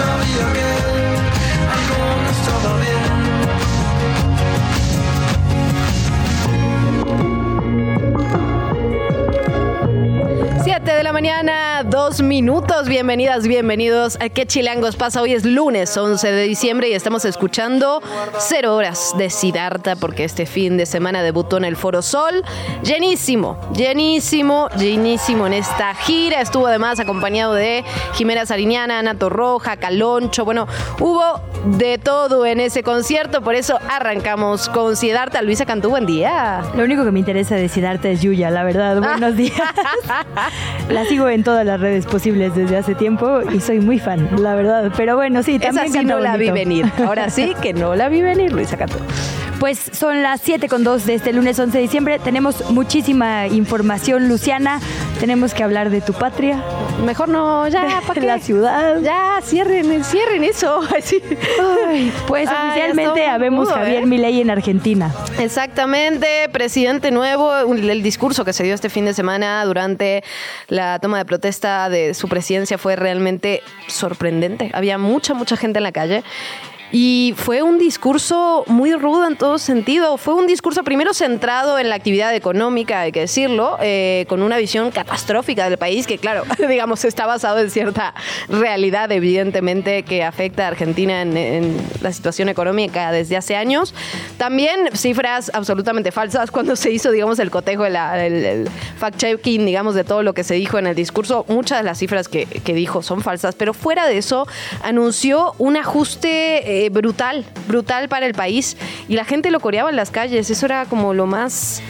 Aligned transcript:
fue 0.00 0.16
mi 0.18 0.34
temor 0.54 1.09
de 10.96 11.04
la 11.04 11.12
mañana, 11.12 11.84
dos 11.84 12.20
minutos. 12.20 12.88
Bienvenidas, 12.88 13.46
bienvenidos 13.46 14.18
a 14.20 14.28
¿Qué 14.28 14.44
chilangos 14.44 14.96
pasa? 14.96 15.22
Hoy 15.22 15.34
es 15.34 15.44
lunes 15.44 15.96
11 15.96 16.32
de 16.32 16.42
diciembre 16.42 16.88
y 16.88 16.94
estamos 16.94 17.24
escuchando 17.24 18.02
Cero 18.38 18.74
Horas 18.74 19.14
de 19.16 19.30
Sidarta 19.30 19.94
porque 19.94 20.24
este 20.24 20.46
fin 20.46 20.76
de 20.76 20.86
semana 20.86 21.22
debutó 21.22 21.58
en 21.58 21.64
el 21.64 21.76
Foro 21.76 22.02
Sol. 22.02 22.42
Llenísimo, 22.82 23.56
llenísimo, 23.72 24.68
llenísimo 24.78 25.46
en 25.46 25.52
esta 25.52 25.94
gira. 25.94 26.40
Estuvo 26.40 26.66
además 26.66 26.98
acompañado 26.98 27.54
de 27.54 27.84
Jimena 28.14 28.44
Sariñana, 28.44 28.98
Ana 28.98 29.14
Roja 29.18 29.76
Caloncho. 29.76 30.44
Bueno, 30.44 30.66
hubo 30.98 31.40
de 31.66 31.98
todo 31.98 32.46
en 32.46 32.58
ese 32.58 32.82
concierto, 32.82 33.42
por 33.42 33.54
eso 33.54 33.78
arrancamos 33.88 34.68
con 34.68 34.96
Sidarta. 34.96 35.40
Luisa 35.42 35.66
Cantú, 35.66 35.90
buen 35.90 36.06
día. 36.06 36.62
Lo 36.74 36.82
único 36.82 37.04
que 37.04 37.12
me 37.12 37.20
interesa 37.20 37.54
de 37.54 37.68
Sidarta 37.68 38.08
es 38.08 38.22
Yuya, 38.22 38.50
la 38.50 38.64
verdad. 38.64 38.96
Buenos 39.00 39.36
días. 39.36 39.60
la 40.88 41.04
sigo 41.04 41.28
en 41.28 41.44
todas 41.44 41.64
las 41.66 41.80
redes 41.80 42.06
posibles 42.06 42.54
desde 42.54 42.76
hace 42.76 42.94
tiempo 42.94 43.40
y 43.52 43.60
soy 43.60 43.80
muy 43.80 43.98
fan, 43.98 44.28
la 44.42 44.54
verdad. 44.54 44.92
Pero 44.96 45.16
bueno, 45.16 45.42
sí, 45.42 45.56
Esa 45.56 45.66
también 45.66 45.88
sí 45.88 45.98
canta 45.98 46.14
no 46.14 46.20
la 46.20 46.36
vi 46.36 46.50
venir. 46.50 46.90
Ahora 47.04 47.30
sí 47.30 47.54
que 47.60 47.72
no 47.72 47.94
la 47.94 48.08
vi 48.08 48.22
venir, 48.22 48.52
Luisa 48.52 48.76
Cantú. 48.76 48.98
Pues 49.60 49.78
son 49.92 50.22
las 50.22 50.40
7 50.40 50.68
con 50.68 50.84
2 50.84 51.04
de 51.04 51.14
este 51.14 51.34
lunes 51.34 51.58
11 51.58 51.76
de 51.76 51.82
diciembre. 51.82 52.18
Tenemos 52.18 52.70
muchísima 52.70 53.46
información, 53.46 54.26
Luciana. 54.26 54.80
Tenemos 55.20 55.52
que 55.52 55.62
hablar 55.62 55.90
de 55.90 56.00
tu 56.00 56.14
patria, 56.14 56.64
Mejor 57.04 57.28
no, 57.28 57.66
ya, 57.68 58.02
¿para 58.06 58.22
la 58.22 58.38
ciudad. 58.38 59.00
Ya, 59.02 59.40
cierren, 59.42 60.04
cierren 60.04 60.44
eso. 60.44 60.80
Así. 60.96 61.22
Ay, 61.88 62.12
pues 62.26 62.48
Ay, 62.48 62.68
oficialmente 62.68 63.26
habemos 63.26 63.66
rudo, 63.68 63.76
Javier 63.76 64.02
¿eh? 64.02 64.06
Milei 64.06 64.40
en 64.40 64.50
Argentina. 64.50 65.12
Exactamente, 65.38 66.48
presidente 66.52 67.10
nuevo, 67.10 67.54
el 67.54 68.02
discurso 68.02 68.44
que 68.44 68.52
se 68.52 68.64
dio 68.64 68.74
este 68.74 68.90
fin 68.90 69.06
de 69.06 69.14
semana 69.14 69.64
durante 69.64 70.22
la 70.68 70.98
toma 70.98 71.18
de 71.18 71.24
protesta 71.24 71.88
de 71.88 72.14
su 72.14 72.28
presidencia 72.28 72.76
fue 72.76 72.96
realmente 72.96 73.62
sorprendente. 73.86 74.70
Había 74.74 74.98
mucha, 74.98 75.34
mucha 75.34 75.56
gente 75.56 75.78
en 75.78 75.84
la 75.84 75.92
calle. 75.92 76.22
Y 76.92 77.34
fue 77.36 77.62
un 77.62 77.78
discurso 77.78 78.64
muy 78.66 78.92
rudo 78.94 79.26
en 79.28 79.36
todo 79.36 79.58
sentido. 79.58 80.16
Fue 80.16 80.34
un 80.34 80.46
discurso 80.48 80.82
primero 80.82 81.14
centrado 81.14 81.78
en 81.78 81.88
la 81.88 81.94
actividad 81.94 82.34
económica, 82.34 83.00
hay 83.02 83.12
que 83.12 83.20
decirlo, 83.20 83.76
eh, 83.80 84.26
con 84.28 84.42
una 84.42 84.56
visión 84.58 84.90
catastrófica 84.90 85.68
del 85.68 85.78
país 85.78 86.06
que, 86.08 86.18
claro, 86.18 86.42
digamos, 86.68 87.04
está 87.04 87.26
basado 87.26 87.60
en 87.60 87.70
cierta 87.70 88.14
realidad, 88.48 89.12
evidentemente, 89.12 90.02
que 90.02 90.24
afecta 90.24 90.64
a 90.64 90.68
Argentina 90.68 91.22
en, 91.22 91.76
la 92.00 92.12
situación 92.12 92.48
económica 92.48 93.12
desde 93.12 93.36
hace 93.36 93.54
años. 93.54 93.94
También 94.36 94.88
cifras 94.94 95.50
absolutamente 95.54 96.10
falsas 96.10 96.50
cuando 96.50 96.74
se 96.74 96.90
hizo, 96.90 97.12
digamos, 97.12 97.38
el 97.38 97.50
cotejo, 97.50 97.86
el, 97.86 97.94
el- 97.96 98.44
el 98.44 98.68
fact-checking, 99.00 99.64
digamos, 99.64 99.94
de 99.94 100.02
todo 100.02 100.22
lo 100.22 100.32
que 100.34 100.42
se 100.42 100.54
dijo 100.54 100.78
en 100.78 100.86
el 100.88 100.94
discurso. 100.96 101.44
Muchas 101.48 101.78
de 101.78 101.84
las 101.84 101.98
cifras 101.98 102.26
que, 102.28 102.46
que 102.46 102.74
dijo 102.74 103.02
son 103.02 103.20
falsas, 103.22 103.54
pero 103.54 103.74
fuera 103.74 104.06
de 104.06 104.18
eso, 104.18 104.46
anunció 104.82 105.54
un 105.58 105.76
ajuste 105.76 106.79
eh, 106.79 106.79
brutal, 106.88 107.44
brutal 107.68 108.08
para 108.08 108.26
el 108.26 108.34
país. 108.34 108.76
Y 109.08 109.14
la 109.14 109.24
gente 109.24 109.50
lo 109.50 109.60
coreaba 109.60 109.90
en 109.90 109.96
las 109.96 110.10
calles. 110.10 110.50
Eso 110.50 110.66
era 110.66 110.86
como 110.86 111.12
lo 111.14 111.26
más 111.26 111.82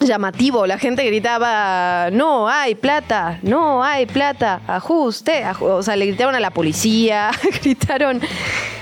llamativo. 0.00 0.66
La 0.66 0.78
gente 0.78 1.04
gritaba, 1.04 2.10
no 2.10 2.48
hay 2.48 2.74
plata, 2.74 3.38
no 3.42 3.82
hay 3.82 4.06
plata, 4.06 4.60
ajuste. 4.66 5.44
aju-". 5.44 5.76
O 5.76 5.82
sea, 5.82 5.96
le 5.96 6.06
gritaron 6.06 6.34
a 6.34 6.40
la 6.40 6.50
policía, 6.50 7.30
gritaron. 7.62 8.20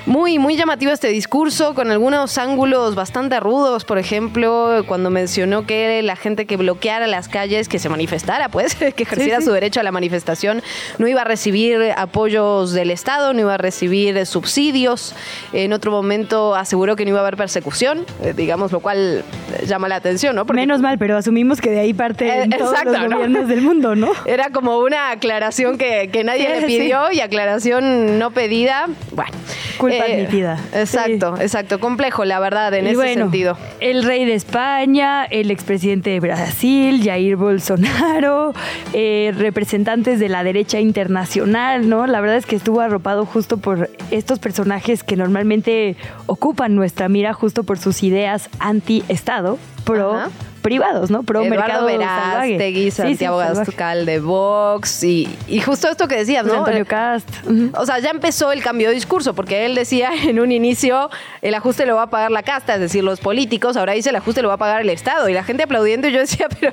Muy, 0.05 0.41
muy 0.41 0.57
llamativo 0.57 0.91
este 0.91 1.09
discurso, 1.09 1.75
con 1.75 1.93
algunos 1.93 2.37
ángulos 2.37 2.97
bastante 2.97 3.39
rudos. 3.39 3.85
Por 3.85 3.99
ejemplo, 3.99 4.83
cuando 4.89 5.11
mencionó 5.11 5.65
que 5.65 6.03
la 6.03 6.17
gente 6.17 6.45
que 6.45 6.57
bloqueara 6.57 7.07
las 7.07 7.29
calles, 7.29 7.69
que 7.69 7.79
se 7.79 7.89
manifestara, 7.89 8.49
pues, 8.49 8.75
que 8.97 9.03
ejerciera 9.05 9.39
sí. 9.39 9.47
su 9.47 9.53
derecho 9.53 9.79
a 9.79 9.85
la 9.85 9.93
manifestación, 9.93 10.61
no 10.99 11.07
iba 11.07 11.21
a 11.21 11.25
recibir 11.25 11.93
apoyos 11.97 12.73
del 12.73 12.91
Estado, 12.91 13.33
no 13.33 13.41
iba 13.41 13.55
a 13.55 13.59
recibir 13.59 14.27
subsidios. 14.27 15.15
En 15.53 15.73
otro 15.73 15.93
momento 15.93 16.57
aseguró 16.57 16.97
que 16.97 17.05
no 17.05 17.11
iba 17.11 17.21
a 17.21 17.23
haber 17.23 17.37
persecución, 17.37 18.05
eh, 18.25 18.35
digamos, 18.37 18.73
lo 18.73 18.81
cual 18.81 19.23
eh, 19.57 19.67
llama 19.67 19.89
la 19.89 19.97
atención, 19.97 20.35
¿no? 20.35 20.47
Porque 20.47 20.63
Menos 20.63 20.81
mal, 20.81 20.99
pero 20.99 21.17
asumimos 21.17 21.61
que 21.61 21.71
de 21.71 21.79
ahí 21.79 21.95
parte 21.95 22.27
Eh, 22.27 22.43
en 22.43 22.51
todos 22.51 22.73
exacto, 22.73 22.93
los 22.93 23.09
¿no? 23.09 23.17
gobiernos 23.17 23.47
del 23.47 23.63
mundo, 23.63 23.95
¿no? 23.95 24.11
Era 24.27 24.51
como 24.51 24.79
una 24.79 25.11
aclaración 25.13 25.79
que, 25.79 26.11
que 26.13 26.25
nadie 26.25 26.43
Sí, 26.55 26.61
le 26.61 26.67
pidió 26.67 27.13
y 27.13 27.21
aclaración 27.21 28.19
no 28.19 28.33
pedida. 28.33 28.89
Bueno. 29.13 29.33
Eh, 29.73 29.79
Culpa 29.79 30.05
admitida. 30.05 30.59
Exacto, 30.73 31.35
exacto. 31.41 31.81
Complejo, 31.81 32.25
la 32.25 32.41
verdad, 32.41 32.73
en 32.75 32.85
Y 32.85 32.89
ese 32.89 32.97
bueno, 32.97 33.23
sentido. 33.25 33.57
El 33.81 34.03
rey 34.05 34.25
de 34.25 34.35
España, 34.35 35.25
el 35.25 35.51
expresidente 35.51 36.11
de 36.11 36.21
Brasil, 36.21 37.03
Jair 37.05 37.37
Bolsonaro, 37.37 38.55
eh, 38.93 39.33
representantes 39.37 40.21
de 40.21 40.29
la 40.29 40.45
derecha 40.45 40.81
internacional, 40.81 41.89
¿no? 41.89 42.07
La 42.07 42.21
verdad 42.21 42.37
es 42.37 42.47
que 42.47 42.57
estuvo 42.57 42.81
arropado 42.81 43.27
justo 43.27 43.57
por 43.59 43.91
estos 44.11 44.39
personajes 44.39 45.03
que 45.03 45.17
normalmente 45.17 45.97
ocupan 46.27 46.75
nuestra 46.75 47.09
mira 47.09 47.33
justo 47.33 47.65
por 47.65 47.79
sus 47.79 48.03
ideas 48.03 48.49
anti-Estado, 48.59 49.59
pro 49.85 50.15
Ajá. 50.15 50.31
Privados, 50.63 51.11
¿no? 51.11 51.23
Pro 51.25 51.43
Eduardo 51.43 51.61
mercado. 51.61 51.87
Verástegui, 51.87 52.85
Sí, 52.85 52.91
sí, 52.91 52.97
Santiago 53.03 53.41
salvaje. 53.41 53.67
Gascal 53.67 54.07
de 54.07 54.21
Vox 54.21 55.03
y, 55.05 55.29
y 55.49 55.61
justo 55.61 55.89
esto 55.89 56.09
que 56.09 56.17
decías, 56.17 56.47
¿no? 56.47 56.61
Antonio 56.61 56.87
Cast. 56.87 57.29
O 57.77 57.85
sea, 57.85 57.99
ya 57.99 58.11
empezó 58.11 58.53
el 58.53 58.63
cambio 58.63 58.89
de 58.89 58.95
discurso, 58.95 59.35
porque 59.35 59.65
él 59.67 59.75
decía 59.75 60.11
en 60.27 60.41
un 60.41 60.53
inicio, 60.53 61.11
el 61.43 61.55
ajuste 61.55 61.85
lo 61.87 61.97
va 61.97 62.03
a 62.05 62.11
pagar 62.11 62.31
la 62.31 62.43
casta, 62.43 62.75
es 62.75 62.81
decir, 62.81 63.03
los 63.05 63.21
políticos, 63.21 63.77
ahora 63.77 63.93
dice 63.93 64.11
el 64.11 64.17
ajuste 64.17 64.43
lo 64.43 64.49
va 64.49 64.55
a 64.55 64.59
pagar 64.59 64.81
el 64.83 64.91
Estado, 64.91 65.29
y 65.29 65.35
la 65.35 65.45
gente 65.45 65.65
aplaudiendo, 65.65 66.09
y 66.09 66.13
yo 66.13 66.21
decía, 66.21 66.47
pero... 66.61 66.73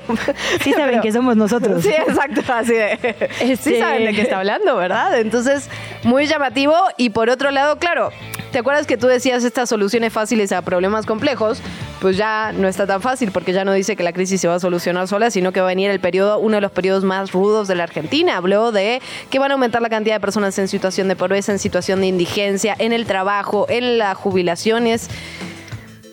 Sí 0.62 0.72
saben 0.72 0.90
pero- 0.90 1.02
que 1.02 1.12
somos 1.12 1.36
nosotros. 1.36 1.82
Sí, 1.82 1.90
exacto, 1.90 2.40
así 2.52 2.72
de... 2.74 2.98
Sí 3.40 3.52
Este- 3.52 3.80
saben 3.80 4.04
de 4.04 4.12
qué 4.14 4.22
está 4.22 4.38
hablando, 4.38 4.76
¿verdad? 4.76 5.18
Entonces, 5.18 5.68
muy 6.04 6.26
llamativo, 6.26 6.74
y 6.96 7.10
por 7.10 7.28
otro 7.30 7.50
lado, 7.50 7.78
claro, 7.78 8.10
¿te 8.50 8.58
acuerdas 8.58 8.86
que 8.86 8.96
tú 8.96 9.06
decías 9.06 9.44
estas 9.44 9.68
soluciones 9.68 10.12
fáciles 10.12 10.52
a 10.52 10.62
problemas 10.62 11.06
complejos? 11.06 11.60
Pues 12.00 12.16
ya 12.16 12.52
no 12.52 12.68
está 12.68 12.86
tan 12.86 13.00
fácil, 13.02 13.30
porque 13.30 13.52
ya 13.52 13.64
no 13.64 13.72
dice 13.72 13.96
que 13.96 14.02
la 14.02 14.12
crisis 14.12 14.40
se 14.40 14.48
va 14.48 14.56
a 14.56 14.60
solucionar 14.60 15.06
sola, 15.08 15.30
sino 15.30 15.52
que 15.52 15.60
va 15.60 15.66
a 15.66 15.68
venir 15.68 15.90
el 15.90 16.00
periodo, 16.00 16.38
uno 16.38 16.56
de 16.56 16.60
los 16.60 16.72
periodos 16.72 17.04
más 17.04 17.32
rudos 17.32 17.68
de 17.68 17.74
la 17.74 17.84
Argentina. 17.84 18.36
Habló 18.36 18.72
de 18.72 19.00
que 19.30 19.38
van 19.38 19.50
a 19.50 19.54
aumentar 19.54 19.82
la 19.82 19.88
cantidad 19.88 20.16
de 20.16 20.20
personas 20.20 20.58
en 20.58 20.68
situación 20.68 21.08
de 21.08 21.16
pobreza, 21.16 21.52
en 21.52 21.58
situación 21.58 22.00
de 22.00 22.06
indigencia, 22.06 22.74
en 22.78 22.92
el 22.92 23.06
trabajo, 23.06 23.66
en 23.68 23.98
las 23.98 24.16
jubilaciones. 24.16 25.08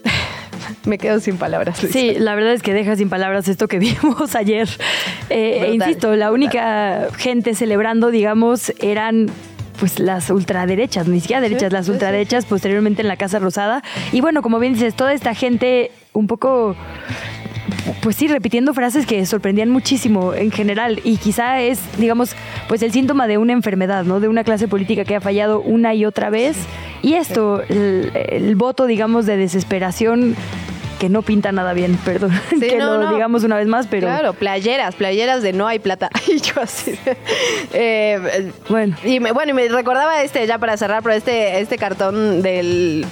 Me 0.86 0.98
quedo 0.98 1.20
sin 1.20 1.38
palabras. 1.38 1.82
Luisa. 1.82 1.98
Sí, 1.98 2.16
la 2.20 2.36
verdad 2.36 2.54
es 2.54 2.62
que 2.62 2.74
deja 2.74 2.96
sin 2.96 3.10
palabras 3.10 3.48
esto 3.48 3.68
que 3.68 3.80
vimos 3.80 4.36
ayer. 4.36 4.70
Eh, 5.30 5.66
e 5.66 5.74
insisto, 5.74 6.16
la 6.16 6.32
única 6.32 7.08
gente 7.18 7.56
celebrando, 7.56 8.12
digamos, 8.12 8.74
eran 8.80 9.30
pues 9.80 10.00
las 10.00 10.30
ultraderechas, 10.30 11.08
ni 11.08 11.20
siquiera 11.20 11.42
derechas, 11.42 11.72
las 11.72 11.86
sí, 11.86 11.92
sí. 11.92 11.94
ultraderechas 11.94 12.46
posteriormente 12.46 13.02
en 13.02 13.08
la 13.08 13.18
Casa 13.18 13.40
Rosada. 13.40 13.84
Y 14.12 14.22
bueno, 14.22 14.42
como 14.42 14.60
bien 14.60 14.74
dices, 14.74 14.96
toda 14.96 15.14
esta 15.14 15.34
gente 15.34 15.92
un 16.14 16.28
poco 16.28 16.76
pues 18.02 18.16
sí, 18.16 18.28
repitiendo 18.28 18.74
frases 18.74 19.06
que 19.06 19.26
sorprendían 19.26 19.70
muchísimo 19.70 20.34
en 20.34 20.52
general 20.52 21.00
y 21.04 21.18
quizá 21.18 21.62
es, 21.62 21.80
digamos, 21.98 22.36
pues 22.68 22.82
el 22.82 22.92
síntoma 22.92 23.28
de 23.28 23.38
una 23.38 23.54
enfermedad, 23.54 24.04
¿no? 24.04 24.20
De 24.20 24.28
una 24.28 24.44
clase 24.44 24.68
política 24.68 25.06
que 25.06 25.16
ha 25.16 25.22
fallado 25.22 25.60
una 25.62 25.94
y 25.94 26.06
otra 26.06 26.30
vez. 26.30 26.58
Y 27.02 27.14
esto, 27.14 27.62
el, 27.70 28.12
el 28.14 28.56
voto, 28.56 28.86
digamos, 28.86 29.26
de 29.26 29.38
desesperación 29.38 30.36
que 31.00 31.10
no 31.10 31.22
pinta 31.22 31.52
nada 31.52 31.74
bien, 31.74 31.98
perdón, 31.98 32.32
Sí, 32.50 32.60
que 32.60 32.78
no, 32.78 32.98
lo 32.98 33.04
no. 33.04 33.14
digamos 33.14 33.44
una 33.44 33.56
vez 33.58 33.68
más, 33.68 33.88
pero 33.88 34.08
Claro, 34.08 34.34
playeras, 34.34 34.96
playeras 34.96 35.42
de 35.44 35.54
no 35.54 35.68
hay 35.68 35.80
plata. 35.80 36.10
Y 36.28 36.40
yo 36.42 36.62
así. 36.62 36.98
eh, 37.74 38.52
bueno. 38.70 38.96
y 39.04 39.20
me, 39.20 39.32
bueno, 39.32 39.52
y 39.52 39.54
me 39.54 39.68
recordaba 39.70 40.24
este, 40.24 40.46
ya 40.48 40.58
para 40.58 40.76
cerrar, 40.78 41.04
pero 41.04 41.16
este, 41.16 41.60
este 41.60 41.78
cartón 41.78 42.42
del 42.42 43.06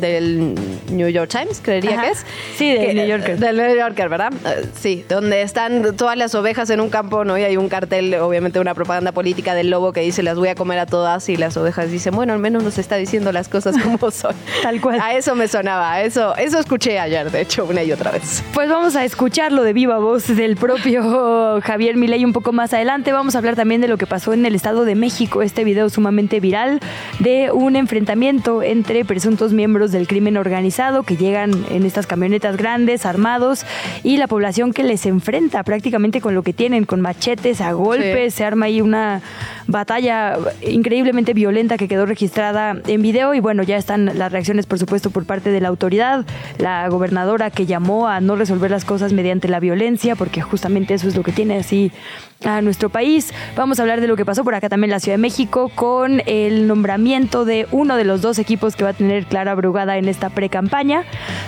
del 0.00 0.54
New 0.90 1.08
York 1.08 1.30
Times, 1.30 1.60
creería 1.62 1.92
Ajá. 1.92 2.02
que 2.02 2.10
es. 2.10 2.24
Sí, 2.56 2.70
del 2.72 2.86
Que- 2.86 2.94
New 2.94 3.06
Yorker. 3.06 3.38
Del 3.38 3.56
New 3.56 3.76
Yorker, 3.76 4.08
¿verdad? 4.08 4.32
Eh, 4.46 4.66
sí, 4.78 5.04
donde 5.08 5.42
están 5.42 5.96
todas 5.96 6.16
las 6.16 6.34
ovejas 6.34 6.70
en 6.70 6.80
un 6.80 6.88
campo, 6.90 7.24
¿no? 7.24 7.36
Y 7.38 7.42
hay 7.42 7.56
un 7.56 7.68
cartel, 7.68 8.14
obviamente 8.16 8.60
una 8.60 8.74
propaganda 8.74 9.12
política 9.12 9.54
del 9.54 9.70
lobo 9.70 9.92
que 9.92 10.00
dice 10.00 10.22
las 10.22 10.36
voy 10.38 10.48
a 10.48 10.54
comer 10.54 10.78
a 10.78 10.86
todas 10.86 11.28
y 11.28 11.36
las 11.36 11.56
ovejas 11.56 11.90
dicen, 11.90 12.14
bueno, 12.14 12.32
al 12.32 12.38
menos 12.38 12.62
nos 12.62 12.78
está 12.78 12.96
diciendo 12.96 13.32
las 13.32 13.48
cosas 13.48 13.76
como 13.82 14.10
son. 14.10 14.34
Tal 14.62 14.80
cual. 14.80 15.00
A 15.00 15.14
eso 15.14 15.34
me 15.34 15.48
sonaba, 15.48 15.92
a 15.94 16.02
eso, 16.02 16.36
eso 16.36 16.58
escuché 16.58 16.98
ayer, 16.98 17.30
de 17.30 17.40
hecho, 17.42 17.64
una 17.64 17.82
y 17.82 17.92
otra 17.92 18.10
vez. 18.10 18.42
Pues 18.54 18.68
vamos 18.68 18.96
a 18.96 19.04
escucharlo 19.04 19.62
de 19.62 19.72
viva 19.72 19.98
voz 19.98 20.26
del 20.26 20.56
propio 20.56 21.60
Javier 21.62 21.96
Milei 21.96 22.24
un 22.24 22.32
poco 22.32 22.52
más 22.52 22.72
adelante. 22.72 23.12
Vamos 23.12 23.34
a 23.34 23.38
hablar 23.38 23.56
también 23.56 23.80
de 23.80 23.88
lo 23.88 23.96
que 23.98 24.06
pasó 24.06 24.32
en 24.32 24.46
el 24.46 24.54
Estado 24.54 24.84
de 24.84 24.94
México, 24.94 25.42
este 25.42 25.64
video 25.64 25.88
sumamente 25.90 26.40
viral 26.40 26.80
de 27.18 27.50
un 27.52 27.76
enfrentamiento 27.76 28.62
entre 28.62 29.04
presuntos 29.04 29.52
miembros 29.52 29.85
del 29.92 30.06
crimen 30.06 30.36
organizado 30.36 31.02
que 31.02 31.16
llegan 31.16 31.52
en 31.70 31.84
estas 31.84 32.06
camionetas 32.06 32.56
grandes, 32.56 33.06
armados, 33.06 33.64
y 34.02 34.16
la 34.16 34.26
población 34.26 34.72
que 34.72 34.82
les 34.82 35.06
enfrenta 35.06 35.62
prácticamente 35.62 36.20
con 36.20 36.34
lo 36.34 36.42
que 36.42 36.52
tienen, 36.52 36.84
con 36.84 37.00
machetes, 37.00 37.60
a 37.60 37.72
golpes. 37.72 38.34
Se 38.34 38.44
arma 38.44 38.66
ahí 38.66 38.80
una 38.80 39.20
batalla 39.66 40.36
increíblemente 40.62 41.34
violenta 41.34 41.76
que 41.76 41.88
quedó 41.88 42.06
registrada 42.06 42.76
en 42.86 43.02
video 43.02 43.34
y 43.34 43.40
bueno, 43.40 43.62
ya 43.62 43.76
están 43.76 44.18
las 44.18 44.32
reacciones 44.32 44.66
por 44.66 44.78
supuesto 44.78 45.10
por 45.10 45.24
parte 45.24 45.50
de 45.50 45.60
la 45.60 45.68
autoridad, 45.68 46.24
la 46.58 46.88
gobernadora 46.88 47.50
que 47.50 47.66
llamó 47.66 48.08
a 48.08 48.20
no 48.20 48.36
resolver 48.36 48.70
las 48.70 48.84
cosas 48.84 49.12
mediante 49.12 49.48
la 49.48 49.60
violencia, 49.60 50.16
porque 50.16 50.40
justamente 50.40 50.94
eso 50.94 51.08
es 51.08 51.16
lo 51.16 51.22
que 51.22 51.32
tiene 51.32 51.58
así 51.58 51.92
a 52.44 52.60
nuestro 52.60 52.90
país. 52.90 53.32
Vamos 53.56 53.78
a 53.78 53.82
hablar 53.82 54.00
de 54.00 54.06
lo 54.06 54.16
que 54.16 54.24
pasó 54.24 54.44
por 54.44 54.54
acá 54.54 54.68
también 54.68 54.90
en 54.90 54.92
la 54.92 55.00
Ciudad 55.00 55.14
de 55.16 55.22
México 55.22 55.70
con 55.74 56.22
el 56.26 56.66
nombramiento 56.66 57.44
de 57.44 57.66
uno 57.72 57.96
de 57.96 58.04
los 58.04 58.20
dos 58.22 58.38
equipos 58.38 58.76
que 58.76 58.84
va 58.84 58.90
a 58.90 58.94
tener 58.94 59.26
Clara 59.26 59.54
Brugada 59.54 59.75
en 59.76 60.08
esta 60.08 60.30
pre-campaña. 60.30 61.04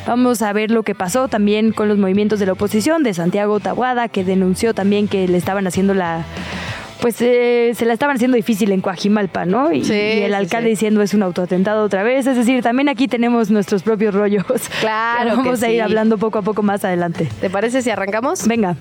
Vamos 0.06 0.42
a 0.42 0.52
ver 0.52 0.70
lo 0.70 0.82
que 0.82 0.94
pasó 0.94 1.28
también 1.28 1.72
con 1.72 1.88
los 1.88 1.98
movimientos 1.98 2.38
de 2.38 2.46
la 2.46 2.52
oposición 2.52 3.02
de 3.02 3.14
Santiago 3.14 3.58
Tabuada, 3.60 4.08
que 4.08 4.25
denunció 4.25 4.75
también 4.75 5.08
que 5.08 5.26
le 5.26 5.38
estaban 5.38 5.66
haciendo 5.66 5.94
la 5.94 6.25
pues 7.00 7.20
eh, 7.20 7.72
se 7.76 7.84
la 7.84 7.92
estaban 7.92 8.16
haciendo 8.16 8.36
difícil 8.36 8.72
en 8.72 8.80
Coajimalpa, 8.80 9.44
¿no? 9.46 9.72
Y, 9.72 9.84
Sí, 9.84 9.92
y 9.94 10.22
el 10.22 10.34
alcalde 10.34 10.66
sí. 10.66 10.70
diciendo 10.70 11.00
es 11.00 11.14
un 11.14 11.22
autoatentado 11.22 11.84
otra 11.84 12.02
vez. 12.02 12.26
Es 12.26 12.36
decir, 12.36 12.60
también 12.62 12.88
aquí 12.88 13.06
tenemos 13.06 13.50
nuestros 13.50 13.84
propios 13.84 14.14
rollos. 14.14 14.44
Claro 14.80 15.30
Vamos 15.36 15.60
que 15.60 15.66
a 15.66 15.70
ir 15.70 15.82
hablando 15.82 16.19
poco 16.19 16.38
a 16.38 16.42
poco 16.42 16.62
más 16.64 16.84
adelante. 16.84 17.28
¿Te 17.40 17.50
parece 17.50 17.82
si 17.82 17.90
arrancamos? 17.90 18.46
Venga. 18.48 18.76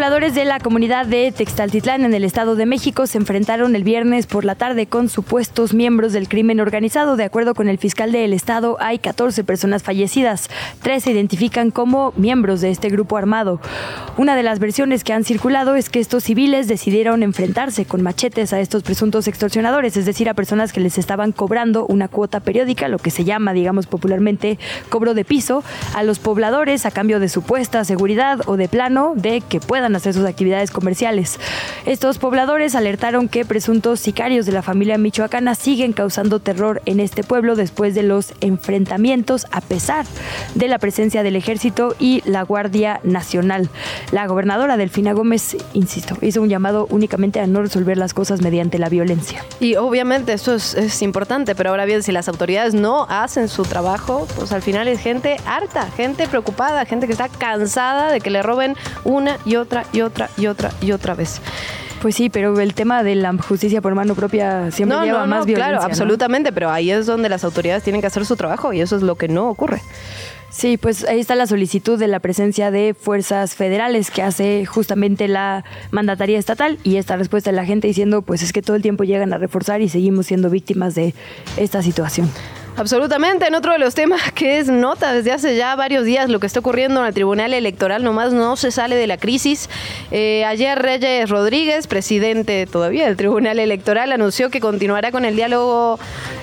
Pobladores 0.00 0.34
de 0.34 0.46
la 0.46 0.60
comunidad 0.60 1.04
de 1.04 1.30
Textaltitlán 1.30 2.06
en 2.06 2.14
el 2.14 2.24
Estado 2.24 2.56
de 2.56 2.64
México 2.64 3.06
se 3.06 3.18
enfrentaron 3.18 3.76
el 3.76 3.84
viernes 3.84 4.26
por 4.26 4.46
la 4.46 4.54
tarde 4.54 4.86
con 4.86 5.10
supuestos 5.10 5.74
miembros 5.74 6.14
del 6.14 6.26
crimen 6.26 6.58
organizado. 6.58 7.16
De 7.16 7.24
acuerdo 7.24 7.54
con 7.54 7.68
el 7.68 7.76
fiscal 7.76 8.10
del 8.10 8.32
Estado, 8.32 8.78
hay 8.80 8.98
14 8.98 9.44
personas 9.44 9.82
fallecidas. 9.82 10.48
Tres 10.80 11.02
se 11.02 11.10
identifican 11.10 11.70
como 11.70 12.14
miembros 12.16 12.62
de 12.62 12.70
este 12.70 12.88
grupo 12.88 13.18
armado. 13.18 13.60
Una 14.16 14.36
de 14.36 14.42
las 14.42 14.58
versiones 14.58 15.04
que 15.04 15.12
han 15.12 15.22
circulado 15.22 15.74
es 15.74 15.90
que 15.90 16.00
estos 16.00 16.24
civiles 16.24 16.66
decidieron 16.66 17.22
enfrentarse 17.22 17.84
con 17.84 18.00
machetes 18.00 18.54
a 18.54 18.60
estos 18.60 18.82
presuntos 18.82 19.28
extorsionadores, 19.28 19.98
es 19.98 20.06
decir, 20.06 20.30
a 20.30 20.34
personas 20.34 20.72
que 20.72 20.80
les 20.80 20.96
estaban 20.96 21.32
cobrando 21.32 21.84
una 21.84 22.08
cuota 22.08 22.40
periódica, 22.40 22.88
lo 22.88 22.98
que 22.98 23.10
se 23.10 23.24
llama, 23.24 23.52
digamos 23.52 23.86
popularmente, 23.86 24.58
cobro 24.88 25.12
de 25.12 25.26
piso, 25.26 25.62
a 25.94 26.02
los 26.04 26.20
pobladores 26.20 26.86
a 26.86 26.90
cambio 26.90 27.20
de 27.20 27.28
supuesta 27.28 27.84
seguridad 27.84 28.40
o 28.46 28.56
de 28.56 28.66
plano 28.66 29.12
de 29.14 29.42
que 29.42 29.60
puedan 29.60 29.89
hacer 29.96 30.14
sus 30.14 30.26
actividades 30.26 30.70
comerciales. 30.70 31.38
Estos 31.86 32.18
pobladores 32.18 32.74
alertaron 32.74 33.28
que 33.28 33.44
presuntos 33.44 34.00
sicarios 34.00 34.46
de 34.46 34.52
la 34.52 34.62
familia 34.62 34.98
michoacana 34.98 35.54
siguen 35.54 35.92
causando 35.92 36.40
terror 36.40 36.82
en 36.86 37.00
este 37.00 37.22
pueblo 37.22 37.56
después 37.56 37.94
de 37.94 38.02
los 38.02 38.34
enfrentamientos 38.40 39.46
a 39.50 39.60
pesar 39.60 40.06
de 40.54 40.68
la 40.68 40.78
presencia 40.78 41.22
del 41.22 41.36
ejército 41.36 41.94
y 41.98 42.22
la 42.24 42.42
Guardia 42.42 43.00
Nacional. 43.02 43.68
La 44.12 44.26
gobernadora 44.26 44.76
Delfina 44.76 45.12
Gómez, 45.12 45.56
insisto, 45.74 46.16
hizo 46.20 46.42
un 46.42 46.48
llamado 46.48 46.86
únicamente 46.90 47.40
a 47.40 47.46
no 47.46 47.62
resolver 47.62 47.96
las 47.96 48.14
cosas 48.14 48.40
mediante 48.42 48.78
la 48.78 48.88
violencia. 48.88 49.44
Y 49.60 49.76
obviamente 49.76 50.32
esto 50.32 50.54
es, 50.54 50.74
es 50.74 51.02
importante, 51.02 51.54
pero 51.54 51.70
ahora 51.70 51.84
bien, 51.84 52.02
si 52.02 52.12
las 52.12 52.28
autoridades 52.28 52.74
no 52.74 53.06
hacen 53.08 53.48
su 53.48 53.62
trabajo, 53.62 54.26
pues 54.36 54.52
al 54.52 54.62
final 54.62 54.88
es 54.88 55.00
gente 55.00 55.36
harta, 55.46 55.90
gente 55.96 56.28
preocupada, 56.28 56.84
gente 56.84 57.06
que 57.06 57.12
está 57.12 57.28
cansada 57.28 58.12
de 58.12 58.20
que 58.20 58.30
le 58.30 58.42
roben 58.42 58.76
una 59.04 59.38
y 59.44 59.56
otra 59.56 59.79
y 59.92 60.00
otra 60.02 60.30
y 60.36 60.46
otra 60.46 60.70
y 60.80 60.92
otra 60.92 61.14
vez. 61.14 61.40
Pues 62.00 62.14
sí, 62.14 62.30
pero 62.30 62.58
el 62.60 62.72
tema 62.72 63.02
de 63.02 63.14
la 63.14 63.32
justicia 63.34 63.82
por 63.82 63.94
mano 63.94 64.14
propia 64.14 64.70
siempre 64.70 64.96
no, 64.96 65.04
lleva 65.04 65.20
no, 65.20 65.26
más 65.26 65.40
no, 65.40 65.44
violencia. 65.44 65.70
claro, 65.72 65.84
absolutamente, 65.84 66.50
pero 66.50 66.70
ahí 66.70 66.90
es 66.90 67.04
donde 67.04 67.28
las 67.28 67.44
autoridades 67.44 67.82
tienen 67.82 68.00
que 68.00 68.06
hacer 68.06 68.24
su 68.24 68.36
trabajo 68.36 68.72
y 68.72 68.80
eso 68.80 68.96
es 68.96 69.02
lo 69.02 69.16
que 69.16 69.28
no 69.28 69.50
ocurre. 69.50 69.82
Sí, 70.50 70.78
pues 70.78 71.04
ahí 71.04 71.20
está 71.20 71.36
la 71.36 71.46
solicitud 71.46 71.96
de 71.98 72.08
la 72.08 72.18
presencia 72.18 72.72
de 72.72 72.94
fuerzas 72.94 73.54
federales 73.54 74.10
que 74.10 74.22
hace 74.22 74.66
justamente 74.66 75.28
la 75.28 75.64
mandataría 75.92 76.38
estatal 76.40 76.78
y 76.82 76.96
esta 76.96 77.16
respuesta 77.16 77.50
de 77.50 77.56
la 77.56 77.64
gente 77.64 77.86
diciendo 77.86 78.22
pues 78.22 78.42
es 78.42 78.52
que 78.52 78.60
todo 78.60 78.74
el 78.74 78.82
tiempo 78.82 79.04
llegan 79.04 79.32
a 79.32 79.38
reforzar 79.38 79.80
y 79.80 79.88
seguimos 79.88 80.26
siendo 80.26 80.50
víctimas 80.50 80.96
de 80.96 81.14
esta 81.56 81.82
situación. 81.82 82.30
Absolutamente, 82.76 83.46
en 83.46 83.54
otro 83.54 83.72
de 83.72 83.78
los 83.78 83.94
temas 83.94 84.32
que 84.32 84.58
es 84.58 84.68
nota 84.68 85.12
desde 85.12 85.32
hace 85.32 85.56
ya 85.56 85.76
varios 85.76 86.04
días 86.04 86.30
lo 86.30 86.40
que 86.40 86.46
está 86.46 86.60
ocurriendo 86.60 87.00
en 87.00 87.06
el 87.06 87.14
Tribunal 87.14 87.52
Electoral, 87.52 88.02
nomás 88.02 88.32
no 88.32 88.56
se 88.56 88.70
sale 88.70 88.96
de 88.96 89.06
la 89.06 89.18
crisis. 89.18 89.68
Eh, 90.10 90.44
ayer 90.46 90.78
Reyes 90.78 91.28
Rodríguez, 91.28 91.86
presidente 91.86 92.66
todavía 92.66 93.06
del 93.06 93.16
Tribunal 93.16 93.58
Electoral, 93.58 94.12
anunció 94.12 94.50
que 94.50 94.60
continuará 94.60 95.10
con 95.10 95.24
el 95.24 95.36
diálogo 95.36 95.98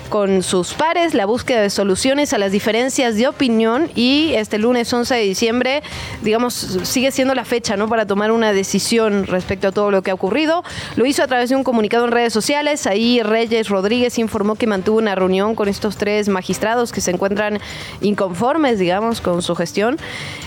con 0.08 0.42
sus 0.42 0.72
pares, 0.74 1.12
la 1.12 1.26
búsqueda 1.26 1.60
de 1.60 1.70
soluciones 1.70 2.32
a 2.32 2.38
las 2.38 2.50
diferencias 2.50 3.16
de 3.16 3.28
opinión 3.28 3.90
y 3.94 4.32
este 4.34 4.58
lunes 4.58 4.92
11 4.92 5.14
de 5.14 5.22
diciembre, 5.22 5.82
digamos, 6.22 6.54
sigue 6.54 7.10
siendo 7.10 7.34
la 7.34 7.44
fecha, 7.44 7.76
¿no? 7.76 7.88
Para 7.88 8.06
tomar 8.06 8.32
una 8.32 8.52
decisión 8.52 9.26
respecto 9.26 9.68
a 9.68 9.72
todo 9.72 9.90
lo 9.90 10.02
que 10.02 10.10
ha 10.10 10.14
ocurrido. 10.14 10.64
Lo 10.96 11.04
hizo 11.04 11.22
a 11.22 11.26
través 11.26 11.50
de 11.50 11.56
un 11.56 11.64
comunicado 11.64 12.06
en 12.06 12.12
redes 12.12 12.32
sociales. 12.32 12.86
Ahí 12.86 13.22
Reyes 13.22 13.68
Rodríguez 13.68 14.18
informó 14.18 14.54
que 14.54 14.66
mantuvo 14.66 14.98
una 14.98 15.14
reunión 15.14 15.54
con 15.54 15.68
estos 15.68 15.96
tres 15.96 16.17
magistrados 16.26 16.90
que 16.90 17.00
se 17.00 17.12
encuentran 17.12 17.60
inconformes, 18.00 18.80
digamos, 18.80 19.20
con 19.20 19.42
su 19.42 19.54
gestión. 19.54 19.96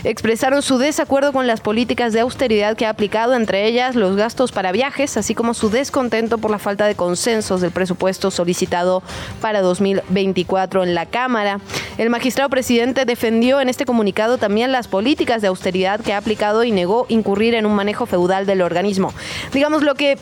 Expresaron 0.04 0.60
su 0.60 0.76
desacuerdo 0.76 1.32
con 1.32 1.46
las 1.46 1.62
políticas 1.62 2.12
de 2.12 2.20
austeridad 2.20 2.76
que 2.76 2.84
ha 2.84 2.90
aplicado, 2.90 3.34
entre 3.34 3.66
ellas 3.66 3.94
los 3.94 4.16
gastos 4.16 4.52
para 4.52 4.72
viajes, 4.72 5.16
así 5.16 5.34
como 5.34 5.54
su 5.54 5.70
descontento 5.70 6.36
por 6.36 6.50
la 6.50 6.58
falta 6.58 6.86
de 6.86 6.94
consensos 6.94 7.60
del 7.60 7.70
presupuesto 7.70 8.30
solicitado 8.30 9.02
para 9.40 9.62
2024 9.62 10.82
en 10.82 10.94
la 10.94 11.06
Cámara. 11.06 11.60
El 11.96 12.10
magistrado 12.10 12.50
presidente 12.50 13.04
defendió 13.04 13.60
en 13.60 13.68
este 13.68 13.86
comunicado 13.86 14.38
también 14.38 14.72
las 14.72 14.88
políticas 14.88 15.40
de 15.40 15.48
austeridad 15.48 16.00
que 16.00 16.12
ha 16.12 16.18
aplicado 16.18 16.64
y 16.64 16.72
negó 16.72 17.06
incurrir 17.08 17.54
en 17.54 17.66
un 17.66 17.74
manejo 17.74 18.06
feudal 18.06 18.46
del 18.46 18.62
organismo. 18.62 19.14
Digamos 19.52 19.82
lo 19.82 19.94
que 19.94 20.18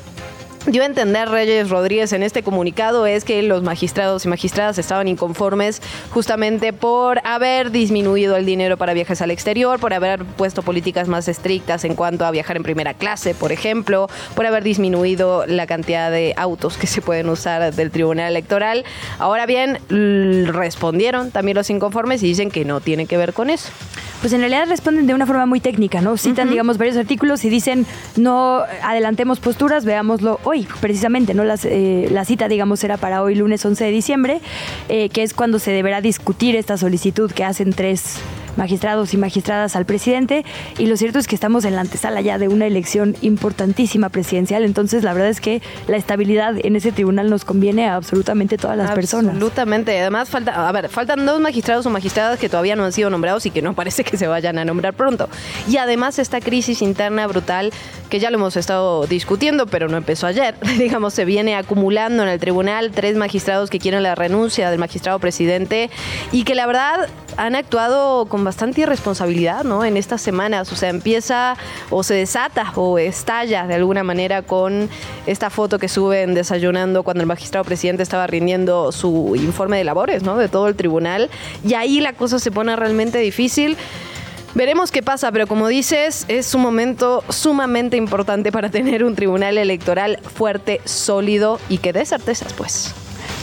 dio 0.67 0.83
a 0.83 0.87
entender 0.87 1.29
Reyes 1.29 1.71
Rodríguez 1.71 2.13
en 2.13 2.23
este 2.23 2.43
comunicado 2.43 3.07
es 3.07 3.25
que 3.25 3.43
los 3.43 3.63
magistrados 3.63 4.25
y 4.25 4.29
magistradas 4.29 4.79
estaban 4.79 5.09
inconformes 5.09 5.81
justamente 6.11 6.73
por 6.73 7.21
haber 7.25 7.71
disminuido 7.71 8.37
el 8.37 8.45
dinero 8.45 8.77
para 8.77 8.93
viajes 8.93 9.23
al 9.23 9.31
exterior, 9.31 9.81
por 9.81 9.95
haber 9.95 10.25
puesto 10.25 10.63
políticas 10.63 11.09
más 11.09 11.29
estrictas 11.29 11.85
en 11.85 11.95
cuanto 11.95 12.25
a 12.25 12.31
viajar 12.31 12.57
en 12.57 12.63
primera 12.63 12.95
clase, 12.95 13.35
por 13.35 13.53
ejemplo, 13.53 14.09
por 14.35 14.47
haber 14.47 14.63
disminuido 14.63 15.47
la 15.47 15.67
cantidad 15.67 16.11
de 16.11 16.35
autos 16.37 16.77
que 16.77 16.87
se 16.87 17.01
pueden 17.01 17.29
usar 17.29 17.75
del 17.75 17.91
Tribunal 17.91 18.31
Electoral. 18.31 18.85
Ahora 19.19 19.47
bien, 19.47 19.79
respondieron 20.47 21.31
también 21.31 21.57
los 21.57 21.71
inconformes 21.71 22.23
y 22.23 22.27
dicen 22.27 22.51
que 22.51 22.65
no 22.65 22.81
tiene 22.81 23.07
que 23.07 23.17
ver 23.17 23.33
con 23.33 23.51
eso. 23.51 23.71
Pues 24.21 24.35
en 24.35 24.41
realidad 24.41 24.67
responden 24.69 25.07
de 25.07 25.15
una 25.15 25.27
forma 25.27 25.47
muy 25.47 25.61
técnica, 25.61 26.03
¿no? 26.03 26.17
Citan, 26.19 26.51
digamos, 26.51 26.77
varios 26.77 26.97
artículos 26.99 27.45
y 27.45 27.49
dicen, 27.49 27.87
no 28.17 28.63
adelantemos 28.83 29.41
posturas, 29.41 29.87
veámoslo 29.87 30.41
hoy, 30.45 30.69
precisamente, 30.81 31.33
¿no? 31.33 31.43
Las, 31.45 31.65
eh, 31.65 32.09
la 32.11 32.27
cita, 32.27 32.47
digamos, 32.49 32.85
era 32.85 32.99
para 32.99 33.23
hoy, 33.23 33.35
lunes 33.35 33.65
11 33.65 33.85
de 33.85 33.91
diciembre, 33.91 34.41
eh, 34.91 35.09
que 35.09 35.23
es 35.23 35.33
cuando 35.33 35.59
se 35.59 35.71
deberá 35.71 36.03
discutir 36.03 36.55
esta 36.55 36.77
solicitud 36.77 37.33
que 37.33 37.45
hacen 37.45 37.73
tres 37.73 38.17
magistrados 38.57 39.15
y 39.15 39.17
magistradas 39.17 39.77
al 39.77 39.87
presidente. 39.87 40.45
Y 40.79 40.87
lo 40.87 40.97
cierto 40.97 41.19
es 41.19 41.27
que 41.27 41.35
estamos 41.35 41.65
en 41.65 41.75
la 41.75 41.83
antesala 41.83 42.21
ya 42.21 42.39
de 42.39 42.49
una 42.49 42.67
elección 42.67 43.17
importantísima 43.23 44.09
presidencial, 44.09 44.65
entonces 44.65 45.05
la 45.05 45.13
verdad 45.13 45.29
es 45.29 45.41
que 45.41 45.63
la 45.87 45.97
estabilidad 45.97 46.55
en 46.63 46.77
ese 46.77 46.93
tribunal 46.93 47.31
nos 47.31 47.45
conviene 47.45 47.89
a 47.89 47.97
absolutamente 47.97 48.57
todas 48.57 48.77
las 48.77 48.91
personas. 48.93 49.35
Absolutamente. 49.35 49.99
Además, 50.01 50.29
falta, 50.29 50.69
a 50.69 50.73
ver, 50.73 50.89
faltan 50.89 51.27
dos 51.27 51.41
magistrados 51.41 51.87
o 51.87 51.91
magistradas 51.91 52.39
que 52.39 52.49
todavía 52.49 52.77
no 52.77 52.85
han 52.85 52.93
sido 52.93 53.11
nombrados 53.11 53.47
y 53.47 53.51
que 53.51 53.63
no 53.63 53.75
parece 53.81 54.05
que 54.05 54.17
se 54.17 54.27
vayan 54.27 54.59
a 54.59 54.65
nombrar 54.65 54.95
pronto. 54.95 55.29
Y 55.69 55.77
además 55.77 56.19
esta 56.19 56.41
crisis 56.41 56.83
interna 56.83 57.27
brutal 57.27 57.73
que 58.09 58.19
ya 58.19 58.31
lo 58.31 58.37
hemos 58.37 58.57
estado 58.57 59.07
discutiendo, 59.07 59.67
pero 59.67 59.89
no 59.89 59.97
empezó 59.97 60.27
ayer. 60.27 60.55
Digamos, 60.79 61.15
se 61.15 61.25
viene 61.25 61.55
acumulando 61.55 62.23
en 62.23 62.29
el 62.29 62.41
tribunal 62.41 62.91
tres 62.91 63.17
magistrados 63.17 63.71
que 63.71 63.79
quieren 63.79 64.03
la 64.03 64.15
renuncia 64.15 64.71
del 64.71 64.79
magistrado 64.79 65.19
presidente 65.19 65.91
y 66.33 66.45
que 66.45 66.55
la 66.55 66.67
verdad 66.67 67.09
han 67.37 67.55
actuado 67.55 68.27
con 68.27 68.45
bastante 68.45 68.83
irresponsabilidad, 68.83 69.65
¿no? 69.65 69.85
En 69.85 69.97
estas 69.97 70.21
semanas, 70.21 70.73
o 70.73 70.77
sea, 70.77 70.89
empieza 70.89 71.57
o 71.91 72.03
se 72.03 72.15
desata 72.15 72.73
o 72.77 72.99
estalla 72.99 73.67
de 73.67 73.75
alguna 73.75 74.05
manera 74.05 74.43
con 74.43 74.89
esta 75.27 75.51
foto 75.51 75.79
que 75.79 75.89
suben 75.89 76.35
desayunando 76.35 77.03
cuando 77.03 77.23
el 77.23 77.27
magistrado 77.27 77.65
presidente 77.65 78.03
estaba 78.03 78.27
rindiendo 78.27 78.93
su 78.93 79.35
informe 79.37 79.79
de 79.79 79.85
labores, 79.85 80.23
¿no? 80.23 80.37
De 80.37 80.49
todo 80.49 80.69
el 80.69 80.77
tribunal. 80.77 81.31
Y 81.65 81.75
ahí 81.75 82.01
la 82.01 82.13
cosa 82.13 82.39
se 82.39 82.51
pone 82.51 82.75
realmente 82.77 83.19
difícil. 83.19 83.77
Veremos 84.55 84.91
qué 84.91 85.03
pasa, 85.03 85.31
pero 85.31 85.47
como 85.47 85.69
dices, 85.69 86.25
es 86.27 86.55
un 86.55 86.63
momento 86.63 87.23
sumamente 87.29 87.97
importante 87.97 88.51
para 88.51 88.69
tener 88.69 89.05
un 89.05 89.15
tribunal 89.15 89.59
electoral 89.59 90.19
fuerte, 90.19 90.81
sólido 90.85 91.61
y 91.69 91.79
que 91.79 91.93
dé 91.93 92.05
certezas, 92.05 92.53
pues. 92.55 92.93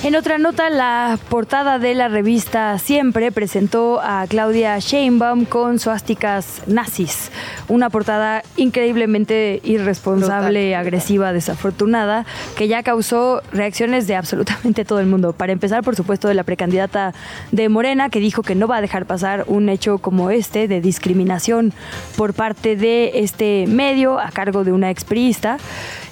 En 0.07 0.15
otra 0.15 0.37
nota, 0.37 0.69
la 0.69 1.19
portada 1.27 1.79
de 1.79 1.93
la 1.93 2.07
revista 2.07 2.79
Siempre 2.79 3.29
presentó 3.33 3.99
a 4.01 4.25
Claudia 4.25 4.79
Sheinbaum 4.79 5.43
con 5.43 5.79
suásticas 5.79 6.61
nazis. 6.65 7.29
Una 7.67 7.89
portada 7.89 8.41
increíblemente 8.55 9.59
irresponsable, 9.65 10.77
agresiva, 10.77 11.33
desafortunada, 11.33 12.25
que 12.55 12.69
ya 12.69 12.83
causó 12.83 13.41
reacciones 13.51 14.07
de 14.07 14.15
absolutamente 14.15 14.85
todo 14.85 15.01
el 15.01 15.07
mundo. 15.07 15.33
Para 15.33 15.51
empezar, 15.51 15.83
por 15.83 15.97
supuesto, 15.97 16.29
de 16.29 16.35
la 16.35 16.45
precandidata 16.45 17.13
de 17.51 17.67
Morena, 17.67 18.09
que 18.09 18.21
dijo 18.21 18.43
que 18.43 18.55
no 18.55 18.65
va 18.65 18.77
a 18.77 18.81
dejar 18.81 19.07
pasar 19.07 19.43
un 19.47 19.67
hecho 19.67 19.97
como 19.97 20.31
este 20.31 20.69
de 20.69 20.79
discriminación 20.79 21.73
por 22.15 22.33
parte 22.33 22.77
de 22.77 23.11
este 23.15 23.65
medio 23.67 24.21
a 24.21 24.31
cargo 24.31 24.63
de 24.63 24.71
una 24.71 24.89
expriista. 24.89 25.57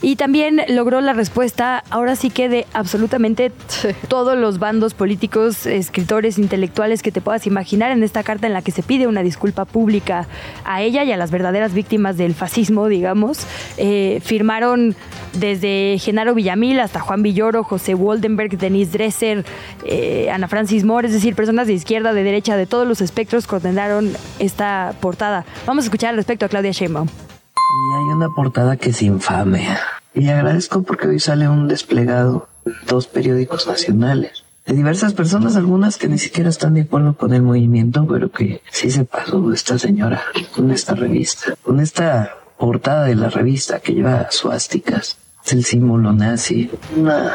Y 0.02 0.18
también 0.18 0.62
logró 0.68 1.00
la 1.02 1.14
respuesta, 1.14 1.84
ahora 1.90 2.18
sí 2.18 2.30
que 2.30 2.50
de 2.50 2.68
absolutamente 2.74 3.52
todos 4.08 4.38
los 4.38 4.60
bandos 4.60 4.94
políticos, 4.94 5.66
escritores, 5.66 6.38
intelectuales 6.38 7.02
que 7.02 7.12
te 7.12 7.22
puedas 7.22 7.48
imaginar 7.48 7.92
en 7.92 8.04
esta 8.04 8.24
carta 8.24 8.48
en 8.48 8.54
la 8.54 8.62
que 8.62 8.72
se 8.72 8.84
pide 8.84 9.08
una 9.08 9.22
disculpa 9.22 9.66
pública 9.66 10.28
a 10.64 10.82
ella 10.82 11.04
y 11.04 11.12
a 11.12 11.18
las 11.18 11.32
verdaderas 11.32 11.74
víctimas 11.74 12.18
del 12.18 12.34
fascismo, 12.34 12.88
digamos. 12.88 13.46
Eh, 13.78 14.22
firmaron 14.24 14.96
desde 15.34 15.98
Genaro 16.00 16.34
Villamil 16.36 16.80
hasta 16.80 17.00
Juan 17.00 17.24
Villoro, 17.24 17.64
José 17.64 17.94
Woldenberg, 17.94 18.58
Denise 18.58 18.92
Dresser, 18.92 19.46
eh, 19.86 20.30
Ana 20.32 20.48
Francis 20.48 20.84
Moore, 20.84 21.08
es 21.08 21.14
decir, 21.14 21.36
personas 21.36 21.68
de 21.68 21.74
izquierda, 21.74 22.14
de 22.14 22.24
derecha, 22.24 22.58
de 22.58 22.66
todos 22.66 22.88
los 22.88 23.02
espectros 23.02 23.48
condenaron 23.48 24.12
esta 24.40 24.94
portada. 25.00 25.46
Vamos 25.66 25.84
a 25.84 25.88
escuchar 25.88 26.12
al 26.12 26.16
respecto 26.18 26.46
a 26.46 26.50
Claudia 26.50 26.72
Sheinbaum. 26.72 27.08
Y 27.08 27.96
hay 27.96 28.16
una 28.16 28.30
portada 28.30 28.78
que 28.78 28.90
es 28.90 29.02
infame. 29.02 29.68
Y 30.14 30.30
agradezco 30.30 30.84
porque 30.84 31.08
hoy 31.08 31.20
sale 31.20 31.50
un 31.50 31.68
desplegado 31.68 32.48
dos 32.88 33.08
periódicos 33.08 33.68
nacionales. 33.68 34.44
De 34.66 34.74
diversas 34.74 35.14
personas, 35.14 35.56
algunas 35.56 35.98
que 35.98 36.08
ni 36.08 36.18
siquiera 36.18 36.50
están 36.50 36.74
de 36.74 36.82
acuerdo 36.82 37.16
con 37.16 37.34
el 37.34 37.44
movimiento, 37.44 38.08
pero 38.08 38.32
que 38.32 38.62
sí 38.72 38.90
se 38.90 39.06
pasó 39.06 39.54
esta 39.54 39.78
señora 39.78 40.24
con 40.56 40.72
esta 40.72 40.96
revista. 40.96 41.56
Con 41.62 41.80
esta 41.80 42.36
portada 42.58 43.06
de 43.06 43.16
la 43.16 43.30
revista 43.30 43.80
que 43.80 43.94
lleva 43.94 44.32
suásticas. 44.32 45.18
Es 45.46 45.54
el 45.54 45.64
símbolo 45.64 46.14
nazi. 46.14 46.72
Una 46.96 47.32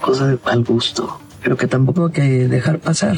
cosa 0.00 0.26
de 0.26 0.38
mal 0.44 0.64
gusto, 0.64 1.20
pero 1.42 1.56
que 1.56 1.68
tampoco 1.68 2.06
hay 2.06 2.12
que 2.12 2.22
dejar 2.48 2.80
pasar. 2.80 3.16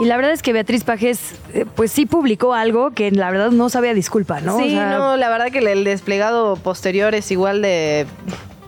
Y 0.00 0.06
la 0.06 0.16
verdad 0.16 0.32
es 0.32 0.42
que 0.42 0.52
Beatriz 0.52 0.82
Pajes, 0.82 1.34
eh, 1.52 1.66
pues 1.72 1.92
sí 1.92 2.04
publicó 2.06 2.54
algo 2.54 2.90
que 2.90 3.10
la 3.12 3.30
verdad 3.30 3.50
no 3.50 3.68
sabía 3.68 3.94
disculpa, 3.94 4.40
¿no? 4.40 4.58
Sí, 4.58 4.64
O 4.64 4.70
sea, 4.70 4.98
no, 4.98 5.16
la 5.16 5.28
verdad 5.28 5.52
que 5.52 5.58
el 5.58 5.84
desplegado 5.84 6.56
posterior 6.56 7.14
es 7.14 7.30
igual 7.30 7.62
de... 7.62 8.06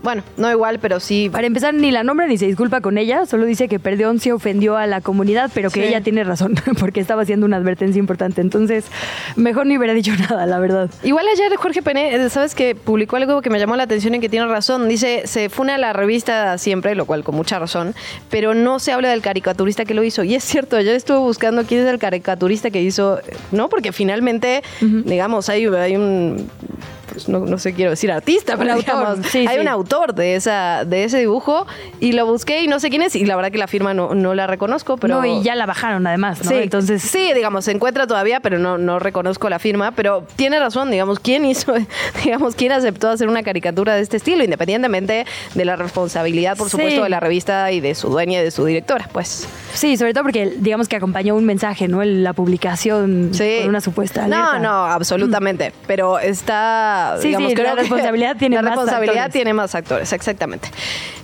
Bueno, 0.07 0.23
no 0.37 0.49
igual, 0.49 0.79
pero 0.79 1.01
sí... 1.01 1.29
Para 1.33 1.49
empezar, 1.49 1.75
ni 1.75 1.91
la 1.91 2.05
nombra 2.05 2.29
ni 2.29 2.39
se 2.39 2.47
disculpa 2.47 2.81
con 2.81 2.97
ella, 2.97 3.27
solo 3.27 3.45
dice 3.45 3.67
que 3.67 3.81
Perdeón 3.81 4.21
se 4.21 4.33
ofendió 4.33 4.77
a 4.77 4.87
la 4.87 5.01
comunidad, 5.01 5.51
pero 5.53 5.69
que 5.69 5.81
Sí. 5.83 5.89
ella 5.89 6.01
tiene 6.01 6.23
razón, 6.23 6.55
porque 6.79 7.01
estaba 7.01 7.23
haciendo 7.23 7.45
una 7.45 7.57
advertencia 7.57 7.99
importante. 7.99 8.41
Entonces, 8.41 8.85
mejor 9.35 9.67
ni 9.67 9.77
hubiera 9.77 9.95
dicho 9.95 10.13
nada, 10.31 10.47
la 10.47 10.61
verdad. 10.61 10.89
Igual 11.03 11.27
ayer 11.27 11.53
Jorge 11.57 11.83
Pené, 11.83 12.15
eh, 12.15 12.31
sabes 12.31 12.55
que 12.55 12.77
publicó 12.77 13.17
algo 13.17 13.43
que 13.43 13.51
me 13.51 13.59
llamó 13.59 13.75
la 13.75 13.83
atención 13.83 14.15
y 14.15 14.21
que 14.21 14.29
tiene 14.29 14.47
razón. 14.47 14.89
Dice, 14.89 15.23
se 15.27 15.49
funa 15.49 15.77
la 15.77 15.93
revista 15.93 16.57
siempre, 16.57 16.95
lo 16.95 17.05
cual 17.05 17.25
con 17.25 17.35
mucha 17.35 17.59
razón, 17.59 17.93
pero 18.31 18.55
no 18.55 18.79
se 18.79 18.93
habla 18.93 19.11
del 19.11 19.23
caricaturista 19.23 19.85
que 19.85 19.95
lo 19.95 20.05
hizo. 20.05 20.23
Y 20.23 20.37
es 20.37 20.45
cierto, 20.45 20.77
ayer 20.77 20.95
estuve 20.95 21.19
buscando 21.19 21.65
quién 21.65 21.81
es 21.81 21.89
el 21.89 21.99
caricaturista 21.99 22.71
que 22.71 22.81
hizo, 22.81 23.19
¿no? 23.51 23.69
Porque 23.69 23.91
finalmente, 23.91 24.63
digamos, 24.81 25.49
hay, 25.49 25.67
hay 25.67 25.97
un... 25.97 26.49
pues, 27.13 27.29
no, 27.29 27.41
no 27.41 27.59
sé, 27.59 27.73
quiero 27.73 27.91
decir 27.91 28.13
artista, 28.13 28.57
pero 28.57 28.77
digamos, 28.77 29.19
sí, 29.33 29.47
hay 29.49 29.57
sí. 29.57 29.61
un 29.63 29.69
autor 29.69 29.96
de, 30.15 30.37
esa, 30.37 30.85
de 30.85 31.05
ese 31.05 31.19
dibujo 31.19 31.67
y 32.01 32.13
lo 32.13 32.27
busqué 32.27 32.63
y 32.63 32.69
no 32.69 32.79
sé 32.81 32.91
quién 32.91 33.03
es 33.03 33.17
y 33.17 33.25
la 33.25 33.35
verdad 33.37 33.51
que 33.51 33.59
la 33.59 33.67
firma 33.67 33.95
no, 33.95 34.15
no 34.15 34.35
la 34.35 34.47
reconozco, 34.47 34.97
pero... 34.99 35.17
No, 35.17 35.25
y 35.25 35.43
ya 35.43 35.55
la 35.55 35.67
bajaron 35.67 36.07
además, 36.07 36.45
¿no? 36.45 36.51
Sí, 36.51 36.57
Entonces, 36.59 37.03
sí, 37.03 37.33
digamos, 37.35 37.65
se 37.65 37.73
encuentra 37.73 38.07
todavía, 38.07 38.41
pero 38.41 38.59
no, 38.59 38.77
no 38.79 38.99
reconozco 38.99 39.49
la 39.49 39.59
firma. 39.59 39.93
Pero 39.93 40.25
tiene 40.37 40.59
razón, 40.61 40.91
digamos, 40.91 41.19
¿quién 41.21 41.45
hizo, 41.45 41.75
digamos, 42.25 42.55
quién 42.55 42.73
aceptó 42.73 43.09
hacer 43.09 43.29
una 43.29 43.43
caricatura 43.43 43.95
de 43.95 44.03
este 44.03 44.19
estilo, 44.19 44.45
independientemente 44.45 45.25
de 45.55 45.65
la 45.65 45.77
responsabilidad, 45.77 46.57
por 46.57 46.67
Sí. 46.69 46.73
supuesto, 46.73 47.03
de 47.05 47.09
la 47.09 47.21
revista 47.21 47.71
y 47.73 47.81
de 47.81 47.95
su 47.95 48.09
dueña 48.11 48.41
y 48.41 48.45
de 48.45 48.51
su 48.51 48.65
directora, 48.65 49.09
pues. 49.13 49.49
sí, 49.73 49.97
sobre 49.97 50.13
todo 50.15 50.25
porque 50.25 50.53
digamos 50.59 50.89
que 50.89 50.97
acompañó 50.97 51.35
un 51.35 51.45
mensaje, 51.45 51.87
¿no? 51.89 52.03
La 52.05 52.33
publicación 52.33 53.31
Sí. 53.33 53.59
con 53.61 53.69
una 53.71 53.81
supuesta 53.81 54.27
No, 54.27 54.37
alerta. 54.37 54.59
no, 54.59 54.85
absolutamente. 54.87 55.73
Pero 55.87 56.19
está, 56.19 57.17
Sí, 57.21 57.29
digamos, 57.29 57.51
sí, 57.51 57.57
la 57.57 57.63
creo 57.63 57.75
que 57.77 57.81
responsabilidad 57.83 58.37
tiene 58.37 58.57
la 58.57 58.63
más 58.63 58.71
responsabilidad 58.73 59.17
actores. 59.17 59.33
tiene 59.33 59.55
más 59.55 59.75
actores, 59.75 59.86
exactamente. 60.01 60.71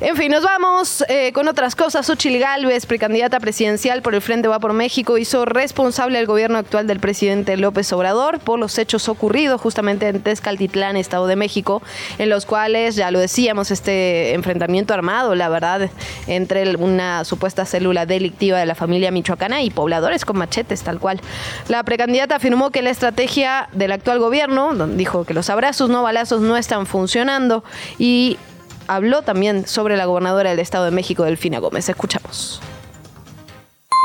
En 0.00 0.16
fin, 0.16 0.31
nos 0.31 0.42
vamos 0.42 1.04
eh, 1.09 1.33
con 1.33 1.49
otras 1.49 1.75
cosas. 1.76 2.07
Xochitl 2.07 2.38
Gálvez, 2.38 2.87
precandidata 2.87 3.40
presidencial 3.40 4.02
por 4.02 4.14
el 4.14 4.21
Frente 4.21 4.49
Va 4.49 4.59
por 4.59 4.73
México, 4.73 5.19
hizo 5.19 5.45
responsable 5.45 6.19
al 6.19 6.26
gobierno 6.26 6.59
actual 6.59 6.87
del 6.87 7.00
presidente 7.00 7.57
López 7.57 7.92
Obrador 7.92 8.38
por 8.40 8.59
los 8.59 8.78
hechos 8.78 9.09
ocurridos 9.09 9.61
justamente 9.61 10.09
en 10.09 10.21
Tezcaltitlán, 10.21 10.97
Estado 10.97 11.26
de 11.26 11.37
México, 11.37 11.83
en 12.19 12.31
los 12.31 12.47
cuales, 12.47 12.97
ya 12.97 13.11
lo 13.11 13.19
decíamos, 13.19 13.71
este 13.71 14.35
enfrentamiento 14.35 14.95
armado, 14.95 15.35
la 15.35 15.49
verdad, 15.49 15.90
entre 16.26 16.76
una 16.76 17.25
supuesta 17.25 17.64
célula 17.64 18.07
delictiva 18.07 18.59
de 18.59 18.66
la 18.66 18.75
familia 18.75 19.11
michoacana 19.11 19.62
y 19.62 19.71
pobladores 19.71 20.25
con 20.25 20.38
machetes, 20.38 20.83
tal 20.83 20.99
cual. 20.99 21.21
La 21.69 21.83
precandidata 21.83 22.37
afirmó 22.37 22.71
que 22.71 22.83
la 22.83 22.90
estrategia 22.90 23.69
del 23.73 23.92
actual 23.92 24.19
gobierno, 24.19 24.73
dijo 24.88 25.25
que 25.25 25.35
los 25.35 25.50
abrazos 25.50 25.90
no 25.90 26.02
balazos 26.02 26.40
no 26.40 26.57
están 26.57 26.87
funcionando 26.87 27.64
y 27.99 28.38
habló 28.86 29.22
también 29.22 29.66
sobre 29.66 29.96
la 29.96 30.06
gobernadora 30.06 30.50
del 30.50 30.58
Estado 30.58 30.84
de 30.84 30.90
México, 30.90 31.24
Delfina 31.24 31.58
Gómez. 31.58 31.88
Escuchamos. 31.88 32.60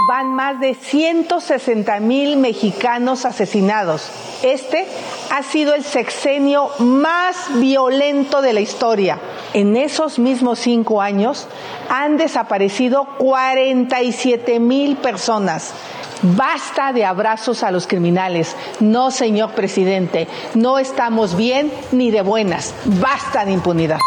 Van 0.07 0.33
más 0.33 0.59
de 0.59 0.73
160 0.73 1.99
mil 1.99 2.37
mexicanos 2.37 3.25
asesinados. 3.25 4.09
Este 4.43 4.87
ha 5.31 5.43
sido 5.43 5.73
el 5.73 5.83
sexenio 5.83 6.69
más 6.79 7.47
violento 7.55 8.41
de 8.41 8.53
la 8.53 8.61
historia. 8.61 9.19
En 9.53 9.75
esos 9.75 10.19
mismos 10.19 10.59
cinco 10.59 11.01
años 11.01 11.47
han 11.89 12.17
desaparecido 12.17 13.05
47 13.17 14.59
mil 14.59 14.97
personas. 14.97 15.73
Basta 16.21 16.93
de 16.93 17.05
abrazos 17.05 17.63
a 17.63 17.71
los 17.71 17.87
criminales. 17.87 18.55
No, 18.79 19.11
señor 19.11 19.51
presidente, 19.51 20.27
no 20.55 20.79
estamos 20.79 21.35
bien 21.35 21.71
ni 21.91 22.11
de 22.11 22.21
buenas. 22.21 22.73
Basta 22.85 23.45
de 23.45 23.51
impunidad. 23.51 23.99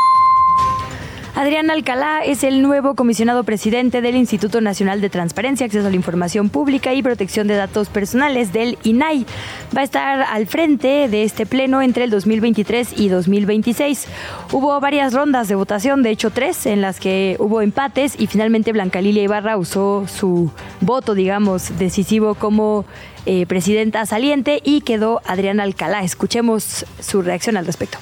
Adrián 1.35 1.71
Alcalá 1.71 2.21
es 2.25 2.43
el 2.43 2.61
nuevo 2.61 2.95
comisionado 2.95 3.45
presidente 3.45 4.03
del 4.03 4.17
Instituto 4.17 4.61
Nacional 4.61 5.01
de 5.01 5.11
Transparencia, 5.11 5.65
Acceso 5.65 5.87
a 5.87 5.91
la 5.91 5.97
Información 5.97 6.49
Pública 6.49 6.93
y 6.93 7.03
Protección 7.03 7.47
de 7.47 7.55
Datos 7.55 7.89
Personales 7.89 8.53
del 8.53 8.79
INAI. 8.83 9.27
Va 9.75 9.83
a 9.83 9.85
estar 9.85 10.23
al 10.23 10.47
frente 10.49 11.09
de 11.09 11.23
este 11.23 11.47
pleno 11.47 11.83
entre 11.83 12.05
el 12.05 12.11
2023 12.11 12.99
y 12.99 13.09
2026. 13.09 14.09
Hubo 14.53 14.79
varias 14.81 15.15
rondas 15.15 15.47
de 15.47 15.55
votación, 15.55 16.03
de 16.03 16.11
hecho 16.11 16.31
tres, 16.31 16.67
en 16.67 16.81
las 16.81 16.99
que 16.99 17.37
hubo 17.39 17.63
empates 17.63 18.19
y 18.19 18.27
finalmente 18.27 18.73
Blanca 18.73 19.01
Lilia 19.01 19.23
Ibarra 19.23 19.57
usó 19.57 20.07
su 20.09 20.51
voto, 20.81 21.15
digamos, 21.15 21.79
decisivo 21.79 22.35
como 22.35 22.85
eh, 23.25 23.47
presidenta 23.47 24.05
saliente 24.05 24.61
y 24.65 24.81
quedó 24.81 25.23
Adrián 25.27 25.61
Alcalá. 25.61 26.03
Escuchemos 26.03 26.85
su 26.99 27.23
reacción 27.23 27.57
al 27.57 27.67
respecto. 27.67 27.99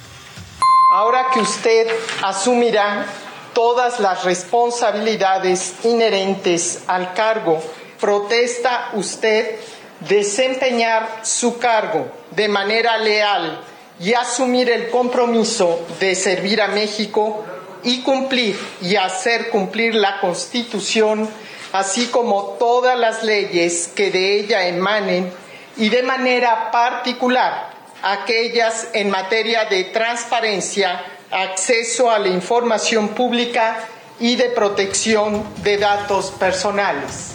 Ahora 0.91 1.27
que 1.35 1.41
usted 1.41 1.87
asumirá 2.23 3.05
todas 3.53 4.01
las 4.01 4.25
responsabilidades 4.25 5.75
inherentes 5.85 6.85
al 6.87 7.13
cargo, 7.13 7.61
protesta 8.01 8.93
usted 8.95 9.57
desempeñar 10.01 11.21
su 11.25 11.59
cargo 11.59 12.07
de 12.31 12.49
manera 12.49 12.97
leal 12.97 13.61
y 14.01 14.15
asumir 14.15 14.71
el 14.71 14.89
compromiso 14.89 15.79
de 16.01 16.15
servir 16.15 16.63
a 16.63 16.69
México 16.69 17.45
y 17.83 18.01
cumplir 18.01 18.59
y 18.81 18.97
hacer 18.97 19.51
cumplir 19.51 19.95
la 19.95 20.21
Constitución, 20.21 21.29
así 21.73 22.07
como 22.07 22.57
todas 22.59 22.99
las 22.99 23.25
leyes 23.25 23.89
que 23.95 24.11
de 24.11 24.41
ella 24.41 24.67
emanen 24.67 25.31
y 25.77 25.91
de 25.91 26.03
manera 26.03 26.71
particular 26.71 27.68
aquellas 28.03 28.89
en 28.93 29.11
materia 29.11 29.65
de 29.67 29.85
transparencia, 29.85 31.05
acceso 31.31 32.11
a 32.11 32.19
la 32.19 32.29
información 32.29 33.09
pública 33.09 33.87
y 34.21 34.37
de 34.37 34.51
protección 34.51 35.45
de 35.63 35.77
datos 35.79 36.31
personales. 36.33 37.35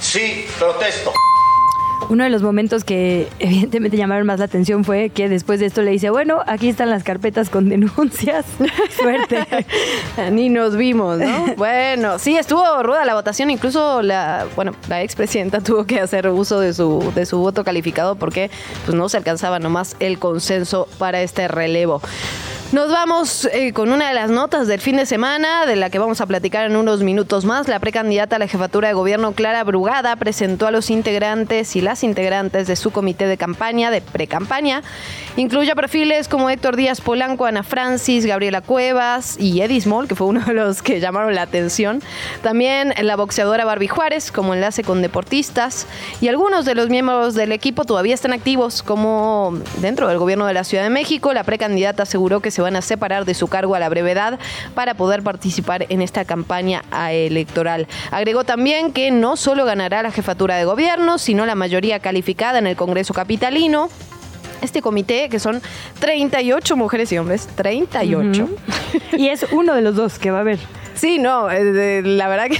Sí, 0.00 0.46
protesto. 0.58 1.12
Uno 2.08 2.24
de 2.24 2.30
los 2.30 2.42
momentos 2.42 2.84
que 2.84 3.28
evidentemente 3.38 3.96
llamaron 3.96 4.26
más 4.26 4.38
la 4.38 4.46
atención 4.46 4.84
fue 4.84 5.10
que 5.10 5.28
después 5.28 5.60
de 5.60 5.66
esto 5.66 5.82
le 5.82 5.90
dice, 5.90 6.10
bueno, 6.10 6.42
aquí 6.46 6.68
están 6.68 6.90
las 6.90 7.04
carpetas 7.04 7.50
con 7.50 7.68
denuncias. 7.68 8.46
Suerte. 9.00 9.46
Ni 10.32 10.48
nos 10.48 10.76
vimos, 10.76 11.18
¿no? 11.18 11.54
bueno, 11.56 12.18
sí, 12.18 12.36
estuvo 12.36 12.82
ruda 12.82 13.04
la 13.04 13.14
votación. 13.14 13.50
Incluso 13.50 14.02
la, 14.02 14.46
bueno, 14.56 14.72
la 14.88 15.02
expresidenta 15.02 15.60
tuvo 15.62 15.84
que 15.84 16.00
hacer 16.00 16.28
uso 16.28 16.60
de 16.60 16.72
su, 16.72 17.12
de 17.14 17.26
su 17.26 17.38
voto 17.38 17.64
calificado 17.64 18.16
porque 18.16 18.50
pues, 18.84 18.96
no 18.96 19.08
se 19.08 19.16
alcanzaba 19.16 19.58
nomás 19.58 19.96
el 20.00 20.18
consenso 20.18 20.88
para 20.98 21.22
este 21.22 21.48
relevo. 21.48 22.00
Nos 22.70 22.90
vamos 22.90 23.48
eh, 23.54 23.72
con 23.72 23.90
una 23.92 24.08
de 24.08 24.14
las 24.14 24.28
notas 24.30 24.66
del 24.66 24.78
fin 24.78 24.96
de 24.96 25.06
semana, 25.06 25.64
de 25.64 25.74
la 25.74 25.88
que 25.88 25.98
vamos 25.98 26.20
a 26.20 26.26
platicar 26.26 26.66
en 26.66 26.76
unos 26.76 27.00
minutos 27.02 27.46
más. 27.46 27.66
La 27.66 27.78
precandidata 27.78 28.36
a 28.36 28.38
la 28.38 28.46
jefatura 28.46 28.88
de 28.88 28.94
gobierno, 28.94 29.32
Clara 29.32 29.64
Brugada, 29.64 30.14
presentó 30.16 30.66
a 30.66 30.70
los 30.70 30.90
integrantes 30.90 31.76
y 31.76 31.80
las 31.80 32.04
integrantes 32.04 32.66
de 32.66 32.76
su 32.76 32.90
comité 32.90 33.26
de 33.26 33.38
campaña, 33.38 33.90
de 33.90 34.02
pre-campaña. 34.02 34.82
Incluye 35.38 35.74
perfiles 35.74 36.28
como 36.28 36.50
Héctor 36.50 36.76
Díaz 36.76 37.00
Polanco, 37.00 37.46
Ana 37.46 37.62
Francis, 37.62 38.26
Gabriela 38.26 38.60
Cuevas 38.60 39.40
y 39.40 39.62
Eddie 39.62 39.80
Small, 39.80 40.06
que 40.06 40.14
fue 40.14 40.26
uno 40.26 40.44
de 40.44 40.52
los 40.52 40.82
que 40.82 41.00
llamaron 41.00 41.34
la 41.34 41.42
atención. 41.42 42.02
También 42.42 42.92
la 43.00 43.16
boxeadora 43.16 43.64
Barbie 43.64 43.88
Juárez, 43.88 44.30
como 44.30 44.52
enlace 44.52 44.84
con 44.84 45.00
deportistas. 45.00 45.86
Y 46.20 46.28
algunos 46.28 46.66
de 46.66 46.74
los 46.74 46.90
miembros 46.90 47.32
del 47.32 47.52
equipo 47.52 47.86
todavía 47.86 48.12
están 48.12 48.34
activos, 48.34 48.82
como 48.82 49.58
dentro 49.78 50.06
del 50.08 50.18
gobierno 50.18 50.44
de 50.44 50.52
la 50.52 50.64
Ciudad 50.64 50.84
de 50.84 50.90
México. 50.90 51.32
La 51.32 51.44
precandidata 51.44 52.02
aseguró 52.02 52.40
que 52.40 52.50
se 52.50 52.57
van 52.62 52.76
a 52.76 52.82
separar 52.82 53.24
de 53.24 53.34
su 53.34 53.48
cargo 53.48 53.74
a 53.74 53.78
la 53.78 53.88
brevedad 53.88 54.38
para 54.74 54.94
poder 54.94 55.22
participar 55.22 55.86
en 55.88 56.02
esta 56.02 56.24
campaña 56.24 56.82
electoral. 57.10 57.86
Agregó 58.10 58.44
también 58.44 58.92
que 58.92 59.10
no 59.10 59.36
solo 59.36 59.64
ganará 59.64 60.02
la 60.02 60.10
jefatura 60.10 60.56
de 60.56 60.64
gobierno, 60.64 61.18
sino 61.18 61.46
la 61.46 61.54
mayoría 61.54 62.00
calificada 62.00 62.58
en 62.58 62.66
el 62.66 62.76
Congreso 62.76 63.14
Capitalino. 63.14 63.88
Este 64.60 64.82
comité, 64.82 65.28
que 65.28 65.38
son 65.38 65.62
38 66.00 66.76
mujeres 66.76 67.12
y 67.12 67.18
hombres, 67.18 67.48
38. 67.54 68.48
Y 69.16 69.28
es 69.28 69.46
uno 69.52 69.74
de 69.74 69.82
los 69.82 69.94
dos 69.94 70.18
que 70.18 70.32
va 70.32 70.38
a 70.38 70.40
haber. 70.40 70.58
Sí, 70.94 71.20
no, 71.20 71.48
eh, 71.48 72.02
la 72.04 72.26
verdad 72.26 72.48
que 72.48 72.58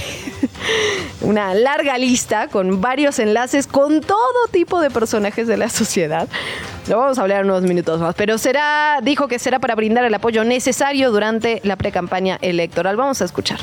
una 1.21 1.53
larga 1.53 1.97
lista 1.97 2.47
con 2.47 2.79
varios 2.79 3.19
enlaces 3.19 3.67
con 3.67 3.99
todo 3.99 4.47
tipo 4.51 4.79
de 4.79 4.89
personajes 4.89 5.45
de 5.45 5.57
la 5.57 5.69
sociedad. 5.69 6.29
Lo 6.89 6.97
vamos 6.97 7.19
a 7.19 7.21
hablar 7.21 7.43
unos 7.43 7.61
minutos 7.61 7.99
más, 7.99 8.15
pero 8.15 8.39
será, 8.39 8.97
dijo 9.03 9.27
que 9.27 9.37
será 9.37 9.59
para 9.59 9.75
brindar 9.75 10.05
el 10.05 10.13
apoyo 10.15 10.43
necesario 10.43 11.11
durante 11.11 11.61
la 11.63 11.75
precampaña 11.75 12.39
electoral. 12.41 12.97
Vamos 12.97 13.21
a 13.21 13.25
escuchar. 13.25 13.59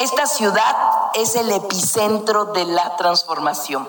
Esta 0.00 0.26
ciudad 0.26 0.76
es 1.14 1.36
el 1.36 1.52
epicentro 1.52 2.46
de 2.46 2.64
la 2.64 2.96
transformación, 2.96 3.88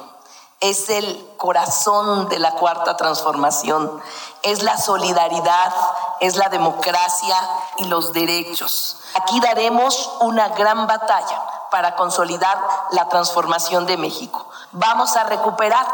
es 0.59 0.91
el 0.91 1.27
corazón 1.37 2.29
de 2.29 2.37
la 2.37 2.51
cuarta 2.51 2.95
transformación, 2.95 3.99
es 4.43 4.61
la 4.61 4.77
solidaridad, 4.77 5.73
es 6.19 6.35
la 6.35 6.49
democracia 6.49 7.35
y 7.79 7.85
los 7.85 8.13
derechos. 8.13 8.99
Aquí 9.15 9.39
daremos 9.39 10.17
una 10.21 10.49
gran 10.49 10.85
batalla 10.85 11.41
para 11.71 11.95
consolidar 11.95 12.59
la 12.91 13.09
transformación 13.09 13.87
de 13.87 13.97
México. 13.97 14.47
Vamos 14.71 15.15
a 15.15 15.23
recuperar 15.23 15.87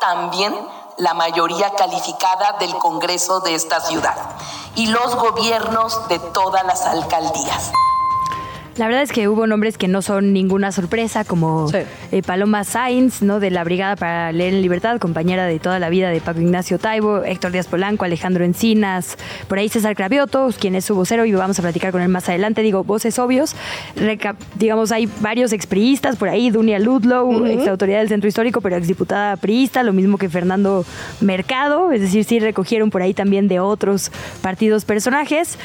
también 0.00 0.52
la 0.98 1.14
mayoría 1.14 1.70
calificada 1.74 2.58
del 2.58 2.76
Congreso 2.78 3.40
de 3.40 3.54
esta 3.54 3.80
ciudad 3.80 4.14
y 4.74 4.86
los 4.86 5.16
gobiernos 5.16 6.08
de 6.08 6.18
todas 6.18 6.64
las 6.64 6.82
alcaldías. 6.86 7.72
La 8.78 8.86
verdad 8.86 9.02
es 9.02 9.12
que 9.12 9.28
hubo 9.28 9.46
nombres 9.46 9.76
que 9.76 9.86
no 9.86 10.00
son 10.00 10.32
ninguna 10.32 10.72
sorpresa, 10.72 11.24
como 11.24 11.68
Sí. 11.68 11.76
eh, 12.10 12.22
Paloma 12.22 12.64
Sainz, 12.64 13.20
¿no? 13.20 13.38
de 13.38 13.50
la 13.50 13.64
Brigada 13.64 13.96
para 13.96 14.32
Leer 14.32 14.54
en 14.54 14.62
Libertad, 14.62 14.98
compañera 14.98 15.44
de 15.44 15.58
toda 15.58 15.78
la 15.78 15.90
vida 15.90 16.08
de 16.08 16.22
Paco 16.22 16.40
Ignacio 16.40 16.78
Taibo, 16.78 17.22
Héctor 17.22 17.52
Díaz 17.52 17.66
Polanco, 17.66 18.06
Alejandro 18.06 18.44
Encinas, 18.46 19.18
por 19.46 19.58
ahí 19.58 19.68
César 19.68 19.94
Cravioto, 19.94 20.48
quien 20.58 20.74
es 20.74 20.86
su 20.86 20.94
vocero 20.94 21.26
y 21.26 21.32
vamos 21.32 21.58
a 21.58 21.62
platicar 21.62 21.92
con 21.92 22.00
él 22.00 22.08
más 22.08 22.28
adelante. 22.30 22.62
Digo, 22.62 22.82
voces 22.82 23.18
obvios. 23.18 23.54
Reca- 23.94 24.36
digamos, 24.54 24.90
hay 24.90 25.06
varios 25.20 25.52
expriistas 25.52 26.16
por 26.16 26.30
ahí, 26.30 26.50
Dunia 26.50 26.78
Ludlow, 26.78 27.44
ex 27.44 27.68
autoridad 27.68 27.98
del 27.98 28.08
Centro 28.08 28.26
Histórico, 28.28 28.62
pero 28.62 28.76
exdiputada 28.76 29.36
priista, 29.36 29.82
lo 29.82 29.92
mismo 29.92 30.16
que 30.16 30.30
Fernando 30.30 30.86
Mercado, 31.20 31.92
es 31.92 32.00
decir, 32.00 32.24
sí 32.24 32.38
recogieron 32.38 32.88
por 32.88 33.02
ahí 33.02 33.12
también 33.12 33.48
de 33.48 33.60
otros 33.60 34.10
partidos 34.40 34.86
personajes 34.86 35.58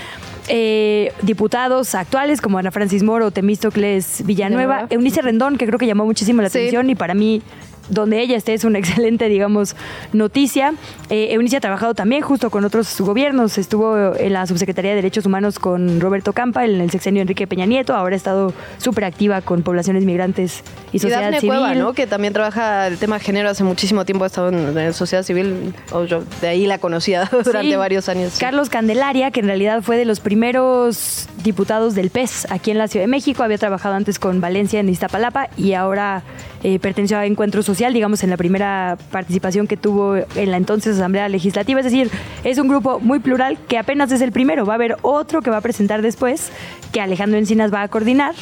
eh, 0.48 1.12
diputados 1.22 1.96
actuales 1.96 2.42
como 2.42 2.58
Ana 2.58 2.72
Francis 2.72 3.04
Moro, 3.04 3.32
Temístocles 3.32 4.24
Villanueva, 4.26 4.74
Villanueva. 4.76 4.88
Eunice 4.90 5.22
Rendón, 5.22 5.58
que 5.58 5.66
creo 5.66 5.80
que 5.80 5.88
llamó 5.88 6.06
muchísimo 6.06 6.42
la 6.42 6.50
Sí. 6.50 6.58
atención 6.60 6.90
y 6.90 6.96
para 6.96 7.14
mí 7.14 7.42
donde 7.90 8.22
ella 8.22 8.36
esté 8.38 8.54
es 8.54 8.64
una 8.64 8.80
excelente, 8.80 9.30
digamos, 9.30 9.76
noticia. 10.14 10.74
Eh, 11.10 11.30
Eunice 11.34 11.58
ha 11.58 11.62
trabajado 11.62 11.94
también 11.94 12.22
justo 12.22 12.50
con 12.50 12.66
otros 12.66 13.00
gobiernos, 13.02 13.58
estuvo 13.58 14.16
en 14.16 14.34
la 14.34 14.46
Subsecretaría 14.48 14.92
de 14.92 14.96
Derechos 14.98 15.26
Humanos 15.26 15.60
con 15.60 16.00
Roberto 16.00 16.34
Campa 16.34 16.66
en 16.66 16.82
el 16.82 16.92
sexenio 16.92 17.22
Enrique 17.22 17.48
Peña 17.48 17.66
Nieto, 17.66 17.96
ahora 17.96 18.16
ha 18.16 18.18
estado 18.18 18.54
súper 18.78 19.06
activa 19.06 19.42
con 19.42 19.62
poblaciones 19.64 20.04
migrantes 20.06 20.64
y 20.92 20.98
Y 20.98 21.00
sociedad 21.00 21.22
Dafne 21.24 21.40
civil. 21.42 21.58
Cueva, 21.58 21.76
¿no? 21.76 21.94
Que 21.94 22.08
también 22.08 22.34
trabaja 22.34 22.88
el 22.88 22.98
tema 22.98 23.20
género 23.20 23.50
hace 23.50 23.64
muchísimo 23.64 24.06
tiempo, 24.06 24.24
ha 24.24 24.28
estado 24.28 24.50
en, 24.50 24.78
en 24.78 24.94
sociedad 24.94 25.24
civil, 25.24 25.74
o 25.92 26.06
yo 26.06 26.24
de 26.42 26.48
ahí 26.48 26.66
la 26.66 26.78
conocía 26.80 27.30
durante 27.44 27.70
Sí. 27.72 27.76
varios 27.76 28.10
años. 28.10 28.34
sí. 28.34 28.40
Carlos 28.40 28.70
Candelaria, 28.70 29.32
que 29.32 29.40
en 29.40 29.48
realidad 29.48 29.82
fue 29.82 29.98
de 29.98 30.06
los 30.06 30.20
primeros 30.20 31.28
diputados 31.44 31.96
del 31.96 32.10
PES 32.10 32.48
aquí 32.50 32.72
en 32.72 32.78
la 32.78 32.88
Ciudad 32.88 33.04
de 33.04 33.08
México, 33.08 33.44
había 33.44 33.58
trabajado 33.58 33.96
antes 33.96 34.20
con 34.20 34.42
Valencia 34.42 34.80
en 34.80 34.90
Iztapalapa 34.90 35.50
y 35.58 35.74
ahora 35.74 36.24
eh, 36.64 36.80
perteneció 36.80 37.18
a 37.18 37.26
Encuentro 37.26 37.62
Digamos, 37.78 38.24
en 38.24 38.32
la 38.32 38.38
primera 38.38 38.98
participación 39.12 39.68
que 39.68 39.78
tuvo 39.78 40.16
en 40.16 40.52
la 40.52 40.58
entonces 40.58 40.96
Asamblea 40.96 41.30
Legislativa. 41.30 41.80
Es 41.80 41.86
decir, 41.86 42.10
es 42.44 42.58
un 42.58 42.68
grupo 42.68 43.00
muy 43.00 43.20
plural 43.20 43.60
que 43.68 43.78
apenas 43.78 44.12
es 44.12 44.22
el 44.22 44.32
primero. 44.32 44.66
Va 44.66 44.74
a 44.74 44.76
haber 44.76 44.98
otro 45.04 45.44
que 45.44 45.52
va 45.52 45.58
a 45.58 45.62
presentar 45.62 46.02
después, 46.02 46.52
que 46.92 47.02
Alejandro 47.02 47.38
Encinas 47.38 47.72
va 47.72 47.84
a 47.84 47.88
coordinar, 47.88 48.34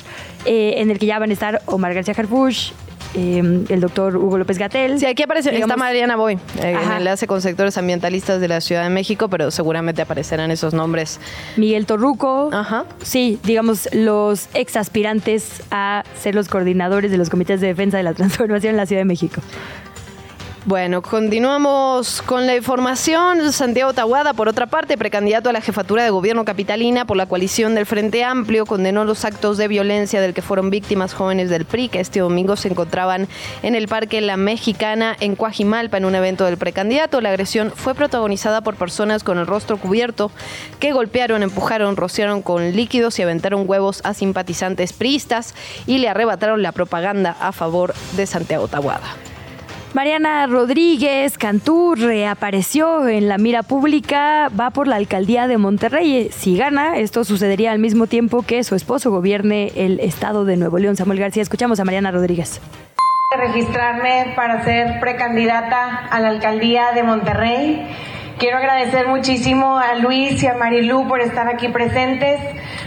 eh, 0.46 0.76
en 0.78 0.90
el 0.90 1.00
que 1.00 1.06
ya 1.06 1.20
van 1.20 1.32
a 1.32 1.34
estar 1.34 1.62
Omar 1.66 1.94
García 1.94 2.14
Harfuch, 2.18 2.72
eh, 3.16 3.66
el 3.70 3.80
doctor 3.80 4.18
Hugo 4.18 4.38
López 4.38 4.58
Gatel. 4.58 5.00
Sí, 5.00 5.06
aquí 5.06 5.24
aparece, 5.24 5.58
está 5.58 5.78
Mariana 5.78 6.16
Boy, 6.16 6.36
eh, 6.62 6.78
en 6.84 6.92
enlace 6.92 7.28
con 7.28 7.42
sectores 7.42 7.78
ambientalistas 7.78 8.42
de 8.42 8.48
la 8.48 8.62
Ciudad 8.62 8.84
de 8.84 8.90
México, 8.90 9.30
pero 9.30 9.52
seguramente 9.52 10.02
aparecerán 10.02 10.52
esos 10.52 10.74
nombres. 10.74 11.20
Miguel 11.58 11.86
Torruco. 11.86 12.50
Ajá. 12.52 12.86
Sí, 13.02 13.40
digamos, 13.44 13.90
los 13.94 14.50
ex 14.54 14.76
aspirantes 14.76 15.64
a 15.72 16.04
ser 16.20 16.36
los 16.36 16.48
coordinadores 16.48 17.12
de 17.12 17.18
los 17.18 17.30
comités 17.30 17.62
de 17.62 17.68
defensa 17.68 17.98
de 17.98 18.04
la 18.04 18.14
transformación 18.14 18.72
en 18.72 18.78
la 18.78 18.86
Ciudad 18.86 19.02
de 19.02 19.06
México. 19.06 19.42
Bueno, 20.68 21.04
continuamos 21.04 22.24
con 22.24 22.48
la 22.48 22.56
información. 22.56 23.54
Santiago 23.54 23.94
Tahuada, 23.94 24.34
por 24.34 24.50
otra 24.50 24.66
parte, 24.66 24.98
precandidato 24.98 25.48
a 25.48 25.54
la 25.54 25.62
jefatura 25.62 26.04
de 26.04 26.10
gobierno 26.10 26.44
capitalina 26.44 27.06
por 27.06 27.18
la 27.18 27.28
coalición 27.28 27.76
del 27.76 27.86
Frente 27.86 28.24
Amplio, 28.24 28.66
condenó 28.66 29.06
los 29.06 29.26
actos 29.26 29.58
de 29.58 29.68
violencia 29.68 30.22
del 30.22 30.34
que 30.34 30.42
fueron 30.42 30.72
víctimas 30.72 31.14
jóvenes 31.14 31.52
del 31.52 31.66
PRI 31.66 31.90
que 31.90 32.00
este 32.00 32.22
domingo 32.22 32.56
se 32.56 32.70
encontraban 32.70 33.28
en 33.62 33.76
el 33.76 33.88
Parque 33.88 34.22
La 34.22 34.38
Mexicana 34.38 35.16
en 35.20 35.36
Coajimalpa 35.36 35.98
en 35.98 36.06
un 36.06 36.16
evento 36.16 36.46
del 36.46 36.58
precandidato. 36.58 37.22
La 37.22 37.30
agresión 37.30 37.72
fue 37.76 37.94
protagonizada 37.94 38.62
por 38.62 38.74
personas 38.74 39.24
con 39.24 39.38
el 39.38 39.46
rostro 39.46 39.78
cubierto 39.78 40.32
que 40.80 40.94
golpearon, 40.94 41.44
empujaron, 41.44 41.96
rociaron 41.96 42.42
con 42.42 42.76
líquidos 42.76 43.20
y 43.20 43.22
aventaron 43.22 43.70
huevos 43.70 44.02
a 44.04 44.16
simpatizantes 44.16 44.94
priistas 44.94 45.54
y 45.86 46.00
le 46.00 46.10
arrebataron 46.10 46.64
la 46.64 46.72
propaganda 46.72 47.38
a 47.40 47.52
favor 47.52 47.94
de 48.18 48.26
Santiago 48.26 48.68
Tahuada. 48.68 49.16
Mariana 49.96 50.46
Rodríguez 50.48 51.38
Cantú 51.38 51.96
reapareció 51.96 53.08
en 53.08 53.30
la 53.30 53.38
mira 53.38 53.64
pública, 53.64 54.50
va 54.50 54.70
por 54.72 54.90
la 54.90 54.98
alcaldía 54.98 55.48
de 55.48 55.58
Monterrey. 55.58 56.28
Si 56.34 56.58
gana, 56.58 56.98
esto 56.98 57.24
sucedería 57.24 57.72
al 57.72 57.80
mismo 57.80 58.06
tiempo 58.06 58.42
que 58.42 58.66
su 58.66 58.76
esposo 58.76 59.10
gobierne 59.10 59.72
el 59.78 60.02
estado 60.02 60.44
de 60.44 60.58
Nuevo 60.58 60.80
León. 60.80 60.98
Samuel 60.98 61.20
García, 61.20 61.42
escuchamos 61.42 61.80
a 61.80 61.86
Mariana 61.86 62.12
Rodríguez. 62.12 62.60
registrarme 63.38 64.34
para 64.36 64.66
ser 64.66 65.00
precandidata 65.00 66.08
a 66.12 66.20
la 66.20 66.28
alcaldía 66.28 66.92
de 66.94 67.04
Monterrey. 67.04 67.88
Quiero 68.38 68.58
agradecer 68.58 69.08
muchísimo 69.08 69.78
a 69.78 69.96
Luis 69.96 70.44
y 70.44 70.48
a 70.48 70.56
Marilú 70.56 71.08
por 71.08 71.22
estar 71.22 71.48
aquí 71.48 71.70
presentes, 71.70 72.42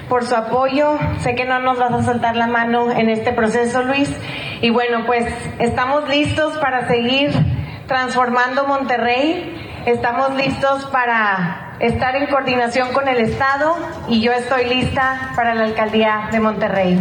por 0.06 0.24
su 0.26 0.36
apoyo. 0.36 0.98
Sé 1.20 1.34
que 1.34 1.46
no 1.46 1.58
nos 1.58 1.78
vas 1.78 1.90
a 1.92 2.02
soltar 2.02 2.36
la 2.36 2.46
mano 2.46 2.90
en 2.90 3.08
este 3.08 3.32
proceso, 3.32 3.82
Luis. 3.82 4.14
Y 4.60 4.68
bueno, 4.68 5.04
pues 5.06 5.26
estamos 5.58 6.06
listos 6.08 6.58
para 6.58 6.86
seguir 6.86 7.30
transformando 7.86 8.66
Monterrey. 8.66 9.56
Estamos 9.86 10.34
listos 10.34 10.84
para 10.86 11.76
estar 11.80 12.14
en 12.16 12.26
coordinación 12.26 12.92
con 12.92 13.08
el 13.08 13.16
Estado 13.16 13.74
y 14.06 14.20
yo 14.20 14.32
estoy 14.32 14.66
lista 14.66 15.32
para 15.34 15.54
la 15.54 15.64
alcaldía 15.64 16.28
de 16.30 16.40
Monterrey. 16.40 17.00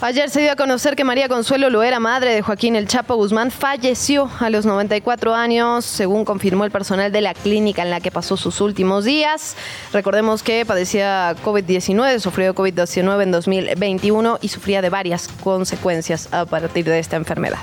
Ayer 0.00 0.30
se 0.30 0.40
dio 0.40 0.52
a 0.52 0.56
conocer 0.56 0.94
que 0.94 1.02
María 1.02 1.28
Consuelo 1.28 1.70
Loera, 1.70 1.98
madre 1.98 2.32
de 2.32 2.40
Joaquín 2.40 2.76
El 2.76 2.86
Chapo 2.86 3.16
Guzmán, 3.16 3.50
falleció 3.50 4.30
a 4.38 4.48
los 4.48 4.64
94 4.64 5.34
años, 5.34 5.84
según 5.84 6.24
confirmó 6.24 6.64
el 6.64 6.70
personal 6.70 7.10
de 7.10 7.20
la 7.20 7.34
clínica 7.34 7.82
en 7.82 7.90
la 7.90 7.98
que 7.98 8.12
pasó 8.12 8.36
sus 8.36 8.60
últimos 8.60 9.04
días. 9.04 9.56
Recordemos 9.92 10.44
que 10.44 10.64
padecía 10.64 11.34
COVID-19, 11.44 12.20
sufrió 12.20 12.54
COVID-19 12.54 13.22
en 13.24 13.32
2021 13.32 14.38
y 14.40 14.48
sufría 14.48 14.82
de 14.82 14.90
varias 14.90 15.26
consecuencias 15.42 16.32
a 16.32 16.44
partir 16.44 16.84
de 16.84 17.00
esta 17.00 17.16
enfermedad. 17.16 17.58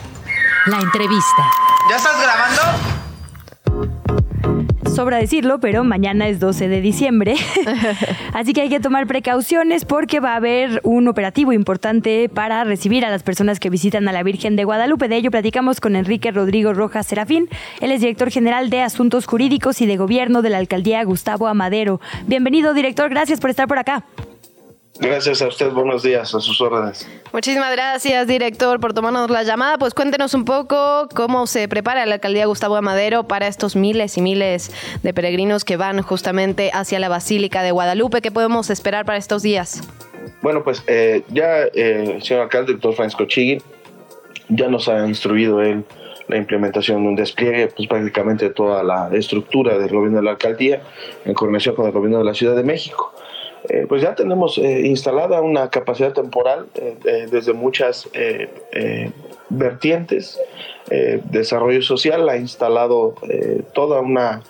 La 0.66 0.80
entrevista. 0.80 1.50
¿Ya 1.90 1.96
estás 1.96 2.22
grabando? 2.22 2.62
Sobra 4.94 5.18
decirlo, 5.18 5.60
pero 5.60 5.84
mañana 5.84 6.28
es 6.28 6.40
12 6.40 6.68
de 6.68 6.82
diciembre. 6.82 7.36
Así 8.34 8.54
que 8.54 8.62
hay 8.62 8.70
que 8.70 8.80
tomar 8.80 9.08
precauciones 9.08 9.84
porque 9.84 10.20
va 10.20 10.34
a 10.34 10.36
haber 10.38 10.80
un 10.84 11.08
operativo 11.08 11.52
importante 11.52 12.30
para 12.30 12.64
recibir 12.64 13.06
a 13.06 13.10
las 13.10 13.24
personas 13.24 13.60
que 13.60 13.70
visitan 13.70 14.08
a 14.08 14.14
la 14.14 14.24
Virgen 14.24 14.56
de 14.56 14.64
Guadalupe. 14.64 15.08
De 15.08 15.18
ello 15.18 15.32
platicamos 15.32 15.82
con 15.82 15.96
Enrique 15.96 16.32
Rodrigo 16.32 16.74
Rojas 16.74 17.08
Serafín. 17.08 17.50
Él 17.82 17.92
es 17.92 18.02
director 18.02 18.32
general 18.32 18.70
de 18.70 18.82
Asuntos 18.82 19.26
Jurídicos 19.26 19.82
y 19.82 19.86
de 19.86 19.98
Gobierno 19.98 20.42
de 20.42 20.50
la 20.50 20.60
Alcaldía 20.60 21.04
Gustavo 21.04 21.48
Amadero. 21.48 22.00
Bienvenido, 22.28 22.74
director. 22.74 23.10
Gracias 23.10 23.40
por 23.40 23.50
estar 23.50 23.68
por 23.68 23.80
acá. 23.80 24.04
Gracias 25.00 25.42
a 25.42 25.48
usted, 25.48 25.72
buenos 25.72 26.04
días, 26.04 26.34
a 26.34 26.40
sus 26.40 26.62
órdenes. 26.62 27.06
Muchísimas 27.34 27.72
gracias, 27.74 28.28
director, 28.28 28.80
por 28.80 28.94
tomarnos 28.94 29.30
la 29.30 29.44
llamada. 29.44 29.78
Pues 29.78 29.94
cuéntenos 29.94 30.34
un 30.34 30.46
poco 30.46 31.10
cómo 31.14 31.48
se 31.48 31.68
prepara 31.68 32.06
la 32.06 32.16
alcaldía 32.16 32.46
Gustavo 32.46 32.78
Amadero 32.78 33.28
para 33.28 33.48
estos 33.48 33.76
miles 33.76 34.18
y 34.18 34.22
miles 34.22 34.72
de 35.04 35.14
peregrinos 35.14 35.66
que 35.66 35.76
van 35.76 36.02
justamente 36.02 36.72
hacia 36.74 37.00
la 37.00 37.10
Basílica 37.10 37.62
de 37.62 37.72
Guadalupe. 37.72 38.22
¿Qué 38.22 38.32
podemos 38.32 38.70
esperar 38.70 39.06
para 39.06 39.18
estos 39.18 39.42
días? 39.44 39.82
Bueno, 40.42 40.64
pues 40.64 40.82
eh, 40.88 41.24
ya 41.28 41.64
eh, 41.64 42.14
el 42.16 42.24
señor 42.24 42.44
alcalde, 42.44 42.72
el 42.72 42.78
doctor 42.78 42.96
Francisco 42.96 43.26
Chigui, 43.26 43.62
ya 44.48 44.70
nos 44.70 44.88
ha 44.88 45.06
instruido 45.06 45.62
él 45.62 45.84
la 46.28 46.38
implementación 46.38 47.04
de 47.04 47.10
un 47.10 47.16
despliegue, 47.16 47.68
pues 47.68 47.88
prácticamente 47.88 48.50
toda 48.50 48.82
la 48.84 49.10
estructura 49.12 49.78
del 49.78 49.90
gobierno 49.90 50.18
de 50.18 50.24
la 50.24 50.32
alcaldía 50.32 50.82
en 51.26 51.34
coordinación 51.34 51.76
con 51.76 51.86
el 51.86 51.92
gobierno 51.92 52.20
de 52.20 52.24
la 52.24 52.34
Ciudad 52.34 52.56
de 52.56 52.64
México. 52.64 53.14
Eh, 53.70 53.86
pues 53.88 54.02
ya 54.02 54.16
tenemos 54.16 54.58
eh, 54.58 54.82
instalada 54.86 55.42
una 55.42 55.70
capacidad 55.70 56.14
temporal 56.14 56.68
eh, 56.76 57.28
desde 57.30 57.54
muchas 57.54 58.10
vertientes. 59.50 60.40
desarrollo 61.32 61.82
social 61.82 62.30
ha 62.30 62.38
instalado 62.38 63.16
toda 63.74 64.02
una 64.02 64.42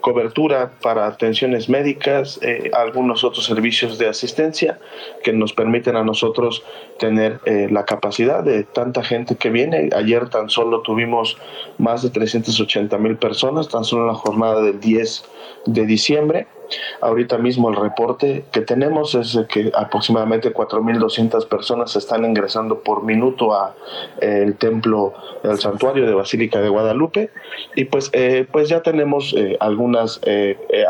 cobertura 0.00 0.72
para 0.82 1.06
atenciones 1.06 1.68
médicas, 1.68 2.40
algunos 2.72 3.22
otros 3.22 3.44
servicios 3.44 3.98
de 3.98 4.08
asistencia 4.08 4.78
que 5.22 5.32
nos 5.32 5.52
permiten 5.52 5.96
a 5.96 6.04
nosotros 6.04 6.64
tener 6.98 7.40
la 7.70 7.84
capacidad 7.84 8.42
de 8.42 8.64
tanta 8.64 9.02
gente 9.02 9.36
que 9.36 9.50
viene. 9.50 9.90
Ayer 9.94 10.28
tan 10.28 10.48
solo 10.48 10.82
tuvimos 10.82 11.36
más 11.78 12.02
de 12.02 12.10
380 12.10 12.98
mil 12.98 13.16
personas, 13.16 13.68
tan 13.68 13.84
solo 13.84 14.02
en 14.02 14.08
la 14.08 14.14
jornada 14.14 14.62
del 14.62 14.80
10 14.80 15.24
de 15.66 15.86
diciembre. 15.86 16.46
Ahorita 17.00 17.38
mismo 17.38 17.68
el 17.68 17.76
reporte 17.76 18.44
que 18.52 18.60
tenemos 18.60 19.14
es 19.14 19.38
que 19.48 19.70
aproximadamente 19.74 20.52
4.200 20.52 21.46
personas 21.48 21.96
están 21.96 22.24
ingresando 22.24 22.80
por 22.80 23.02
minuto 23.02 23.54
a 23.54 23.74
eh, 24.20 24.42
el 24.44 24.56
templo, 24.56 25.14
el 25.42 25.58
santuario 25.58 26.06
de 26.06 26.14
Basílica 26.14 26.60
de 26.60 26.68
Guadalupe. 26.68 27.30
Y 27.74 27.84
pues, 27.84 28.10
eh, 28.12 28.46
pues 28.50 28.68
ya 28.68 28.82
tenemos 28.82 29.34
eh, 29.36 29.56
algunas 29.60 30.20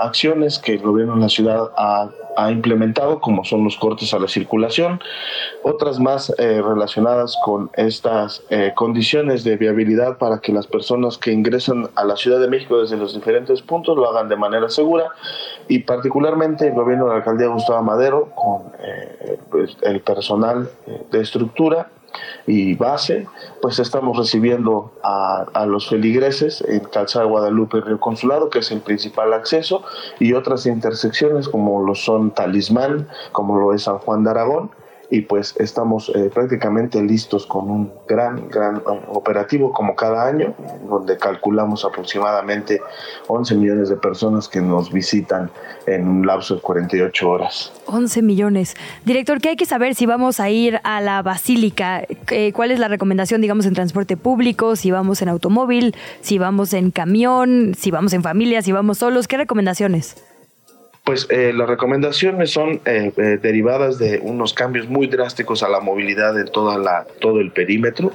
acciones 0.00 0.58
que 0.58 0.74
el 0.74 0.82
gobierno 0.82 1.14
de 1.14 1.20
la 1.20 1.28
ciudad 1.28 1.70
ha 1.76 2.10
ha 2.36 2.50
implementado, 2.50 3.20
como 3.20 3.44
son 3.44 3.64
los 3.64 3.76
cortes 3.76 4.12
a 4.14 4.18
la 4.18 4.28
circulación, 4.28 5.00
otras 5.62 5.98
más 5.98 6.32
eh, 6.38 6.62
relacionadas 6.62 7.36
con 7.44 7.70
estas 7.74 8.42
eh, 8.50 8.72
condiciones 8.76 9.42
de 9.42 9.56
viabilidad 9.56 10.18
para 10.18 10.40
que 10.40 10.52
las 10.52 10.66
personas 10.66 11.18
que 11.18 11.32
ingresan 11.32 11.88
a 11.96 12.04
la 12.04 12.16
Ciudad 12.16 12.38
de 12.38 12.48
México 12.48 12.80
desde 12.80 12.96
los 12.96 13.14
diferentes 13.14 13.62
puntos 13.62 13.96
lo 13.96 14.08
hagan 14.08 14.28
de 14.28 14.36
manera 14.36 14.68
segura 14.68 15.10
y 15.68 15.80
particularmente 15.80 16.68
el 16.68 16.74
gobierno 16.74 17.06
de 17.06 17.10
la 17.10 17.16
alcaldía 17.18 17.48
Gustavo 17.48 17.82
Madero 17.82 18.30
con 18.34 18.72
eh, 18.80 19.38
pues, 19.50 19.76
el 19.82 20.00
personal 20.00 20.70
de 21.10 21.20
estructura 21.20 21.90
y 22.46 22.74
base, 22.74 23.26
pues 23.60 23.78
estamos 23.78 24.16
recibiendo 24.16 24.92
a, 25.02 25.66
los 25.66 25.88
feligreses 25.88 26.62
en 26.66 26.80
Calzada 26.80 27.24
Guadalupe 27.24 27.78
y 27.78 27.80
Río 27.80 28.00
Consulado, 28.00 28.50
que 28.50 28.60
es 28.60 28.70
el 28.70 28.80
principal 28.80 29.32
acceso, 29.32 29.82
y 30.20 30.32
otras 30.32 30.66
intersecciones 30.66 31.48
como 31.48 31.84
lo 31.84 31.94
son 31.94 32.30
Talismán, 32.30 33.08
como 33.32 33.58
lo 33.58 33.74
es 33.74 33.82
San 33.82 33.98
Juan 33.98 34.24
de 34.24 34.30
Aragón, 34.30 34.70
y 35.10 35.22
pues 35.22 35.54
estamos 35.58 36.10
eh, 36.14 36.30
prácticamente 36.32 37.02
listos 37.02 37.46
con 37.46 37.70
un 37.70 37.92
gran, 38.08 38.48
gran 38.48 38.82
operativo 39.08 39.72
como 39.72 39.94
cada 39.94 40.26
año, 40.26 40.54
donde 40.88 41.16
calculamos 41.16 41.84
aproximadamente 41.84 42.80
11 43.28 43.54
millones 43.54 43.88
de 43.88 43.96
personas 43.96 44.48
que 44.48 44.60
nos 44.60 44.92
visitan 44.92 45.50
en 45.86 46.08
un 46.08 46.26
lapso 46.26 46.56
de 46.56 46.60
48 46.60 47.28
horas. 47.28 47.72
11 47.86 48.22
millones. 48.22 48.74
Director, 49.04 49.40
¿qué 49.40 49.50
hay 49.50 49.56
que 49.56 49.66
saber 49.66 49.94
si 49.94 50.06
vamos 50.06 50.40
a 50.40 50.50
ir 50.50 50.80
a 50.82 51.00
la 51.00 51.22
basílica? 51.22 52.04
¿Cuál 52.52 52.70
es 52.70 52.78
la 52.78 52.88
recomendación, 52.88 53.40
digamos, 53.40 53.66
en 53.66 53.74
transporte 53.74 54.16
público? 54.16 54.76
Si 54.76 54.90
vamos 54.90 55.22
en 55.22 55.28
automóvil, 55.28 55.94
si 56.20 56.38
vamos 56.38 56.72
en 56.72 56.90
camión, 56.90 57.74
si 57.76 57.90
vamos 57.90 58.12
en 58.12 58.22
familia, 58.22 58.62
si 58.62 58.72
vamos 58.72 58.98
solos, 58.98 59.28
¿qué 59.28 59.36
recomendaciones? 59.36 60.16
Pues 61.06 61.28
eh, 61.30 61.52
las 61.54 61.68
recomendaciones 61.68 62.50
son 62.50 62.80
eh, 62.84 63.12
eh, 63.16 63.38
derivadas 63.40 63.96
de 63.96 64.18
unos 64.20 64.52
cambios 64.52 64.88
muy 64.88 65.06
drásticos 65.06 65.62
a 65.62 65.68
la 65.68 65.78
movilidad 65.78 66.34
de 66.34 66.46
toda 66.46 66.78
la, 66.78 67.06
todo 67.20 67.38
el 67.38 67.52
perímetro. 67.52 68.10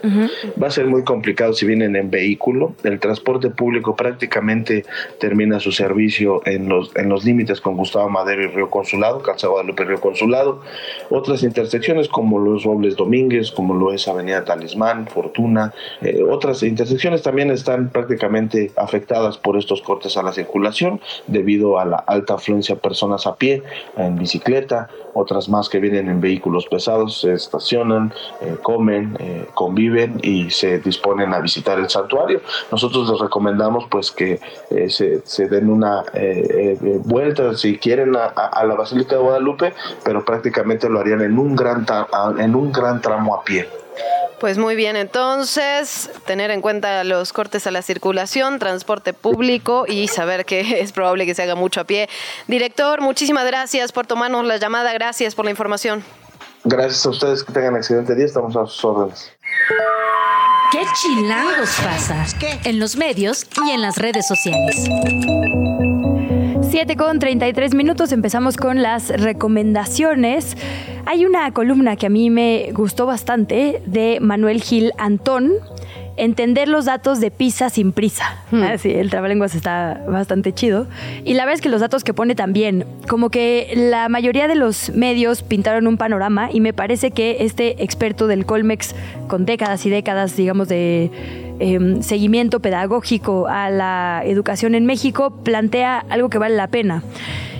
Va 0.61 0.67
a 0.67 0.71
ser 0.71 0.87
muy 0.87 1.05
complicado 1.05 1.53
si 1.53 1.65
vienen 1.65 1.95
en 1.95 2.11
vehículo. 2.11 2.75
El 2.83 2.99
transporte 2.99 3.49
público 3.49 3.95
prácticamente 3.95 4.83
termina 5.21 5.61
su 5.61 5.71
servicio 5.71 6.41
en 6.43 6.67
los, 6.67 6.93
en 6.97 7.07
los 7.07 7.23
límites 7.23 7.61
con 7.61 7.77
Gustavo 7.77 8.09
Madero 8.09 8.43
y 8.43 8.47
Río 8.47 8.69
Consulado, 8.69 9.21
Calzado 9.21 9.53
Guadalupe 9.53 9.83
y 9.83 9.85
Río 9.85 10.01
Consulado. 10.01 10.61
Otras 11.09 11.43
intersecciones 11.43 12.09
como 12.09 12.39
los 12.39 12.65
Robles 12.65 12.97
Domínguez, 12.97 13.51
como 13.51 13.73
lo 13.73 13.93
es 13.93 14.05
Avenida 14.09 14.43
Talismán, 14.43 15.07
Fortuna. 15.07 15.73
otras 16.29 16.61
intersecciones 16.61 17.21
también 17.21 17.51
están 17.51 17.87
prácticamente 17.87 18.73
afectadas 18.75 19.37
por 19.37 19.57
estos 19.57 19.81
cortes 19.81 20.17
a 20.17 20.23
la 20.23 20.33
circulación 20.33 20.99
debido 21.27 21.79
a 21.79 21.85
la 21.85 21.95
alta 21.95 22.33
afluencia 22.33 22.80
personas 22.81 23.27
a 23.27 23.35
pie, 23.35 23.63
en 23.97 24.17
bicicleta, 24.17 24.89
otras 25.13 25.49
más 25.49 25.69
que 25.69 25.79
vienen 25.79 26.09
en 26.09 26.21
vehículos 26.21 26.67
pesados, 26.67 27.21
se 27.21 27.33
estacionan, 27.33 28.13
eh, 28.41 28.57
comen, 28.61 29.17
eh, 29.19 29.47
conviven 29.53 30.19
y 30.23 30.49
se 30.49 30.79
disponen 30.79 31.33
a 31.33 31.39
visitar 31.39 31.79
el 31.79 31.89
santuario. 31.89 32.41
Nosotros 32.71 33.09
les 33.09 33.19
recomendamos 33.19 33.85
pues 33.89 34.11
que 34.11 34.39
eh, 34.69 34.89
se, 34.89 35.47
den 35.47 35.69
una 35.69 36.03
vuelta 37.03 37.55
si 37.55 37.77
quieren 37.77 38.15
a, 38.15 38.63
la 38.65 38.75
Basílica 38.75 39.15
de 39.15 39.21
Guadalupe, 39.21 39.73
pero 40.03 40.23
prácticamente 40.23 40.89
lo 40.89 40.99
harían 40.99 41.21
en 41.21 41.37
un 41.37 41.55
gran, 41.55 41.85
en 42.39 42.55
un 42.55 42.71
gran 42.71 43.01
tramo 43.01 43.35
a 43.35 43.43
pie. 43.43 43.80
Pues 44.39 44.57
muy 44.57 44.75
bien, 44.75 44.95
entonces 44.95 46.09
tener 46.25 46.49
en 46.49 46.61
cuenta 46.61 47.03
los 47.03 47.31
cortes 47.31 47.67
a 47.67 47.71
la 47.71 47.81
circulación, 47.81 48.57
transporte 48.57 49.13
público 49.13 49.85
y 49.87 50.07
saber 50.07 50.45
que 50.45 50.61
es 50.81 50.91
probable 50.91 51.25
que 51.25 51.35
se 51.35 51.43
haga 51.43 51.55
mucho 51.55 51.81
a 51.81 51.83
pie. 51.83 52.09
Director, 52.47 53.01
muchísimas 53.01 53.45
gracias 53.45 53.91
por 53.91 54.07
tomarnos 54.07 54.45
la 54.45 54.57
llamada, 54.57 54.93
gracias 54.93 55.35
por 55.35 55.45
la 55.45 55.51
información. 55.51 56.03
Gracias 56.63 57.05
a 57.05 57.09
ustedes, 57.09 57.43
que 57.43 57.53
tengan 57.53 57.75
excelente 57.75 58.15
día, 58.15 58.25
estamos 58.25 58.55
a 58.55 58.65
sus 58.65 58.85
órdenes. 58.85 59.31
¿Qué 60.71 60.83
chilangos 61.01 61.69
pasa? 61.83 62.25
En 62.63 62.79
los 62.79 62.95
medios 62.95 63.45
y 63.65 63.71
en 63.71 63.81
las 63.81 63.97
redes 63.97 64.27
sociales. 64.27 64.87
7 66.71 66.95
con 66.95 67.19
33 67.19 67.75
minutos, 67.75 68.13
empezamos 68.13 68.55
con 68.55 68.81
las 68.81 69.09
recomendaciones. 69.09 70.55
Hay 71.05 71.25
una 71.25 71.51
columna 71.51 71.97
que 71.97 72.05
a 72.05 72.09
mí 72.09 72.29
me 72.29 72.69
gustó 72.71 73.05
bastante 73.05 73.81
de 73.85 74.19
Manuel 74.21 74.61
Gil 74.61 74.93
Antón. 74.97 75.51
Entender 76.15 76.69
los 76.69 76.85
datos 76.85 77.19
de 77.19 77.29
PISA 77.29 77.69
sin 77.69 77.91
prisa. 77.91 78.37
Hmm. 78.51 78.63
Ah, 78.63 78.77
sí, 78.77 78.89
el 78.89 79.09
trabalenguas 79.09 79.53
está 79.53 80.01
bastante 80.07 80.53
chido. 80.53 80.87
Y 81.25 81.33
la 81.33 81.43
verdad 81.43 81.55
es 81.55 81.61
que 81.61 81.67
los 81.67 81.81
datos 81.81 82.05
que 82.05 82.13
pone 82.13 82.35
también, 82.35 82.85
como 83.09 83.29
que 83.29 83.73
la 83.75 84.07
mayoría 84.07 84.47
de 84.47 84.55
los 84.55 84.91
medios 84.91 85.43
pintaron 85.43 85.87
un 85.87 85.97
panorama 85.97 86.49
y 86.53 86.61
me 86.61 86.71
parece 86.71 87.11
que 87.11 87.37
este 87.41 87.83
experto 87.83 88.27
del 88.27 88.45
Colmex, 88.45 88.95
con 89.27 89.45
décadas 89.45 89.85
y 89.85 89.89
décadas, 89.89 90.37
digamos, 90.37 90.69
de 90.69 91.11
Em, 91.63 92.01
seguimiento 92.01 92.59
pedagógico 92.59 93.47
a 93.47 93.69
la 93.69 94.23
educación 94.25 94.73
en 94.73 94.87
México, 94.87 95.29
plantea 95.43 96.03
algo 96.09 96.27
que 96.27 96.39
vale 96.39 96.55
la 96.55 96.69
pena. 96.69 97.03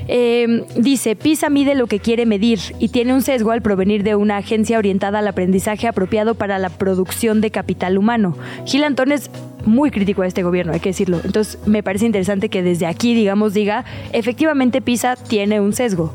Em, 0.08 0.64
dice, 0.76 1.16
PISA 1.16 1.50
mide 1.50 1.76
lo 1.76 1.88
que 1.88 2.00
quiere 2.00 2.26
medir 2.26 2.60
y 2.80 2.90
tiene 2.90 3.14
un 3.14 3.22
sesgo 3.22 3.52
al 3.52 3.62
provenir 3.62 4.04
de 4.04 4.16
una 4.16 4.38
agencia 4.38 4.78
orientada 4.78 5.20
al 5.20 5.28
aprendizaje 5.28 5.88
apropiado 5.88 6.36
para 6.36 6.60
la 6.60 6.70
producción 6.70 7.42
de 7.42 7.52
capital 7.52 7.98
humano. 7.98 8.36
Gil 8.66 8.84
Antones 8.84 9.30
muy 9.66 9.92
crítico 9.92 10.22
a 10.22 10.28
este 10.28 10.44
gobierno, 10.44 10.74
hay 10.74 10.80
que 10.80 10.90
decirlo. 10.90 11.22
Entonces, 11.24 11.60
me 11.66 11.84
parece 11.84 12.06
interesante 12.06 12.50
que 12.50 12.64
desde 12.64 12.86
aquí, 12.86 13.14
digamos, 13.14 13.54
diga, 13.54 13.86
efectivamente 14.12 14.82
PISA 14.82 15.16
tiene 15.16 15.60
un 15.60 15.74
sesgo. 15.74 16.14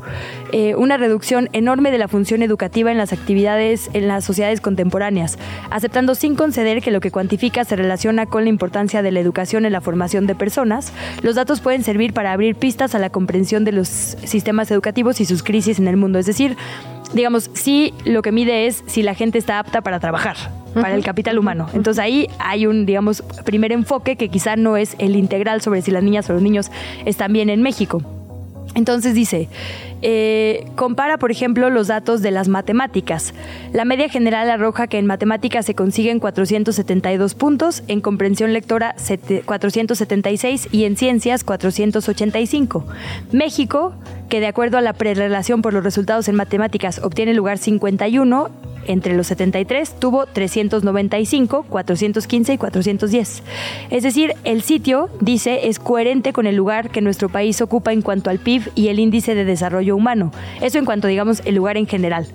Eh, 0.51 0.75
una 0.75 0.97
reducción 0.97 1.49
enorme 1.53 1.91
de 1.91 1.97
la 1.97 2.07
función 2.07 2.41
educativa 2.41 2.91
en 2.91 2.97
las 2.97 3.11
actividades 3.11 3.89
en 3.93 4.07
las 4.07 4.23
sociedades 4.23 4.61
contemporáneas, 4.61 5.37
aceptando 5.69 6.15
sin 6.15 6.35
conceder 6.35 6.81
que 6.81 6.91
lo 6.91 7.01
que 7.01 7.11
cuantifica 7.11 7.65
se 7.65 7.75
relaciona 7.75 8.25
con 8.25 8.43
la 8.43 8.49
importancia 8.49 9.01
de 9.01 9.11
la 9.11 9.19
educación 9.19 9.65
en 9.65 9.73
la 9.73 9.81
formación 9.81 10.25
de 10.25 10.35
personas. 10.35 10.93
Los 11.21 11.35
datos 11.35 11.59
pueden 11.59 11.83
servir 11.83 12.13
para 12.13 12.31
abrir 12.31 12.55
pistas 12.55 12.95
a 12.95 12.99
la 12.99 13.09
comprensión 13.09 13.65
de 13.65 13.73
los 13.77 13.87
sistemas 13.87 14.69
educativos 14.71 15.21
y 15.21 15.25
sus 15.25 15.41
crisis 15.43 15.79
en 15.79 15.87
el 15.87 15.95
mundo. 15.95 16.19
Es 16.19 16.25
decir, 16.25 16.57
digamos, 17.13 17.49
sí 17.53 17.93
lo 18.03 18.21
que 18.21 18.31
mide 18.31 18.67
es 18.67 18.83
si 18.87 19.01
la 19.01 19.15
gente 19.15 19.37
está 19.37 19.59
apta 19.59 19.81
para 19.81 19.99
trabajar 19.99 20.35
para 20.73 20.95
el 20.95 21.03
capital 21.03 21.39
humano. 21.39 21.67
Entonces 21.73 22.03
ahí 22.03 22.27
hay 22.39 22.67
un, 22.67 22.85
digamos, 22.85 23.23
primer 23.45 23.71
enfoque 23.71 24.15
que 24.15 24.29
quizá 24.29 24.55
no 24.55 24.77
es 24.77 24.95
el 24.99 25.15
integral 25.15 25.61
sobre 25.61 25.81
si 25.81 25.91
las 25.91 26.03
niñas 26.03 26.29
o 26.29 26.33
los 26.33 26.41
niños 26.41 26.69
están 27.05 27.33
bien 27.33 27.49
en 27.49 27.61
México. 27.61 28.01
Entonces 28.75 29.15
dice, 29.15 29.49
eh, 30.01 30.65
compara 30.75 31.17
por 31.17 31.31
ejemplo 31.31 31.69
los 31.69 31.87
datos 31.87 32.21
de 32.21 32.31
las 32.31 32.47
matemáticas. 32.47 33.33
La 33.73 33.85
media 33.85 34.09
general 34.09 34.49
arroja 34.49 34.87
que 34.87 34.97
en 34.97 35.05
matemáticas 35.05 35.65
se 35.65 35.75
consiguen 35.75 36.19
472 36.19 37.35
puntos, 37.35 37.83
en 37.87 38.01
comprensión 38.01 38.53
lectora 38.53 38.95
476 39.45 40.69
y 40.71 40.85
en 40.85 40.97
ciencias 40.97 41.43
485. 41.43 42.85
México, 43.31 43.93
que 44.29 44.39
de 44.39 44.47
acuerdo 44.47 44.77
a 44.77 44.81
la 44.81 44.93
prerelación 44.93 45.61
por 45.61 45.73
los 45.73 45.83
resultados 45.83 46.27
en 46.27 46.35
matemáticas 46.35 46.99
obtiene 47.03 47.33
lugar 47.33 47.57
51, 47.57 48.49
entre 48.87 49.15
los 49.15 49.27
73 49.27 49.95
tuvo 49.99 50.25
395, 50.25 51.65
415 51.69 52.53
y 52.53 52.57
410. 52.57 53.43
Es 53.89 54.03
decir, 54.03 54.33
el 54.43 54.61
sitio, 54.61 55.09
dice, 55.19 55.67
es 55.67 55.79
coherente 55.79 56.33
con 56.33 56.47
el 56.47 56.55
lugar 56.55 56.89
que 56.89 57.01
nuestro 57.01 57.29
país 57.29 57.61
ocupa 57.61 57.93
en 57.93 58.01
cuanto 58.01 58.29
al 58.29 58.39
PIB 58.39 58.71
y 58.75 58.87
el 58.87 58.99
índice 58.99 59.35
de 59.35 59.45
desarrollo 59.45 59.86
humano. 59.95 60.31
Eso 60.61 60.77
en 60.77 60.85
cuanto, 60.85 61.07
digamos, 61.07 61.41
el 61.45 61.55
lugar 61.55 61.77
en 61.77 61.87
general. 61.87 62.25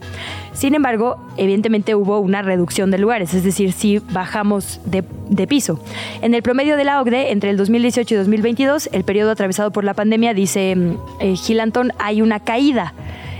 Sin 0.52 0.74
embargo, 0.74 1.16
evidentemente 1.36 1.94
hubo 1.94 2.20
una 2.20 2.42
reducción 2.42 2.90
de 2.90 2.98
lugares, 2.98 3.34
es 3.34 3.42
decir, 3.42 3.72
si 3.72 3.98
bajamos 3.98 4.80
de, 4.84 5.02
piso. 5.46 5.80
En 6.20 6.34
el 6.34 6.42
promedio 6.42 6.76
de 6.76 6.84
la 6.84 7.00
OCDE, 7.00 7.32
entre 7.32 7.50
el 7.50 7.56
2018 7.56 8.14
y 8.14 8.18
2022, 8.18 8.90
el 8.92 9.04
periodo 9.04 9.30
atravesado 9.30 9.70
por 9.72 9.84
la 9.84 9.94
pandemia, 9.94 10.34
dice 10.34 10.76
mm, 10.76 10.96
eh, 11.20 11.36
hay 11.98 12.22
una 12.22 12.40
caída 12.40 12.94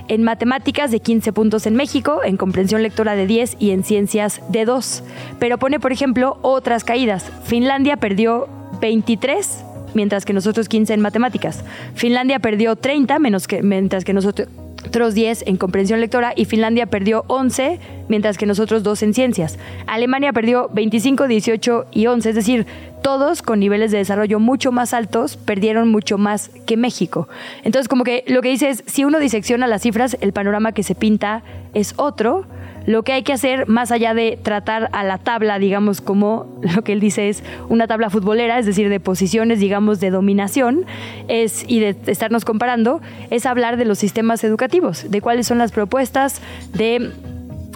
en 0.08 0.22
matemáticas 0.22 0.90
de 0.90 1.00
15 1.00 1.32
puntos 1.32 1.66
en 1.66 1.74
México, 1.74 2.20
en 2.24 2.36
comprensión 2.36 2.82
lectora 2.82 3.14
de 3.14 3.26
10 3.26 3.56
y 3.58 3.70
en 3.70 3.84
ciencias 3.84 4.42
de 4.48 4.64
2. 4.64 5.04
Pero 5.38 5.58
pone, 5.58 5.80
por 5.80 5.92
ejemplo, 5.92 6.38
otras 6.42 6.84
caídas. 6.84 7.30
Finlandia 7.44 7.96
perdió 7.96 8.48
23 8.80 9.64
mientras 9.94 10.24
que 10.24 10.32
nosotros 10.32 10.68
15 10.68 10.94
en 10.94 11.00
matemáticas. 11.00 11.64
Finlandia 11.94 12.38
perdió 12.38 12.76
30 12.76 13.18
menos 13.18 13.46
que, 13.46 13.62
mientras 13.62 14.04
que 14.04 14.12
nosotros 14.12 14.48
otros 14.86 15.14
10 15.14 15.44
en 15.46 15.56
comprensión 15.56 16.00
lectora 16.00 16.32
y 16.36 16.44
Finlandia 16.44 16.86
perdió 16.86 17.24
11, 17.28 17.78
mientras 18.08 18.36
que 18.36 18.46
nosotros 18.46 18.82
2 18.82 19.02
en 19.04 19.14
ciencias. 19.14 19.58
Alemania 19.86 20.32
perdió 20.32 20.70
25, 20.72 21.28
18 21.28 21.86
y 21.92 22.06
11, 22.06 22.28
es 22.30 22.34
decir, 22.34 22.66
todos 23.02 23.42
con 23.42 23.58
niveles 23.60 23.90
de 23.90 23.98
desarrollo 23.98 24.38
mucho 24.38 24.70
más 24.70 24.92
altos 24.94 25.36
perdieron 25.36 25.88
mucho 25.88 26.18
más 26.18 26.50
que 26.66 26.76
México. 26.76 27.28
Entonces, 27.64 27.88
como 27.88 28.04
que 28.04 28.24
lo 28.26 28.42
que 28.42 28.50
dice 28.50 28.70
es, 28.70 28.84
si 28.86 29.04
uno 29.04 29.18
disecciona 29.18 29.66
las 29.66 29.82
cifras, 29.82 30.16
el 30.20 30.32
panorama 30.32 30.72
que 30.72 30.82
se 30.82 30.94
pinta 30.94 31.42
es 31.74 31.94
otro. 31.96 32.46
Lo 32.86 33.02
que 33.02 33.12
hay 33.12 33.22
que 33.22 33.32
hacer, 33.32 33.68
más 33.68 33.90
allá 33.90 34.14
de 34.14 34.38
tratar 34.42 34.88
a 34.92 35.04
la 35.04 35.18
tabla, 35.18 35.58
digamos, 35.58 36.00
como 36.00 36.46
lo 36.74 36.82
que 36.82 36.92
él 36.92 37.00
dice 37.00 37.28
es 37.28 37.42
una 37.68 37.86
tabla 37.86 38.10
futbolera, 38.10 38.58
es 38.58 38.66
decir, 38.66 38.88
de 38.88 39.00
posiciones, 39.00 39.60
digamos, 39.60 40.00
de 40.00 40.10
dominación, 40.10 40.84
es, 41.28 41.64
y 41.68 41.80
de 41.80 41.96
estarnos 42.06 42.44
comparando, 42.44 43.00
es 43.30 43.46
hablar 43.46 43.76
de 43.76 43.84
los 43.84 43.98
sistemas 43.98 44.44
educativos, 44.44 45.10
de 45.10 45.20
cuáles 45.20 45.46
son 45.46 45.58
las 45.58 45.72
propuestas, 45.72 46.40
de 46.74 47.10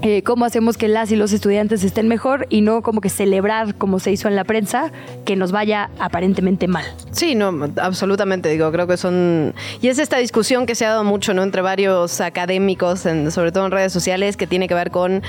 eh, 0.02 0.22
cómo 0.22 0.44
hacemos 0.44 0.76
que 0.76 0.88
las 0.88 1.10
y 1.10 1.16
los 1.16 1.32
estudiantes 1.32 1.82
estén 1.82 2.06
mejor 2.06 2.46
y 2.50 2.60
no 2.60 2.82
como 2.82 3.00
que 3.00 3.08
celebrar, 3.08 3.74
como 3.76 3.98
se 3.98 4.12
hizo 4.12 4.28
en 4.28 4.36
la 4.36 4.44
prensa, 4.44 4.92
que 5.24 5.36
nos 5.36 5.52
vaya 5.52 5.90
aparentemente 5.98 6.68
mal. 6.68 6.84
Sí, 7.12 7.34
no, 7.34 7.52
absolutamente, 7.76 8.48
digo, 8.50 8.70
creo 8.72 8.86
que 8.86 8.96
son... 8.96 9.54
Y 9.80 9.88
es 9.88 9.98
esta 9.98 10.18
discusión 10.18 10.66
que 10.66 10.74
se 10.74 10.84
ha 10.84 10.90
dado 10.90 11.04
mucho, 11.04 11.32
¿no? 11.32 11.42
Entre 11.42 11.62
varios 11.62 12.20
académicos, 12.20 13.00
sobre 13.00 13.52
todo 13.52 13.66
en 13.66 13.72
redes 13.72 13.92
sociales, 13.92 14.36
que 14.36 14.46
tiene 14.46 14.68
que 14.68 14.74
ver 14.74 14.90
con 14.90 15.22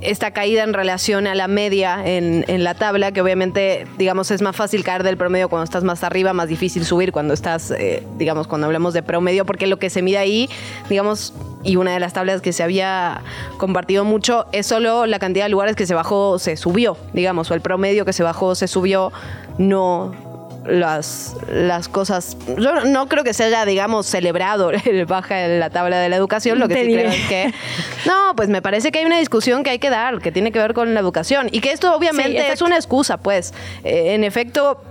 esta 0.00 0.30
caída 0.30 0.62
en 0.62 0.72
relación 0.72 1.26
a 1.26 1.34
la 1.34 1.48
media 1.48 2.02
en, 2.04 2.64
la 2.64 2.74
tabla, 2.74 3.12
que 3.12 3.20
obviamente, 3.20 3.86
digamos, 3.98 4.30
es 4.30 4.42
más 4.42 4.56
fácil 4.56 4.84
caer 4.84 5.02
del 5.02 5.16
promedio 5.16 5.48
cuando 5.48 5.64
estás 5.64 5.84
más 5.84 6.04
arriba, 6.04 6.32
más 6.32 6.48
difícil 6.48 6.84
subir 6.84 7.12
cuando 7.12 7.34
estás, 7.34 7.70
eh, 7.70 8.02
digamos, 8.18 8.46
cuando 8.46 8.66
hablamos 8.66 8.94
de 8.94 9.02
promedio, 9.02 9.44
porque 9.44 9.66
lo 9.66 9.78
que 9.78 9.90
se 9.90 10.02
mide 10.02 10.18
ahí, 10.18 10.48
digamos, 10.88 11.34
y 11.62 11.76
una 11.76 11.92
de 11.92 12.00
las 12.00 12.12
tablas 12.12 12.40
que 12.40 12.52
se 12.52 12.62
había 12.62 13.22
compartido 13.58 14.04
mucho 14.04 14.46
es 14.52 14.66
solo 14.66 15.06
la 15.06 15.18
cantidad 15.18 15.44
de 15.44 15.50
lugares 15.50 15.76
que 15.76 15.86
se 15.86 15.94
bajó, 15.94 16.38
se 16.38 16.56
subió, 16.56 16.96
digamos, 17.12 17.50
o 17.50 17.54
el 17.54 17.60
promedio 17.60 18.04
que 18.04 18.12
se 18.12 18.22
bajó, 18.22 18.54
se 18.54 18.68
subió, 18.68 19.12
no 19.58 20.29
las, 20.66 21.36
las 21.50 21.88
cosas. 21.88 22.36
Yo 22.58 22.84
no 22.84 23.08
creo 23.08 23.24
que 23.24 23.34
se 23.34 23.44
haya, 23.44 23.64
digamos, 23.64 24.06
celebrado 24.06 24.70
el 24.84 25.06
baja 25.06 25.44
en 25.44 25.60
la 25.60 25.70
tabla 25.70 25.98
de 25.98 26.08
la 26.08 26.16
educación. 26.16 26.58
Lo 26.58 26.68
que 26.68 26.84
sí 26.84 26.92
creo 26.92 27.10
es 27.10 27.28
que. 27.28 27.54
No, 28.06 28.34
pues 28.34 28.48
me 28.48 28.62
parece 28.62 28.90
que 28.90 29.00
hay 29.00 29.04
una 29.04 29.18
discusión 29.18 29.62
que 29.62 29.70
hay 29.70 29.78
que 29.78 29.90
dar, 29.90 30.20
que 30.20 30.32
tiene 30.32 30.52
que 30.52 30.58
ver 30.58 30.72
con 30.72 30.94
la 30.94 31.00
educación. 31.00 31.48
Y 31.52 31.60
que 31.60 31.70
esto 31.72 31.94
obviamente 31.94 32.50
es 32.50 32.62
una 32.62 32.76
excusa, 32.76 33.18
pues. 33.18 33.52
Eh, 33.84 34.14
en 34.14 34.24
efecto, 34.24 34.82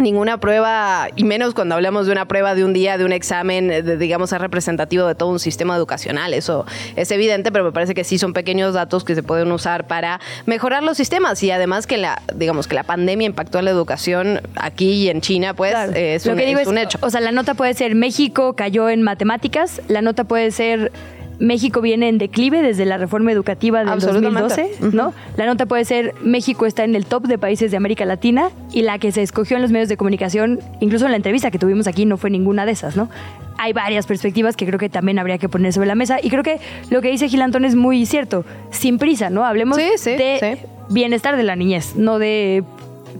ninguna 0.00 0.38
prueba, 0.38 1.08
y 1.16 1.24
menos 1.24 1.54
cuando 1.54 1.74
hablamos 1.74 2.06
de 2.06 2.12
una 2.12 2.26
prueba 2.26 2.54
de 2.54 2.64
un 2.64 2.72
día, 2.72 2.98
de 2.98 3.04
un 3.04 3.12
examen, 3.12 3.98
digamos, 3.98 4.32
es 4.32 4.40
representativo 4.40 5.06
de 5.06 5.14
todo 5.14 5.30
un 5.30 5.38
sistema 5.38 5.76
educacional. 5.76 6.34
Eso 6.34 6.66
es 6.96 7.10
evidente, 7.10 7.52
pero 7.52 7.64
me 7.64 7.72
parece 7.72 7.94
que 7.94 8.04
sí 8.04 8.18
son 8.18 8.32
pequeños 8.32 8.74
datos 8.74 9.04
que 9.04 9.14
se 9.14 9.22
pueden 9.22 9.50
usar 9.52 9.86
para 9.86 10.20
mejorar 10.46 10.82
los 10.82 10.96
sistemas. 10.96 11.42
Y 11.42 11.50
además 11.50 11.86
que 11.86 11.96
la, 11.96 12.22
digamos, 12.34 12.68
que 12.68 12.74
la 12.74 12.84
pandemia 12.84 13.26
impactó 13.26 13.58
a 13.58 13.62
la 13.62 13.70
educación 13.70 14.40
aquí 14.56 14.92
y 14.92 15.08
en 15.08 15.20
China, 15.20 15.54
pues 15.54 15.74
es, 15.94 16.26
un, 16.26 16.38
es 16.38 16.66
un 16.66 16.78
hecho. 16.78 16.98
O 17.02 17.10
sea, 17.10 17.20
la 17.20 17.32
nota 17.32 17.54
puede 17.54 17.74
ser 17.74 17.94
México 17.94 18.54
cayó 18.54 18.88
en 18.88 19.02
matemáticas, 19.02 19.80
la 19.88 20.02
nota 20.02 20.24
puede 20.24 20.50
ser 20.50 20.92
México 21.38 21.80
viene 21.80 22.08
en 22.08 22.18
declive 22.18 22.62
desde 22.62 22.84
la 22.84 22.98
reforma 22.98 23.32
educativa 23.32 23.84
del 23.84 24.00
2012, 24.00 24.70
¿no? 24.92 25.14
La 25.36 25.46
nota 25.46 25.66
puede 25.66 25.84
ser 25.84 26.14
México 26.22 26.66
está 26.66 26.84
en 26.84 26.94
el 26.94 27.06
top 27.06 27.26
de 27.26 27.38
países 27.38 27.70
de 27.70 27.76
América 27.76 28.04
Latina 28.04 28.50
y 28.72 28.82
la 28.82 28.98
que 28.98 29.12
se 29.12 29.22
escogió 29.22 29.56
en 29.56 29.62
los 29.62 29.70
medios 29.70 29.88
de 29.88 29.96
comunicación, 29.96 30.60
incluso 30.80 31.04
en 31.04 31.12
la 31.12 31.16
entrevista 31.16 31.50
que 31.50 31.58
tuvimos 31.58 31.86
aquí, 31.86 32.06
no 32.06 32.16
fue 32.16 32.30
ninguna 32.30 32.66
de 32.66 32.72
esas, 32.72 32.96
¿no? 32.96 33.08
Hay 33.56 33.72
varias 33.72 34.06
perspectivas 34.06 34.56
que 34.56 34.66
creo 34.66 34.78
que 34.78 34.88
también 34.88 35.18
habría 35.18 35.38
que 35.38 35.48
poner 35.48 35.72
sobre 35.72 35.88
la 35.88 35.94
mesa 35.94 36.18
y 36.22 36.30
creo 36.30 36.42
que 36.42 36.60
lo 36.90 37.02
que 37.02 37.10
dice 37.10 37.28
Gilantón 37.28 37.64
es 37.64 37.74
muy 37.74 38.06
cierto, 38.06 38.44
sin 38.70 38.98
prisa, 38.98 39.30
¿no? 39.30 39.44
Hablemos 39.44 39.76
de 39.76 40.58
bienestar 40.90 41.36
de 41.36 41.42
la 41.42 41.56
niñez, 41.56 41.94
no 41.96 42.18
de 42.18 42.64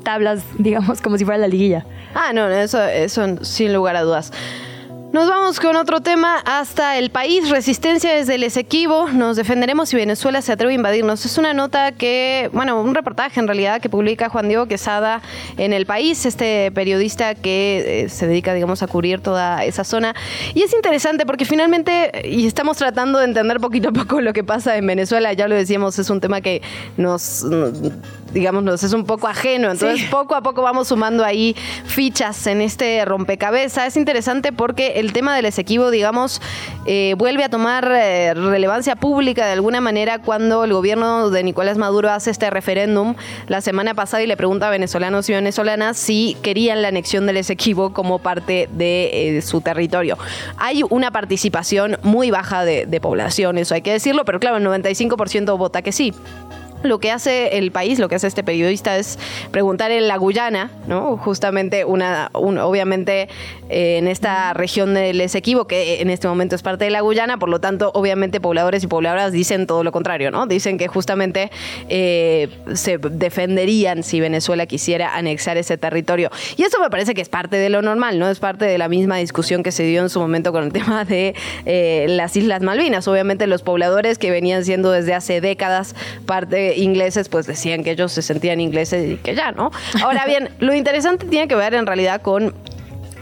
tablas, 0.03 0.43
digamos, 0.59 1.01
como 1.01 1.19
si 1.19 1.25
fuera 1.25 1.39
la 1.39 1.49
liguilla. 1.49 1.85
Ah, 2.15 2.33
no, 2.33 2.49
eso, 2.49 2.83
eso 2.83 3.45
sin 3.45 3.73
lugar 3.73 3.97
a 3.97 4.03
dudas. 4.03 4.33
Nos 5.11 5.27
vamos 5.27 5.59
con 5.59 5.75
otro 5.77 6.01
tema 6.03 6.37
hasta 6.45 6.99
el 6.99 7.09
país. 7.09 7.49
Resistencia 7.49 8.15
desde 8.15 8.35
el 8.35 8.43
Esequibo. 8.43 9.09
Nos 9.09 9.39
defenderemos 9.39 9.89
si 9.89 9.97
Venezuela 9.97 10.43
se 10.43 10.53
atreve 10.53 10.73
a 10.73 10.75
invadirnos. 10.75 11.25
Es 11.25 11.39
una 11.39 11.55
nota 11.55 11.93
que, 11.93 12.51
bueno, 12.53 12.79
un 12.83 12.95
reportaje 12.95 13.41
en 13.41 13.47
realidad 13.47 13.81
que 13.81 13.89
publica 13.89 14.29
Juan 14.29 14.49
Diego 14.49 14.67
Quesada 14.67 15.23
en 15.57 15.73
el 15.73 15.87
país, 15.87 16.27
este 16.27 16.71
periodista 16.73 17.35
que 17.35 18.03
eh, 18.05 18.09
se 18.11 18.27
dedica, 18.27 18.53
digamos, 18.53 18.83
a 18.83 18.87
cubrir 18.87 19.21
toda 19.21 19.65
esa 19.65 19.83
zona. 19.83 20.15
Y 20.53 20.61
es 20.61 20.75
interesante 20.75 21.25
porque 21.25 21.47
finalmente, 21.47 22.13
y 22.27 22.47
estamos 22.47 22.77
tratando 22.77 23.19
de 23.19 23.25
entender 23.25 23.61
poquito 23.61 23.89
a 23.89 23.93
poco 23.93 24.21
lo 24.21 24.35
que 24.35 24.45
pasa 24.45 24.77
en 24.77 24.87
Venezuela, 24.87 25.33
ya 25.33 25.49
lo 25.49 25.55
decíamos, 25.55 25.99
es 25.99 26.11
un 26.11 26.21
tema 26.21 26.43
que 26.43 26.61
nos, 26.99 27.47
digamos, 28.33 28.63
nos 28.63 28.83
es 28.83 28.93
un 28.93 29.05
poco 29.05 29.29
ajeno. 29.29 29.71
Entonces, 29.71 30.09
poco 30.11 30.35
a 30.35 30.43
poco 30.43 30.63
vamos 30.63 30.89
sumando 30.89 31.25
ahí 31.25 31.55
fichas 31.85 32.47
en 32.47 32.61
este 32.61 33.05
rompecabezas. 33.05 33.89
Es 33.89 33.97
interesante 33.97 34.53
porque 34.53 34.95
el 34.97 35.13
tema 35.13 35.35
del 35.35 35.47
Esequibo, 35.47 35.91
digamos, 35.91 36.41
eh, 36.87 37.15
vuelve 37.19 37.45
a 37.45 37.49
tomar 37.49 37.91
eh, 37.95 38.35
relevancia 38.35 38.97
pública 38.97 39.47
de 39.47 39.53
alguna 39.53 39.81
manera 39.81 40.19
cuando 40.21 40.65
el 40.65 40.73
gobierno 40.73 41.31
de 41.31 41.43
Nicolás 41.43 41.79
Maduro 41.79 42.11
hace 42.11 42.31
este 42.31 42.51
referéndum 42.51 43.15
la 43.47 43.61
semana 43.61 43.95
pasada 43.95 44.23
y 44.23 44.27
le 44.27 44.37
pregunta 44.37 44.69
a 44.69 44.71
venezolanos 44.71 45.29
y 45.29 45.33
venezolanas 45.33 45.97
si 45.97 46.37
querían 46.43 46.83
la 46.83 46.89
anexión 46.89 47.27
del 47.27 47.39
Esequibo 47.39 47.93
como 47.93 48.19
parte 48.19 48.69
de 48.73 49.37
eh, 49.39 49.43
su 49.43 49.61
territorio. 49.61 50.19
Hay 50.57 50.83
una 50.89 51.11
participación 51.11 51.99
muy 52.03 52.31
baja 52.31 52.65
de, 52.65 52.87
de 52.87 53.01
población, 53.01 53.59
eso 53.59 53.75
hay 53.75 53.83
que 53.83 53.93
decirlo, 53.93 54.25
pero 54.25 54.41
claro, 54.41 54.57
el 54.57 54.67
95% 54.67 55.57
vota 55.57 55.83
que 55.83 55.93
sí. 55.93 56.13
Lo 56.83 57.01
que 57.01 57.11
hace 57.11 57.59
el 57.59 57.73
país, 57.73 57.99
lo 57.99 58.09
que 58.09 58.15
hace 58.15 58.27
este 58.27 58.45
periodista 58.45 58.97
es 58.97 59.19
preguntar 59.51 59.91
en 59.91 60.07
la 60.07 60.17
Guyana, 60.17 60.71
¿no? 60.87 61.17
Justamente 61.17 61.85
una, 61.85 62.31
obviamente 62.33 63.29
eh, 63.69 63.99
en 63.99 64.07
esta 64.07 64.55
región 64.55 64.95
del 64.95 65.21
Esequibo, 65.21 65.67
que 65.67 66.01
en 66.01 66.11
este 66.11 66.29
momento 66.29 66.55
es 66.55 66.63
parte 66.63 66.85
de 66.85 66.91
la 66.91 67.01
Guyana, 67.01 67.39
por 67.39 67.49
lo 67.49 67.61
tanto, 67.61 67.91
obviamente 67.95 68.41
pobladores 68.41 68.85
y 68.85 68.87
pobladoras 68.87 69.33
dicen 69.33 69.67
todo 69.67 69.83
lo 69.83 69.93
contrario, 69.93 70.31
¿no? 70.31 70.47
Dicen 70.47 70.79
que 70.79 70.89
justamente 70.89 71.51
eh, 71.89 72.49
se 72.75 72.99
defenderían 72.99 74.03
si 74.03 74.21
Venezuela 74.21 74.67
quisiera 74.67 75.17
anexar 75.17 75.57
ese 75.57 75.79
territorio. 75.79 76.31
Y 76.57 76.63
eso 76.63 76.81
me 76.81 76.91
parece 76.91 77.15
que 77.15 77.23
es 77.23 77.29
parte 77.29 77.57
de 77.57 77.71
lo 77.71 77.83
normal, 77.83 78.19
¿no? 78.19 78.29
Es 78.29 78.39
parte 78.39 78.65
de 78.65 78.79
la 78.79 78.89
misma 78.89 79.17
discusión 79.17 79.63
que 79.63 79.73
se 79.73 79.83
dio 79.83 80.03
en 80.03 80.11
su 80.11 80.21
momento 80.21 80.53
con 80.53 80.65
el 80.65 80.73
tema 80.79 81.05
de 81.05 81.35
eh, 81.67 82.07
las 82.09 82.37
Islas 82.37 82.63
Malvinas. 82.63 83.09
Obviamente 83.09 83.47
los 83.47 83.63
pobladores 83.63 84.19
que 84.19 84.31
venían 84.31 84.65
siendo 84.65 84.93
desde 84.93 85.15
hace 85.15 85.41
décadas 85.41 85.95
parte 86.27 86.68
ingleses 86.77 87.29
pues 87.29 87.47
decían 87.47 87.85
que 87.85 87.93
ellos 87.93 88.13
se 88.13 88.23
sentían 88.23 88.61
ingleses 88.61 89.09
y 89.11 89.17
que 89.17 89.35
ya, 89.35 89.53
¿no? 89.53 89.71
Ahora 90.03 90.27
bien, 90.27 90.51
lo 90.59 90.75
interesante 90.75 91.27
tiene 91.27 91.49
que 91.49 91.55
ver 91.55 91.75
en 91.75 91.87
realidad 91.87 92.23
con 92.23 92.55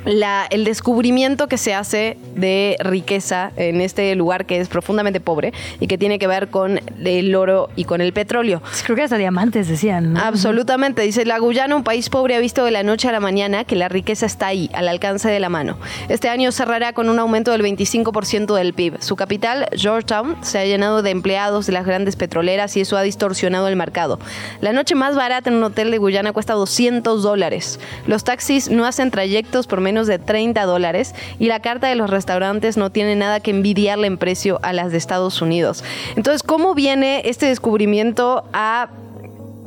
la- 0.07 0.47
el 0.51 0.65
descubrimiento 0.65 1.49
que 1.49 1.59
se 1.59 1.75
hace 1.75 2.17
de 2.35 2.77
riqueza 2.81 3.53
en 3.57 3.81
este 3.83 4.15
lugar 4.15 4.47
que 4.47 4.61
es 4.61 4.69
profundamente 4.69 5.21
pobre 5.21 5.53
y 5.81 5.87
que 5.89 5.99
tiene 5.99 6.19
que 6.19 6.27
ver 6.27 6.49
con 6.49 6.81
el 7.05 7.35
oro 7.35 7.69
y 7.77 7.85
con 7.85 8.01
el 8.01 8.13
petróleo. 8.15 8.63
Creo 8.85 8.97
que 8.97 9.03
hasta 9.03 9.19
diamantes 9.19 9.69
decían. 9.69 10.15
¿no? 10.15 10.21
Absolutamente. 10.21 11.03
Dice, 11.03 11.25
la 11.27 11.39
Guyana, 11.39 11.77
un 11.77 11.85
país 11.85 12.09
pobre, 12.09 12.37
ha 12.37 12.39
visto 12.39 12.65
de 12.65 12.71
la 12.71 12.83
noche 12.83 13.09
a 13.09 13.13
la 13.13 13.21
mañana 13.21 13.65
que 13.65 13.77
la 13.77 13.89
riqueza 13.89 14.27
está 14.27 14.47
ahí, 14.47 14.71
al 14.73 14.89
alcance 14.89 15.29
de 15.29 15.41
la 15.41 15.49
mano. 15.49 15.77
Este 16.09 16.29
año 16.29 16.53
cerrará 16.53 16.93
con 16.93 17.09
un 17.09 17.19
aumento 17.19 17.51
del 17.51 17.63
25% 17.63 18.55
del 18.55 18.75
PIB. 18.75 19.03
Su 19.03 19.17
capital, 19.17 19.67
Georgetown, 19.73 20.37
se 20.43 20.59
ha 20.59 20.65
llenado 20.65 21.03
de 21.03 21.11
empleados 21.11 21.67
de 21.67 21.73
las 21.73 21.85
grandes 21.85 22.15
petroleras 22.17 22.77
y 22.77 22.81
eso 22.83 22.97
ha 22.97 23.03
distorsionado 23.03 23.67
el 23.69 23.75
mercado. 23.77 24.21
La 24.61 24.73
noche 24.73 24.95
más 24.95 25.17
barata 25.17 25.51
en 25.51 25.57
un 25.57 25.65
hotel 25.65 25.91
de 25.91 25.99
Guyana 25.99 26.33
cuesta 26.33 26.55
200 26.55 27.23
dólares. 27.23 27.81
Los 28.07 28.23
taxis 28.23 28.71
no 28.71 28.87
hacen 28.87 29.11
trayectos 29.11 29.67
por 29.67 29.81
menos 29.81 29.96
de 30.05 30.19
30 30.19 30.65
dólares 30.65 31.15
y 31.39 31.47
la 31.47 31.61
carta 31.61 31.87
de 31.87 31.95
los 31.95 32.11
restaurantes 32.11 32.77
no 32.77 32.91
tiene 32.91 33.17
nada 33.17 33.41
que 33.41 33.53
envidiarle 33.53 34.07
en 34.07 34.19
precio 34.19 34.59
a 34.63 34.75
las 34.75 34.93
de 34.93 34.99
Estados 34.99 35.41
Unidos. 35.41 35.83
Entonces, 36.17 36.43
¿cómo 36.43 36.75
viene 36.75 37.23
este 37.25 37.47
descubrimiento 37.47 38.45
a 38.53 38.91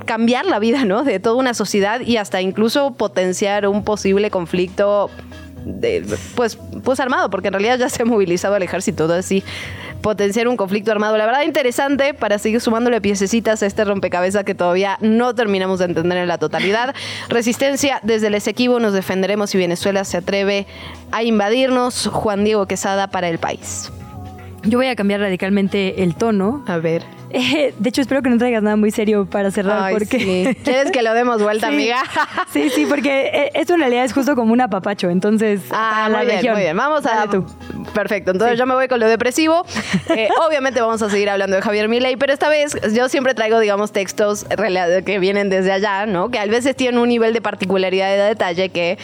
cambiar 0.05 0.45
la 0.45 0.59
vida, 0.59 0.85
¿no? 0.85 1.03
De 1.03 1.19
toda 1.19 1.35
una 1.35 1.53
sociedad 1.53 2.01
y 2.01 2.17
hasta 2.17 2.41
incluso 2.41 2.91
potenciar 2.91 3.67
un 3.67 3.83
posible 3.83 4.31
conflicto 4.31 5.09
de, 5.69 6.05
pues, 6.36 6.58
pues 6.84 6.99
armado, 6.99 7.29
porque 7.29 7.47
en 7.47 7.53
realidad 7.53 7.77
ya 7.77 7.89
se 7.89 8.01
ha 8.01 8.05
movilizado 8.05 8.55
el 8.55 8.63
ejército, 8.63 9.05
todo 9.05 9.17
así 9.17 9.43
potenciar 10.01 10.47
un 10.47 10.58
conflicto 10.58 10.91
armado. 10.91 11.17
La 11.17 11.25
verdad 11.25 11.41
interesante 11.43 12.13
para 12.13 12.39
seguir 12.39 12.62
sumándole 12.62 13.01
piececitas 13.01 13.62
a 13.63 13.65
este 13.65 13.86
rompecabezas 13.86 14.43
que 14.43 14.55
todavía 14.55 14.97
no 15.01 15.36
terminamos 15.36 15.79
de 15.79 15.86
entender 15.86 16.17
en 16.17 16.27
la 16.27 16.38
totalidad. 16.38 16.95
Resistencia, 17.29 17.99
desde 18.03 18.27
el 18.27 18.36
Esequibo 18.36 18.79
nos 18.79 18.93
defenderemos 18.93 19.49
si 19.49 19.58
Venezuela 19.58 20.03
se 20.03 20.17
atreve 20.17 20.67
a 21.12 21.23
invadirnos. 21.23 22.08
Juan 22.08 22.43
Diego 22.43 22.65
Quesada 22.65 23.08
para 23.08 23.29
el 23.29 23.39
país. 23.39 23.91
Yo 24.63 24.77
voy 24.77 24.87
a 24.87 24.95
cambiar 24.95 25.21
radicalmente 25.21 26.03
el 26.03 26.15
tono. 26.15 26.63
A 26.67 26.77
ver. 26.77 27.03
Eh, 27.31 27.73
de 27.77 27.89
hecho, 27.89 28.01
espero 28.01 28.21
que 28.21 28.29
no 28.29 28.37
traigas 28.37 28.63
nada 28.63 28.75
muy 28.75 28.91
serio 28.91 29.25
para 29.29 29.51
cerrar. 29.51 29.83
Ay, 29.83 29.93
porque... 29.93 30.19
sí. 30.19 30.55
¿Quieres 30.63 30.91
que 30.91 31.01
lo 31.03 31.13
demos 31.13 31.41
vuelta, 31.41 31.67
Sí. 31.67 31.73
amiga? 31.75 32.03
Sí, 32.51 32.69
sí, 32.71 32.85
porque 32.89 33.27
eh, 33.27 33.51
esto 33.53 33.75
en 33.75 33.81
realidad 33.81 34.03
es 34.03 34.13
justo 34.13 34.35
como 34.35 34.51
un 34.51 34.61
apapacho. 34.61 35.09
Entonces, 35.09 35.61
Ah, 35.71 36.05
a 36.05 36.09
la 36.09 36.17
muy 36.17 36.25
bien, 36.25 36.37
región. 36.37 36.53
muy 36.55 36.63
bien. 36.63 36.75
Vamos 36.77 37.05
a. 37.05 37.15
Dale 37.15 37.31
tú. 37.31 37.45
Perfecto. 37.93 38.31
Entonces 38.31 38.57
yo 38.57 38.65
me 38.65 38.73
voy 38.73 38.87
con 38.87 38.99
lo 38.99 39.07
depresivo. 39.07 39.63
Eh, 40.15 40.27
obviamente 40.45 40.81
vamos 40.81 41.01
a 41.03 41.09
seguir 41.09 41.29
hablando 41.29 41.55
de 41.55 41.61
Javier 41.61 41.87
Milei, 41.87 42.17
pero 42.17 42.33
esta 42.33 42.49
vez 42.49 42.75
yo 42.95 43.09
siempre 43.09 43.35
traigo, 43.35 43.59
digamos, 43.59 43.91
textos 43.91 44.45
que 45.05 45.19
vienen 45.19 45.49
desde 45.51 45.71
allá, 45.71 46.07
¿no? 46.07 46.29
Que 46.31 46.39
a 46.39 46.45
veces 46.47 46.75
tienen 46.75 46.99
un 46.99 47.07
nivel 47.09 47.31
de 47.31 47.41
particularidad 47.41 48.09
y 48.13 48.17
de 48.17 48.23
detalle 48.23 48.69
que. 48.69 48.97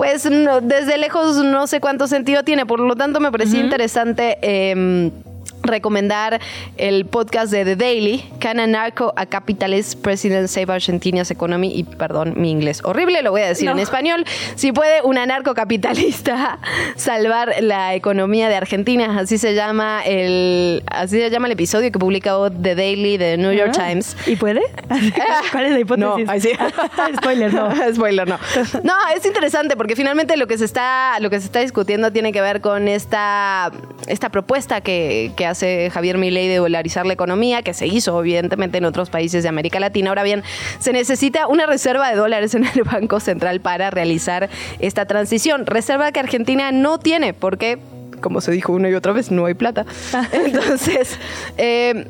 Pues 0.00 0.24
no- 0.30 0.62
desde 0.62 0.96
lejos 0.96 1.36
no 1.44 1.66
sé 1.66 1.78
cuánto 1.78 2.06
sentido 2.06 2.42
tiene, 2.42 2.64
por 2.64 2.80
lo 2.80 2.96
tanto 2.96 3.20
me 3.20 3.30
parecía 3.30 3.60
interesante 3.60 4.38
em, 4.40 5.10
recomendar 5.62 6.40
el 6.76 7.06
podcast 7.06 7.52
de 7.52 7.64
The 7.64 7.76
Daily, 7.76 8.24
Can 8.38 8.60
a 8.60 8.66
Narco 8.66 9.12
a 9.16 9.26
Capitalist 9.26 10.00
President 10.00 10.48
Save 10.48 10.72
Argentina's 10.72 11.30
Economy? 11.30 11.72
Y 11.74 11.84
perdón, 11.84 12.34
mi 12.36 12.50
inglés 12.50 12.80
horrible, 12.84 13.22
lo 13.22 13.30
voy 13.30 13.42
a 13.42 13.46
decir 13.48 13.68
en 13.68 13.78
español. 13.78 14.24
Si 14.56 14.72
puede 14.72 15.02
un 15.02 15.18
anarcocapitalista 15.18 16.58
salvar 16.96 17.54
la 17.60 17.94
economía 17.94 18.48
de 18.48 18.56
Argentina, 18.56 19.18
así 19.18 19.38
se 19.38 19.54
llama 19.54 20.02
el, 20.04 20.82
así 20.86 21.18
se 21.18 21.30
llama 21.30 21.46
el 21.46 21.52
episodio 21.52 21.90
que 21.92 21.98
publicó 21.98 22.50
The 22.50 22.74
Daily 22.74 23.16
de 23.16 23.36
New 23.36 23.52
York 23.52 23.72
Ah, 23.78 23.88
Times. 23.88 24.16
¿Y 24.26 24.36
puede? 24.36 24.62
¿Cuál 25.52 25.66
es 25.66 25.72
la 25.72 25.80
hipótesis? 25.80 26.26
No, 26.26 26.40
sí. 26.40 26.50
Spoiler, 27.16 27.52
no. 27.52 27.70
Spoiler, 27.94 28.28
no. 28.28 28.38
No, 28.82 28.94
es 29.14 29.24
interesante 29.26 29.76
porque 29.76 29.96
finalmente 29.96 30.36
lo 30.36 30.46
que 30.46 30.58
se 30.58 30.64
está, 30.64 31.18
lo 31.20 31.30
que 31.30 31.38
se 31.40 31.46
está 31.46 31.60
discutiendo 31.60 32.12
tiene 32.12 32.32
que 32.32 32.40
ver 32.40 32.60
con 32.60 32.88
esta, 32.88 33.70
esta 34.06 34.28
propuesta 34.30 34.80
que, 34.80 35.32
que 35.36 35.46
hace 35.50 35.90
Javier 35.90 36.18
Milei 36.18 36.48
de 36.48 36.56
dolarizar 36.56 37.06
la 37.06 37.12
economía, 37.12 37.62
que 37.62 37.74
se 37.74 37.86
hizo 37.86 38.18
evidentemente 38.20 38.78
en 38.78 38.84
otros 38.84 39.10
países 39.10 39.42
de 39.42 39.48
América 39.48 39.80
Latina. 39.80 40.10
Ahora 40.10 40.22
bien, 40.22 40.42
se 40.78 40.92
necesita 40.92 41.46
una 41.46 41.66
reserva 41.66 42.08
de 42.10 42.16
dólares 42.16 42.54
en 42.54 42.64
el 42.64 42.82
Banco 42.84 43.20
Central 43.20 43.60
para 43.60 43.90
realizar 43.90 44.48
esta 44.78 45.06
transición. 45.06 45.66
Reserva 45.66 46.12
que 46.12 46.20
Argentina 46.20 46.72
no 46.72 46.98
tiene 46.98 47.34
porque, 47.34 47.78
como 48.20 48.40
se 48.40 48.52
dijo 48.52 48.72
una 48.72 48.88
y 48.88 48.94
otra 48.94 49.12
vez, 49.12 49.30
no 49.30 49.46
hay 49.46 49.54
plata. 49.54 49.86
Entonces, 50.32 51.18
eh, 51.56 52.06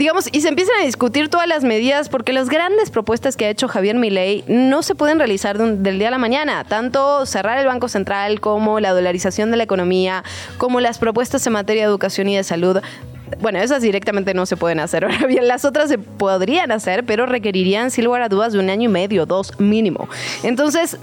digamos, 0.00 0.30
y 0.32 0.40
se 0.40 0.48
empiezan 0.48 0.76
a 0.80 0.86
discutir 0.86 1.28
todas 1.28 1.46
las 1.46 1.62
medidas 1.62 2.08
porque 2.08 2.32
las 2.32 2.48
grandes 2.48 2.90
propuestas 2.90 3.36
que 3.36 3.44
ha 3.44 3.50
hecho 3.50 3.68
Javier 3.68 3.96
Milei 3.96 4.44
no 4.48 4.82
se 4.82 4.94
pueden 4.94 5.18
realizar 5.18 5.58
del 5.58 5.98
día 5.98 6.08
a 6.08 6.10
la 6.10 6.16
mañana. 6.16 6.64
Tanto 6.64 7.26
cerrar 7.26 7.58
el 7.58 7.66
Banco 7.66 7.86
Central 7.86 8.40
como 8.40 8.80
la 8.80 8.92
dolarización 8.92 9.50
de 9.50 9.58
la 9.58 9.64
economía, 9.64 10.24
como 10.56 10.80
las 10.80 10.96
propuestas 10.96 11.46
en 11.46 11.52
materia 11.52 11.82
de 11.82 11.88
educación 11.90 12.30
y 12.30 12.36
de 12.36 12.44
salud. 12.44 12.78
Bueno, 13.42 13.58
esas 13.58 13.82
directamente 13.82 14.32
no 14.32 14.46
se 14.46 14.56
pueden 14.56 14.80
hacer. 14.80 15.04
Ahora 15.10 15.26
bien, 15.26 15.46
las 15.46 15.66
otras 15.66 15.90
se 15.90 15.98
podrían 15.98 16.72
hacer, 16.72 17.04
pero 17.04 17.26
requerirían, 17.26 17.90
sin 17.90 18.06
lugar 18.06 18.22
a 18.22 18.30
dudas, 18.30 18.54
de 18.54 18.58
un 18.58 18.70
año 18.70 18.88
y 18.88 18.92
medio, 18.92 19.26
dos 19.26 19.52
mínimo. 19.60 20.08
Entonces, 20.42 20.96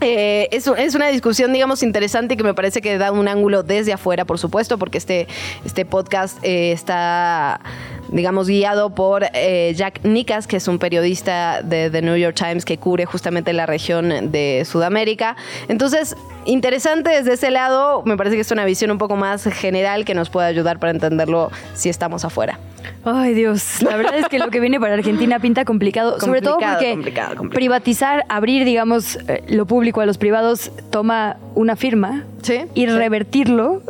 eh, 0.00 0.48
es, 0.52 0.66
es 0.66 0.94
una 0.94 1.08
discusión, 1.08 1.52
digamos, 1.52 1.82
interesante 1.82 2.36
que 2.36 2.42
me 2.42 2.54
parece 2.54 2.82
que 2.82 2.98
da 2.98 3.12
un 3.12 3.28
ángulo 3.28 3.62
desde 3.62 3.92
afuera, 3.92 4.24
por 4.24 4.38
supuesto, 4.38 4.78
porque 4.78 4.98
este, 4.98 5.26
este 5.64 5.86
podcast 5.86 6.38
eh, 6.42 6.72
está, 6.72 7.60
digamos, 8.08 8.48
guiado 8.48 8.94
por 8.94 9.24
eh, 9.32 9.72
Jack 9.74 10.04
Nicas, 10.04 10.46
que 10.46 10.56
es 10.56 10.68
un 10.68 10.78
periodista 10.78 11.62
de 11.62 11.90
The 11.90 12.02
New 12.02 12.16
York 12.16 12.36
Times 12.36 12.64
que 12.64 12.76
cubre 12.76 13.06
justamente 13.06 13.52
la 13.54 13.64
región 13.64 14.30
de 14.30 14.66
Sudamérica. 14.66 15.36
Entonces, 15.68 16.14
interesante 16.44 17.10
desde 17.10 17.32
ese 17.32 17.50
lado, 17.50 18.02
me 18.04 18.16
parece 18.16 18.36
que 18.36 18.42
es 18.42 18.50
una 18.50 18.66
visión 18.66 18.90
un 18.90 18.98
poco 18.98 19.16
más 19.16 19.44
general 19.44 20.04
que 20.04 20.14
nos 20.14 20.28
puede 20.28 20.46
ayudar 20.46 20.78
para 20.78 20.92
entenderlo 20.92 21.50
si 21.74 21.88
estamos 21.88 22.24
afuera. 22.24 22.58
Ay, 23.04 23.34
Dios. 23.34 23.82
La 23.82 23.96
verdad 23.96 24.18
es 24.18 24.28
que 24.28 24.38
lo 24.38 24.50
que 24.50 24.60
viene 24.60 24.78
para 24.78 24.94
Argentina 24.94 25.40
pinta 25.40 25.64
complicado. 25.64 26.20
sobre 26.20 26.40
todo 26.40 26.58
porque 26.58 26.92
complicado, 26.92 27.36
complicado. 27.36 27.50
privatizar, 27.50 28.24
abrir, 28.28 28.64
digamos, 28.64 29.18
lo 29.48 29.66
público 29.66 29.85
a 29.94 30.06
los 30.06 30.18
privados 30.18 30.70
toma 30.90 31.36
una 31.54 31.76
firma 31.76 32.24
y 32.74 32.86
revertirlo, 32.86 33.82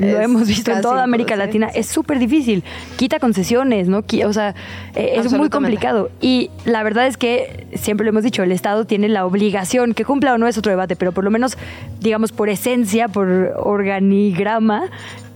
lo 0.00 0.20
hemos 0.20 0.48
visto 0.48 0.72
en 0.72 0.80
toda 0.80 1.02
América 1.02 1.36
Latina, 1.36 1.68
es 1.68 1.86
súper 1.86 2.18
difícil. 2.18 2.64
Quita 2.96 3.18
concesiones, 3.20 3.88
¿no? 3.88 4.02
O 4.26 4.32
sea, 4.32 4.54
eh, 4.94 5.12
es 5.16 5.32
muy 5.32 5.48
complicado. 5.48 6.10
Y 6.20 6.50
la 6.64 6.82
verdad 6.82 7.06
es 7.06 7.16
que, 7.16 7.66
siempre 7.74 8.04
lo 8.04 8.10
hemos 8.10 8.24
dicho, 8.24 8.42
el 8.42 8.52
Estado 8.52 8.84
tiene 8.84 9.08
la 9.08 9.26
obligación, 9.26 9.94
que 9.94 10.04
cumpla 10.04 10.34
o 10.34 10.38
no 10.38 10.48
es 10.48 10.58
otro 10.58 10.70
debate, 10.70 10.96
pero 10.96 11.12
por 11.12 11.24
lo 11.24 11.30
menos, 11.30 11.56
digamos, 12.00 12.32
por 12.32 12.48
esencia, 12.48 13.08
por 13.08 13.28
organigrama, 13.56 14.84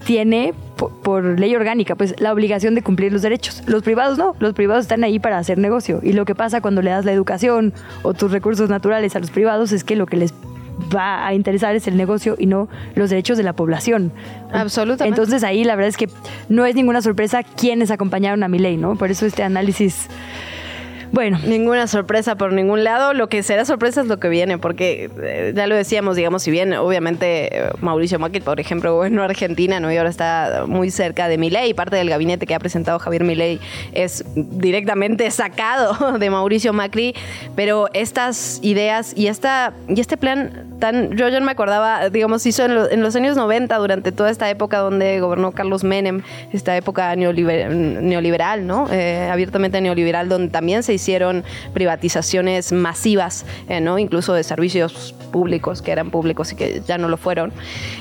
tiene 0.04 0.54
po- 0.76 0.90
por, 0.90 1.38
ley 1.38 1.54
orgánica 1.54 1.94
pues 1.94 2.14
la 2.18 2.32
obligación 2.32 2.74
de 2.74 2.82
cumplir 2.82 3.12
los 3.12 3.22
derechos. 3.22 3.62
Los 3.66 3.82
privados 3.82 4.18
no, 4.18 4.34
los 4.38 4.52
privados 4.54 4.84
están 4.84 5.04
ahí 5.04 5.18
para 5.18 5.38
hacer 5.38 5.58
negocio 5.58 6.00
y 6.02 6.12
lo 6.12 6.24
que 6.24 6.34
pasa 6.34 6.60
cuando 6.60 6.82
le 6.82 6.90
das 6.90 7.04
la 7.04 7.12
educación 7.12 7.72
o 8.02 8.14
tus 8.14 8.30
recursos 8.30 8.68
naturales 8.70 9.16
a 9.16 9.20
los 9.20 9.30
privados 9.30 9.72
es 9.72 9.84
que 9.84 9.96
lo 9.96 10.06
que 10.06 10.16
les 10.16 10.34
va 10.94 11.26
a 11.26 11.34
interesar 11.34 11.76
es 11.76 11.86
el 11.86 11.96
negocio 11.96 12.34
y 12.38 12.46
no 12.46 12.68
los 12.96 13.08
derechos 13.10 13.38
de 13.38 13.44
la 13.44 13.52
población. 13.52 14.12
Absolutamente. 14.52 15.08
Entonces 15.20 15.44
ahí 15.44 15.64
la 15.64 15.76
verdad 15.76 15.88
es 15.88 15.96
que 15.96 16.08
no 16.48 16.66
es 16.66 16.74
ninguna 16.74 17.00
sorpresa 17.00 17.42
quienes 17.42 17.90
acompañaron 17.90 18.42
a 18.42 18.48
mi 18.48 18.58
ley, 18.58 18.76
¿no? 18.76 18.96
Por 18.96 19.10
eso 19.10 19.24
este 19.24 19.42
análisis 19.42 20.08
bueno. 21.14 21.38
Ninguna 21.46 21.86
sorpresa 21.86 22.34
por 22.36 22.52
ningún 22.52 22.84
lado. 22.84 23.14
Lo 23.14 23.28
que 23.28 23.42
será 23.42 23.64
sorpresa 23.64 24.00
es 24.00 24.08
lo 24.08 24.18
que 24.18 24.28
viene, 24.28 24.58
porque 24.58 25.10
eh, 25.22 25.52
ya 25.54 25.66
lo 25.66 25.74
decíamos, 25.76 26.16
digamos, 26.16 26.42
si 26.42 26.50
bien 26.50 26.74
obviamente 26.74 27.56
eh, 27.56 27.70
Mauricio 27.80 28.18
Macri, 28.18 28.40
por 28.40 28.58
ejemplo, 28.60 28.94
gobernó 28.94 29.22
Argentina, 29.22 29.80
¿no? 29.80 29.92
Y 29.92 29.96
ahora 29.96 30.10
está 30.10 30.64
muy 30.66 30.90
cerca 30.90 31.28
de 31.28 31.38
Milei, 31.38 31.72
parte 31.74 31.96
del 31.96 32.10
gabinete 32.10 32.46
que 32.46 32.54
ha 32.54 32.58
presentado 32.58 32.98
Javier 32.98 33.24
Milei 33.24 33.60
es 33.92 34.24
directamente 34.34 35.30
sacado 35.30 36.18
de 36.18 36.30
Mauricio 36.30 36.72
Macri, 36.72 37.14
pero 37.54 37.88
estas 37.94 38.58
ideas 38.62 39.12
y 39.16 39.28
esta 39.28 39.72
y 39.88 40.00
este 40.00 40.16
plan 40.16 40.74
tan 40.80 41.16
yo 41.16 41.28
ya 41.28 41.40
me 41.40 41.52
acordaba, 41.52 42.10
digamos, 42.10 42.44
hizo 42.46 42.64
en, 42.64 42.72
en 42.90 43.02
los 43.02 43.14
años 43.16 43.36
90 43.36 43.76
durante 43.78 44.12
toda 44.12 44.30
esta 44.30 44.50
época 44.50 44.78
donde 44.78 45.20
gobernó 45.20 45.52
Carlos 45.52 45.84
Menem, 45.84 46.22
esta 46.52 46.76
época 46.76 47.14
neoliber- 47.14 47.68
neoliberal, 47.70 48.66
¿no? 48.66 48.88
Eh, 48.90 49.28
abiertamente 49.30 49.80
neoliberal 49.80 50.28
donde 50.28 50.48
también 50.50 50.82
se 50.82 50.92
hicieron 51.04 51.44
privatizaciones 51.74 52.72
masivas, 52.72 53.44
eh, 53.68 53.80
¿no? 53.80 53.98
Incluso 53.98 54.32
de 54.32 54.42
servicios 54.42 55.14
públicos 55.30 55.82
que 55.82 55.92
eran 55.92 56.10
públicos 56.10 56.52
y 56.52 56.56
que 56.56 56.80
ya 56.86 56.96
no 56.96 57.08
lo 57.08 57.18
fueron. 57.18 57.52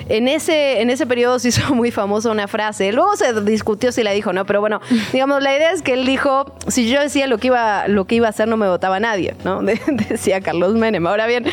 En 0.07 0.27
ese, 0.29 0.81
en 0.81 0.89
ese 0.89 1.05
periodo 1.05 1.37
se 1.39 1.49
hizo 1.49 1.75
muy 1.75 1.91
famosa 1.91 2.31
una 2.31 2.47
frase, 2.47 2.93
luego 2.93 3.15
se 3.17 3.33
discutió 3.41 3.91
si 3.91 4.03
la 4.03 4.11
dijo, 4.11 4.31
¿no? 4.31 4.45
Pero 4.45 4.61
bueno, 4.61 4.79
digamos, 5.11 5.43
la 5.43 5.53
idea 5.55 5.71
es 5.71 5.81
que 5.81 5.93
él 5.93 6.05
dijo, 6.05 6.55
si 6.67 6.89
yo 6.89 7.01
decía 7.01 7.27
lo 7.27 7.37
que 7.39 7.47
iba, 7.47 7.87
lo 7.89 8.05
que 8.05 8.15
iba 8.15 8.27
a 8.27 8.29
hacer, 8.29 8.47
no 8.47 8.55
me 8.55 8.67
votaba 8.67 8.99
nadie, 9.01 9.35
¿no? 9.43 9.61
De- 9.63 9.79
decía 10.09 10.39
Carlos 10.39 10.73
Menem. 10.75 11.05
Ahora 11.05 11.27
bien, 11.27 11.43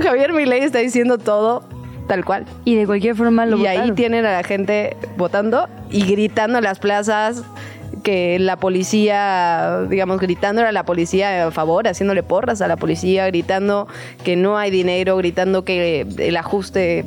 Javier 0.00 0.32
Milei 0.32 0.60
está 0.62 0.78
diciendo 0.78 1.18
todo 1.18 1.64
tal 2.06 2.24
cual. 2.24 2.44
Y 2.64 2.74
de 2.76 2.86
cualquier 2.86 3.14
forma 3.16 3.46
lo 3.46 3.56
Y 3.58 3.66
ahí 3.66 3.76
votaron. 3.78 3.96
tienen 3.96 4.26
a 4.26 4.32
la 4.32 4.42
gente 4.42 4.96
votando 5.16 5.68
y 5.90 6.04
gritando 6.04 6.58
en 6.58 6.64
las 6.64 6.78
plazas 6.78 7.42
que 8.02 8.38
la 8.38 8.56
policía, 8.56 9.86
digamos, 9.88 10.20
gritando 10.20 10.62
a 10.62 10.72
la 10.72 10.84
policía 10.84 11.46
a 11.46 11.50
favor, 11.50 11.88
haciéndole 11.88 12.22
porras 12.22 12.60
a 12.60 12.68
la 12.68 12.76
policía, 12.76 13.26
gritando 13.26 13.88
que 14.24 14.36
no 14.36 14.58
hay 14.58 14.70
dinero, 14.70 15.16
gritando 15.16 15.64
que 15.64 16.06
el 16.18 16.36
ajuste, 16.36 17.04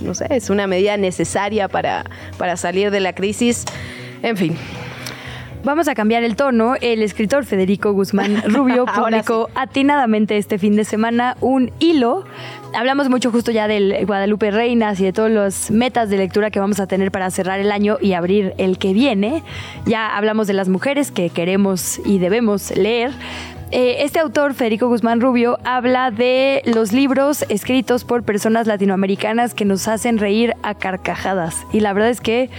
no 0.00 0.14
sé, 0.14 0.26
es 0.30 0.50
una 0.50 0.66
medida 0.66 0.96
necesaria 0.96 1.68
para, 1.68 2.04
para 2.38 2.56
salir 2.56 2.90
de 2.90 3.00
la 3.00 3.14
crisis. 3.14 3.64
En 4.22 4.36
fin, 4.36 4.56
Vamos 5.64 5.88
a 5.88 5.94
cambiar 5.94 6.24
el 6.24 6.36
tono. 6.36 6.74
El 6.78 7.02
escritor 7.02 7.46
Federico 7.46 7.90
Guzmán 7.94 8.42
Rubio 8.52 8.84
publicó 8.84 9.48
atinadamente 9.54 10.36
este 10.36 10.58
fin 10.58 10.76
de 10.76 10.84
semana 10.84 11.38
un 11.40 11.70
hilo. 11.78 12.24
Hablamos 12.74 13.08
mucho 13.08 13.30
justo 13.30 13.50
ya 13.50 13.66
del 13.66 14.04
Guadalupe 14.04 14.50
Reinas 14.50 15.00
y 15.00 15.04
de 15.04 15.14
todas 15.14 15.32
las 15.32 15.70
metas 15.70 16.10
de 16.10 16.18
lectura 16.18 16.50
que 16.50 16.60
vamos 16.60 16.80
a 16.80 16.86
tener 16.86 17.10
para 17.10 17.30
cerrar 17.30 17.60
el 17.60 17.72
año 17.72 17.96
y 17.98 18.12
abrir 18.12 18.52
el 18.58 18.76
que 18.76 18.92
viene. 18.92 19.42
Ya 19.86 20.14
hablamos 20.14 20.46
de 20.46 20.52
las 20.52 20.68
mujeres 20.68 21.10
que 21.10 21.30
queremos 21.30 21.98
y 22.04 22.18
debemos 22.18 22.76
leer. 22.76 23.12
Eh, 23.70 24.04
este 24.04 24.20
autor, 24.20 24.54
Federico 24.54 24.88
Guzmán 24.88 25.20
Rubio, 25.20 25.58
habla 25.64 26.10
de 26.10 26.62
los 26.64 26.92
libros 26.92 27.44
escritos 27.48 28.04
por 28.04 28.22
personas 28.22 28.66
latinoamericanas 28.66 29.54
que 29.54 29.64
nos 29.64 29.88
hacen 29.88 30.18
reír 30.18 30.54
a 30.62 30.74
carcajadas. 30.74 31.66
Y 31.72 31.80
la 31.80 31.92
verdad 31.92 32.10
es 32.10 32.20
que 32.20 32.50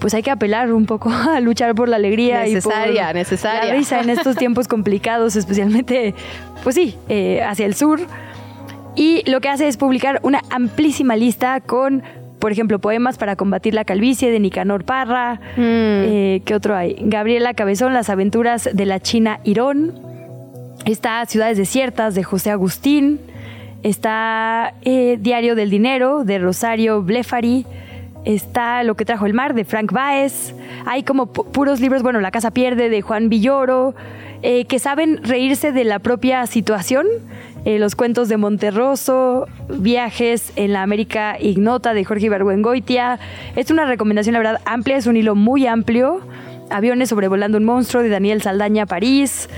pues 0.00 0.14
hay 0.14 0.22
que 0.22 0.30
apelar 0.30 0.72
un 0.72 0.86
poco 0.86 1.10
a 1.12 1.40
luchar 1.40 1.74
por 1.74 1.88
la 1.88 1.96
alegría 1.96 2.46
y 2.46 2.54
Necesaria, 2.54 3.06
por 3.08 3.14
necesaria. 3.16 3.64
la 3.66 3.74
risa 3.74 4.00
en 4.00 4.10
estos 4.10 4.36
tiempos 4.38 4.66
complicados, 4.68 5.36
especialmente, 5.36 6.14
pues 6.62 6.74
sí, 6.74 6.96
eh, 7.08 7.42
hacia 7.42 7.66
el 7.66 7.74
sur. 7.74 8.00
Y 8.94 9.28
lo 9.30 9.40
que 9.40 9.48
hace 9.48 9.68
es 9.68 9.76
publicar 9.76 10.20
una 10.22 10.42
amplísima 10.50 11.16
lista 11.16 11.60
con 11.60 12.02
por 12.38 12.50
ejemplo, 12.50 12.80
poemas 12.80 13.18
para 13.18 13.36
combatir 13.36 13.72
la 13.72 13.84
calvicie 13.84 14.32
de 14.32 14.40
Nicanor 14.40 14.84
Parra. 14.84 15.38
Eh, 15.56 16.42
¿Qué 16.44 16.56
otro 16.56 16.74
hay? 16.74 16.96
Gabriela 16.98 17.54
Cabezón, 17.54 17.94
Las 17.94 18.10
aventuras 18.10 18.68
de 18.72 18.84
la 18.84 18.98
China 18.98 19.38
Irón. 19.44 20.11
Está 20.84 21.24
Ciudades 21.26 21.56
Desiertas 21.58 22.14
de 22.14 22.24
José 22.24 22.50
Agustín. 22.50 23.20
Está 23.82 24.74
eh, 24.82 25.16
Diario 25.20 25.54
del 25.54 25.70
Dinero 25.70 26.24
de 26.24 26.38
Rosario 26.38 27.02
Blefari. 27.02 27.66
Está 28.24 28.82
Lo 28.84 28.94
que 28.96 29.04
trajo 29.04 29.26
el 29.26 29.34
mar 29.34 29.54
de 29.54 29.64
Frank 29.64 29.92
Baez. 29.92 30.54
Hay 30.86 31.02
como 31.02 31.32
pu- 31.32 31.46
puros 31.50 31.80
libros, 31.80 32.02
bueno, 32.02 32.20
La 32.20 32.30
casa 32.30 32.50
pierde 32.50 32.88
de 32.88 33.00
Juan 33.02 33.28
Villoro, 33.28 33.94
eh, 34.42 34.64
que 34.66 34.78
saben 34.78 35.20
reírse 35.22 35.72
de 35.72 35.84
la 35.84 35.98
propia 35.98 36.46
situación. 36.46 37.06
Eh, 37.64 37.78
los 37.78 37.94
cuentos 37.94 38.28
de 38.28 38.36
Monterroso, 38.36 39.46
Viajes 39.68 40.52
en 40.56 40.72
la 40.72 40.82
América 40.82 41.36
Ignota 41.40 41.94
de 41.94 42.04
Jorge 42.04 42.26
Ibargüengoitia. 42.26 43.20
Es 43.54 43.70
una 43.70 43.84
recomendación, 43.86 44.32
la 44.32 44.40
verdad, 44.40 44.60
amplia, 44.64 44.96
es 44.96 45.06
un 45.06 45.16
hilo 45.16 45.36
muy 45.36 45.66
amplio. 45.66 46.20
Aviones 46.70 47.08
sobrevolando 47.08 47.58
un 47.58 47.64
monstruo 47.64 48.02
de 48.02 48.08
Daniel 48.08 48.42
Saldaña 48.42 48.86
París. 48.86 49.48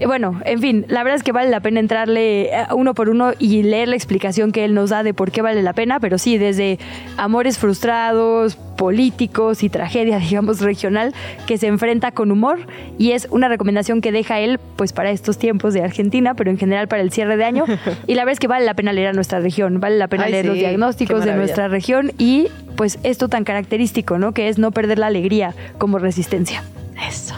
Eh, 0.00 0.06
Bueno, 0.06 0.40
en 0.44 0.60
fin, 0.60 0.84
la 0.88 1.02
verdad 1.02 1.16
es 1.16 1.22
que 1.22 1.32
vale 1.32 1.50
la 1.50 1.60
pena 1.60 1.80
entrarle 1.80 2.46
eh, 2.46 2.66
uno 2.74 2.94
por 2.94 3.08
uno 3.08 3.32
y 3.38 3.62
leer 3.62 3.88
la 3.88 3.96
explicación 3.96 4.52
que 4.52 4.64
él 4.64 4.74
nos 4.74 4.90
da 4.90 5.02
de 5.02 5.14
por 5.14 5.30
qué 5.30 5.42
vale 5.42 5.62
la 5.62 5.72
pena, 5.72 6.00
pero 6.00 6.18
sí, 6.18 6.38
desde 6.38 6.78
amores 7.16 7.58
frustrados, 7.58 8.56
políticos 8.56 9.62
y 9.62 9.68
tragedia, 9.68 10.18
digamos, 10.20 10.60
regional, 10.60 11.14
que 11.46 11.58
se 11.58 11.66
enfrenta 11.66 12.12
con 12.12 12.30
humor 12.30 12.66
y 12.98 13.12
es 13.12 13.28
una 13.30 13.48
recomendación 13.48 14.00
que 14.00 14.12
deja 14.12 14.40
él, 14.40 14.58
pues 14.76 14.92
para 14.92 15.10
estos 15.10 15.38
tiempos 15.38 15.74
de 15.74 15.82
Argentina, 15.82 16.34
pero 16.34 16.50
en 16.50 16.58
general 16.58 16.88
para 16.88 17.02
el 17.02 17.10
cierre 17.10 17.36
de 17.36 17.44
año. 17.44 17.64
Y 18.06 18.14
la 18.14 18.22
verdad 18.22 18.32
es 18.32 18.40
que 18.40 18.48
vale 18.48 18.66
la 18.66 18.74
pena 18.74 18.92
leer 18.92 19.08
a 19.08 19.12
nuestra 19.12 19.40
región, 19.40 19.80
vale 19.80 19.96
la 19.96 20.08
pena 20.08 20.24
Ay, 20.24 20.32
leer 20.32 20.46
los 20.46 20.56
diagnósticos 20.56 21.24
de 21.24 21.34
nuestra 21.34 21.68
región 21.68 22.12
y 22.18 22.48
pues 22.76 22.98
esto 23.02 23.28
tan 23.28 23.44
característico, 23.44 24.18
¿no? 24.18 24.32
Que 24.32 24.48
es 24.48 24.58
no 24.58 24.72
perder 24.72 24.98
la 24.98 25.06
alegría 25.06 25.54
como 25.78 25.98
resistencia. 25.98 26.62
Eso. 27.08 27.34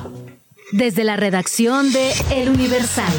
Desde 0.72 1.04
la 1.04 1.16
redacción 1.16 1.92
de 1.92 2.10
El 2.34 2.48
Universal. 2.48 3.12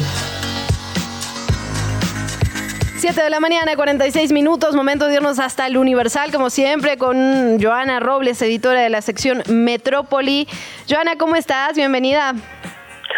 7 2.98 3.22
de 3.22 3.30
la 3.30 3.40
mañana, 3.40 3.74
46 3.74 4.32
minutos, 4.32 4.74
momento 4.74 5.06
de 5.06 5.14
irnos 5.14 5.38
hasta 5.38 5.66
el 5.66 5.78
Universal, 5.78 6.30
como 6.30 6.50
siempre, 6.50 6.98
con 6.98 7.58
Joana 7.58 8.00
Robles, 8.00 8.42
editora 8.42 8.80
de 8.80 8.90
la 8.90 9.00
sección 9.00 9.42
Metrópoli. 9.48 10.46
Joana, 10.90 11.16
¿cómo 11.16 11.36
estás? 11.36 11.74
Bienvenida. 11.74 12.34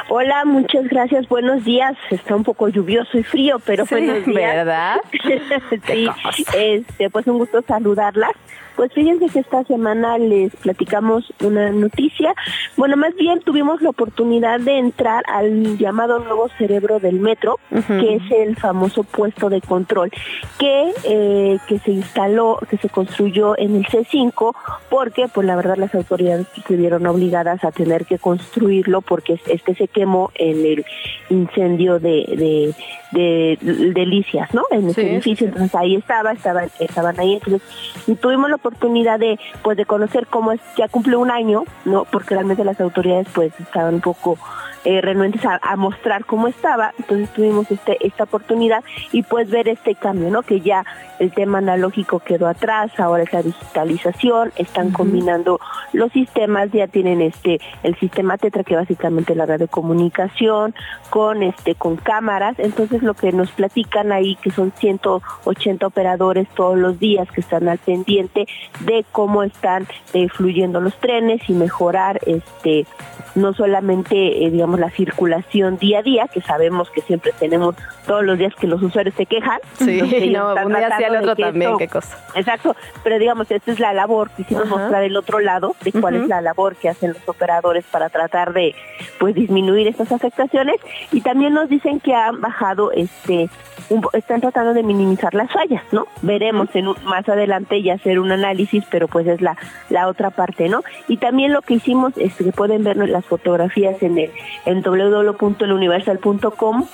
Hola, 0.09 0.45
muchas 0.45 0.85
gracias. 0.89 1.29
Buenos 1.29 1.65
días. 1.65 1.97
Está 2.11 2.37
un 2.37 2.45
poco 2.45 2.69
lluvioso 2.69 3.19
y 3.19 3.25
frío, 3.25 3.59
pero 3.65 3.85
Sí, 3.85 3.95
buenos 3.97 4.25
días. 4.27 4.55
¿verdad? 4.55 4.97
sí, 5.87 6.09
este, 6.55 7.11
pues 7.11 7.27
un 7.27 7.39
gusto 7.39 7.63
saludarlas. 7.67 8.33
Pues 8.77 8.93
fíjense 8.93 9.27
que 9.27 9.41
esta 9.41 9.65
semana 9.65 10.19
les 10.19 10.55
platicamos 10.57 11.33
una 11.43 11.71
noticia. 11.71 12.35
Bueno, 12.77 12.97
más 12.97 13.15
bien 13.17 13.41
tuvimos 13.41 13.83
la 13.83 13.91
oportunidad 13.91 14.61
de 14.61 14.79
entrar 14.79 15.23
al 15.29 15.77
llamado 15.79 16.19
nuevo 16.21 16.49
cerebro 16.59 16.99
del 16.99 17.21
metro, 17.21 17.59
que 17.71 18.15
es 18.17 18.23
el 18.31 18.57
famoso 18.57 19.05
puesto 19.05 19.51
de 19.51 19.61
control, 19.61 20.11
que, 20.59 20.93
eh, 21.05 21.59
que 21.67 21.79
se 21.81 21.93
instaló, 21.93 22.59
que 22.69 22.77
se 22.79 22.89
construyó 22.89 23.59
en 23.59 23.77
el 23.77 23.87
C5, 23.87 24.55
porque 24.89 25.27
pues 25.33 25.47
la 25.47 25.57
verdad 25.57 25.77
las 25.77 25.95
autoridades 25.95 26.47
se 26.67 26.77
vieron 26.77 27.07
obligadas 27.07 27.63
a 27.65 27.73
tener 27.73 28.07
que 28.07 28.19
construirlo 28.19 29.01
porque 29.03 29.41
este 29.47 29.75
se 29.75 29.89
quemó 29.89 30.31
en 30.35 30.65
el 30.65 30.85
incendio 31.29 31.99
de, 31.99 32.75
de, 33.13 33.59
de 33.61 33.93
delicias, 33.95 34.53
¿no? 34.55 34.63
En 34.71 34.89
ese 34.89 35.01
Sí, 35.01 35.07
edificio, 35.09 35.47
entonces 35.47 35.75
ahí 35.75 35.97
estaba, 35.97 36.33
estaban, 36.33 36.69
estaban 36.79 37.19
ahí, 37.19 37.35
entonces 37.35 37.63
y 38.07 38.15
tuvimos 38.15 38.49
la 38.51 38.57
oportunidad 38.57 38.70
de, 39.19 39.39
pues, 39.63 39.77
de 39.77 39.87
conocer 39.87 40.27
cómo 40.27 40.53
es, 40.53 40.61
ya 40.77 40.89
cumple 40.89 41.17
un 41.17 41.31
año, 41.31 41.65
¿no? 41.85 42.05
Porque 42.05 42.35
realmente 42.35 42.65
las 42.65 42.81
autoridades, 42.81 43.29
pues, 43.35 43.53
estaban 43.59 43.95
un 43.95 44.01
poco 44.01 44.39
eh, 44.85 45.01
renuentes 45.01 45.45
a, 45.45 45.59
a 45.63 45.77
mostrar 45.77 46.25
cómo 46.25 46.49
estaba, 46.49 46.93
entonces 46.99 47.29
tuvimos 47.31 47.71
este, 47.71 47.99
esta 48.07 48.25
oportunidad 48.25 48.83
y 49.13 49.23
pues 49.23 49.51
ver 49.51 49.69
este 49.69 49.95
cambio, 49.95 50.31
¿no? 50.31 50.43
Que 50.43 50.61
ya 50.61 50.85
el 51.19 51.33
tema 51.33 51.59
analógico 51.59 52.21
quedó 52.21 52.49
atrás, 52.49 52.91
ahora 52.99 53.23
es 53.23 53.33
la 53.33 53.43
digitalización, 53.43 54.53
están 54.57 54.91
combinando 54.91 55.61
los 55.93 56.11
sistemas, 56.13 56.71
ya 56.73 56.87
tienen 56.87 57.21
este, 57.21 57.61
el 57.83 57.95
sistema 57.97 58.39
Tetra, 58.39 58.65
que 58.65 58.77
básicamente 58.77 59.35
la 59.35 59.47
red 59.47 59.59
de 59.59 59.69
comunicación, 59.69 60.75
con 61.11 61.43
este, 61.43 61.75
con 61.75 61.97
cámaras, 61.97 62.59
entonces 62.59 63.03
lo 63.03 63.15
que 63.15 63.33
nos 63.33 63.51
platican 63.51 64.13
ahí, 64.13 64.37
que 64.37 64.51
son 64.51 64.73
180 64.73 65.87
operadores 65.87 66.49
todos 66.55 66.79
los 66.79 66.99
días 66.99 67.31
que 67.31 67.41
están 67.41 67.69
al 67.69 67.79
pendiente 67.79 68.47
de 68.81 69.05
cómo 69.13 69.43
están 69.43 69.87
eh, 70.15 70.29
fluyendo 70.29 70.81
los 70.81 70.95
trenes 70.97 71.43
y 71.49 71.53
mejorar 71.53 72.21
este 72.27 72.87
no 73.35 73.53
solamente 73.55 74.45
eh, 74.45 74.51
digamos 74.51 74.81
la 74.81 74.91
circulación 74.91 75.77
día 75.79 76.01
a 76.01 76.03
día 76.03 76.29
que 76.29 76.41
sabemos 76.41 76.91
que 76.91 77.01
siempre 77.03 77.33
tenemos 77.39 77.75
todos 78.07 78.25
los 78.25 78.39
días 78.39 78.55
que 78.55 78.67
los 78.67 78.83
usuarios 78.83 79.15
se 79.15 79.27
quejan 79.27 79.59
Sí, 79.79 80.01
no, 80.31 80.55
un 80.55 80.73
día 80.75 80.89
al 80.89 81.13
de 81.13 81.19
otro 81.19 81.37
también, 81.37 81.63
esto- 81.71 81.79
qué 81.79 81.89
cosa. 81.89 82.19
Exacto, 82.35 82.75
pero 83.05 83.19
digamos, 83.19 83.51
esta 83.51 83.73
es 83.73 83.79
la 83.81 83.93
labor, 83.93 84.31
quisimos 84.37 84.65
Ajá. 84.67 84.77
mostrar 84.77 85.03
el 85.05 85.17
otro 85.17 85.41
lado 85.41 85.75
de 85.83 85.93
cuál 85.93 86.17
es 86.17 86.29
la 86.29 86.41
labor 86.41 86.77
que 86.77 86.89
hacen 86.89 87.13
los 87.13 87.29
operadores 87.29 87.85
para 87.91 88.09
tratar 88.09 88.53
de 88.53 88.75
pues 89.19 89.35
disminuir 89.35 89.87
estas 89.89 90.11
afectaciones 90.13 90.77
y 91.13 91.21
también 91.21 91.55
nos 91.55 91.69
dicen 91.69 92.01
que 92.01 92.15
han 92.15 92.41
bajado 92.41 92.93
este 92.93 93.49
un 93.89 94.07
están 94.13 94.41
tratando 94.41 94.73
de 94.75 94.83
minimizar 94.83 95.35
las 95.35 95.51
fallas, 95.53 95.83
¿no? 95.91 96.07
Veremos 96.23 96.69
en 96.75 96.89
un- 96.89 96.97
más 97.05 97.29
adelante 97.29 97.79
y 97.79 97.91
hacer 97.91 98.21
un 98.21 98.31
análisis, 98.31 98.85
pero 98.91 99.09
pues 99.09 99.27
es 99.27 99.41
la 99.41 99.57
la 99.89 100.07
otra 100.09 100.31
parte, 100.31 100.69
¿no? 100.69 100.83
Y 101.09 101.17
también 101.17 101.53
lo 101.53 101.63
que 101.63 101.75
hicimos 101.75 102.13
es 102.17 102.35
que 102.35 102.53
pueden 102.53 102.85
ver 102.85 102.97
fotografías 103.25 104.03
en 104.03 104.19
el 104.19 104.31
en 104.67 104.83
www.eluniversal.com 104.83 106.85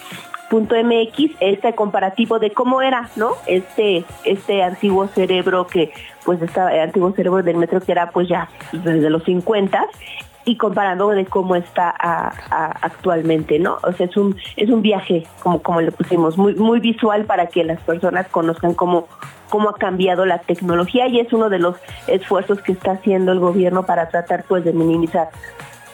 punto 0.48 0.74
este 1.40 1.74
comparativo 1.74 2.38
de 2.38 2.52
cómo 2.52 2.82
era, 2.82 3.08
¿no? 3.16 3.32
Este 3.46 4.04
este 4.24 4.62
antiguo 4.62 5.08
cerebro 5.08 5.66
que 5.66 5.92
pues 6.24 6.40
estaba 6.42 6.72
el 6.72 6.80
antiguo 6.80 7.12
cerebro 7.12 7.42
del 7.42 7.56
metro 7.56 7.80
que 7.80 7.92
era 7.92 8.10
pues 8.10 8.28
ya 8.28 8.48
desde 8.72 9.10
los 9.10 9.24
50 9.24 9.86
y 10.44 10.56
comparando 10.56 11.08
de 11.08 11.26
cómo 11.26 11.56
está 11.56 11.92
actualmente, 12.80 13.58
¿no? 13.58 13.78
O 13.82 13.92
sea, 13.92 14.06
es 14.06 14.16
un 14.16 14.36
es 14.56 14.70
un 14.70 14.82
viaje 14.82 15.26
como 15.42 15.60
como 15.60 15.80
le 15.80 15.90
pusimos 15.90 16.38
muy 16.38 16.54
muy 16.54 16.80
visual 16.80 17.24
para 17.24 17.48
que 17.48 17.64
las 17.64 17.80
personas 17.80 18.28
conozcan 18.28 18.74
cómo 18.74 19.08
cómo 19.50 19.70
ha 19.70 19.74
cambiado 19.74 20.24
la 20.24 20.38
tecnología 20.38 21.08
y 21.08 21.20
es 21.20 21.32
uno 21.32 21.50
de 21.50 21.58
los 21.58 21.76
esfuerzos 22.06 22.60
que 22.62 22.72
está 22.72 22.92
haciendo 22.92 23.32
el 23.32 23.40
gobierno 23.40 23.84
para 23.84 24.08
tratar 24.08 24.44
pues 24.44 24.64
de 24.64 24.72
minimizar 24.72 25.30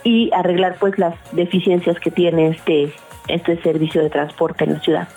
y 0.04 0.30
arreglar 0.32 0.76
pues 0.78 0.98
las 0.98 1.14
deficiencias 1.32 1.98
que 1.98 2.10
tiene 2.10 2.48
este 2.48 2.92
este 3.28 3.60
servicio 3.62 4.02
de 4.02 4.10
transporte 4.10 4.64
en 4.64 4.74
la 4.74 4.80
ciudad. 4.80 5.08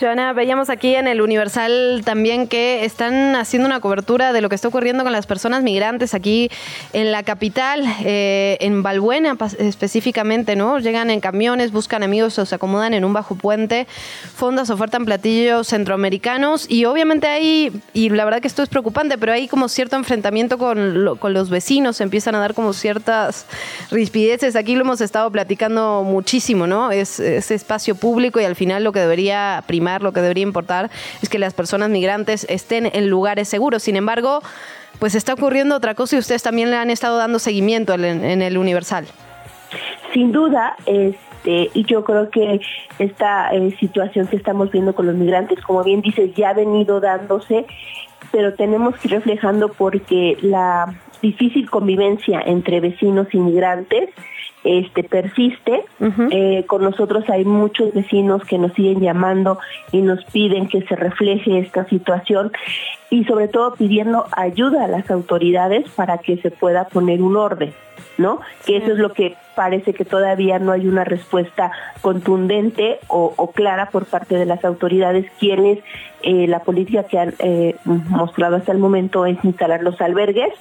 Joana, 0.00 0.32
veíamos 0.32 0.68
aquí 0.68 0.96
en 0.96 1.06
el 1.06 1.20
Universal 1.22 2.02
también 2.04 2.48
que 2.48 2.84
están 2.84 3.36
haciendo 3.36 3.66
una 3.68 3.78
cobertura 3.78 4.32
de 4.32 4.40
lo 4.40 4.48
que 4.48 4.56
está 4.56 4.66
ocurriendo 4.66 5.04
con 5.04 5.12
las 5.12 5.26
personas 5.26 5.62
migrantes 5.62 6.12
aquí 6.12 6.50
en 6.92 7.12
la 7.12 7.22
capital, 7.22 7.84
eh, 8.04 8.56
en 8.60 8.82
Balbuena 8.82 9.36
específicamente, 9.58 10.56
¿no? 10.56 10.80
Llegan 10.80 11.08
en 11.10 11.20
camiones, 11.20 11.70
buscan 11.70 12.02
amigos 12.02 12.36
o 12.40 12.46
se 12.46 12.54
acomodan 12.56 12.94
en 12.94 13.04
un 13.04 13.12
bajo 13.12 13.36
puente, 13.36 13.86
fondas 14.34 14.70
ofertan 14.70 15.04
platillos 15.04 15.68
centroamericanos 15.68 16.68
y 16.68 16.84
obviamente 16.84 17.28
hay, 17.28 17.72
y 17.92 18.08
la 18.10 18.24
verdad 18.24 18.40
que 18.40 18.48
esto 18.48 18.62
es 18.64 18.68
preocupante, 18.68 19.18
pero 19.18 19.32
hay 19.32 19.46
como 19.46 19.68
cierto 19.68 19.94
enfrentamiento 19.96 20.58
con, 20.58 21.04
lo- 21.04 21.16
con 21.16 21.32
los 21.32 21.48
vecinos, 21.48 21.98
se 21.98 22.02
empiezan 22.02 22.34
a 22.34 22.40
dar 22.40 22.54
como 22.54 22.72
ciertas 22.72 23.46
rispideces, 23.92 24.56
aquí 24.56 24.74
lo 24.74 24.80
hemos 24.80 25.00
estado 25.00 25.30
platicando 25.30 26.02
muchísimo, 26.04 26.66
¿no? 26.66 26.90
Es 26.90 27.20
espacio 27.54 27.94
público 27.94 28.40
y 28.40 28.44
al 28.44 28.56
final 28.56 28.84
lo 28.84 28.92
que 28.92 29.00
debería 29.00 29.62
primar, 29.66 30.02
lo 30.02 30.12
que 30.12 30.20
debería 30.20 30.42
importar 30.42 30.90
es 31.22 31.28
que 31.28 31.38
las 31.38 31.54
personas 31.54 31.90
migrantes 31.90 32.46
estén 32.48 32.90
en 32.92 33.08
lugares 33.08 33.48
seguros. 33.48 33.82
Sin 33.82 33.96
embargo, 33.96 34.40
pues 34.98 35.14
está 35.14 35.34
ocurriendo 35.34 35.76
otra 35.76 35.94
cosa 35.94 36.16
y 36.16 36.18
ustedes 36.18 36.42
también 36.42 36.70
le 36.70 36.76
han 36.76 36.90
estado 36.90 37.16
dando 37.16 37.38
seguimiento 37.38 37.94
en, 37.94 38.42
el 38.42 38.58
Universal. 38.58 39.06
Sin 40.12 40.32
duda, 40.32 40.76
este, 40.86 41.70
y 41.74 41.84
yo 41.84 42.04
creo 42.04 42.30
que 42.30 42.60
esta 42.98 43.52
eh, 43.52 43.74
situación 43.80 44.26
que 44.26 44.36
estamos 44.36 44.70
viendo 44.70 44.94
con 44.94 45.06
los 45.06 45.14
migrantes, 45.14 45.60
como 45.62 45.82
bien 45.82 46.02
dices, 46.02 46.34
ya 46.34 46.50
ha 46.50 46.54
venido 46.54 47.00
dándose, 47.00 47.66
pero 48.30 48.54
tenemos 48.54 48.96
que 48.96 49.08
ir 49.08 49.14
reflejando 49.14 49.72
porque 49.72 50.36
la 50.42 50.94
difícil 51.22 51.70
convivencia 51.70 52.40
entre 52.44 52.80
vecinos 52.80 53.28
y 53.32 53.38
migrantes 53.38 54.10
este 54.64 55.04
persiste. 55.04 55.84
Eh, 56.30 56.64
con 56.66 56.82
nosotros 56.82 57.28
hay 57.28 57.44
muchos 57.44 57.92
vecinos 57.92 58.42
que 58.44 58.58
nos 58.58 58.72
siguen 58.72 59.00
llamando 59.00 59.58
y 59.92 60.02
nos 60.02 60.24
piden 60.26 60.68
que 60.68 60.82
se 60.82 60.96
refleje 60.96 61.58
esta 61.58 61.84
situación 61.86 62.52
y 63.12 63.24
sobre 63.24 63.46
todo 63.46 63.74
pidiendo 63.74 64.24
ayuda 64.32 64.86
a 64.86 64.88
las 64.88 65.10
autoridades 65.10 65.84
para 65.90 66.16
que 66.16 66.38
se 66.38 66.50
pueda 66.50 66.84
poner 66.84 67.20
un 67.20 67.36
orden, 67.36 67.74
¿no? 68.16 68.40
Que 68.64 68.78
eso 68.78 68.92
es 68.92 68.98
lo 68.98 69.12
que 69.12 69.36
parece 69.54 69.92
que 69.92 70.06
todavía 70.06 70.58
no 70.58 70.72
hay 70.72 70.88
una 70.88 71.04
respuesta 71.04 71.72
contundente 72.00 73.00
o, 73.08 73.34
o 73.36 73.50
clara 73.50 73.90
por 73.90 74.06
parte 74.06 74.36
de 74.36 74.46
las 74.46 74.64
autoridades, 74.64 75.30
quienes 75.38 75.80
eh, 76.22 76.46
la 76.46 76.60
política 76.60 77.02
que 77.04 77.18
han 77.18 77.34
eh, 77.38 77.76
mostrado 77.84 78.56
hasta 78.56 78.72
el 78.72 78.78
momento 78.78 79.26
es 79.26 79.36
instalar 79.44 79.82
los 79.82 80.00
albergues, 80.00 80.54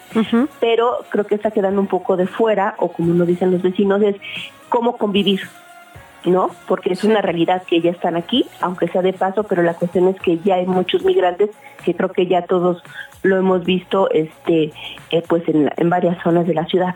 pero 0.59 1.05
creo 1.09 1.25
que 1.25 1.35
está 1.35 1.51
quedando 1.51 1.79
un 1.79 1.87
poco 1.87 2.17
de 2.17 2.27
fuera, 2.27 2.75
o 2.79 2.91
como 2.91 3.13
nos 3.13 3.27
dicen 3.27 3.51
los 3.51 3.61
vecinos, 3.61 4.01
es 4.01 4.17
cómo 4.67 4.97
convivir, 4.97 5.39
¿no? 6.25 6.51
Porque 6.67 6.93
es 6.93 7.03
una 7.03 7.21
realidad 7.21 7.63
que 7.63 7.81
ya 7.81 7.91
están 7.91 8.15
aquí, 8.15 8.45
aunque 8.59 8.87
sea 8.87 9.01
de 9.01 9.13
paso, 9.13 9.43
pero 9.43 9.63
la 9.63 9.73
cuestión 9.73 10.07
es 10.07 10.19
que 10.19 10.37
ya 10.39 10.55
hay 10.55 10.65
muchos 10.65 11.03
migrantes, 11.03 11.49
que 11.83 11.95
creo 11.95 12.09
que 12.09 12.27
ya 12.27 12.43
todos 12.43 12.83
lo 13.23 13.37
hemos 13.37 13.63
visto 13.63 14.09
este 14.11 14.71
eh, 15.11 15.23
pues 15.27 15.43
en, 15.47 15.89
varias 15.89 16.21
zonas 16.23 16.47
de 16.47 16.53
la 16.53 16.65
ciudad. 16.65 16.95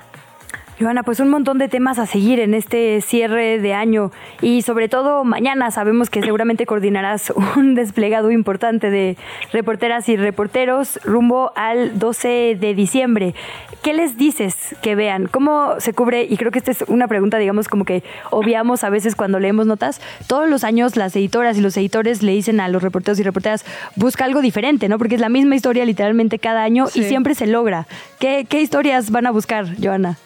Joana, 0.78 1.04
pues 1.04 1.22
un 1.22 1.30
montón 1.30 1.58
de 1.58 1.70
temas 1.70 2.00
a 2.00 2.06
seguir 2.06 2.42
en 2.42 2.54
este 2.54 3.00
cierre 3.00 3.60
de 3.60 3.74
año 3.74 4.12
y 4.42 4.62
sobre 4.62 4.90
todo 4.90 5.24
mañana 5.24 5.72
sabemos 5.72 6.10
que 6.10 6.22
seguramente 6.22 6.66
coordinarás 6.66 7.32
un 7.56 7.76
desplegado 7.76 8.30
importante 8.30 8.90
de 8.90 9.16
reporteras 9.54 10.10
y 10.10 10.18
reporteros 10.18 11.00
rumbo 11.06 11.54
al 11.56 11.98
12 11.98 12.58
de 12.60 12.76
diciembre. 12.76 13.36
¿Qué 13.84 13.94
les 13.94 14.18
dices 14.18 14.76
que 14.82 14.96
vean? 14.96 15.28
¿Cómo 15.28 15.80
se 15.80 15.94
cubre? 15.94 16.24
Y 16.30 16.36
creo 16.36 16.52
que 16.52 16.60
esta 16.60 16.72
es 16.72 16.84
una 16.90 17.08
pregunta, 17.08 17.38
digamos, 17.38 17.70
como 17.70 17.86
que 17.86 18.04
obviamos 18.30 18.84
a 18.84 18.90
veces 18.90 19.16
cuando 19.16 19.40
leemos 19.40 19.68
notas. 19.68 20.02
Todos 20.28 20.50
los 20.50 20.66
años 20.66 20.98
las 20.98 21.16
editoras 21.16 21.58
y 21.58 21.62
los 21.62 21.78
editores 21.78 22.22
le 22.22 22.34
dicen 22.34 22.60
a 22.60 22.68
los 22.68 22.84
reporteros 22.84 23.18
y 23.20 23.24
reporteras, 23.24 23.64
busca 23.96 24.26
algo 24.26 24.42
diferente, 24.42 24.90
¿no? 24.90 24.98
Porque 24.98 25.16
es 25.16 25.22
la 25.22 25.30
misma 25.30 25.56
historia 25.56 25.86
literalmente 25.86 26.38
cada 26.38 26.64
año 26.64 26.88
y 26.94 27.04
siempre 27.04 27.34
se 27.34 27.48
logra. 27.48 27.88
¿Qué, 28.20 28.46
qué 28.50 28.60
historias 28.60 29.10
van 29.12 29.28
a 29.28 29.32
buscar, 29.32 29.68
Joana? 29.82 30.18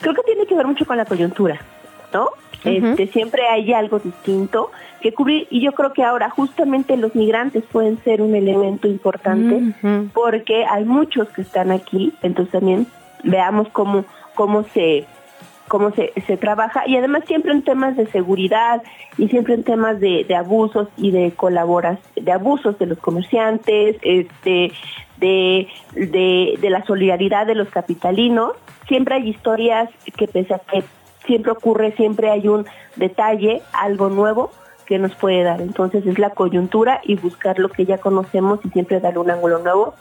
Creo 0.00 0.14
que 0.14 0.22
tiene 0.22 0.46
que 0.46 0.54
ver 0.54 0.66
mucho 0.66 0.84
con 0.86 0.96
la 0.96 1.04
coyuntura, 1.04 1.60
¿no? 2.12 2.30
Este, 2.64 3.06
siempre 3.08 3.46
hay 3.48 3.72
algo 3.72 3.98
distinto 4.00 4.70
que 5.00 5.12
cubrir 5.12 5.46
y 5.50 5.60
yo 5.60 5.72
creo 5.72 5.92
que 5.92 6.02
ahora 6.02 6.30
justamente 6.30 6.96
los 6.96 7.14
migrantes 7.14 7.62
pueden 7.70 8.02
ser 8.02 8.22
un 8.22 8.34
elemento 8.34 8.88
importante 8.88 9.74
porque 10.12 10.64
hay 10.64 10.84
muchos 10.84 11.28
que 11.28 11.42
están 11.42 11.70
aquí, 11.70 12.12
entonces 12.22 12.52
también 12.52 12.86
veamos 13.22 13.68
cómo 13.68 14.04
cómo 14.34 14.64
se 14.74 15.06
cómo 15.68 15.90
se, 15.92 16.12
se 16.26 16.36
trabaja 16.36 16.86
y 16.86 16.96
además 16.96 17.24
siempre 17.26 17.52
en 17.52 17.62
temas 17.62 17.96
de 17.96 18.06
seguridad 18.06 18.82
y 19.18 19.28
siempre 19.28 19.54
en 19.54 19.64
temas 19.64 20.00
de, 20.00 20.24
de 20.26 20.34
abusos 20.34 20.88
y 20.96 21.10
de 21.10 21.32
colaboras 21.32 21.98
de 22.14 22.32
abusos 22.32 22.78
de 22.78 22.86
los 22.86 22.98
comerciantes 22.98 23.96
este 24.02 24.72
de, 25.18 25.68
de, 25.92 26.58
de 26.60 26.70
la 26.70 26.84
solidaridad 26.84 27.46
de 27.46 27.54
los 27.54 27.68
capitalinos 27.68 28.52
siempre 28.88 29.16
hay 29.16 29.28
historias 29.28 29.90
que 30.16 30.28
pese 30.28 30.54
a 30.54 30.58
que 30.58 30.84
siempre 31.24 31.52
ocurre 31.52 31.92
siempre 31.96 32.30
hay 32.30 32.48
un 32.48 32.66
detalle 32.96 33.62
algo 33.72 34.08
nuevo 34.08 34.50
que 34.86 34.98
nos 34.98 35.14
puede 35.14 35.42
dar 35.42 35.60
entonces 35.60 36.06
es 36.06 36.18
la 36.18 36.30
coyuntura 36.30 37.00
y 37.04 37.16
buscar 37.16 37.58
lo 37.58 37.68
que 37.68 37.84
ya 37.84 37.98
conocemos 37.98 38.60
y 38.64 38.68
siempre 38.70 39.00
darle 39.00 39.20
un 39.20 39.30
ángulo 39.30 39.58
nuevo 39.58 39.94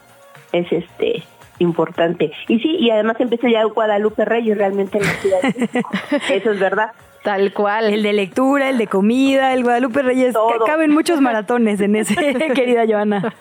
es 0.52 0.72
este 0.72 1.24
importante. 1.60 2.32
Y 2.48 2.60
sí, 2.60 2.78
y 2.80 2.90
además 2.90 3.18
empecé 3.20 3.52
ya 3.52 3.64
Guadalupe 3.64 4.26
Reyes 4.26 4.58
realmente 4.58 4.98
en 4.98 5.06
la 5.06 5.14
ciudad 5.14 5.42
de 5.42 5.54
México. 5.60 5.90
Eso 6.30 6.52
es 6.52 6.60
verdad. 6.60 6.92
Tal 7.26 7.52
cual. 7.54 7.92
El 7.92 8.04
de 8.04 8.14
lectura, 8.14 8.70
el 8.70 8.78
de 8.78 8.86
comida, 8.86 9.52
el 9.54 9.64
Guadalupe 9.64 10.04
Reyes. 10.04 10.36
Ca- 10.36 10.64
Caben 10.66 10.92
muchos 10.92 11.20
maratones 11.22 11.82
en 11.82 11.96
ese, 11.96 12.14
querida 12.56 12.86
Joana. 12.88 13.34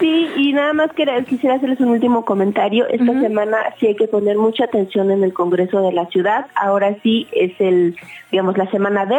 Sí, 0.00 0.28
y 0.36 0.52
nada 0.52 0.72
más 0.72 0.90
quisiera 1.26 1.54
hacerles 1.54 1.78
un 1.78 1.90
último 1.90 2.24
comentario. 2.24 2.88
Esta 2.88 3.20
semana 3.20 3.56
sí 3.78 3.86
hay 3.86 3.94
que 3.94 4.08
poner 4.08 4.36
mucha 4.36 4.64
atención 4.64 5.12
en 5.12 5.22
el 5.22 5.32
Congreso 5.32 5.80
de 5.80 5.92
la 5.92 6.06
Ciudad. 6.06 6.46
Ahora 6.56 6.96
sí 7.04 7.28
es 7.32 7.52
el, 7.60 7.96
digamos, 8.32 8.58
la 8.58 8.68
semana 8.72 9.06
D 9.06 9.16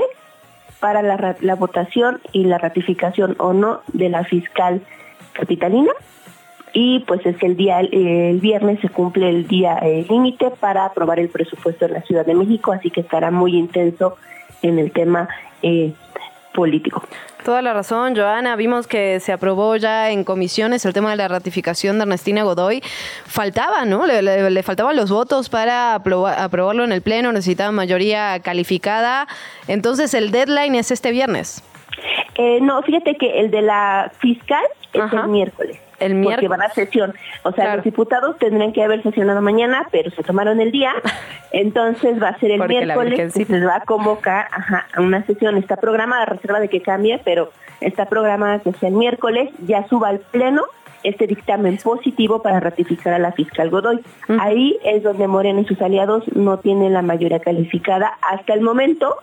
para 0.82 1.02
la, 1.02 1.38
la 1.40 1.56
votación 1.56 2.20
y 2.34 2.44
la 2.44 2.58
ratificación 2.58 3.36
o 3.40 3.54
no 3.54 3.80
de 3.94 4.10
la 4.10 4.26
fiscal 4.26 4.82
capitalina. 5.32 5.92
Y 6.74 7.00
pues 7.02 7.26
es 7.26 7.36
el 7.44 7.58
día, 7.58 7.82
el 7.82 8.40
viernes 8.40 8.80
se 8.80 8.88
cumple 8.90 9.30
el 9.30 9.48
día 9.48 9.78
eh, 9.82 10.06
límite 10.10 10.52
para 10.52 10.86
aprobar 10.86 11.20
el 11.20 11.28
presupuesto 11.30 11.86
en 11.86 11.94
la 11.94 12.02
Ciudad 12.04 12.26
de 12.26 12.34
México, 12.34 12.72
así 12.72 12.90
que 12.90 13.02
estará 13.02 13.30
muy 13.30 13.58
intenso 13.58 14.16
en 14.62 14.80
el 14.80 14.92
tema 14.92 15.28
eh, 15.64 15.92
político. 16.54 17.04
Toda 17.44 17.62
la 17.62 17.74
razón, 17.74 18.16
Joana. 18.16 18.56
Vimos 18.56 18.86
que 18.88 19.20
se 19.20 19.34
aprobó 19.34 19.76
ya 19.76 20.12
en 20.12 20.24
comisiones 20.24 20.86
el 20.86 20.94
tema 20.94 21.10
de 21.10 21.16
la 21.18 21.28
ratificación 21.28 21.98
de 21.98 22.04
Ernestina 22.04 22.44
Godoy. 22.44 22.82
Faltaba, 23.26 23.84
¿no? 23.86 24.06
Le, 24.06 24.22
le- 24.22 24.50
le 24.50 24.64
faltaban 24.64 24.96
los 24.96 25.10
votos 25.12 25.50
para 25.50 25.96
aproba- 25.96 26.36
aprobarlo 26.42 26.84
en 26.84 26.92
el 26.92 27.02
Pleno, 27.02 27.32
necesitaba 27.32 27.72
mayoría 27.72 28.40
calificada. 28.42 29.28
Entonces 29.68 30.14
el 30.14 30.32
deadline 30.32 30.76
es 30.76 30.92
este 30.92 31.12
viernes. 31.12 31.64
Eh, 32.36 32.60
no, 32.62 32.82
fíjate 32.84 33.16
que 33.18 33.40
el 33.40 33.50
de 33.52 33.62
la 33.62 34.12
fiscal 34.20 34.64
es 34.94 35.12
el 35.12 35.28
miércoles. 35.28 35.80
El 36.02 36.22
Porque 36.22 36.48
van 36.48 36.62
a 36.62 36.70
sesión. 36.70 37.14
O 37.44 37.52
sea, 37.52 37.76
los 37.76 37.86
diputados 37.86 38.38
tendrían 38.38 38.74
que 38.74 38.84
haber 38.84 39.04
sesionado 39.04 39.42
mañana, 39.42 39.88
pero 39.92 40.12
se 40.12 40.24
tomaron 40.24 40.60
el 40.60 40.72
día. 40.72 40.94
Entonces 41.52 42.22
va 42.22 42.30
a 42.30 42.40
ser 42.40 42.52
el 42.52 42.60
Porque 42.60 42.86
miércoles. 42.86 43.34
Que 43.34 43.46
se 43.46 43.66
va 43.66 43.78
a 43.78 43.82
convocar 43.82 44.48
ajá, 44.52 44.88
a 44.94 45.02
una 45.02 45.26
sesión. 45.26 45.58
Está 45.58 45.78
programada, 45.78 46.26
reserva 46.26 46.60
de 46.60 46.70
que 46.70 46.82
cambie, 46.82 47.22
pero 47.24 47.52
está 47.80 48.06
programada 48.06 48.60
que 48.60 48.74
sea 48.74 48.90
el 48.90 48.96
miércoles. 48.96 49.50
Ya 49.66 49.88
suba 49.88 50.10
al 50.10 50.20
pleno 50.20 50.64
este 51.04 51.28
dictamen 51.28 51.78
positivo 51.78 52.42
para 52.42 52.60
ratificar 52.60 53.14
a 53.14 53.20
la 53.20 53.32
fiscal 53.32 53.70
Godoy. 53.70 54.02
Ahí 54.40 54.78
es 54.84 55.04
donde 55.04 55.28
Moreno 55.28 55.62
y 55.62 55.66
sus 55.66 55.82
aliados 55.82 56.24
no 56.36 56.60
tienen 56.60 56.94
la 56.94 57.02
mayoría 57.02 57.40
calificada 57.40 58.18
hasta 58.22 58.54
el 58.54 58.62
momento, 58.62 59.16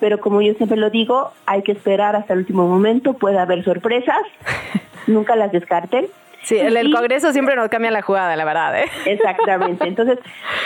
pero 0.00 0.20
como 0.20 0.42
yo 0.42 0.54
siempre 0.54 0.78
lo 0.78 0.90
digo, 0.90 1.32
hay 1.46 1.62
que 1.62 1.72
esperar 1.72 2.16
hasta 2.16 2.32
el 2.32 2.40
último 2.40 2.66
momento, 2.66 3.14
puede 3.14 3.38
haber 3.38 3.64
sorpresas, 3.64 4.22
nunca 5.08 5.36
las 5.36 5.52
descarten. 5.52 6.06
Sí, 6.42 6.56
el, 6.56 6.94
Congreso 6.94 7.32
siempre 7.32 7.56
nos 7.56 7.68
cambia 7.68 7.90
la 7.90 8.02
jugada, 8.02 8.36
la 8.36 8.44
verdad, 8.44 8.78
¿eh? 8.78 8.84
Exactamente. 9.06 9.86
Entonces, 9.86 10.18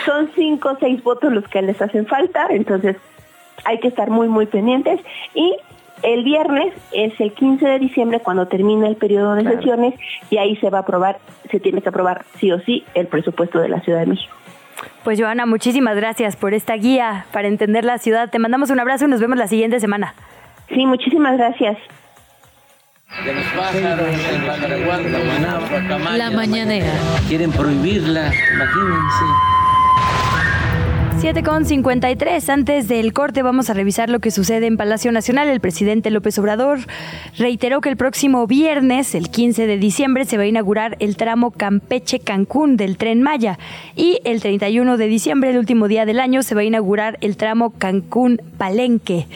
son 0.05 0.29
cinco 0.35 0.69
o 0.69 0.77
seis 0.79 1.03
votos 1.03 1.33
los 1.33 1.47
que 1.47 1.61
les 1.61 1.81
hacen 1.81 2.05
falta. 2.05 2.47
Entonces, 2.49 2.97
hay 3.65 3.79
que 3.79 3.87
estar 3.87 4.09
muy, 4.09 4.27
muy 4.27 4.45
pendientes. 4.45 4.99
Y 5.33 5.57
el 6.03 6.23
viernes 6.23 6.73
es 6.91 7.19
el 7.19 7.33
15 7.33 7.65
de 7.65 7.79
diciembre 7.79 8.19
cuando 8.19 8.47
termina 8.47 8.87
el 8.87 8.97
periodo 8.97 9.35
de 9.35 9.43
sesiones 9.43 9.95
y 10.29 10.37
ahí 10.37 10.55
se 10.57 10.69
va 10.69 10.79
a 10.79 10.81
aprobar, 10.81 11.17
se 11.49 11.59
tiene 11.59 11.81
que 11.81 11.89
aprobar 11.89 12.25
sí 12.39 12.51
o 12.51 12.59
sí 12.59 12.85
el 12.93 13.07
presupuesto 13.07 13.59
de 13.59 13.69
la 13.69 13.79
Ciudad 13.81 13.99
de 13.99 14.07
México. 14.07 14.33
Pues 15.03 15.19
Joana, 15.19 15.45
muchísimas 15.45 15.95
gracias 15.95 16.35
por 16.35 16.53
esta 16.53 16.75
guía 16.75 17.25
para 17.31 17.47
entender 17.47 17.85
la 17.85 17.97
ciudad. 17.97 18.29
Te 18.29 18.39
mandamos 18.39 18.69
un 18.69 18.79
abrazo 18.79 19.05
y 19.05 19.07
nos 19.07 19.21
vemos 19.21 19.37
la 19.37 19.47
siguiente 19.47 19.79
semana. 19.79 20.13
Sí, 20.69 20.85
muchísimas 20.85 21.37
gracias. 21.37 21.77
De 23.21 23.31
los 23.31 23.45
pájaros, 23.55 24.07
el 24.33 24.41
batraguán, 24.41 25.11
la 25.11 25.19
managua, 25.19 25.87
camaya. 25.87 26.17
La 26.17 26.31
mañanera. 26.31 26.91
Quieren 27.29 27.51
prohibirla, 27.51 28.33
imagínense. 28.53 29.25
7 31.19 31.41
con 31.43 31.63
53. 31.63 32.49
Antes 32.49 32.89
del 32.89 33.13
corte 33.13 33.43
vamos 33.43 33.69
a 33.69 33.73
revisar 33.73 34.09
lo 34.09 34.19
que 34.19 34.29
sucede 34.29 34.65
en 34.65 34.75
Palacio 34.75 35.09
Nacional. 35.13 35.47
El 35.47 35.61
presidente 35.61 36.09
López 36.09 36.37
Obrador 36.37 36.79
reiteró 37.37 37.79
que 37.79 37.87
el 37.87 37.95
próximo 37.95 38.45
viernes, 38.45 39.15
el 39.15 39.29
15 39.29 39.67
de 39.67 39.77
diciembre, 39.77 40.25
se 40.25 40.35
va 40.35 40.43
a 40.43 40.47
inaugurar 40.47 40.97
el 40.99 41.15
tramo 41.15 41.51
Campeche-Cancún 41.51 42.75
del 42.75 42.97
tren 42.97 43.21
Maya. 43.21 43.57
Y 43.95 44.19
el 44.25 44.41
31 44.41 44.97
de 44.97 45.07
diciembre, 45.07 45.51
el 45.51 45.59
último 45.59 45.87
día 45.87 46.05
del 46.05 46.19
año, 46.19 46.43
se 46.43 46.55
va 46.55 46.61
a 46.61 46.65
inaugurar 46.65 47.17
el 47.21 47.37
tramo 47.37 47.69
Cancún-Palenque 47.69 49.27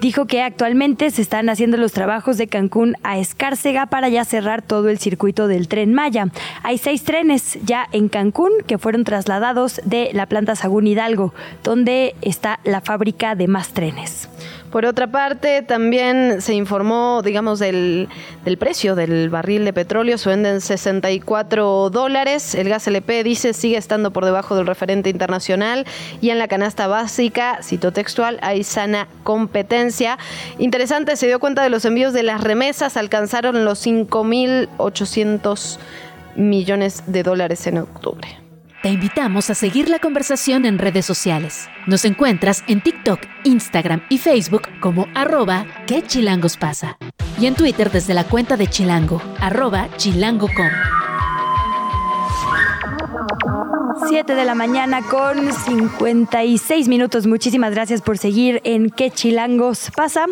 dijo 0.00 0.26
que 0.26 0.42
actualmente 0.42 1.10
se 1.10 1.22
están 1.22 1.48
haciendo 1.48 1.76
los 1.76 1.92
trabajos 1.92 2.38
de 2.38 2.48
Cancún 2.48 2.96
a 3.02 3.18
Escárcega 3.18 3.86
para 3.86 4.08
ya 4.08 4.24
cerrar 4.24 4.62
todo 4.62 4.88
el 4.88 4.98
circuito 4.98 5.46
del 5.46 5.68
tren 5.68 5.94
Maya. 5.94 6.28
Hay 6.62 6.78
seis 6.78 7.04
trenes 7.04 7.58
ya 7.64 7.86
en 7.92 8.08
Cancún 8.08 8.52
que 8.66 8.78
fueron 8.78 9.04
trasladados 9.04 9.80
de 9.84 10.10
la 10.12 10.26
planta 10.26 10.56
Sagún 10.56 10.86
Hidalgo, 10.86 11.34
donde 11.62 12.14
está 12.22 12.60
la 12.64 12.80
fábrica 12.80 13.34
de 13.34 13.48
más 13.48 13.70
trenes. 13.70 14.28
Por 14.70 14.86
otra 14.86 15.08
parte, 15.08 15.62
también 15.62 16.40
se 16.40 16.54
informó, 16.54 17.22
digamos, 17.24 17.58
del, 17.58 18.08
del, 18.44 18.56
precio 18.56 18.94
del 18.94 19.28
barril 19.28 19.64
de 19.64 19.72
petróleo. 19.72 20.16
Se 20.16 20.28
vende 20.28 20.50
en 20.50 20.60
64 20.60 21.90
dólares. 21.90 22.54
El 22.54 22.68
gas 22.68 22.86
LP 22.86 23.24
dice 23.24 23.52
sigue 23.52 23.76
estando 23.76 24.12
por 24.12 24.24
debajo 24.24 24.54
del 24.54 24.68
referente 24.68 25.10
internacional. 25.10 25.86
Y 26.20 26.30
en 26.30 26.38
la 26.38 26.46
canasta 26.46 26.86
básica, 26.86 27.58
cito 27.62 27.92
textual, 27.92 28.38
hay 28.42 28.62
sana 28.62 29.08
competencia. 29.24 30.18
Interesante, 30.58 31.16
se 31.16 31.26
dio 31.26 31.40
cuenta 31.40 31.64
de 31.64 31.70
los 31.70 31.84
envíos 31.84 32.12
de 32.12 32.22
las 32.22 32.40
remesas. 32.40 32.96
Alcanzaron 32.96 33.64
los 33.64 33.84
5.800 33.84 35.78
millones 36.36 37.02
de 37.08 37.22
dólares 37.24 37.66
en 37.66 37.78
octubre. 37.78 38.49
Te 38.82 38.88
invitamos 38.88 39.50
a 39.50 39.54
seguir 39.54 39.90
la 39.90 39.98
conversación 39.98 40.64
en 40.64 40.78
redes 40.78 41.04
sociales. 41.04 41.68
Nos 41.86 42.06
encuentras 42.06 42.64
en 42.66 42.80
TikTok, 42.80 43.20
Instagram 43.44 44.00
y 44.08 44.16
Facebook 44.16 44.62
como 44.80 45.06
arroba 45.14 45.66
que 45.86 46.00
chilangos 46.02 46.56
pasa. 46.56 46.96
Y 47.38 47.44
en 47.44 47.54
Twitter 47.54 47.90
desde 47.90 48.14
la 48.14 48.24
cuenta 48.24 48.56
de 48.56 48.68
Chilango, 48.68 49.20
arroba 49.38 49.88
chilango.com. 49.98 50.70
7 54.08 54.34
de 54.34 54.44
la 54.46 54.54
mañana 54.54 55.02
con 55.02 55.52
56 55.52 56.88
minutos. 56.88 57.26
Muchísimas 57.26 57.72
gracias 57.72 58.00
por 58.00 58.16
seguir 58.16 58.62
en 58.64 58.88
¿Qué 58.88 59.10
Chilangos 59.10 59.90
pasa? 59.94 60.24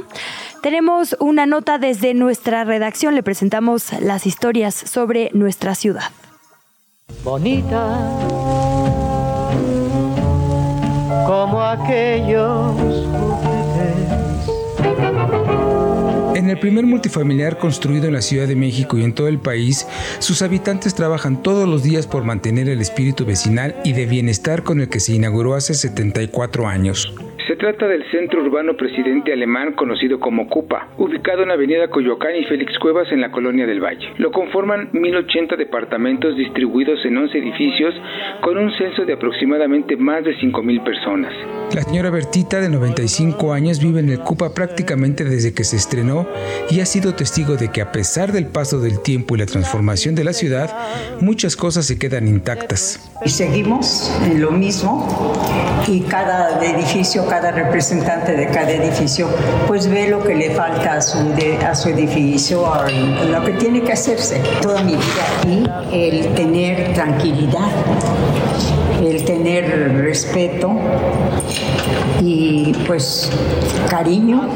Tenemos 0.62 1.16
una 1.20 1.44
nota 1.44 1.76
desde 1.76 2.14
nuestra 2.14 2.64
redacción. 2.64 3.14
Le 3.14 3.22
presentamos 3.22 3.92
las 4.00 4.26
historias 4.26 4.74
sobre 4.74 5.30
nuestra 5.34 5.74
ciudad. 5.74 6.10
Bonita 7.28 7.98
como 11.26 11.60
aquellos 11.60 12.74
En 16.34 16.48
el 16.48 16.58
primer 16.58 16.86
multifamiliar 16.86 17.58
construido 17.58 18.06
en 18.06 18.14
la 18.14 18.22
Ciudad 18.22 18.48
de 18.48 18.56
México 18.56 18.96
y 18.96 19.04
en 19.04 19.14
todo 19.14 19.28
el 19.28 19.38
país, 19.38 19.86
sus 20.20 20.40
habitantes 20.40 20.94
trabajan 20.94 21.42
todos 21.42 21.68
los 21.68 21.82
días 21.82 22.06
por 22.06 22.24
mantener 22.24 22.68
el 22.68 22.80
espíritu 22.80 23.26
vecinal 23.26 23.76
y 23.84 23.92
de 23.92 24.06
bienestar 24.06 24.62
con 24.62 24.80
el 24.80 24.88
que 24.88 25.00
se 25.00 25.12
inauguró 25.12 25.54
hace 25.54 25.74
74 25.74 26.66
años. 26.66 27.12
Se 27.48 27.56
trata 27.56 27.88
del 27.88 28.04
centro 28.10 28.42
urbano 28.42 28.76
presidente 28.76 29.32
alemán 29.32 29.72
conocido 29.72 30.20
como 30.20 30.50
CUPA, 30.50 30.88
ubicado 30.98 31.44
en 31.44 31.50
Avenida 31.50 31.88
Coyoacán 31.88 32.36
y 32.36 32.44
Félix 32.44 32.78
Cuevas 32.78 33.10
en 33.10 33.22
la 33.22 33.32
colonia 33.32 33.66
del 33.66 33.82
Valle. 33.82 34.06
Lo 34.18 34.30
conforman 34.30 34.90
1080 34.92 35.56
departamentos 35.56 36.36
distribuidos 36.36 37.02
en 37.06 37.16
11 37.16 37.38
edificios 37.38 37.94
con 38.42 38.58
un 38.58 38.70
censo 38.76 39.06
de 39.06 39.14
aproximadamente 39.14 39.96
más 39.96 40.24
de 40.24 40.38
5000 40.38 40.82
personas. 40.82 41.32
La 41.74 41.80
señora 41.80 42.10
Bertita, 42.10 42.60
de 42.60 42.68
95 42.68 43.54
años, 43.54 43.82
vive 43.82 44.00
en 44.00 44.10
el 44.10 44.18
CUPA 44.18 44.52
prácticamente 44.52 45.24
desde 45.24 45.54
que 45.54 45.64
se 45.64 45.76
estrenó 45.76 46.26
y 46.68 46.80
ha 46.80 46.84
sido 46.84 47.14
testigo 47.14 47.56
de 47.56 47.72
que 47.72 47.80
a 47.80 47.92
pesar 47.92 48.30
del 48.30 48.44
paso 48.46 48.78
del 48.78 49.02
tiempo 49.02 49.36
y 49.36 49.38
la 49.38 49.46
transformación 49.46 50.14
de 50.14 50.24
la 50.24 50.34
ciudad, 50.34 50.70
muchas 51.22 51.56
cosas 51.56 51.86
se 51.86 51.98
quedan 51.98 52.28
intactas. 52.28 53.10
Y 53.24 53.30
seguimos 53.30 54.14
en 54.30 54.42
lo 54.42 54.50
mismo 54.50 55.34
y 55.86 56.02
cada 56.02 56.62
edificio, 56.62 57.26
cada 57.26 57.37
representante 57.52 58.32
de 58.32 58.46
cada 58.48 58.70
edificio, 58.70 59.28
pues 59.66 59.88
ve 59.88 60.08
lo 60.08 60.22
que 60.22 60.34
le 60.34 60.50
falta 60.50 60.94
a 60.94 61.00
su, 61.00 61.18
a 61.66 61.74
su 61.74 61.88
edificio, 61.88 62.64
lo 63.30 63.44
que 63.44 63.52
tiene 63.52 63.82
que 63.82 63.92
hacerse. 63.92 64.40
Toda 64.60 64.82
mi 64.82 64.92
vida 64.92 65.84
y 65.92 66.08
el 66.08 66.34
tener 66.34 66.92
tranquilidad, 66.94 67.68
el 69.02 69.24
tener 69.24 70.02
respeto 70.02 70.72
y 72.20 72.72
pues 72.86 73.30
cariño 73.88 74.48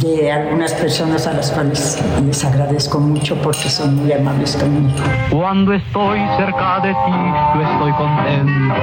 de 0.00 0.32
algunas 0.32 0.72
personas 0.74 1.26
a 1.26 1.34
las 1.34 1.50
cuales 1.50 2.02
les 2.24 2.44
agradezco 2.44 2.98
mucho 2.98 3.36
porque 3.42 3.68
son 3.68 3.96
muy 3.96 4.12
amables 4.12 4.56
conmigo. 4.56 4.94
Cuando 5.30 5.72
estoy 5.74 6.18
cerca 6.36 6.80
de 6.80 6.90
ti, 6.90 7.12
yo 7.54 7.62
estoy 7.62 7.92
contento. 7.92 8.74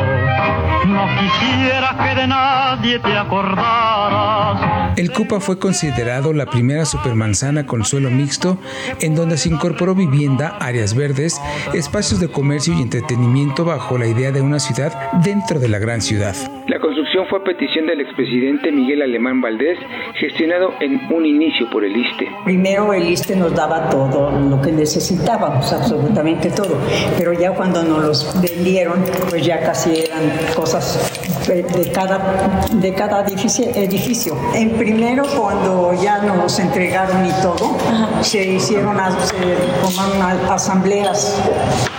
No 0.88 1.06
quisiera 1.20 1.96
que 2.04 2.22
de 2.22 2.28
nadie 2.28 3.00
te 3.00 3.18
acordaras. 3.18 4.92
El 4.98 5.12
Cupa 5.12 5.40
fue 5.40 5.58
considerado 5.60 6.34
la 6.34 6.48
primera 6.48 6.86
supermanzana 6.86 7.66
con 7.66 7.86
suelo 7.86 8.10
mixto 8.10 8.58
en 9.00 9.16
donde 9.16 9.38
se 9.38 9.50
incorporó 9.50 9.96
vivienda, 9.96 10.58
áreas 10.60 10.96
verdes, 10.96 11.40
espacios 11.74 12.20
de 12.20 12.30
comercio 12.30 12.74
y 12.78 12.82
entretenimiento 12.82 13.64
bajo 13.64 13.98
la 13.98 14.08
idea 14.08 14.32
de 14.32 14.42
una 14.42 14.60
ciudad 14.60 15.12
dentro 15.24 15.60
de 15.60 15.70
la 15.70 15.80
gran 15.80 16.02
ciudad. 16.02 16.36
La 16.68 16.80
construcción 16.80 17.26
fue 17.30 17.40
a 17.40 17.44
petición 17.44 17.86
del 17.86 18.02
expresidente 18.02 18.72
Miguel 18.72 19.02
Alemán 19.02 19.42
Valdés, 19.42 19.78
gestionado 20.16 20.74
en 20.80 21.01
un 21.10 21.26
inicio 21.26 21.70
por 21.70 21.84
el 21.84 21.96
ISTE. 21.96 22.28
Primero 22.44 22.94
el 22.94 23.08
ISTE 23.08 23.36
nos 23.36 23.54
daba 23.54 23.90
todo 23.90 24.32
lo 24.32 24.62
que 24.62 24.72
necesitábamos, 24.72 25.72
absolutamente 25.74 26.52
todo, 26.52 26.78
pero 27.18 27.34
ya 27.34 27.52
cuando 27.52 27.84
nos 27.84 28.04
los 28.04 28.42
vendieron, 28.42 29.04
pues 29.30 29.46
ya 29.46 29.62
casi 29.62 30.02
eran 30.02 30.22
cosas 30.56 31.12
de, 31.48 31.64
de 31.64 31.92
cada, 31.92 32.62
de 32.72 32.94
cada 32.94 33.22
edificio, 33.22 33.66
edificio. 33.76 34.38
En 34.54 34.72
primero 34.72 35.24
cuando 35.38 35.94
ya 36.02 36.20
nos 36.20 36.60
entregaron 36.60 37.26
y 37.26 37.32
todo, 37.42 37.78
se 38.22 38.46
hicieron, 38.46 38.98
se 39.26 39.58
tomaron 39.82 40.50
asambleas 40.50 41.42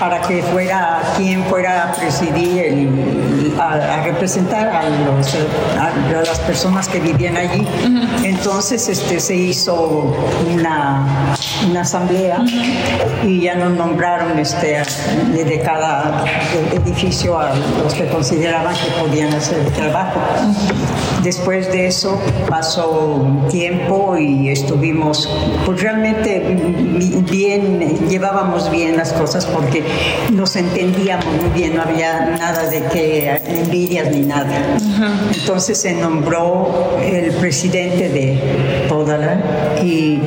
para 0.03 0.21
que 0.21 0.43
fuera 0.43 1.01
quien 1.17 1.45
fuera 1.45 1.85
a 1.85 1.93
presidir, 1.93 2.59
el, 2.59 3.55
a, 3.57 3.75
a 3.75 4.03
representar 4.03 4.67
a, 4.67 4.83
los, 4.83 5.37
a, 5.79 6.23
las 6.27 6.41
personas 6.41 6.89
que 6.89 6.99
vivían 6.99 7.37
allí. 7.37 7.65
Entonces 8.25 8.89
este, 8.89 9.21
se 9.21 9.37
hizo 9.37 10.13
una, 10.53 11.37
una 11.71 11.83
asamblea 11.83 12.45
y 13.23 13.43
ya 13.43 13.55
nos 13.55 13.79
nombraron 13.79 14.37
este, 14.41 14.83
de 15.33 15.61
cada 15.65 16.25
edificio 16.73 17.39
a 17.39 17.53
los 17.81 17.95
que 17.95 18.09
consideraban 18.09 18.75
que 18.75 18.91
podían 19.01 19.33
hacer 19.33 19.61
el 19.61 19.73
trabajo. 19.73 20.21
Después 21.23 21.71
de 21.71 21.87
eso 21.87 22.21
pasó 22.49 22.91
un 22.91 23.47
tiempo 23.47 24.17
y 24.19 24.49
estuvimos, 24.49 25.29
pues 25.65 25.81
realmente 25.81 26.41
bien, 27.31 28.09
llevábamos 28.09 28.69
bien 28.73 28.97
las 28.97 29.13
cosas 29.13 29.47
porque 29.47 29.85
nos 30.31 30.57
entendíamos 30.57 31.27
muy 31.27 31.51
bien, 31.51 31.77
no 31.77 31.83
había 31.83 32.37
nada 32.39 32.69
de 32.69 32.83
que 32.85 33.41
envidias 33.47 34.11
ni 34.11 34.21
nada. 34.21 34.77
Entonces 35.35 35.79
se 35.79 35.95
nombró 35.95 36.99
el 37.03 37.33
presidente 37.33 38.09
de 38.09 38.87
Podala 38.89 39.41
y 39.83 40.21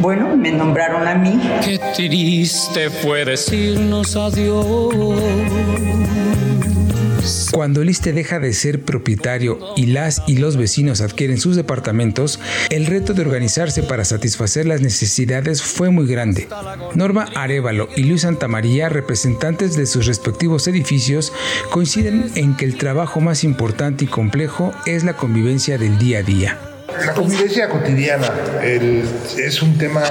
bueno, 0.00 0.36
me 0.36 0.50
nombraron 0.50 1.06
a 1.06 1.14
mí. 1.14 1.40
Qué 1.64 1.78
triste 1.94 2.90
fue 2.90 3.24
decirnos 3.24 4.16
adiós. 4.16 5.93
Cuando 7.52 7.80
el 7.80 7.94
deja 7.94 8.38
de 8.38 8.52
ser 8.52 8.82
propietario 8.82 9.58
y 9.76 9.86
las 9.86 10.22
y 10.26 10.36
los 10.36 10.56
vecinos 10.56 11.00
adquieren 11.00 11.38
sus 11.38 11.56
departamentos, 11.56 12.38
el 12.68 12.86
reto 12.86 13.14
de 13.14 13.22
organizarse 13.22 13.82
para 13.82 14.04
satisfacer 14.04 14.66
las 14.66 14.82
necesidades 14.82 15.62
fue 15.62 15.90
muy 15.90 16.06
grande. 16.06 16.48
Norma 16.94 17.28
Arevalo 17.34 17.88
y 17.96 18.02
Luis 18.02 18.22
Santamaría, 18.22 18.88
representantes 18.88 19.76
de 19.76 19.86
sus 19.86 20.06
respectivos 20.06 20.68
edificios, 20.68 21.32
coinciden 21.70 22.30
en 22.34 22.56
que 22.56 22.64
el 22.64 22.76
trabajo 22.76 23.20
más 23.20 23.44
importante 23.44 24.04
y 24.04 24.08
complejo 24.08 24.72
es 24.84 25.04
la 25.04 25.14
convivencia 25.14 25.78
del 25.78 25.98
día 25.98 26.18
a 26.18 26.22
día. 26.22 26.58
La 27.06 27.14
convivencia 27.14 27.68
cotidiana 27.68 28.30
el, 28.62 29.04
es 29.38 29.62
un 29.62 29.78
tema... 29.78 30.02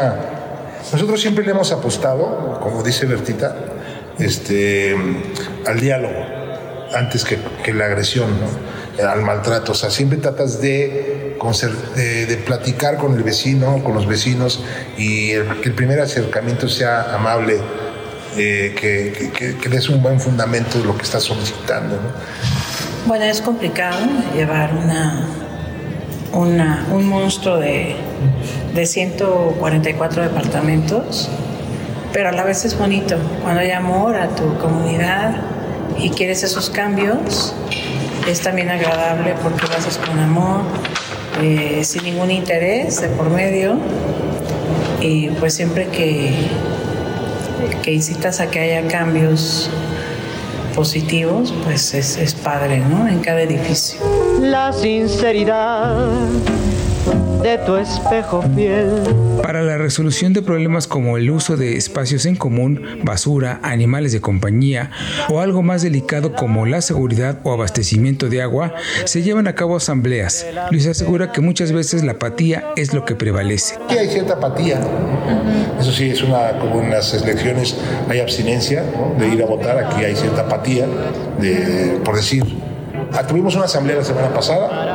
Nosotros 0.92 1.22
siempre 1.22 1.46
le 1.46 1.52
hemos 1.52 1.72
apostado, 1.72 2.60
como 2.62 2.82
dice 2.82 3.06
Bertita, 3.06 3.56
este, 4.20 4.96
al 5.66 5.80
diálogo 5.80 6.33
antes 6.94 7.26
que, 7.26 7.74
la 7.74 7.86
agresión, 7.86 8.30
¿no? 8.40 9.08
al 9.08 9.22
maltrato. 9.22 9.72
O 9.72 9.76
sea, 9.76 9.90
siempre 9.90 10.18
tratas 10.18 10.62
de, 10.62 11.36
de, 11.96 12.38
platicar 12.46 12.98
con 12.98 13.16
el 13.16 13.24
vecino, 13.24 13.84
con 13.84 13.94
los 13.94 14.08
vecinos, 14.08 14.64
y 14.98 15.30
que 15.32 15.70
el 15.70 15.74
primer 15.74 16.00
acercamiento 16.00 16.70
sea 16.70 17.14
amable, 17.16 17.60
eh, 18.38 18.76
que, 18.80 19.32
que, 19.32 19.58
que, 19.58 19.70
des 19.70 19.90
un 19.90 20.02
buen 20.02 20.20
fundamento 20.20 20.80
de 20.80 20.86
lo 20.86 20.98
que 20.98 21.04
estás 21.04 21.24
solicitando. 21.24 21.96
¿no? 21.96 22.10
Bueno, 23.06 23.26
es 23.26 23.42
complicado 23.42 24.00
llevar 24.34 24.74
una, 24.74 25.28
una, 26.34 26.88
un 26.92 27.06
monstruo 27.06 27.58
de, 27.58 27.96
de 28.74 28.86
144 28.86 30.24
departamentos, 30.24 31.30
pero 32.12 32.30
a 32.30 32.32
la 32.32 32.44
vez 32.44 32.66
es 32.66 32.78
bonito. 32.78 33.18
Cuando 33.42 33.62
hay 33.62 33.72
amor 33.72 34.16
a 34.16 34.30
tu 34.30 34.58
comunidad 34.58 35.53
y 35.98 36.10
quieres 36.10 36.44
esos 36.44 36.70
cambios, 36.70 37.54
es 38.28 38.42
también 38.42 38.70
agradable 38.70 39.36
porque 39.42 39.68
lo 39.68 39.74
haces 39.74 39.98
con 39.98 40.20
amor, 40.20 40.62
eh, 41.42 41.82
sin 41.84 42.04
ningún 42.04 42.32
interés 42.32 43.02
de 43.02 43.10
por 43.10 43.30
medio. 43.30 43.78
Y 45.02 45.30
pues 45.32 45.54
siempre 45.54 45.88
que, 45.88 46.34
que 47.82 47.92
incitas 47.92 48.40
a 48.40 48.50
que 48.50 48.60
haya 48.60 48.88
cambios 48.88 49.70
positivos, 50.74 51.54
pues 51.64 51.94
es, 51.94 52.18
es 52.18 52.34
padre, 52.34 52.80
¿no? 52.80 53.08
En 53.08 53.20
cada 53.20 53.42
edificio. 53.42 54.00
La 54.40 54.72
sinceridad 54.72 56.08
de 57.44 57.58
tu 57.60 57.76
espejo 57.76 58.42
fiel. 58.56 58.88
Para 59.44 59.62
la 59.62 59.78
resolución 59.78 60.32
de 60.32 60.42
problemas 60.42 60.88
como 60.88 61.18
el 61.18 61.30
uso 61.30 61.58
de 61.58 61.76
espacios 61.76 62.26
en 62.26 62.38
común, 62.38 63.02
basura, 63.04 63.60
animales 63.64 64.14
de 64.14 64.22
compañía 64.22 64.92
o 65.28 65.42
algo 65.42 65.62
más 65.62 65.82
delicado 65.82 66.34
como 66.34 66.66
la 66.66 66.82
seguridad 66.82 67.40
o 67.44 67.52
abastecimiento 67.52 68.30
de 68.30 68.42
agua, 68.42 68.74
se 69.04 69.24
llevan 69.24 69.48
a 69.48 69.56
cabo 69.56 69.76
asambleas. 69.76 70.46
Luis 70.72 70.88
asegura 70.88 71.34
que 71.34 71.42
muchas 71.42 71.74
veces 71.74 72.04
la 72.04 72.14
apatía 72.14 72.64
es 72.78 72.94
lo 72.94 73.04
que 73.04 73.16
prevalece. 73.16 73.76
Aquí 73.86 73.98
hay 73.98 74.08
cierta 74.08 74.36
apatía. 74.36 74.80
Eso 75.80 75.92
sí, 75.92 76.12
es 76.12 76.24
una, 76.24 76.58
como 76.60 76.82
en 76.82 76.92
las 76.92 77.14
elecciones 77.14 77.76
hay 78.08 78.22
abstinencia 78.22 78.86
¿no? 78.96 79.20
de 79.20 79.28
ir 79.36 79.44
a 79.44 79.46
votar, 79.46 79.78
aquí 79.78 80.06
hay 80.06 80.16
cierta 80.16 80.44
apatía, 80.44 80.88
de, 81.42 82.00
por 82.06 82.16
decir, 82.16 82.44
ah, 83.12 83.28
tuvimos 83.28 83.56
una 83.56 83.66
asamblea 83.66 83.98
la 83.98 84.04
semana 84.04 84.34
pasada, 84.34 84.93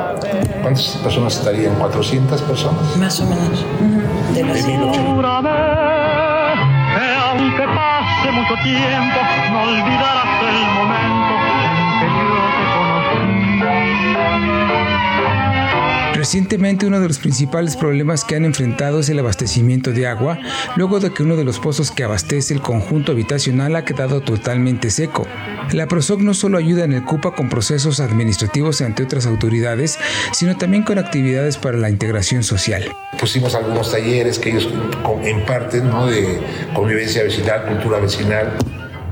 ¿cuántas 0.63 0.87
personas 1.03 1.37
estarían? 1.37 1.79
¿400 1.79 2.41
personas? 2.43 2.97
Más 2.97 3.21
o 3.21 3.27
menos. 3.27 3.65
De 4.35 4.43
las 4.43 4.65
Júrame 4.65 5.51
que 6.95 7.15
aunque 7.15 7.65
pase 7.75 8.31
mucho 8.33 8.55
tiempo, 8.63 9.19
no 9.53 9.63
olvidarás 9.63 10.43
el 10.49 10.59
momento 10.75 11.35
en 11.63 11.73
que 12.01 12.07
yo 12.07 12.13
te 12.57 12.65
Recientemente 16.19 16.85
uno 16.85 16.99
de 16.99 17.07
los 17.07 17.21
principales 17.21 17.77
problemas 17.77 18.25
que 18.25 18.35
han 18.35 18.45
enfrentado 18.45 18.99
es 18.99 19.09
el 19.09 19.21
abastecimiento 19.21 19.93
de 19.93 20.09
agua, 20.09 20.37
luego 20.75 20.99
de 20.99 21.13
que 21.13 21.23
uno 21.23 21.37
de 21.37 21.45
los 21.45 21.61
pozos 21.61 21.93
que 21.93 22.03
abastece 22.03 22.53
el 22.53 22.61
conjunto 22.61 23.13
habitacional 23.13 23.77
ha 23.77 23.85
quedado 23.85 24.21
totalmente 24.21 24.91
seco. 24.91 25.29
La 25.71 25.87
PROSOC 25.87 26.19
no 26.19 26.35
solo 26.35 26.59
ayuda 26.59 26.83
en 26.83 26.93
el 26.95 27.05
CUPA 27.05 27.37
con 27.37 27.49
procesos 27.49 28.01
administrativos 28.01 28.81
ante 28.81 29.05
otras 29.05 29.27
autoridades, 29.27 29.97
sino 30.33 30.57
también 30.57 30.83
con 30.83 30.99
actividades 30.99 31.57
para 31.57 31.79
la 31.79 31.89
integración 31.89 32.43
social. 32.43 32.93
Pusimos 33.21 33.55
algunos 33.55 33.93
talleres 33.93 34.41
que 34.41 34.51
ellos 34.51 34.69
imparten 35.25 35.89
¿no? 35.89 36.09
de 36.09 36.41
convivencia 36.75 37.23
vecinal, 37.23 37.65
cultura 37.65 38.01
vecinal, 38.01 38.59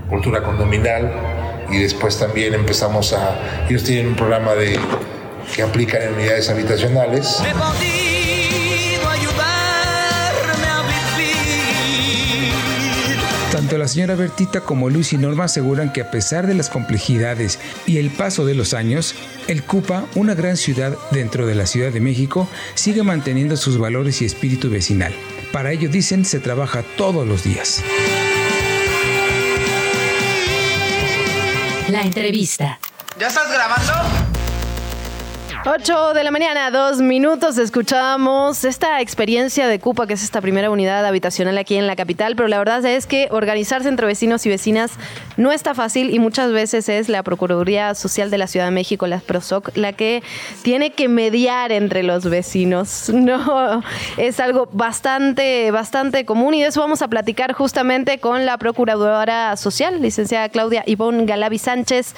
cultura 0.08 0.42
condominal 0.42 1.12
y 1.70 1.78
después 1.78 2.18
también 2.18 2.52
empezamos 2.54 3.12
a... 3.12 3.66
Ellos 3.68 3.84
tienen 3.84 4.08
un 4.08 4.16
programa 4.16 4.54
de 4.56 4.76
que 5.54 5.62
aplican 5.62 6.02
en 6.02 6.14
unidades 6.14 6.48
habitacionales. 6.48 7.36
podido 7.36 9.08
ayudarme 9.08 10.66
a 10.68 10.82
vivir. 11.16 12.52
Tanto 13.52 13.78
la 13.78 13.88
señora 13.88 14.14
Bertita 14.16 14.60
como 14.60 14.90
Luis 14.90 15.12
y 15.12 15.18
Norma 15.18 15.44
aseguran 15.44 15.92
que 15.92 16.02
a 16.02 16.10
pesar 16.10 16.46
de 16.46 16.54
las 16.54 16.68
complejidades 16.68 17.58
y 17.86 17.98
el 17.98 18.10
paso 18.10 18.44
de 18.44 18.54
los 18.54 18.74
años, 18.74 19.14
el 19.48 19.62
CUPA, 19.62 20.04
una 20.14 20.34
gran 20.34 20.56
ciudad 20.56 20.96
dentro 21.10 21.46
de 21.46 21.54
la 21.54 21.66
Ciudad 21.66 21.92
de 21.92 22.00
México, 22.00 22.48
sigue 22.74 23.02
manteniendo 23.02 23.56
sus 23.56 23.78
valores 23.78 24.20
y 24.22 24.24
espíritu 24.24 24.70
vecinal. 24.70 25.14
Para 25.52 25.72
ello, 25.72 25.88
dicen, 25.88 26.24
se 26.24 26.40
trabaja 26.40 26.82
todos 26.96 27.26
los 27.26 27.44
días. 27.44 27.82
La 31.88 32.02
entrevista. 32.02 32.80
¿Ya 33.18 33.28
estás 33.28 33.50
grabando? 33.50 34.25
8 35.68 36.14
de 36.14 36.22
la 36.22 36.30
mañana, 36.30 36.70
dos 36.70 37.00
minutos, 37.00 37.58
escuchábamos 37.58 38.64
esta 38.64 39.00
experiencia 39.00 39.66
de 39.66 39.80
CUPA, 39.80 40.06
que 40.06 40.14
es 40.14 40.22
esta 40.22 40.40
primera 40.40 40.70
unidad 40.70 41.04
habitacional 41.04 41.58
aquí 41.58 41.74
en 41.74 41.88
la 41.88 41.96
capital, 41.96 42.36
pero 42.36 42.46
la 42.46 42.58
verdad 42.58 42.84
es 42.84 43.08
que 43.08 43.26
organizarse 43.32 43.88
entre 43.88 44.06
vecinos 44.06 44.46
y 44.46 44.48
vecinas 44.48 44.92
no 45.36 45.50
está 45.50 45.74
fácil 45.74 46.14
y 46.14 46.20
muchas 46.20 46.52
veces 46.52 46.88
es 46.88 47.08
la 47.08 47.24
Procuraduría 47.24 47.96
Social 47.96 48.30
de 48.30 48.38
la 48.38 48.46
Ciudad 48.46 48.66
de 48.66 48.70
México, 48.70 49.08
la 49.08 49.18
PROSOC, 49.18 49.76
la 49.76 49.92
que 49.92 50.22
tiene 50.62 50.90
que 50.92 51.08
mediar 51.08 51.72
entre 51.72 52.04
los 52.04 52.30
vecinos. 52.30 53.10
No, 53.26 53.82
es 54.18 54.38
algo 54.38 54.68
bastante, 54.70 55.72
bastante 55.72 56.24
común 56.24 56.54
y 56.54 56.62
de 56.62 56.68
eso 56.68 56.80
vamos 56.80 57.02
a 57.02 57.08
platicar 57.08 57.54
justamente 57.54 58.18
con 58.18 58.46
la 58.46 58.56
Procuradora 58.56 59.56
Social, 59.56 60.00
licenciada 60.00 60.48
Claudia 60.48 60.84
Ivonne 60.86 61.24
Galavi 61.24 61.58
Sánchez. 61.58 62.14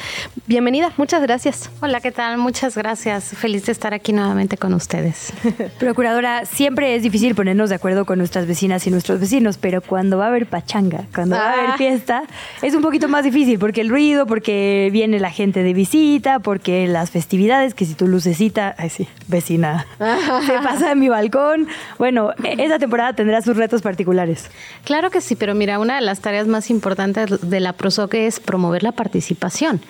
Bienvenida, 0.46 0.92
muchas 0.99 1.22
gracias. 1.22 1.70
Hola, 1.80 2.01
¿qué 2.01 2.12
tal? 2.12 2.36
Muchas 2.36 2.76
gracias. 2.76 3.38
Feliz 3.39 3.66
de 3.66 3.72
estar 3.72 3.95
aquí 3.95 4.12
nuevamente 4.12 4.57
con 4.57 4.74
ustedes. 4.74 5.32
Procuradora, 5.78 6.45
siempre 6.45 6.97
es 6.97 7.03
difícil 7.05 7.34
ponernos 7.36 7.68
de 7.70 7.76
acuerdo 7.76 8.05
con 8.05 8.18
nuestras 8.18 8.47
vecinas 8.47 8.86
y 8.86 8.91
nuestros 8.91 9.20
vecinos, 9.20 9.59
pero 9.59 9.80
cuando 9.80 10.18
va 10.18 10.24
a 10.24 10.28
haber 10.28 10.47
pachanga, 10.47 11.05
cuando 11.14 11.36
va 11.36 11.43
a 11.43 11.49
Ah. 11.53 11.53
haber 11.64 11.76
fiesta, 11.78 12.24
es 12.62 12.74
un 12.74 12.82
poquito 12.82 13.09
más 13.09 13.22
difícil 13.24 13.59
porque 13.59 13.80
el 13.80 13.91
ruido, 13.91 14.26
porque 14.26 14.89
viene 14.93 15.20
la 15.20 15.30
gente 15.30 15.62
de 15.62 15.72
visita, 15.72 16.41
porque 16.41 16.86
las 16.89 17.11
festividades, 17.11 17.74
que 17.74 17.84
si 17.86 17.95
tu 17.95 18.09
lucecita, 18.09 18.74
ay 18.76 18.91
sí, 18.91 19.07
vecina, 19.28 19.86
se 20.47 20.55
pasa 20.62 20.93
en 20.93 20.99
mi 20.99 21.09
balcón. 21.09 21.68
Bueno, 21.99 22.32
e- 22.43 22.64
esa 22.64 22.78
temporada 22.80 23.12
tendrá 23.12 23.41
sus 23.41 23.57
retos 23.57 23.82
particulares. 23.82 24.51
Claro 24.84 25.11
que 25.11 25.20
sí, 25.20 25.36
pero 25.36 25.55
mira, 25.55 25.78
una 25.78 25.95
de 25.95 26.01
las 26.01 26.20
tareas 26.20 26.49
más 26.49 26.70
importantes 26.70 27.49
de 27.49 27.61
la 27.61 27.72
PROSOC 27.72 28.14
es 28.14 28.41
promover 28.41 28.82
la 28.82 28.93
participación. 28.93 29.80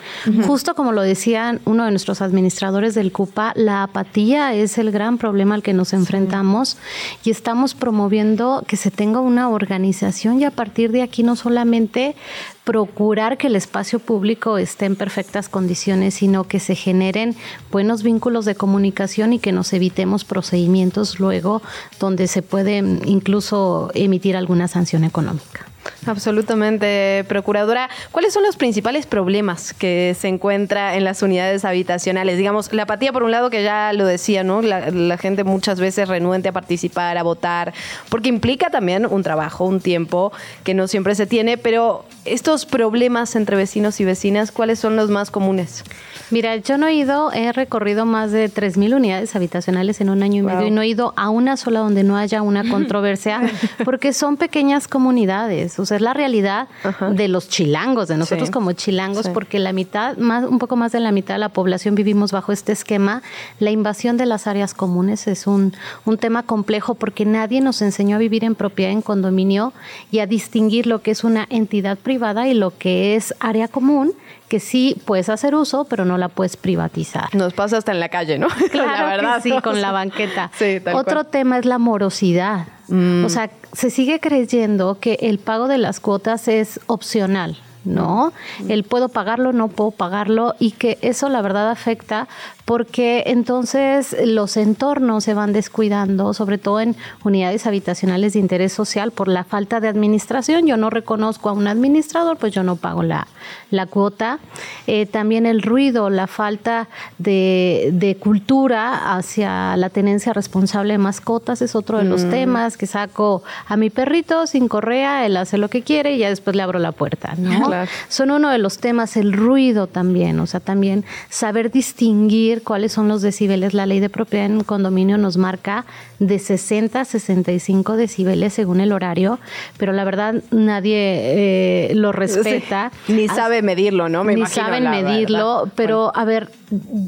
Justo 0.45 0.75
como 0.75 0.91
lo 0.91 1.01
decían 1.01 1.61
uno 1.65 1.85
de 1.85 1.91
nuestros 1.91 2.21
administradores 2.21 2.93
del 2.93 3.11
La 3.55 3.83
apatía 3.83 4.53
es 4.53 4.77
el 4.77 4.91
gran 4.91 5.17
problema 5.17 5.55
al 5.55 5.63
que 5.63 5.73
nos 5.73 5.93
enfrentamos 5.93 6.77
y 7.23 7.31
estamos 7.31 7.73
promoviendo 7.73 8.63
que 8.67 8.75
se 8.75 8.91
tenga 8.91 9.19
una 9.19 9.49
organización 9.49 10.41
y 10.41 10.45
a 10.45 10.51
partir 10.51 10.91
de 10.91 11.01
aquí 11.01 11.23
no 11.23 11.35
solamente 11.35 12.15
procurar 12.63 13.37
que 13.37 13.47
el 13.47 13.55
espacio 13.55 13.99
público 13.99 14.57
esté 14.57 14.85
en 14.85 14.95
perfectas 14.95 15.49
condiciones, 15.49 16.15
sino 16.15 16.43
que 16.43 16.59
se 16.59 16.75
generen 16.75 17.35
buenos 17.71 18.03
vínculos 18.03 18.45
de 18.45 18.55
comunicación 18.55 19.33
y 19.33 19.39
que 19.39 19.51
nos 19.51 19.73
evitemos 19.73 20.23
procedimientos 20.23 21.19
luego 21.19 21.61
donde 21.99 22.27
se 22.27 22.41
puede 22.41 22.81
mm, 22.81 23.01
incluso 23.05 23.89
emitir 23.93 24.35
alguna 24.35 24.67
sanción 24.67 25.03
económica. 25.03 25.65
Absolutamente, 26.09 27.23
Procuradora. 27.27 27.89
¿Cuáles 28.11 28.33
son 28.33 28.43
los 28.43 28.57
principales 28.57 29.05
problemas 29.05 29.73
que 29.73 30.15
se 30.19 30.27
encuentra 30.27 30.95
en 30.95 31.03
las 31.03 31.21
unidades 31.21 31.65
habitacionales? 31.65 32.37
Digamos, 32.37 32.73
la 32.73 32.83
apatía, 32.83 33.13
por 33.13 33.23
un 33.23 33.31
lado, 33.31 33.49
que 33.49 33.63
ya 33.63 33.93
lo 33.93 34.05
decía, 34.05 34.43
¿no? 34.43 34.61
La, 34.61 34.89
la 34.91 35.17
gente 35.17 35.43
muchas 35.43 35.79
veces 35.79 36.07
renuente 36.07 36.49
a 36.49 36.51
participar, 36.51 37.17
a 37.17 37.23
votar, 37.23 37.73
porque 38.09 38.29
implica 38.29 38.69
también 38.69 39.05
un 39.05 39.23
trabajo, 39.23 39.65
un 39.65 39.79
tiempo 39.79 40.31
que 40.63 40.73
no 40.73 40.87
siempre 40.87 41.15
se 41.15 41.27
tiene, 41.27 41.57
pero 41.57 42.05
estos 42.25 42.65
problemas 42.65 43.35
entre 43.35 43.55
vecinos 43.55 43.99
y 43.99 44.05
vecinas, 44.05 44.51
¿cuáles 44.51 44.79
son 44.79 44.95
los 44.95 45.09
más 45.09 45.31
comunes? 45.31 45.83
Mira, 46.31 46.57
yo 46.57 46.77
no 46.77 46.87
he 46.87 46.93
ido, 46.93 47.31
he 47.31 47.51
recorrido 47.51 48.05
más 48.05 48.31
de 48.31 48.51
3.000 48.51 48.95
unidades 48.95 49.35
habitacionales 49.35 49.99
en 49.99 50.09
un 50.09 50.21
año 50.21 50.39
y 50.39 50.41
medio 50.43 50.67
y 50.67 50.71
no 50.71 50.81
he 50.81 50.87
ido 50.87 51.13
a 51.15 51.29
una 51.29 51.57
sola 51.57 51.79
donde 51.79 52.03
no 52.03 52.17
haya 52.17 52.41
una 52.41 52.63
controversia, 52.69 53.41
porque 53.83 54.13
son 54.13 54.37
pequeñas 54.37 54.87
comunidades, 54.87 55.79
o 55.79 55.85
sea, 55.85 55.98
es 55.99 56.03
la 56.03 56.13
realidad 56.13 56.67
de 57.11 57.27
los 57.27 57.49
chilangos, 57.49 58.07
de 58.07 58.17
nosotros 58.17 58.47
Sí. 58.47 58.53
como 58.53 58.71
chilangos, 58.71 59.25
Sí. 59.25 59.31
porque 59.33 59.59
la 59.59 59.73
mitad, 59.73 60.17
más, 60.17 60.45
un 60.45 60.57
poco 60.59 60.75
más 60.75 60.91
de 60.91 60.99
la 60.99 61.11
mitad 61.11 61.35
de 61.35 61.39
la 61.39 61.49
población 61.49 61.95
vivimos 61.95 62.31
bajo 62.31 62.51
este 62.51 62.71
esquema. 62.71 63.21
La 63.59 63.71
invasión 63.71 64.17
de 64.17 64.25
las 64.25 64.47
áreas 64.47 64.73
comunes 64.73 65.27
es 65.27 65.45
un, 65.47 65.73
un 66.05 66.17
tema 66.17 66.43
complejo 66.43 66.95
porque 66.95 67.25
nadie 67.25 67.61
nos 67.61 67.81
enseñó 67.81 68.15
a 68.15 68.19
vivir 68.19 68.43
en 68.43 68.55
propiedad 68.55 68.91
en 68.91 69.01
condominio 69.01 69.73
y 70.11 70.19
a 70.19 70.25
distinguir 70.25 70.87
lo 70.87 71.01
que 71.01 71.11
es 71.11 71.23
una 71.23 71.45
entidad 71.49 71.97
privada 71.97 72.47
y 72.47 72.53
lo 72.53 72.71
que 72.77 73.15
es 73.15 73.33
área 73.39 73.67
común 73.67 74.13
que 74.49 74.59
sí 74.59 74.99
puedes 75.05 75.29
hacer 75.29 75.55
uso, 75.55 75.85
pero 75.85 76.03
no 76.03 76.17
la 76.17 76.27
puedes 76.27 76.57
privatizar. 76.57 77.33
Nos 77.33 77.53
pasa 77.53 77.77
hasta 77.77 77.91
en 77.93 77.99
la 77.99 78.09
calle, 78.09 78.37
¿no? 78.37 78.47
Claro 78.71 78.91
la 78.91 79.05
verdad. 79.05 79.35
que 79.41 79.49
sí, 79.51 79.61
con 79.61 79.79
la 79.79 79.91
banqueta. 79.91 80.51
Sí, 80.59 80.79
tal 80.83 80.95
Otro 80.95 81.13
cual. 81.13 81.25
Mm. 81.27 81.31
tema 81.31 81.57
es 81.59 81.65
la 81.65 81.77
morosidad. 81.77 82.67
O 82.91 83.29
sea, 83.29 83.51
se 83.71 83.91
sigue 83.91 84.19
creyendo 84.19 84.99
que 84.99 85.19
el 85.21 85.37
pago 85.37 85.67
de 85.67 85.77
las 85.77 85.99
cuotas 85.99 86.47
es 86.47 86.79
opcional. 86.87 87.55
¿no? 87.85 88.33
Mm. 88.59 88.71
El 88.71 88.83
puedo 88.83 89.09
pagarlo, 89.09 89.53
no 89.53 89.67
puedo 89.69 89.91
pagarlo 89.91 90.55
y 90.59 90.71
que 90.71 90.97
eso 91.01 91.29
la 91.29 91.41
verdad 91.41 91.69
afecta 91.69 92.27
porque 92.69 93.23
entonces 93.25 94.15
los 94.25 94.55
entornos 94.55 95.23
se 95.23 95.33
van 95.33 95.53
descuidando, 95.53 96.35
sobre 96.35 96.59
todo 96.59 96.81
en 96.81 96.95
unidades 97.23 97.65
habitacionales 97.65 98.33
de 98.33 98.39
interés 98.39 98.73
social 98.73 99.09
por 99.09 99.27
la 99.27 99.43
falta 99.43 99.79
de 99.79 99.87
administración. 99.87 100.67
Yo 100.67 100.77
no 100.77 100.91
reconozco 100.91 101.49
a 101.49 101.53
un 101.53 101.65
administrador, 101.65 102.37
pues 102.37 102.53
yo 102.53 102.61
no 102.61 102.75
pago 102.75 103.01
la, 103.01 103.25
la 103.71 103.87
cuota. 103.87 104.37
Eh, 104.85 105.07
también 105.07 105.47
el 105.47 105.63
ruido, 105.63 106.11
la 106.11 106.27
falta 106.27 106.89
de, 107.17 107.89
de, 107.91 108.17
cultura 108.17 109.15
hacia 109.15 109.75
la 109.75 109.89
tenencia 109.89 110.33
responsable 110.33 110.93
de 110.93 110.99
mascotas 110.99 111.63
es 111.63 111.73
otro 111.75 111.97
de 111.97 112.03
los 112.03 112.25
Mm. 112.25 112.29
temas 112.29 112.77
que 112.77 112.85
saco 112.85 113.41
a 113.67 113.77
mi 113.77 113.89
perrito 113.89 114.45
sin 114.45 114.67
correa, 114.67 115.25
él 115.25 115.37
hace 115.37 115.57
lo 115.57 115.69
que 115.69 115.81
quiere 115.81 116.13
y 116.13 116.19
ya 116.19 116.29
después 116.29 116.55
le 116.55 116.61
abro 116.61 116.77
la 116.77 116.91
puerta. 116.91 117.33
¿no? 117.35 117.65
Claro. 117.65 117.89
Son 118.09 118.29
uno 118.29 118.51
de 118.51 118.59
los 118.59 118.77
temas, 118.77 119.17
el 119.17 119.33
ruido 119.33 119.87
también, 119.87 120.39
o 120.39 120.45
sea, 120.45 120.59
también 120.59 121.03
saber 121.29 121.71
distinguir 121.71 122.58
cuáles 122.61 122.91
son 122.93 123.07
los 123.07 123.21
decibeles. 123.21 123.73
La 123.73 123.85
ley 123.85 123.99
de 123.99 124.09
propiedad 124.09 124.45
en 124.45 124.63
condominio 124.63 125.17
nos 125.17 125.37
marca 125.37 125.85
de 126.19 126.39
60 126.39 127.01
a 127.01 127.05
65 127.05 127.95
decibeles 127.95 128.53
según 128.53 128.81
el 128.81 128.91
horario, 128.91 129.39
pero 129.77 129.93
la 129.93 130.03
verdad 130.03 130.35
nadie 130.51 130.95
eh, 130.97 131.91
lo 131.95 132.11
respeta. 132.11 132.91
Sí, 133.07 133.13
Ni 133.13 133.27
sabe 133.27 133.61
medirlo, 133.61 134.09
¿no? 134.09 134.23
Me 134.23 134.33
Ni 134.33 134.41
imagino, 134.41 134.65
saben 134.65 134.89
medirlo, 134.89 135.59
verdad. 135.59 135.73
pero 135.75 136.11
a 136.15 136.25
ver, 136.25 136.51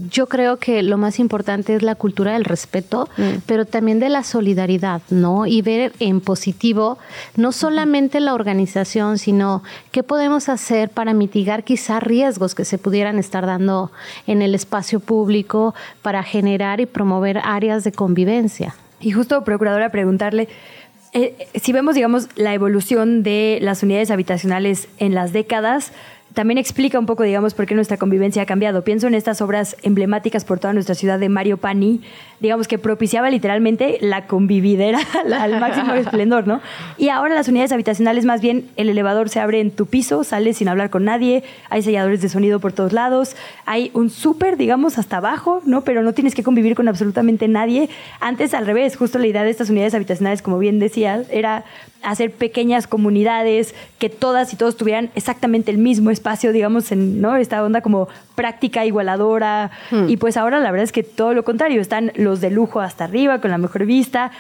yo 0.10 0.28
creo 0.28 0.58
que 0.58 0.82
lo 0.82 0.98
más 0.98 1.20
importante 1.20 1.76
es 1.76 1.84
la 1.84 1.96
cultura 1.96 2.34
del 2.34 2.46
respeto, 2.46 3.10
pero 3.46 3.66
también 3.66 4.00
de 4.00 4.10
la 4.10 4.24
solidaridad, 4.24 5.02
¿no? 5.10 5.46
Y 5.46 5.62
ver 5.62 5.92
en 6.00 6.20
positivo 6.22 6.98
no 7.36 7.52
solamente 7.52 8.20
la 8.20 8.34
organización, 8.34 9.18
sino 9.18 9.62
qué 9.92 10.04
podemos 10.04 10.50
hacer 10.50 10.90
para 10.90 11.14
mitigar 11.14 11.64
quizá 11.64 12.00
riesgos 12.00 12.56
que 12.56 12.66
se 12.66 12.78
pudieran 12.78 13.20
estar 13.20 13.46
dando 13.46 13.92
en 14.26 14.42
el 14.42 14.56
espacio 14.56 15.00
público 15.00 15.41
para 16.02 16.24
generar 16.24 16.80
y 16.80 16.86
promover 16.86 17.40
áreas 17.44 17.84
de 17.84 17.92
convivencia. 17.92 18.76
Y 19.00 19.12
justo, 19.12 19.44
procuradora, 19.44 19.90
preguntarle, 19.90 20.48
eh, 21.14 21.48
si 21.56 21.74
vemos, 21.74 21.96
digamos, 21.96 22.30
la 22.36 22.54
evolución 22.54 23.24
de 23.24 23.60
las 23.62 23.84
unidades 23.84 24.12
habitacionales 24.12 24.88
en 24.98 25.14
las 25.14 25.34
décadas, 25.34 25.92
también 26.34 26.58
explica 26.58 26.98
un 26.98 27.06
poco, 27.06 27.24
digamos, 27.24 27.54
por 27.54 27.66
qué 27.66 27.76
nuestra 27.76 27.98
convivencia 27.98 28.44
ha 28.44 28.46
cambiado. 28.46 28.84
Pienso 28.84 29.08
en 29.08 29.16
estas 29.16 29.42
obras 29.42 29.76
emblemáticas 29.84 30.46
por 30.46 30.60
toda 30.60 30.74
nuestra 30.74 30.96
ciudad 30.96 31.20
de 31.20 31.30
Mario 31.30 31.58
Pani, 31.58 32.02
digamos, 32.40 32.68
que 32.68 32.78
propiciaba 32.78 33.30
literalmente 33.30 33.98
la 34.02 34.28
convividera 34.28 35.00
al 35.40 35.60
máximo 35.60 35.94
esplendor, 35.94 36.48
¿no? 36.48 36.62
Y 36.98 37.10
ahora 37.10 37.36
las 37.36 37.48
unidades 37.48 37.72
habitacionales, 37.72 38.26
más 38.26 38.42
bien, 38.42 38.70
el 38.78 38.90
elevador 38.90 39.30
se 39.30 39.40
abre 39.40 39.60
en 39.60 39.72
tu 39.72 39.86
piso, 39.86 40.24
sales 40.24 40.58
sin 40.58 40.68
hablar 40.68 40.90
con 40.90 41.06
nadie, 41.06 41.44
hay 41.70 41.82
selladores 41.82 42.22
de 42.22 42.30
sonido 42.30 42.60
por 42.60 42.74
todos 42.74 42.94
lados, 42.94 43.36
hay 43.66 43.92
un 43.94 44.10
súper, 44.10 44.58
digamos, 44.58 44.98
hasta 44.98 45.18
abajo, 45.18 45.62
¿no? 45.66 45.82
Pero 45.82 46.02
no 46.02 46.14
tienes 46.14 46.34
que 46.34 46.44
convivir 46.44 46.76
con 46.76 46.88
absolutamente 46.88 47.48
nadie. 47.48 47.90
Antes, 48.20 48.54
al 48.54 48.66
revés, 48.66 48.96
justo 48.96 49.20
la 49.20 49.28
idea 49.28 49.44
de 49.44 49.50
estas 49.50 49.70
unidades 49.70 49.94
habitacionales, 49.94 50.42
como 50.42 50.58
bien 50.58 50.80
decías, 50.80 51.28
era 51.30 51.66
hacer 52.04 52.32
pequeñas 52.32 52.88
comunidades 52.88 53.76
que 54.00 54.10
todas 54.10 54.54
y 54.54 54.56
todos 54.56 54.78
tuvieran 54.78 55.12
exactamente 55.16 55.72
el 55.72 55.78
mismo 55.78 56.10
espacio, 56.10 56.21
digamos, 56.52 56.92
en 56.92 57.22
¿no? 57.22 57.36
esta 57.36 57.64
onda 57.64 57.82
como 57.82 58.08
práctica 58.36 58.86
igualadora. 58.86 59.72
Y 60.08 60.18
pues 60.18 60.38
ahora 60.38 60.60
la 60.60 60.72
verdad 60.72 60.86
es 60.86 60.92
que 60.92 61.04
todo 61.04 61.34
lo 61.34 61.44
contrario, 61.44 61.82
están 61.82 62.12
los 62.16 62.42
de 62.42 62.50
lujo 62.50 62.80
hasta 62.80 63.04
arriba, 63.04 63.42
con 63.42 63.52
la 63.52 63.58
mejor 63.58 63.86
vista. 63.86 64.32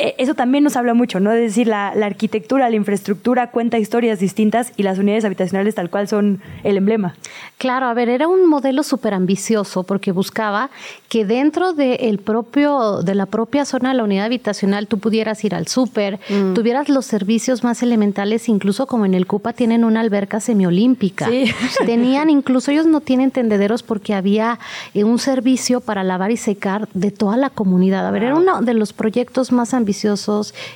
Eh, 0.00 0.14
Eso 0.18 0.34
también 0.34 0.64
nos 0.64 0.76
habla 0.76 0.94
mucho, 0.94 1.20
¿no? 1.20 1.32
Es 1.32 1.40
decir, 1.40 1.66
la, 1.66 1.94
la 1.94 2.06
arquitectura, 2.06 2.68
la 2.70 2.76
infraestructura 2.76 3.50
cuenta 3.50 3.78
historias 3.78 4.18
distintas 4.18 4.72
y 4.76 4.82
las 4.82 4.98
unidades 4.98 5.24
habitacionales 5.24 5.74
tal 5.74 5.90
cual 5.90 6.08
son 6.08 6.40
el 6.64 6.76
emblema. 6.76 7.14
Claro, 7.58 7.86
a 7.86 7.94
ver, 7.94 8.08
era 8.08 8.26
un 8.28 8.48
modelo 8.48 8.82
súper 8.82 9.12
ambicioso 9.14 9.82
porque 9.82 10.12
buscaba 10.12 10.70
que 11.08 11.24
dentro 11.24 11.72
de, 11.74 12.18
propio, 12.24 13.02
de 13.02 13.14
la 13.14 13.26
propia 13.26 13.64
zona 13.64 13.90
de 13.90 13.96
la 13.96 14.04
unidad 14.04 14.24
habitacional 14.26 14.86
tú 14.86 14.98
pudieras 14.98 15.44
ir 15.44 15.54
al 15.54 15.66
súper, 15.66 16.18
Mm. 16.30 16.54
tuvieras 16.54 16.88
los 16.88 17.04
servicios 17.06 17.62
más 17.64 17.82
elementales, 17.82 18.48
incluso 18.48 18.86
como 18.86 19.04
en 19.04 19.14
el 19.14 19.26
CUPA 19.26 19.52
tienen 19.52 19.84
una 19.84 20.00
alberca 20.00 20.40
semiolímpica. 20.40 21.28
Sí. 21.28 21.44
Tenían, 21.86 22.30
incluso 22.30 22.70
ellos 22.70 22.86
no 22.86 23.00
tienen 23.00 23.30
tendederos 23.30 23.82
porque 23.82 24.14
había 24.14 24.58
eh, 24.94 25.04
un 25.04 25.18
servicio 25.18 25.80
para 25.80 26.04
lavar 26.04 26.30
y 26.30 26.36
secar 26.36 26.88
de 26.94 27.10
toda 27.10 27.36
la 27.36 27.50
comunidad. 27.50 28.06
A 28.06 28.10
ver, 28.10 28.24
era 28.24 28.36
uno 28.36 28.62
de 28.62 28.74
los 28.74 28.92
proyectos 28.92 29.52
más 29.52 29.74
ambiciosos, 29.74 29.89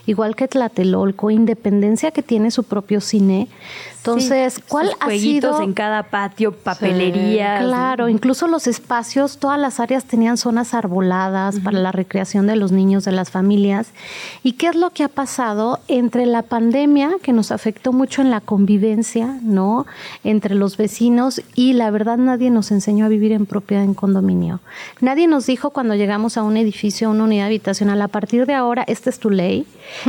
igual 0.07 0.37
que 0.37 0.49
Tlatelolco, 0.49 1.31
Independencia 1.31 2.11
que 2.11 2.23
tiene 2.23 2.51
su 2.51 2.65
propio 2.65 3.01
cine. 3.01 3.49
Entonces, 4.05 4.55
Sí, 4.55 4.63
¿cuál 4.69 4.89
sus 4.89 4.97
ha 5.01 5.11
sido? 5.11 5.63
en 5.63 5.73
cada 5.73 6.03
patio, 6.03 6.53
papelería. 6.53 7.61
Claro, 7.61 8.11
incluso 8.11 8.47
los 8.49 8.67
espacios, 8.67 9.39
todas 9.39 9.59
las 9.59 9.81
áreas 9.81 10.05
tenían 10.05 10.37
zonas 10.37 10.75
arboladas 10.75 11.59
para 11.61 11.79
la 11.79 11.91
recreación 11.91 12.47
de 12.47 12.55
los 12.55 12.71
niños, 12.71 13.07
de 13.07 13.13
las 13.13 13.31
familias. 13.31 13.89
¿Y 14.43 14.53
qué 14.53 14.67
es 14.67 14.77
lo 14.77 14.91
que 14.91 15.05
ha 15.05 15.09
pasado 15.09 15.81
entre 15.89 16.27
la 16.27 16.43
pandemia, 16.43 17.13
que 17.23 17.33
nos 17.33 17.51
afectó 17.51 17.95
mucho 17.95 18.21
en 18.21 18.31
la 18.31 18.43
convivencia, 18.43 19.39
¿no? 19.43 19.87
Entre 20.23 20.55
los 20.55 20.77
vecinos 20.77 21.41
y 21.55 21.73
la 21.73 21.91
verdad 21.91 22.19
nadie 22.19 22.51
nos 22.51 22.73
enseñó 22.73 23.07
a 23.07 23.09
vivir 23.09 23.33
en 23.33 23.47
propiedad 23.47 23.85
en 23.85 23.95
condominio. 23.95 24.61
Nadie 25.01 25.27
nos 25.29 25.47
dijo 25.47 25.71
cuando 25.71 25.95
llegamos 25.95 26.37
a 26.37 26.43
un 26.43 26.59
edificio, 26.59 27.09
a 27.09 27.11
una 27.11 27.25
unidad 27.25 27.47
habitacional, 27.47 28.03
a 28.03 28.09
partir 28.09 28.45
de 28.45 28.53
ahora 28.53 28.85
esta 29.05 29.11
es 29.11 29.19
tu 29.19 29.29
ley 29.29 29.67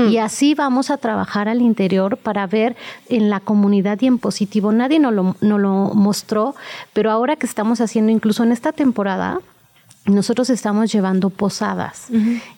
y 0.10 0.18
así 0.18 0.56
vamos 0.56 0.89
a 0.89 0.96
trabajar 0.96 1.50
al 1.50 1.62
interior 1.62 2.16
para 2.16 2.48
ver 2.48 2.78
en 3.10 3.30
la 3.30 3.41
comunidad 3.41 4.00
y 4.00 4.08
en 4.08 4.20
positivo. 4.20 4.72
Nadie 4.72 5.00
nos 5.00 5.14
lo, 5.14 5.36
nos 5.41 5.60
lo 5.60 5.93
mostró, 5.93 6.56
pero 6.93 7.12
ahora 7.12 7.36
que 7.36 7.46
estamos 7.46 7.82
haciendo 7.82 8.14
incluso 8.14 8.43
en 8.43 8.54
esta 8.54 8.72
temporada, 8.72 9.39
nosotros 10.06 10.50
estamos 10.50 10.93
llevando 10.93 11.30
posadas 11.30 12.08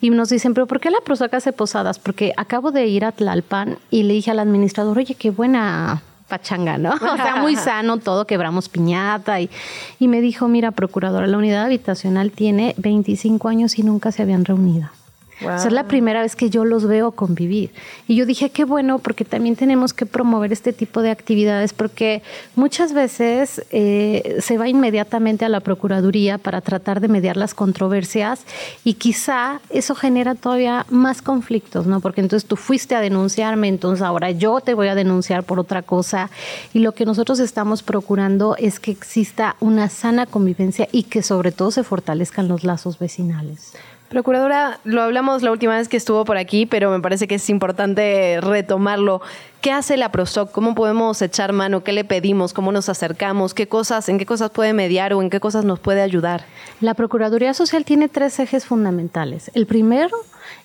y 0.00 0.10
nos 0.10 0.28
dicen, 0.28 0.54
pero 0.54 0.68
¿por 0.68 0.78
qué 0.78 0.92
la 0.92 1.00
prosoca 1.00 1.38
hace 1.38 1.52
posadas? 1.52 1.98
Porque 1.98 2.32
acabo 2.36 2.70
de 2.70 2.86
ir 2.86 3.04
a 3.04 3.10
Tlalpan 3.10 3.78
y 3.90 4.04
le 4.04 4.14
dije 4.14 4.30
al 4.30 4.38
administrador, 4.38 4.96
oye, 4.96 5.16
qué 5.16 5.30
buena 5.30 6.02
pachanga, 6.28 6.78
¿no? 6.78 6.90
O 7.14 7.16
sea, 7.16 7.36
muy 7.36 7.56
sano 7.56 7.96
todo, 7.96 8.28
quebramos 8.28 8.68
piñata 8.68 9.40
y, 9.40 9.50
y 9.98 10.06
me 10.06 10.20
dijo, 10.20 10.46
mira, 10.46 10.70
procuradora, 10.70 11.26
la 11.26 11.36
unidad 11.36 11.64
habitacional 11.64 12.30
tiene 12.30 12.76
25 12.76 13.48
años 13.48 13.76
y 13.76 13.82
nunca 13.82 14.12
se 14.12 14.22
habían 14.22 14.44
reunido. 14.44 14.90
Sea, 15.40 15.56
es 15.56 15.72
la 15.72 15.84
primera 15.84 16.22
vez 16.22 16.34
que 16.34 16.50
yo 16.50 16.64
los 16.64 16.86
veo 16.86 17.12
convivir. 17.12 17.70
Y 18.06 18.16
yo 18.16 18.26
dije, 18.26 18.50
qué 18.50 18.64
bueno, 18.64 18.98
porque 18.98 19.24
también 19.24 19.56
tenemos 19.56 19.92
que 19.92 20.06
promover 20.06 20.52
este 20.52 20.72
tipo 20.72 21.02
de 21.02 21.10
actividades, 21.10 21.72
porque 21.72 22.22
muchas 22.56 22.92
veces 22.92 23.62
eh, 23.70 24.38
se 24.40 24.58
va 24.58 24.68
inmediatamente 24.68 25.44
a 25.44 25.48
la 25.48 25.60
Procuraduría 25.60 26.38
para 26.38 26.60
tratar 26.60 27.00
de 27.00 27.08
mediar 27.08 27.36
las 27.36 27.54
controversias 27.54 28.44
y 28.84 28.94
quizá 28.94 29.60
eso 29.70 29.94
genera 29.94 30.34
todavía 30.34 30.86
más 30.90 31.22
conflictos, 31.22 31.86
¿no? 31.86 32.00
Porque 32.00 32.20
entonces 32.20 32.48
tú 32.48 32.56
fuiste 32.56 32.94
a 32.94 33.00
denunciarme, 33.00 33.68
entonces 33.68 34.02
ahora 34.02 34.30
yo 34.30 34.60
te 34.60 34.74
voy 34.74 34.88
a 34.88 34.94
denunciar 34.94 35.44
por 35.44 35.60
otra 35.60 35.82
cosa. 35.82 36.30
Y 36.72 36.80
lo 36.80 36.92
que 36.92 37.06
nosotros 37.06 37.38
estamos 37.38 37.82
procurando 37.82 38.56
es 38.56 38.80
que 38.80 38.90
exista 38.90 39.56
una 39.60 39.88
sana 39.88 40.26
convivencia 40.26 40.88
y 40.92 41.04
que 41.04 41.22
sobre 41.22 41.52
todo 41.52 41.70
se 41.70 41.84
fortalezcan 41.84 42.48
los 42.48 42.64
lazos 42.64 42.98
vecinales. 42.98 43.72
Procuradora, 44.08 44.80
lo 44.84 45.02
hablamos 45.02 45.42
la 45.42 45.52
última 45.52 45.76
vez 45.76 45.86
que 45.86 45.98
estuvo 45.98 46.24
por 46.24 46.38
aquí, 46.38 46.64
pero 46.64 46.90
me 46.90 47.00
parece 47.00 47.28
que 47.28 47.34
es 47.34 47.50
importante 47.50 48.40
retomarlo. 48.40 49.20
¿Qué 49.60 49.70
hace 49.70 49.98
la 49.98 50.10
PROSOC? 50.10 50.50
¿Cómo 50.50 50.74
podemos 50.74 51.20
echar 51.20 51.52
mano? 51.52 51.84
¿Qué 51.84 51.92
le 51.92 52.04
pedimos? 52.04 52.54
¿Cómo 52.54 52.72
nos 52.72 52.88
acercamos? 52.88 53.52
¿Qué 53.52 53.68
cosas, 53.68 54.08
en 54.08 54.16
qué 54.16 54.24
cosas 54.24 54.50
puede 54.50 54.72
mediar 54.72 55.12
o 55.12 55.20
en 55.20 55.28
qué 55.28 55.40
cosas 55.40 55.66
nos 55.66 55.78
puede 55.78 56.00
ayudar? 56.00 56.44
La 56.80 56.94
Procuraduría 56.94 57.52
Social 57.52 57.84
tiene 57.84 58.08
tres 58.08 58.38
ejes 58.40 58.64
fundamentales. 58.64 59.50
El 59.52 59.66
primero, 59.66 60.16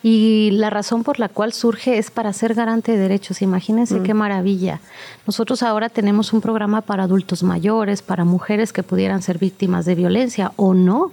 y 0.04 0.52
la 0.52 0.70
razón 0.70 1.04
por 1.04 1.18
la 1.20 1.30
cual 1.30 1.54
surge 1.54 1.98
es 1.98 2.12
para 2.12 2.34
ser 2.34 2.54
garante 2.54 2.92
de 2.92 2.98
derechos. 2.98 3.42
Imagínense 3.42 3.96
Mm. 4.02 4.04
qué 4.04 4.14
maravilla. 4.14 4.82
Nosotros 5.26 5.64
ahora 5.64 5.88
tenemos 5.88 6.34
un 6.34 6.42
programa 6.42 6.82
para 6.82 7.04
adultos 7.04 7.42
mayores, 7.44 8.02
para 8.02 8.26
mujeres 8.26 8.74
que 8.74 8.84
pudieran 8.84 9.22
ser 9.22 9.38
víctimas 9.38 9.86
de 9.86 9.96
violencia 9.96 10.52
o 10.58 10.74
no. 10.74 11.12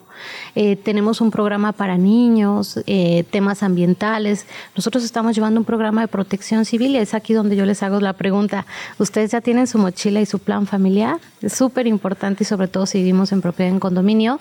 Eh, 0.55 0.77
tenemos 0.77 1.21
un 1.21 1.31
programa 1.31 1.73
para 1.73 1.97
niños, 1.97 2.81
eh, 2.87 3.25
temas 3.31 3.63
ambientales. 3.63 4.45
Nosotros 4.77 5.05
estamos 5.05 5.35
llevando 5.35 5.61
un 5.61 5.65
programa 5.65 6.01
de 6.03 6.09
protección 6.09 6.65
civil 6.65 6.91
y 6.91 6.99
es 6.99 7.15
aquí 7.15 7.33
donde 7.33 7.57
yo 7.57 7.65
les 7.65 7.83
hago 7.83 8.01
la 8.01 8.13
pregunta. 8.15 8.67
¿Ustedes 8.99 9.31
ya 9.31 9.41
tienen 9.41 9.67
su 9.67 9.79
mochila 9.79 10.21
y 10.21 10.27
su 10.27 10.41
plan 10.41 10.67
familiar? 10.67 11.19
Es 11.41 11.53
súper 11.55 11.87
importante 11.87 12.43
y 12.43 12.47
sobre 12.47 12.69
todo 12.69 12.85
si 12.87 12.99
vivimos 12.99 13.33
en 13.33 13.41
propiedad 13.41 13.73
en 13.73 13.81
condominio. 13.81 14.41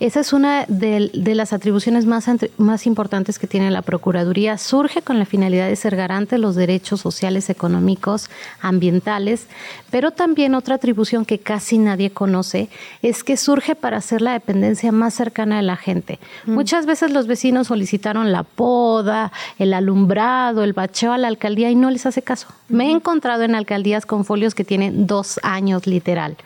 Esa 0.00 0.20
es 0.20 0.32
una 0.32 0.64
de, 0.66 1.10
de 1.14 1.34
las 1.34 1.52
atribuciones 1.52 2.06
más, 2.06 2.28
más 2.56 2.86
importantes 2.86 3.38
que 3.38 3.46
tiene 3.46 3.70
la 3.70 3.82
Procuraduría 3.90 4.56
surge 4.56 5.02
con 5.02 5.18
la 5.18 5.24
finalidad 5.24 5.66
de 5.66 5.74
ser 5.74 5.96
garante 5.96 6.36
de 6.36 6.38
los 6.40 6.54
derechos 6.54 7.00
sociales, 7.00 7.50
económicos, 7.50 8.30
ambientales, 8.60 9.48
pero 9.90 10.12
también 10.12 10.54
otra 10.54 10.76
atribución 10.76 11.24
que 11.24 11.40
casi 11.40 11.76
nadie 11.76 12.12
conoce 12.12 12.68
es 13.02 13.24
que 13.24 13.36
surge 13.36 13.74
para 13.74 13.96
hacer 13.96 14.22
la 14.22 14.34
dependencia 14.34 14.92
más 14.92 15.14
cercana 15.14 15.56
de 15.56 15.62
la 15.62 15.74
gente. 15.74 16.20
Mm. 16.46 16.52
Muchas 16.52 16.86
veces 16.86 17.10
los 17.10 17.26
vecinos 17.26 17.66
solicitaron 17.66 18.30
la 18.30 18.44
poda, 18.44 19.32
el 19.58 19.74
alumbrado, 19.74 20.62
el 20.62 20.72
bacheo 20.72 21.12
a 21.12 21.18
la 21.18 21.26
alcaldía 21.26 21.68
y 21.68 21.74
no 21.74 21.90
les 21.90 22.06
hace 22.06 22.22
caso. 22.22 22.46
Me 22.68 22.86
he 22.86 22.90
encontrado 22.92 23.42
en 23.42 23.56
alcaldías 23.56 24.06
con 24.06 24.24
folios 24.24 24.54
que 24.54 24.62
tienen 24.62 25.08
dos 25.08 25.40
años 25.42 25.88
literal. 25.88 26.36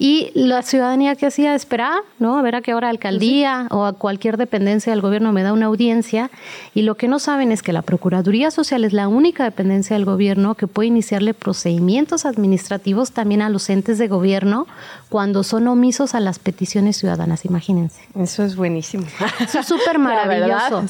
Y 0.00 0.32
la 0.34 0.62
ciudadanía 0.62 1.14
que 1.14 1.26
hacía 1.26 1.54
esperar, 1.54 2.00
¿no? 2.18 2.36
A 2.36 2.42
ver 2.42 2.56
a 2.56 2.60
qué 2.60 2.74
hora 2.74 2.88
alcaldía 2.88 3.68
o 3.70 3.84
a 3.84 3.92
cualquier 3.92 4.36
dependencia 4.36 4.92
del 4.92 5.00
gobierno 5.00 5.32
me 5.32 5.44
da 5.44 5.52
una 5.52 5.66
audiencia. 5.66 6.32
Y 6.74 6.87
lo 6.88 6.94
que 6.94 7.06
no 7.06 7.18
saben 7.18 7.52
es 7.52 7.62
que 7.62 7.74
la 7.74 7.82
Procuraduría 7.82 8.50
Social 8.50 8.82
es 8.82 8.94
la 8.94 9.08
única 9.08 9.44
dependencia 9.44 9.94
del 9.94 10.06
gobierno 10.06 10.54
que 10.54 10.66
puede 10.66 10.86
iniciarle 10.86 11.34
procedimientos 11.34 12.24
administrativos 12.24 13.12
también 13.12 13.42
a 13.42 13.50
los 13.50 13.68
entes 13.68 13.98
de 13.98 14.08
gobierno 14.08 14.66
cuando 15.10 15.42
son 15.42 15.68
omisos 15.68 16.14
a 16.14 16.20
las 16.20 16.38
peticiones 16.38 16.96
ciudadanas, 16.96 17.44
imagínense. 17.44 18.00
Eso 18.18 18.42
es 18.42 18.56
buenísimo. 18.56 19.04
Eso 19.38 19.58
es 19.58 19.66
súper 19.68 19.98
maravilloso. 19.98 20.84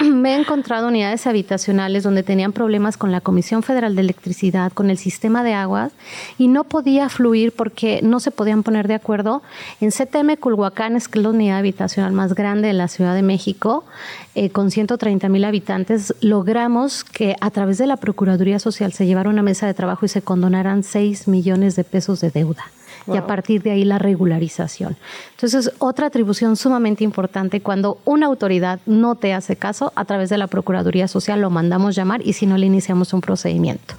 Me 0.04 0.34
he 0.34 0.40
encontrado 0.40 0.88
unidades 0.88 1.24
habitacionales 1.28 2.02
donde 2.02 2.24
tenían 2.24 2.52
problemas 2.52 2.96
con 2.96 3.12
la 3.12 3.20
Comisión 3.20 3.62
Federal 3.62 3.94
de 3.94 4.00
Electricidad, 4.00 4.72
con 4.72 4.90
el 4.90 4.98
sistema 4.98 5.44
de 5.44 5.54
aguas, 5.54 5.92
y 6.36 6.48
no 6.48 6.64
podía 6.64 7.08
fluir 7.08 7.52
porque 7.52 8.00
no 8.02 8.18
se 8.18 8.32
podían 8.32 8.64
poner 8.64 8.88
de 8.88 8.94
acuerdo. 8.94 9.42
En 9.80 9.90
CTM 9.90 10.34
Culhuacán, 10.40 10.96
es 10.96 11.06
que 11.06 11.20
es 11.20 11.22
la 11.22 11.30
unidad 11.30 11.58
habitacional 11.58 12.12
más 12.12 12.34
grande 12.34 12.66
de 12.66 12.74
la 12.74 12.88
Ciudad 12.88 13.14
de 13.14 13.22
México, 13.22 13.84
eh, 14.34 14.50
con 14.50 14.72
130 14.72 15.27
mil 15.28 15.44
habitantes, 15.44 16.14
logramos 16.20 17.04
que 17.04 17.36
a 17.40 17.50
través 17.50 17.78
de 17.78 17.86
la 17.86 17.96
Procuraduría 17.96 18.58
Social 18.58 18.92
se 18.92 19.06
llevara 19.06 19.30
una 19.30 19.42
mesa 19.42 19.66
de 19.66 19.74
trabajo 19.74 20.06
y 20.06 20.08
se 20.08 20.22
condonaran 20.22 20.82
6 20.82 21.28
millones 21.28 21.76
de 21.76 21.84
pesos 21.84 22.20
de 22.20 22.30
deuda 22.30 22.64
y 23.06 23.16
a 23.16 23.26
partir 23.26 23.62
de 23.62 23.70
ahí 23.70 23.84
la 23.84 23.98
regularización. 23.98 24.96
Entonces, 25.32 25.72
otra 25.78 26.06
atribución 26.06 26.56
sumamente 26.56 27.04
importante, 27.04 27.60
cuando 27.60 27.98
una 28.04 28.26
autoridad 28.26 28.80
no 28.86 29.14
te 29.14 29.32
hace 29.32 29.56
caso, 29.56 29.92
a 29.94 30.04
través 30.04 30.28
de 30.30 30.38
la 30.38 30.46
Procuraduría 30.46 31.08
Social 31.08 31.40
lo 31.40 31.50
mandamos 31.50 31.94
llamar 31.94 32.20
y 32.26 32.34
si 32.34 32.46
no 32.46 32.58
le 32.58 32.66
iniciamos 32.66 33.12
un 33.12 33.20
procedimiento. 33.20 33.94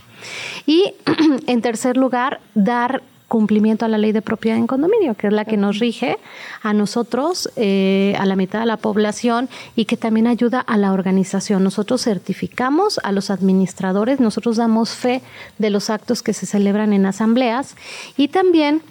Y 0.65 0.93
en 1.47 1.61
tercer 1.61 1.97
lugar, 1.97 2.39
dar 2.53 3.01
cumplimiento 3.29 3.85
a 3.85 3.87
la 3.87 3.97
ley 3.97 4.11
de 4.11 4.21
propiedad 4.21 4.57
en 4.57 4.67
condominio, 4.67 5.13
que 5.13 5.27
es 5.27 5.33
la 5.33 5.45
que 5.45 5.55
nos 5.55 5.79
rige 5.79 6.17
a 6.61 6.73
nosotros, 6.73 7.49
eh, 7.55 8.13
a 8.19 8.25
la 8.25 8.35
mitad 8.35 8.59
de 8.59 8.65
la 8.65 8.75
población 8.75 9.47
y 9.75 9.85
que 9.85 9.95
también 9.95 10.27
ayuda 10.27 10.59
a 10.59 10.75
la 10.77 10.91
organización. 10.91 11.63
Nosotros 11.63 12.03
certificamos 12.03 12.99
a 13.03 13.13
los 13.13 13.29
administradores, 13.29 14.19
nosotros 14.19 14.57
damos 14.57 14.89
fe 14.89 15.21
de 15.59 15.69
los 15.69 15.89
actos 15.89 16.21
que 16.21 16.33
se 16.33 16.45
celebran 16.45 16.91
en 16.91 17.05
asambleas 17.05 17.75
y 18.17 18.27
también 18.27 18.81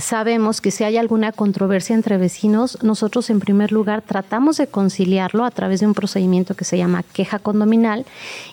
Sabemos 0.00 0.62
que 0.62 0.70
si 0.70 0.84
hay 0.84 0.96
alguna 0.96 1.32
controversia 1.32 1.94
entre 1.94 2.16
vecinos, 2.16 2.78
nosotros 2.82 3.28
en 3.28 3.40
primer 3.40 3.72
lugar 3.72 4.00
tratamos 4.00 4.56
de 4.56 4.66
conciliarlo 4.66 5.44
a 5.44 5.50
través 5.50 5.80
de 5.80 5.86
un 5.86 5.92
procedimiento 5.92 6.54
que 6.54 6.64
se 6.64 6.78
llama 6.78 7.02
queja 7.02 7.38
condominal 7.38 8.06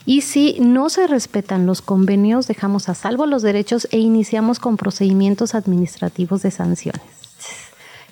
y 0.05 0.21
si 0.21 0.57
no 0.59 0.89
se 0.89 1.07
respetan 1.07 1.65
los 1.65 1.81
convenios, 1.81 2.47
dejamos 2.47 2.89
a 2.89 2.93
salvo 2.93 3.25
los 3.25 3.41
derechos 3.41 3.87
e 3.91 3.99
iniciamos 3.99 4.59
con 4.59 4.75
procedimientos 4.75 5.55
administrativos 5.55 6.41
de 6.41 6.51
sanciones. 6.51 7.18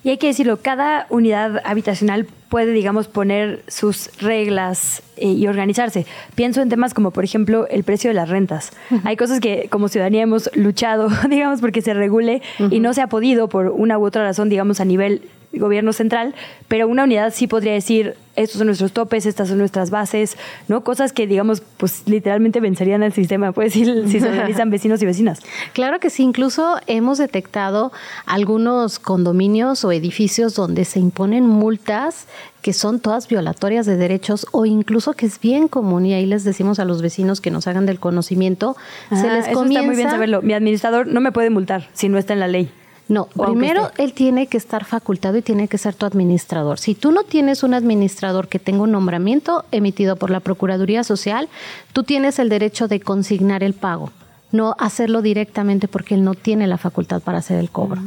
Y 0.04 0.10
hay 0.10 0.18
que 0.18 0.28
decirlo, 0.28 0.58
cada 0.58 1.06
unidad 1.10 1.60
habitacional 1.64 2.26
puede, 2.48 2.72
digamos, 2.72 3.08
poner 3.08 3.62
sus 3.68 4.10
reglas 4.20 5.02
eh, 5.16 5.28
y 5.28 5.46
organizarse. 5.46 6.06
Pienso 6.34 6.62
en 6.62 6.68
temas 6.68 6.94
como, 6.94 7.10
por 7.10 7.24
ejemplo, 7.24 7.66
el 7.68 7.84
precio 7.84 8.10
de 8.10 8.14
las 8.14 8.28
rentas. 8.28 8.72
Hay 9.04 9.16
cosas 9.16 9.40
que 9.40 9.68
como 9.70 9.88
ciudadanía 9.88 10.22
hemos 10.22 10.50
luchado, 10.54 11.08
digamos, 11.28 11.60
porque 11.60 11.82
se 11.82 11.94
regule 11.94 12.42
y 12.70 12.80
no 12.80 12.94
se 12.94 13.02
ha 13.02 13.08
podido 13.08 13.48
por 13.48 13.68
una 13.68 13.98
u 13.98 14.06
otra 14.06 14.22
razón, 14.22 14.48
digamos, 14.48 14.80
a 14.80 14.84
nivel 14.84 15.22
gobierno 15.52 15.92
central, 15.92 16.34
pero 16.68 16.88
una 16.88 17.04
unidad 17.04 17.32
sí 17.34 17.46
podría 17.46 17.72
decir, 17.72 18.16
estos 18.36 18.58
son 18.58 18.66
nuestros 18.66 18.92
topes, 18.92 19.26
estas 19.26 19.48
son 19.48 19.58
nuestras 19.58 19.90
bases, 19.90 20.36
¿no? 20.68 20.84
Cosas 20.84 21.12
que, 21.12 21.26
digamos, 21.26 21.62
pues 21.78 22.02
literalmente 22.06 22.60
vencerían 22.60 23.02
al 23.02 23.12
sistema, 23.12 23.52
pues, 23.52 23.72
si, 23.72 23.84
si 24.08 24.20
se 24.20 24.28
organizan 24.28 24.70
vecinos 24.70 25.02
y 25.02 25.06
vecinas. 25.06 25.40
Claro 25.72 26.00
que 26.00 26.10
sí, 26.10 26.22
incluso 26.22 26.76
hemos 26.86 27.18
detectado 27.18 27.92
algunos 28.26 28.98
condominios 28.98 29.84
o 29.84 29.92
edificios 29.92 30.54
donde 30.54 30.84
se 30.84 31.00
imponen 31.00 31.46
multas 31.46 32.26
que 32.62 32.72
son 32.72 33.00
todas 33.00 33.28
violatorias 33.28 33.86
de 33.86 33.96
derechos 33.96 34.46
o 34.50 34.66
incluso 34.66 35.12
que 35.12 35.26
es 35.26 35.40
bien 35.40 35.68
común 35.68 36.06
y 36.06 36.14
ahí 36.14 36.26
les 36.26 36.44
decimos 36.44 36.78
a 36.80 36.84
los 36.84 37.02
vecinos 37.02 37.40
que 37.40 37.50
nos 37.50 37.66
hagan 37.66 37.86
del 37.86 38.00
conocimiento, 38.00 38.76
se 39.10 39.28
Ah, 39.28 39.34
les 39.34 39.46
eso 39.46 39.54
comienza 39.54 39.80
está 39.80 39.86
muy 39.86 39.96
bien 39.96 40.10
saberlo. 40.10 40.42
Mi 40.42 40.54
administrador 40.54 41.06
no 41.06 41.20
me 41.20 41.32
puede 41.32 41.50
multar 41.50 41.88
si 41.92 42.08
no 42.08 42.18
está 42.18 42.34
en 42.34 42.40
la 42.40 42.48
ley. 42.48 42.70
No, 43.08 43.28
O 43.36 43.46
primero 43.46 43.90
él 43.96 44.12
tiene 44.12 44.46
que 44.46 44.58
estar 44.58 44.84
facultado 44.84 45.38
y 45.38 45.42
tiene 45.42 45.66
que 45.66 45.78
ser 45.78 45.94
tu 45.94 46.04
administrador. 46.04 46.78
Si 46.78 46.94
tú 46.94 47.10
no 47.10 47.24
tienes 47.24 47.62
un 47.62 47.72
administrador 47.72 48.48
que 48.48 48.58
tenga 48.58 48.82
un 48.82 48.92
nombramiento 48.92 49.64
emitido 49.72 50.16
por 50.16 50.30
la 50.30 50.40
Procuraduría 50.40 51.02
Social, 51.04 51.48
tú 51.94 52.02
tienes 52.02 52.38
el 52.38 52.50
derecho 52.50 52.86
de 52.86 53.00
consignar 53.00 53.62
el 53.62 53.72
pago, 53.72 54.12
no 54.52 54.76
hacerlo 54.78 55.22
directamente 55.22 55.88
porque 55.88 56.14
él 56.14 56.24
no 56.24 56.34
tiene 56.34 56.66
la 56.66 56.76
facultad 56.76 57.22
para 57.22 57.38
hacer 57.38 57.58
el 57.58 57.70
cobro. 57.70 58.02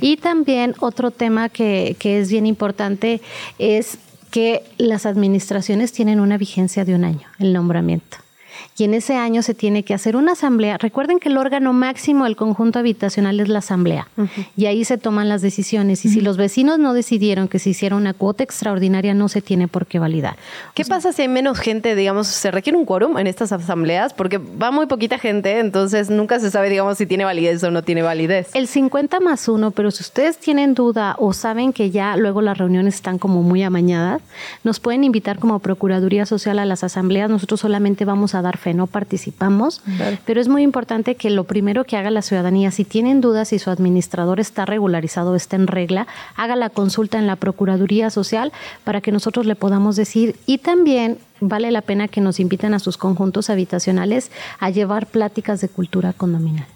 Y 0.00 0.18
también 0.18 0.74
otro 0.80 1.10
tema 1.10 1.48
que, 1.48 1.96
que 1.98 2.20
es 2.20 2.30
bien 2.30 2.44
importante 2.44 3.22
es 3.58 3.98
que 4.30 4.62
las 4.78 5.06
administraciones 5.06 5.92
tienen 5.92 6.20
una 6.20 6.36
vigencia 6.36 6.84
de 6.84 6.94
un 6.94 7.04
año, 7.04 7.28
el 7.38 7.52
nombramiento. 7.52 8.23
Y 8.76 8.84
en 8.84 8.94
ese 8.94 9.16
año 9.16 9.42
se 9.42 9.54
tiene 9.54 9.84
que 9.84 9.94
hacer 9.94 10.16
una 10.16 10.32
asamblea. 10.32 10.78
Recuerden 10.78 11.20
que 11.20 11.28
el 11.28 11.36
órgano 11.36 11.72
máximo 11.72 12.24
del 12.24 12.36
conjunto 12.36 12.78
habitacional 12.78 13.38
es 13.40 13.48
la 13.48 13.60
asamblea. 13.60 14.08
Y 14.56 14.66
ahí 14.66 14.84
se 14.84 14.98
toman 14.98 15.28
las 15.28 15.42
decisiones. 15.42 16.04
Y 16.04 16.08
si 16.08 16.20
los 16.20 16.36
vecinos 16.36 16.78
no 16.78 16.92
decidieron 16.92 17.48
que 17.48 17.58
se 17.58 17.70
hiciera 17.70 17.96
una 17.96 18.14
cuota 18.14 18.42
extraordinaria, 18.42 19.14
no 19.14 19.28
se 19.28 19.42
tiene 19.42 19.68
por 19.68 19.86
qué 19.86 19.98
validar. 19.98 20.36
¿Qué 20.74 20.84
pasa 20.84 21.12
si 21.12 21.22
hay 21.22 21.28
menos 21.28 21.58
gente, 21.58 21.94
digamos, 21.94 22.26
se 22.26 22.50
requiere 22.50 22.76
un 22.76 22.84
quórum 22.84 23.18
en 23.18 23.26
estas 23.26 23.52
asambleas? 23.52 24.12
Porque 24.12 24.38
va 24.38 24.70
muy 24.70 24.86
poquita 24.86 25.18
gente, 25.18 25.60
entonces 25.60 26.10
nunca 26.10 26.40
se 26.40 26.50
sabe, 26.50 26.68
digamos, 26.68 26.98
si 26.98 27.06
tiene 27.06 27.24
validez 27.24 27.62
o 27.62 27.70
no 27.70 27.82
tiene 27.82 28.02
validez. 28.02 28.48
El 28.54 28.66
50 28.66 29.20
más 29.20 29.48
uno, 29.48 29.70
pero 29.70 29.90
si 29.90 30.02
ustedes 30.02 30.38
tienen 30.38 30.74
duda 30.74 31.14
o 31.18 31.32
saben 31.32 31.72
que 31.72 31.90
ya 31.90 32.16
luego 32.16 32.42
las 32.42 32.58
reuniones 32.58 32.96
están 32.96 33.18
como 33.18 33.42
muy 33.42 33.62
amañadas, 33.62 34.22
nos 34.64 34.80
pueden 34.80 35.04
invitar 35.04 35.38
como 35.38 35.58
Procuraduría 35.60 36.26
Social 36.26 36.58
a 36.58 36.64
las 36.64 36.82
asambleas. 36.84 37.30
Nosotros 37.30 37.60
solamente 37.60 38.04
vamos 38.04 38.34
a 38.34 38.42
dar 38.42 38.58
no 38.72 38.86
participamos. 38.86 39.82
Pero 40.24 40.40
es 40.40 40.48
muy 40.48 40.62
importante 40.62 41.16
que 41.16 41.28
lo 41.28 41.44
primero 41.44 41.84
que 41.84 41.96
haga 41.96 42.10
la 42.10 42.22
ciudadanía, 42.22 42.70
si 42.70 42.84
tienen 42.84 43.20
dudas 43.20 43.48
si 43.48 43.58
su 43.58 43.68
administrador 43.70 44.40
está 44.40 44.64
regularizado, 44.64 45.34
está 45.34 45.56
en 45.56 45.66
regla, 45.66 46.06
haga 46.36 46.56
la 46.56 46.70
consulta 46.70 47.18
en 47.18 47.26
la 47.26 47.36
Procuraduría 47.36 48.10
Social 48.10 48.52
para 48.84 49.00
que 49.00 49.12
nosotros 49.12 49.44
le 49.44 49.56
podamos 49.56 49.96
decir. 49.96 50.36
Y 50.46 50.58
también 50.58 51.18
vale 51.40 51.70
la 51.70 51.82
pena 51.82 52.08
que 52.08 52.20
nos 52.20 52.40
inviten 52.40 52.74
a 52.74 52.78
sus 52.78 52.96
conjuntos 52.96 53.50
habitacionales 53.50 54.30
a 54.60 54.70
llevar 54.70 55.06
pláticas 55.06 55.60
de 55.60 55.68
cultura 55.68 56.12
condominal. 56.12 56.66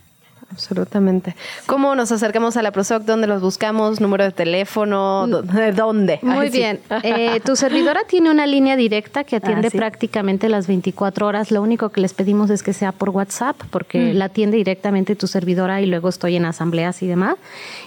Absolutamente. 0.51 1.37
¿Cómo 1.67 1.95
nos 1.95 2.11
acercamos 2.11 2.57
a 2.57 2.63
la 2.63 2.73
PROSOC? 2.73 3.03
¿Dónde 3.05 3.27
los 3.27 3.43
buscamos? 3.43 4.01
¿Número 4.01 4.25
de 4.25 4.33
teléfono? 4.33 5.27
¿Dó- 5.29 5.43
¿De 5.43 5.73
dónde? 5.73 6.19
Muy 6.23 6.47
Ay, 6.47 6.51
sí. 6.51 6.59
bien. 6.59 6.81
Eh, 7.03 7.41
tu 7.45 7.55
servidora 7.55 8.01
tiene 8.09 8.31
una 8.31 8.47
línea 8.47 8.75
directa 8.77 9.25
que 9.25 9.37
atiende 9.37 9.69
Ah, 9.69 9.71
sí. 9.71 9.77
prácticamente 9.77 10.49
las 10.49 10.67
24 10.67 11.27
horas. 11.27 11.51
Lo 11.51 11.61
único 11.63 11.91
que 11.91 12.01
les 12.01 12.15
pedimos 12.15 12.49
es 12.51 12.63
que 12.63 12.73
sea 12.73 12.93
por 12.93 13.11
WhatsApp, 13.11 13.57
porque 13.71 13.99
Mm. 14.13 14.17
la 14.17 14.25
atiende 14.27 14.57
directamente 14.57 15.15
tu 15.17 15.27
servidora 15.27 15.81
y 15.83 15.87
luego 15.87 16.09
estoy 16.09 16.37
en 16.37 16.47
asambleas 16.47 17.03
y 17.03 17.07
demás. 17.07 17.37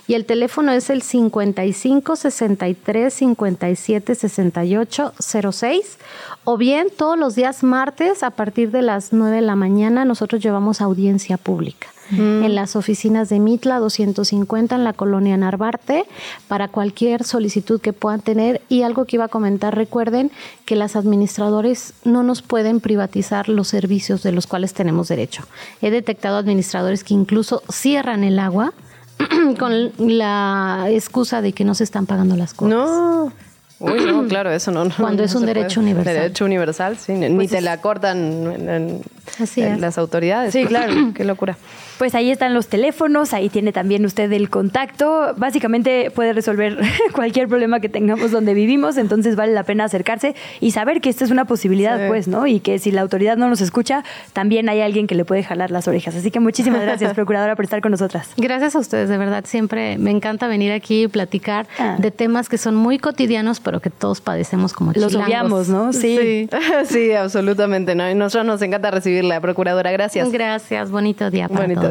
Y 0.07 0.13
el 0.13 0.25
teléfono 0.25 0.71
es 0.71 0.89
el 0.91 1.01
55 1.01 2.15
63 2.15 3.13
57 3.13 4.15
68 4.15 5.13
06. 5.51 5.97
O 6.43 6.57
bien 6.57 6.87
todos 6.95 7.17
los 7.17 7.35
días 7.35 7.63
martes 7.63 8.23
a 8.23 8.29
partir 8.29 8.71
de 8.71 8.81
las 8.81 9.13
9 9.13 9.37
de 9.37 9.41
la 9.41 9.55
mañana 9.55 10.05
nosotros 10.05 10.41
llevamos 10.41 10.79
audiencia 10.81 11.37
pública 11.37 11.87
Mm. 12.11 12.43
en 12.43 12.55
las 12.55 12.75
oficinas 12.75 13.29
de 13.29 13.39
Mitla 13.39 13.79
250 13.79 14.75
en 14.75 14.83
la 14.83 14.93
colonia 14.93 15.37
Narvarte 15.37 16.05
para 16.47 16.67
cualquier 16.67 17.23
solicitud 17.23 17.79
que 17.81 17.93
puedan 17.93 18.21
tener. 18.21 18.61
Y 18.69 18.83
algo 18.83 19.05
que 19.05 19.15
iba 19.15 19.25
a 19.25 19.29
comentar, 19.29 19.75
recuerden 19.75 20.31
que 20.65 20.75
las 20.75 20.95
administradores 20.95 21.93
no 22.03 22.23
nos 22.23 22.41
pueden 22.41 22.79
privatizar 22.81 23.47
los 23.49 23.67
servicios 23.69 24.23
de 24.23 24.31
los 24.31 24.45
cuales 24.47 24.73
tenemos 24.73 25.07
derecho. 25.07 25.43
He 25.81 25.89
detectado 25.91 26.37
administradores 26.37 27.03
que 27.03 27.13
incluso 27.13 27.63
cierran 27.71 28.23
el 28.23 28.39
agua 28.39 28.73
con 29.59 29.91
la 29.97 30.87
excusa 30.89 31.41
de 31.41 31.53
que 31.53 31.63
no 31.63 31.75
se 31.75 31.83
están 31.83 32.05
pagando 32.05 32.35
las 32.35 32.53
cosas. 32.53 32.71
No. 32.75 33.31
Uy, 33.79 34.05
no, 34.05 34.27
claro, 34.27 34.51
eso 34.51 34.71
no. 34.71 34.85
no 34.85 34.91
Cuando 34.95 35.21
no 35.23 35.25
es 35.25 35.33
un 35.35 35.45
derecho 35.45 35.75
puede. 35.81 35.91
universal. 35.91 36.13
Derecho 36.15 36.45
universal, 36.45 36.97
sí. 36.97 37.13
ni 37.13 37.29
Pues 37.35 37.49
te 37.51 37.61
la 37.61 37.81
cortan. 37.81 38.17
en- 38.17 38.69
en- 38.69 39.01
Así 39.39 39.61
es. 39.61 39.79
las 39.79 39.97
autoridades. 39.97 40.53
Sí, 40.53 40.65
claro. 40.65 40.93
Qué 41.15 41.23
locura. 41.23 41.57
Pues 42.01 42.15
ahí 42.15 42.31
están 42.31 42.55
los 42.55 42.65
teléfonos, 42.65 43.31
ahí 43.31 43.47
tiene 43.47 43.71
también 43.71 44.03
usted 44.07 44.31
el 44.31 44.49
contacto. 44.49 45.35
Básicamente 45.37 46.09
puede 46.09 46.33
resolver 46.33 46.79
cualquier 47.13 47.47
problema 47.47 47.79
que 47.79 47.89
tengamos 47.89 48.31
donde 48.31 48.55
vivimos, 48.55 48.97
entonces 48.97 49.35
vale 49.35 49.53
la 49.53 49.61
pena 49.61 49.83
acercarse 49.83 50.33
y 50.61 50.71
saber 50.71 50.99
que 50.99 51.09
esta 51.09 51.25
es 51.25 51.29
una 51.29 51.45
posibilidad, 51.45 51.99
Sí. 51.99 52.05
pues, 52.07 52.27
¿no? 52.27 52.47
Y 52.47 52.59
que 52.59 52.79
si 52.79 52.89
la 52.89 53.01
autoridad 53.01 53.37
no 53.37 53.49
nos 53.49 53.61
escucha, 53.61 54.03
también 54.33 54.67
hay 54.67 54.81
alguien 54.81 55.05
que 55.05 55.13
le 55.13 55.25
puede 55.25 55.43
jalar 55.43 55.69
las 55.69 55.87
orejas. 55.87 56.15
Así 56.15 56.31
que 56.31 56.39
muchísimas 56.39 56.81
gracias, 56.87 57.13
Procuradora, 57.13 57.55
por 57.55 57.65
estar 57.65 57.81
con 57.81 57.91
nosotras. 57.91 58.29
Gracias 58.35 58.75
a 58.75 58.79
ustedes, 58.79 59.07
de 59.07 59.19
verdad. 59.19 59.45
Siempre 59.45 59.99
me 59.99 60.09
encanta 60.09 60.47
venir 60.47 60.71
aquí 60.71 61.03
y 61.03 61.07
platicar 61.07 61.67
de 61.99 62.09
temas 62.09 62.49
que 62.49 62.57
son 62.57 62.73
muy 62.73 62.97
cotidianos, 62.97 63.59
pero 63.59 63.79
que 63.79 63.91
todos 63.91 64.21
padecemos 64.21 64.73
como 64.73 64.91
Los 64.93 65.09
chilangos. 65.09 65.27
obviamos, 65.27 65.69
¿no? 65.69 65.93
Sí, 65.93 66.49
sí, 66.85 67.11
absolutamente. 67.13 67.93
¿no? 67.93 68.09
Y 68.09 68.15
nosotros 68.15 68.47
nos 68.47 68.61
encanta 68.63 68.89
recibirla, 68.89 69.39
Procuradora. 69.39 69.91
Gracias. 69.91 70.31
Gracias, 70.31 70.89
bonito 70.89 71.29
día 71.29 71.47
para 71.47 71.61
Bonito 71.61 71.81
todos. 71.81 71.90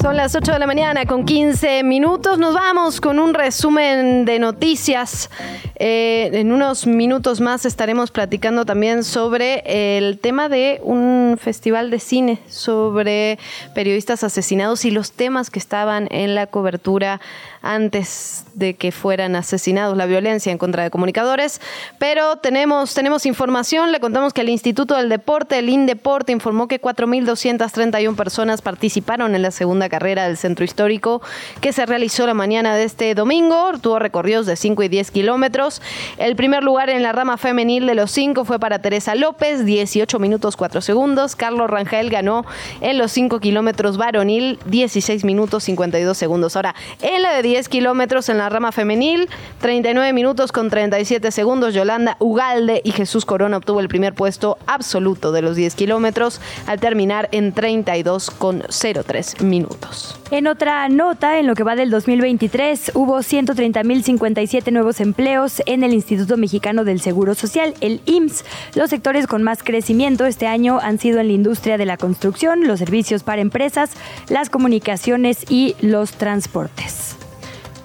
Son 0.00 0.16
las 0.16 0.34
8 0.34 0.52
de 0.52 0.58
la 0.58 0.66
mañana 0.66 1.04
con 1.04 1.26
15 1.26 1.82
minutos. 1.82 2.38
Nos 2.38 2.54
vamos 2.54 3.02
con 3.02 3.18
un 3.18 3.34
resumen 3.34 4.24
de 4.24 4.38
noticias. 4.38 5.28
Eh, 5.74 6.30
en 6.32 6.52
unos 6.52 6.86
minutos 6.86 7.42
más 7.42 7.66
estaremos 7.66 8.10
platicando 8.10 8.64
también 8.64 9.04
sobre 9.04 9.62
el 9.98 10.18
tema 10.18 10.48
de 10.48 10.80
un 10.82 11.36
festival 11.38 11.90
de 11.90 12.00
cine, 12.00 12.38
sobre 12.48 13.38
periodistas 13.74 14.24
asesinados 14.24 14.86
y 14.86 14.90
los 14.90 15.12
temas 15.12 15.50
que 15.50 15.58
estaban 15.58 16.08
en 16.10 16.34
la 16.34 16.46
cobertura 16.46 17.20
antes 17.62 18.44
de 18.54 18.74
que 18.74 18.92
fueran 18.92 19.36
asesinados, 19.36 19.96
la 19.96 20.06
violencia 20.06 20.50
en 20.52 20.58
contra 20.58 20.82
de 20.82 20.90
comunicadores. 20.90 21.60
Pero 21.98 22.36
tenemos, 22.36 22.94
tenemos 22.94 23.26
información, 23.26 23.92
le 23.92 24.00
contamos 24.00 24.32
que 24.32 24.40
el 24.40 24.48
Instituto 24.48 24.96
del 24.96 25.08
Deporte, 25.08 25.58
el 25.58 25.68
INDEPORTE, 25.68 26.32
informó 26.32 26.68
que 26.68 26.80
4.231 26.80 28.16
personas 28.16 28.62
participaron 28.62 29.34
en 29.34 29.42
la 29.42 29.50
segunda 29.50 29.88
carrera 29.88 30.26
del 30.26 30.36
Centro 30.36 30.64
Histórico 30.64 31.20
que 31.60 31.72
se 31.72 31.86
realizó 31.86 32.26
la 32.26 32.34
mañana 32.34 32.74
de 32.74 32.84
este 32.84 33.14
domingo. 33.14 33.72
Tuvo 33.80 33.98
recorridos 33.98 34.46
de 34.46 34.56
5 34.56 34.82
y 34.84 34.88
10 34.88 35.10
kilómetros. 35.10 35.82
El 36.18 36.36
primer 36.36 36.62
lugar 36.62 36.90
en 36.90 37.02
la 37.02 37.12
rama 37.12 37.36
femenil 37.36 37.86
de 37.86 37.94
los 37.94 38.10
5 38.10 38.44
fue 38.44 38.58
para 38.58 38.80
Teresa 38.80 39.14
López, 39.14 39.64
18 39.64 40.18
minutos 40.18 40.56
4 40.56 40.80
segundos. 40.80 41.36
Carlos 41.36 41.68
Rangel 41.68 42.10
ganó 42.10 42.44
en 42.80 42.98
los 42.98 43.12
5 43.12 43.40
kilómetros 43.40 43.96
varonil, 43.96 44.58
16 44.66 45.24
minutos 45.24 45.64
52 45.64 46.16
segundos. 46.16 46.56
Ahora, 46.56 46.74
en 47.02 47.22
la 47.22 47.32
de 47.32 47.42
10 47.50 47.68
kilómetros 47.68 48.28
en 48.28 48.38
la 48.38 48.48
rama 48.48 48.70
femenil, 48.70 49.28
39 49.60 50.12
minutos 50.12 50.52
con 50.52 50.70
37 50.70 51.32
segundos. 51.32 51.74
Yolanda 51.74 52.16
Ugalde 52.20 52.80
y 52.84 52.92
Jesús 52.92 53.24
Corona 53.24 53.56
obtuvo 53.56 53.80
el 53.80 53.88
primer 53.88 54.14
puesto 54.14 54.56
absoluto 54.68 55.32
de 55.32 55.42
los 55.42 55.56
10 55.56 55.74
kilómetros 55.74 56.40
al 56.68 56.78
terminar 56.78 57.28
en 57.32 57.52
32 57.52 58.30
con 58.30 58.62
03 58.70 59.42
minutos. 59.42 60.16
En 60.30 60.46
otra 60.46 60.88
nota, 60.88 61.40
en 61.40 61.48
lo 61.48 61.56
que 61.56 61.64
va 61.64 61.74
del 61.74 61.90
2023, 61.90 62.92
hubo 62.94 63.18
130.057 63.18 64.70
nuevos 64.70 65.00
empleos 65.00 65.60
en 65.66 65.82
el 65.82 65.92
Instituto 65.92 66.36
Mexicano 66.36 66.84
del 66.84 67.00
Seguro 67.00 67.34
Social, 67.34 67.74
el 67.80 68.00
IMSS. 68.06 68.44
Los 68.76 68.90
sectores 68.90 69.26
con 69.26 69.42
más 69.42 69.64
crecimiento 69.64 70.24
este 70.24 70.46
año 70.46 70.78
han 70.80 71.00
sido 71.00 71.18
en 71.18 71.26
la 71.26 71.32
industria 71.32 71.78
de 71.78 71.86
la 71.86 71.96
construcción, 71.96 72.68
los 72.68 72.78
servicios 72.78 73.24
para 73.24 73.42
empresas, 73.42 73.90
las 74.28 74.50
comunicaciones 74.50 75.50
y 75.50 75.74
los 75.80 76.12
transportes. 76.12 77.16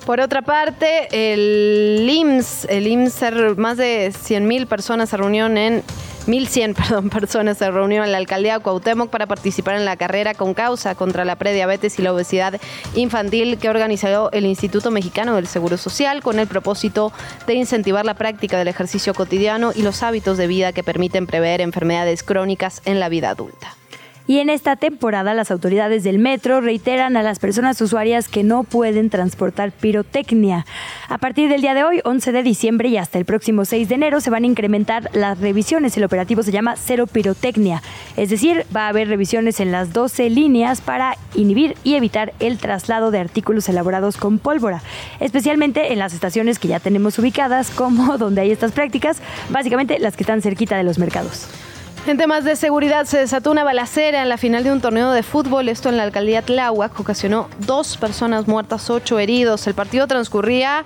Por 0.05 0.19
otra 0.21 0.43
parte, 0.43 1.07
el 1.11 2.07
IMSS, 2.07 2.65
el 2.69 2.85
IMSS, 2.87 3.13
se- 3.13 3.31
más 3.55 3.77
de 3.77 4.11
100.000 4.11 4.67
personas 4.67 5.09
se 5.09 5.17
reunieron 5.17 5.57
en 5.57 5.81
1.100 6.27 6.75
perdón, 6.77 7.09
personas 7.09 7.57
se 7.57 7.69
reunieron 7.71 8.05
en 8.05 8.11
la 8.11 8.19
alcaldía 8.19 8.57
de 8.57 8.63
Cuauhtémoc 8.63 9.09
para 9.09 9.25
participar 9.25 9.75
en 9.75 9.85
la 9.85 9.97
carrera 9.97 10.35
con 10.35 10.53
causa 10.53 10.93
contra 10.93 11.25
la 11.25 11.35
prediabetes 11.37 11.97
y 11.97 12.03
la 12.03 12.13
obesidad 12.13 12.59
infantil 12.93 13.57
que 13.57 13.67
organizó 13.69 14.31
el 14.31 14.45
Instituto 14.45 14.91
Mexicano 14.91 15.35
del 15.35 15.47
Seguro 15.47 15.75
Social 15.77 16.21
con 16.21 16.37
el 16.37 16.47
propósito 16.47 17.11
de 17.47 17.55
incentivar 17.55 18.05
la 18.05 18.13
práctica 18.13 18.59
del 18.59 18.67
ejercicio 18.67 19.15
cotidiano 19.15 19.71
y 19.73 19.81
los 19.81 20.03
hábitos 20.03 20.37
de 20.37 20.45
vida 20.45 20.71
que 20.71 20.83
permiten 20.83 21.25
prever 21.25 21.61
enfermedades 21.61 22.21
crónicas 22.21 22.83
en 22.85 22.99
la 22.99 23.09
vida 23.09 23.29
adulta. 23.31 23.75
Y 24.27 24.39
en 24.39 24.49
esta 24.49 24.75
temporada 24.75 25.35
las 25.35 25.51
autoridades 25.51 26.03
del 26.03 26.17
metro 26.17 26.59
reiteran 26.59 27.15
a 27.15 27.21
las 27.21 27.37
personas 27.37 27.79
usuarias 27.79 28.27
que 28.27 28.43
no 28.43 28.63
pueden 28.63 29.11
transportar 29.11 29.71
pirotecnia. 29.71 30.65
A 31.09 31.19
partir 31.19 31.47
del 31.47 31.61
día 31.61 31.75
de 31.75 31.83
hoy, 31.83 32.01
11 32.03 32.31
de 32.31 32.41
diciembre 32.41 32.89
y 32.89 32.97
hasta 32.97 33.19
el 33.19 33.25
próximo 33.25 33.65
6 33.65 33.87
de 33.87 33.95
enero 33.95 34.21
se 34.21 34.31
van 34.31 34.43
a 34.43 34.47
incrementar 34.47 35.11
las 35.13 35.39
revisiones. 35.39 35.95
El 35.95 36.05
operativo 36.05 36.41
se 36.41 36.51
llama 36.51 36.75
Cero 36.75 37.05
Pirotecnia. 37.05 37.83
Es 38.17 38.31
decir, 38.31 38.65
va 38.75 38.87
a 38.87 38.89
haber 38.89 39.09
revisiones 39.09 39.59
en 39.59 39.71
las 39.71 39.93
12 39.93 40.31
líneas 40.31 40.81
para 40.81 41.17
inhibir 41.35 41.75
y 41.83 41.93
evitar 41.93 42.33
el 42.39 42.57
traslado 42.57 43.11
de 43.11 43.19
artículos 43.19 43.69
elaborados 43.69 44.17
con 44.17 44.39
pólvora. 44.39 44.81
Especialmente 45.19 45.93
en 45.93 45.99
las 45.99 46.15
estaciones 46.15 46.57
que 46.57 46.67
ya 46.67 46.79
tenemos 46.79 47.19
ubicadas 47.19 47.69
como 47.69 48.17
donde 48.17 48.41
hay 48.41 48.51
estas 48.51 48.71
prácticas, 48.71 49.21
básicamente 49.49 49.99
las 49.99 50.17
que 50.17 50.23
están 50.23 50.41
cerquita 50.41 50.77
de 50.77 50.83
los 50.83 50.97
mercados. 50.97 51.47
En 52.07 52.19
temas 52.19 52.43
de 52.43 52.55
seguridad 52.55 53.05
se 53.05 53.17
desató 53.17 53.49
una 53.49 53.63
balacera 53.63 54.21
en 54.21 54.29
la 54.29 54.37
final 54.37 54.63
de 54.63 54.71
un 54.71 54.79
torneo 54.79 55.11
de 55.11 55.23
fútbol, 55.23 55.69
esto 55.69 55.89
en 55.89 55.97
la 55.97 56.03
alcaldía 56.03 56.43
Tláhuac, 56.43 56.99
ocasionó 56.99 57.49
dos 57.65 57.97
personas 57.97 58.47
muertas, 58.47 58.91
ocho 58.91 59.17
heridos. 59.17 59.65
El 59.65 59.73
partido 59.73 60.05
transcurría 60.05 60.85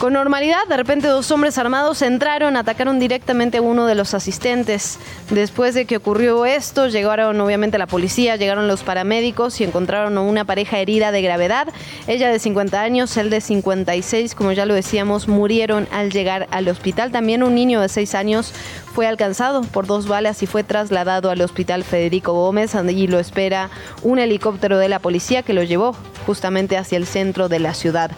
con 0.00 0.14
normalidad, 0.14 0.66
de 0.66 0.78
repente 0.78 1.08
dos 1.08 1.30
hombres 1.30 1.58
armados 1.58 2.00
entraron, 2.00 2.56
atacaron 2.56 2.98
directamente 2.98 3.58
a 3.58 3.62
uno 3.62 3.84
de 3.84 3.94
los 3.94 4.14
asistentes. 4.14 4.98
Después 5.28 5.74
de 5.74 5.84
que 5.84 5.98
ocurrió 5.98 6.46
esto, 6.46 6.88
llegaron 6.88 7.38
obviamente 7.38 7.76
la 7.76 7.86
policía, 7.86 8.36
llegaron 8.36 8.66
los 8.66 8.82
paramédicos 8.82 9.60
y 9.60 9.64
encontraron 9.64 10.16
a 10.16 10.22
una 10.22 10.46
pareja 10.46 10.78
herida 10.78 11.12
de 11.12 11.20
gravedad. 11.20 11.68
Ella 12.06 12.30
de 12.30 12.38
50 12.38 12.80
años, 12.80 13.14
él 13.18 13.28
de 13.28 13.42
56, 13.42 14.34
como 14.34 14.52
ya 14.52 14.64
lo 14.64 14.72
decíamos, 14.72 15.28
murieron 15.28 15.86
al 15.92 16.10
llegar 16.10 16.48
al 16.50 16.66
hospital. 16.68 17.12
También 17.12 17.42
un 17.42 17.54
niño 17.54 17.82
de 17.82 17.90
6 17.90 18.14
años 18.14 18.54
fue 18.94 19.06
alcanzado 19.06 19.60
por 19.60 19.86
dos 19.86 20.08
balas 20.08 20.42
y 20.42 20.46
fue 20.46 20.64
trasladado 20.64 21.28
al 21.28 21.42
hospital 21.42 21.84
Federico 21.84 22.32
Gómez. 22.32 22.74
Allí 22.74 23.06
lo 23.06 23.18
espera 23.18 23.68
un 24.02 24.18
helicóptero 24.18 24.78
de 24.78 24.88
la 24.88 24.98
policía 24.98 25.42
que 25.42 25.52
lo 25.52 25.62
llevó 25.62 25.94
justamente 26.24 26.78
hacia 26.78 26.96
el 26.96 27.04
centro 27.04 27.50
de 27.50 27.58
la 27.58 27.74
ciudad. 27.74 28.10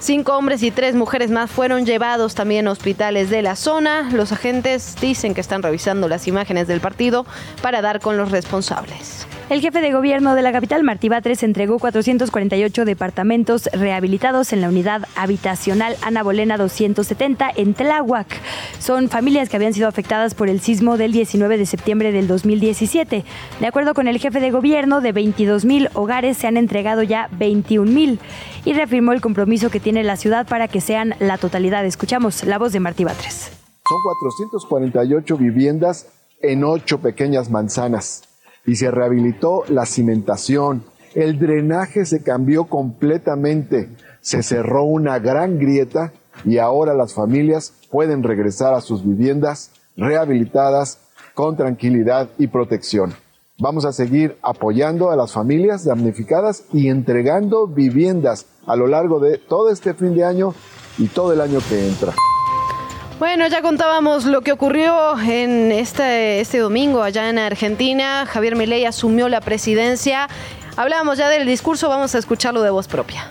Cinco 0.00 0.34
hombres 0.34 0.62
y 0.62 0.70
tres 0.70 0.94
mujeres 0.94 1.30
más 1.30 1.50
fueron 1.50 1.84
llevados 1.84 2.34
también 2.34 2.66
a 2.66 2.70
hospitales 2.70 3.28
de 3.28 3.42
la 3.42 3.54
zona. 3.54 4.08
Los 4.10 4.32
agentes 4.32 4.96
dicen 4.98 5.34
que 5.34 5.42
están 5.42 5.62
revisando 5.62 6.08
las 6.08 6.26
imágenes 6.26 6.66
del 6.66 6.80
partido 6.80 7.26
para 7.60 7.82
dar 7.82 8.00
con 8.00 8.16
los 8.16 8.30
responsables. 8.30 9.26
El 9.50 9.60
jefe 9.60 9.80
de 9.80 9.90
gobierno 9.90 10.36
de 10.36 10.42
la 10.42 10.52
capital, 10.52 10.84
Martí 10.84 11.08
Batres, 11.08 11.42
entregó 11.42 11.80
448 11.80 12.84
departamentos 12.84 13.68
rehabilitados 13.72 14.52
en 14.52 14.60
la 14.60 14.68
unidad 14.68 15.08
habitacional 15.16 15.96
Ana 16.02 16.22
Bolena 16.22 16.56
270 16.56 17.50
en 17.56 17.74
Tláhuac. 17.74 18.28
Son 18.78 19.08
familias 19.08 19.48
que 19.48 19.56
habían 19.56 19.74
sido 19.74 19.88
afectadas 19.88 20.36
por 20.36 20.48
el 20.48 20.60
sismo 20.60 20.96
del 20.96 21.10
19 21.10 21.58
de 21.58 21.66
septiembre 21.66 22.12
del 22.12 22.28
2017. 22.28 23.24
De 23.58 23.66
acuerdo 23.66 23.92
con 23.92 24.06
el 24.06 24.20
jefe 24.20 24.38
de 24.38 24.52
gobierno, 24.52 25.00
de 25.00 25.10
22 25.10 25.64
mil 25.64 25.88
hogares 25.94 26.36
se 26.36 26.46
han 26.46 26.56
entregado 26.56 27.02
ya 27.02 27.28
21 27.32 27.90
mil 27.90 28.20
y 28.64 28.72
reafirmó 28.74 29.10
el 29.10 29.20
compromiso 29.20 29.68
que 29.68 29.80
tiene 29.80 30.04
la 30.04 30.16
ciudad 30.16 30.46
para 30.46 30.68
que 30.68 30.80
sean 30.80 31.16
la 31.18 31.38
totalidad. 31.38 31.84
Escuchamos 31.84 32.44
la 32.44 32.58
voz 32.58 32.72
de 32.72 32.78
Martí 32.78 33.02
Batres. 33.02 33.50
Son 33.88 33.98
448 34.04 35.36
viviendas 35.36 36.06
en 36.40 36.62
ocho 36.62 37.00
pequeñas 37.00 37.50
manzanas 37.50 38.29
y 38.66 38.76
se 38.76 38.90
rehabilitó 38.90 39.64
la 39.68 39.86
cimentación. 39.86 40.84
El 41.14 41.38
drenaje 41.38 42.04
se 42.04 42.22
cambió 42.22 42.64
completamente. 42.64 43.88
Se 44.20 44.42
cerró 44.42 44.84
una 44.84 45.18
gran 45.18 45.58
grieta 45.58 46.12
y 46.44 46.58
ahora 46.58 46.94
las 46.94 47.14
familias 47.14 47.72
pueden 47.90 48.22
regresar 48.22 48.74
a 48.74 48.80
sus 48.80 49.04
viviendas 49.04 49.70
rehabilitadas 49.96 50.98
con 51.34 51.56
tranquilidad 51.56 52.28
y 52.38 52.46
protección. 52.46 53.14
Vamos 53.58 53.84
a 53.84 53.92
seguir 53.92 54.38
apoyando 54.42 55.10
a 55.10 55.16
las 55.16 55.32
familias 55.32 55.84
damnificadas 55.84 56.64
y 56.72 56.88
entregando 56.88 57.66
viviendas 57.66 58.46
a 58.66 58.74
lo 58.74 58.86
largo 58.86 59.20
de 59.20 59.36
todo 59.36 59.70
este 59.70 59.92
fin 59.92 60.14
de 60.14 60.24
año 60.24 60.54
y 60.96 61.08
todo 61.08 61.32
el 61.32 61.40
año 61.40 61.58
que 61.68 61.86
entra. 61.86 62.14
Bueno, 63.20 63.46
ya 63.48 63.60
contábamos 63.60 64.24
lo 64.24 64.40
que 64.40 64.50
ocurrió 64.50 65.18
en 65.20 65.72
este, 65.72 66.40
este 66.40 66.56
domingo 66.56 67.02
allá 67.02 67.28
en 67.28 67.38
Argentina. 67.38 68.24
Javier 68.24 68.56
Milei 68.56 68.86
asumió 68.86 69.28
la 69.28 69.42
presidencia. 69.42 70.26
Hablábamos 70.74 71.18
ya 71.18 71.28
del 71.28 71.44
discurso, 71.44 71.90
vamos 71.90 72.14
a 72.14 72.18
escucharlo 72.18 72.62
de 72.62 72.70
voz 72.70 72.88
propia. 72.88 73.30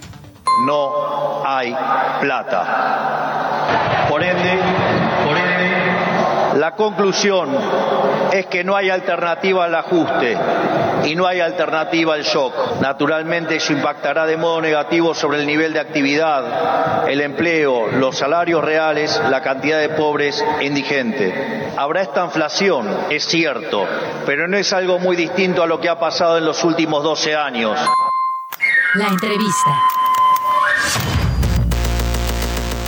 no 0.68 1.42
hay 1.44 1.76
plata. 2.22 4.06
Por 4.08 4.22
ende, 4.22 4.60
La 6.60 6.76
conclusión 6.76 7.58
es 8.34 8.48
que 8.48 8.66
no 8.66 8.76
hay 8.76 8.90
alternativa 8.90 9.64
al 9.64 9.76
ajuste 9.76 10.38
y 11.06 11.16
no 11.16 11.26
hay 11.26 11.40
alternativa 11.40 12.16
al 12.16 12.24
shock. 12.24 12.82
Naturalmente 12.82 13.56
eso 13.56 13.72
impactará 13.72 14.26
de 14.26 14.36
modo 14.36 14.60
negativo 14.60 15.14
sobre 15.14 15.40
el 15.40 15.48
nivel 15.48 15.72
de 15.72 15.80
actividad, 15.80 17.08
el 17.08 17.22
empleo, 17.22 17.88
los 17.88 18.18
salarios 18.18 18.62
reales, 18.62 19.22
la 19.30 19.42
cantidad 19.42 19.80
de 19.80 19.88
pobres 19.88 20.44
e 20.60 20.66
indigentes. 20.66 21.34
Habrá 21.78 22.02
esta 22.02 22.26
inflación, 22.26 22.90
es 23.10 23.24
cierto, 23.24 23.88
pero 24.26 24.50
no 24.50 24.58
es 24.58 24.74
algo 24.74 25.00
muy 25.00 25.16
distinto 25.16 25.64
a 25.64 25.66
lo 25.66 25.80
que 25.80 25.88
ha 25.88 25.98
pasado 25.98 26.40
en 26.40 26.46
los 26.46 26.62
últimos 26.66 27.02
12 27.04 27.38
años. 27.38 27.80
La 28.96 29.08
entrevista. 29.08 29.99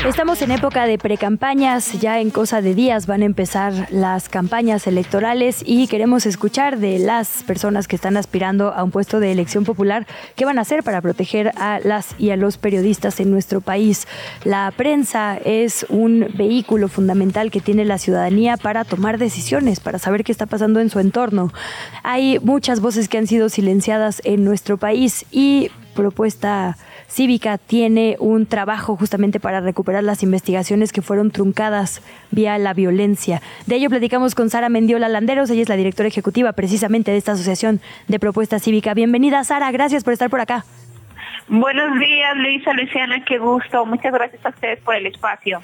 Estamos 0.05 0.41
en 0.41 0.49
época 0.49 0.87
de 0.87 0.97
precampañas, 0.97 1.99
ya 1.99 2.19
en 2.19 2.31
cosa 2.31 2.63
de 2.63 2.73
días 2.73 3.05
van 3.05 3.21
a 3.21 3.25
empezar 3.25 3.87
las 3.91 4.29
campañas 4.29 4.87
electorales 4.87 5.61
y 5.63 5.85
queremos 5.85 6.25
escuchar 6.25 6.79
de 6.79 6.97
las 6.97 7.43
personas 7.43 7.87
que 7.87 7.97
están 7.97 8.17
aspirando 8.17 8.73
a 8.73 8.83
un 8.83 8.89
puesto 8.89 9.19
de 9.19 9.31
elección 9.31 9.63
popular 9.63 10.07
qué 10.35 10.43
van 10.43 10.57
a 10.57 10.61
hacer 10.61 10.81
para 10.81 11.01
proteger 11.01 11.51
a 11.55 11.79
las 11.83 12.15
y 12.17 12.31
a 12.31 12.35
los 12.35 12.57
periodistas 12.57 13.19
en 13.19 13.29
nuestro 13.29 13.61
país. 13.61 14.07
La 14.43 14.73
prensa 14.75 15.37
es 15.37 15.85
un 15.87 16.27
vehículo 16.33 16.87
fundamental 16.87 17.51
que 17.51 17.61
tiene 17.61 17.85
la 17.85 17.99
ciudadanía 17.99 18.57
para 18.57 18.85
tomar 18.85 19.19
decisiones, 19.19 19.79
para 19.79 19.99
saber 19.99 20.23
qué 20.23 20.31
está 20.31 20.47
pasando 20.47 20.79
en 20.79 20.89
su 20.89 20.99
entorno. 20.99 21.53
Hay 22.01 22.39
muchas 22.39 22.79
voces 22.79 23.07
que 23.07 23.19
han 23.19 23.27
sido 23.27 23.49
silenciadas 23.49 24.19
en 24.25 24.43
nuestro 24.45 24.77
país 24.77 25.25
y 25.31 25.69
propuesta 25.93 26.75
Cívica 27.11 27.57
tiene 27.57 28.15
un 28.19 28.45
trabajo 28.45 28.95
justamente 28.95 29.41
para 29.41 29.59
recuperar 29.59 30.03
las 30.03 30.23
investigaciones 30.23 30.93
que 30.93 31.01
fueron 31.01 31.29
truncadas 31.29 32.01
vía 32.31 32.57
la 32.57 32.73
violencia. 32.73 33.41
De 33.65 33.75
ello 33.75 33.89
platicamos 33.89 34.33
con 34.33 34.49
Sara 34.49 34.69
Mendiola 34.69 35.09
Landeros, 35.09 35.49
ella 35.49 35.63
es 35.63 35.69
la 35.69 35.75
directora 35.75 36.07
ejecutiva 36.07 36.53
precisamente 36.53 37.11
de 37.11 37.17
esta 37.17 37.33
Asociación 37.33 37.81
de 38.07 38.19
Propuesta 38.19 38.59
Cívica. 38.59 38.93
Bienvenida 38.93 39.43
Sara, 39.43 39.71
gracias 39.71 40.05
por 40.05 40.13
estar 40.13 40.29
por 40.29 40.39
acá. 40.39 40.63
Buenos 41.53 41.99
días, 41.99 42.37
Luisa, 42.37 42.71
Luciana, 42.71 43.25
qué 43.25 43.37
gusto. 43.37 43.85
Muchas 43.85 44.13
gracias 44.13 44.45
a 44.45 44.49
ustedes 44.51 44.79
por 44.79 44.95
el 44.95 45.05
espacio. 45.07 45.61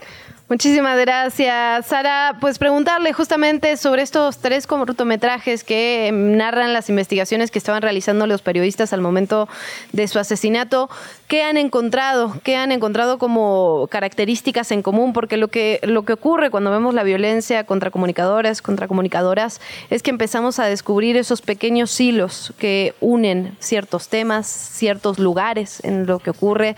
Muchísimas 0.50 0.98
gracias, 0.98 1.88
Sara. 1.88 2.38
Pues 2.40 2.58
preguntarle 2.58 3.12
justamente 3.12 3.76
sobre 3.76 4.02
estos 4.02 4.38
tres 4.38 4.66
cortometrajes 4.66 5.66
que 5.66 6.10
narran 6.14 6.72
las 6.72 6.88
investigaciones 6.88 7.52
que 7.52 7.60
estaban 7.60 7.82
realizando 7.82 8.28
los 8.28 8.42
periodistas 8.42 8.94
al 8.94 9.02
momento 9.02 9.50
de 9.92 10.08
su 10.08 10.20
asesinato. 10.20 10.90
¿Qué 11.28 11.44
han 11.44 11.58
encontrado? 11.58 12.34
¿Qué 12.44 12.56
han 12.56 12.72
encontrado 12.72 13.18
como 13.18 13.88
características 13.92 14.72
en 14.72 14.84
común? 14.84 15.12
Porque 15.12 15.36
lo 15.36 15.50
que, 15.50 15.82
lo 15.84 16.04
que 16.04 16.14
ocurre 16.14 16.50
cuando 16.50 16.72
vemos 16.72 16.94
la 16.94 17.04
violencia 17.04 17.66
contra 17.66 17.92
comunicadores, 17.92 18.62
contra 18.62 18.88
comunicadoras, 18.88 19.60
es 19.90 20.02
que 20.02 20.12
empezamos 20.12 20.60
a 20.60 20.66
descubrir 20.68 21.18
esos 21.18 21.42
pequeños 21.42 22.00
hilos 22.00 22.54
que 22.58 22.94
unen 23.02 23.58
ciertos 23.60 24.08
temas, 24.08 24.48
ciertos 24.48 25.20
lugares 25.20 25.77
en 25.84 26.06
lo 26.06 26.20
que 26.20 26.32
ocurre. 26.32 26.76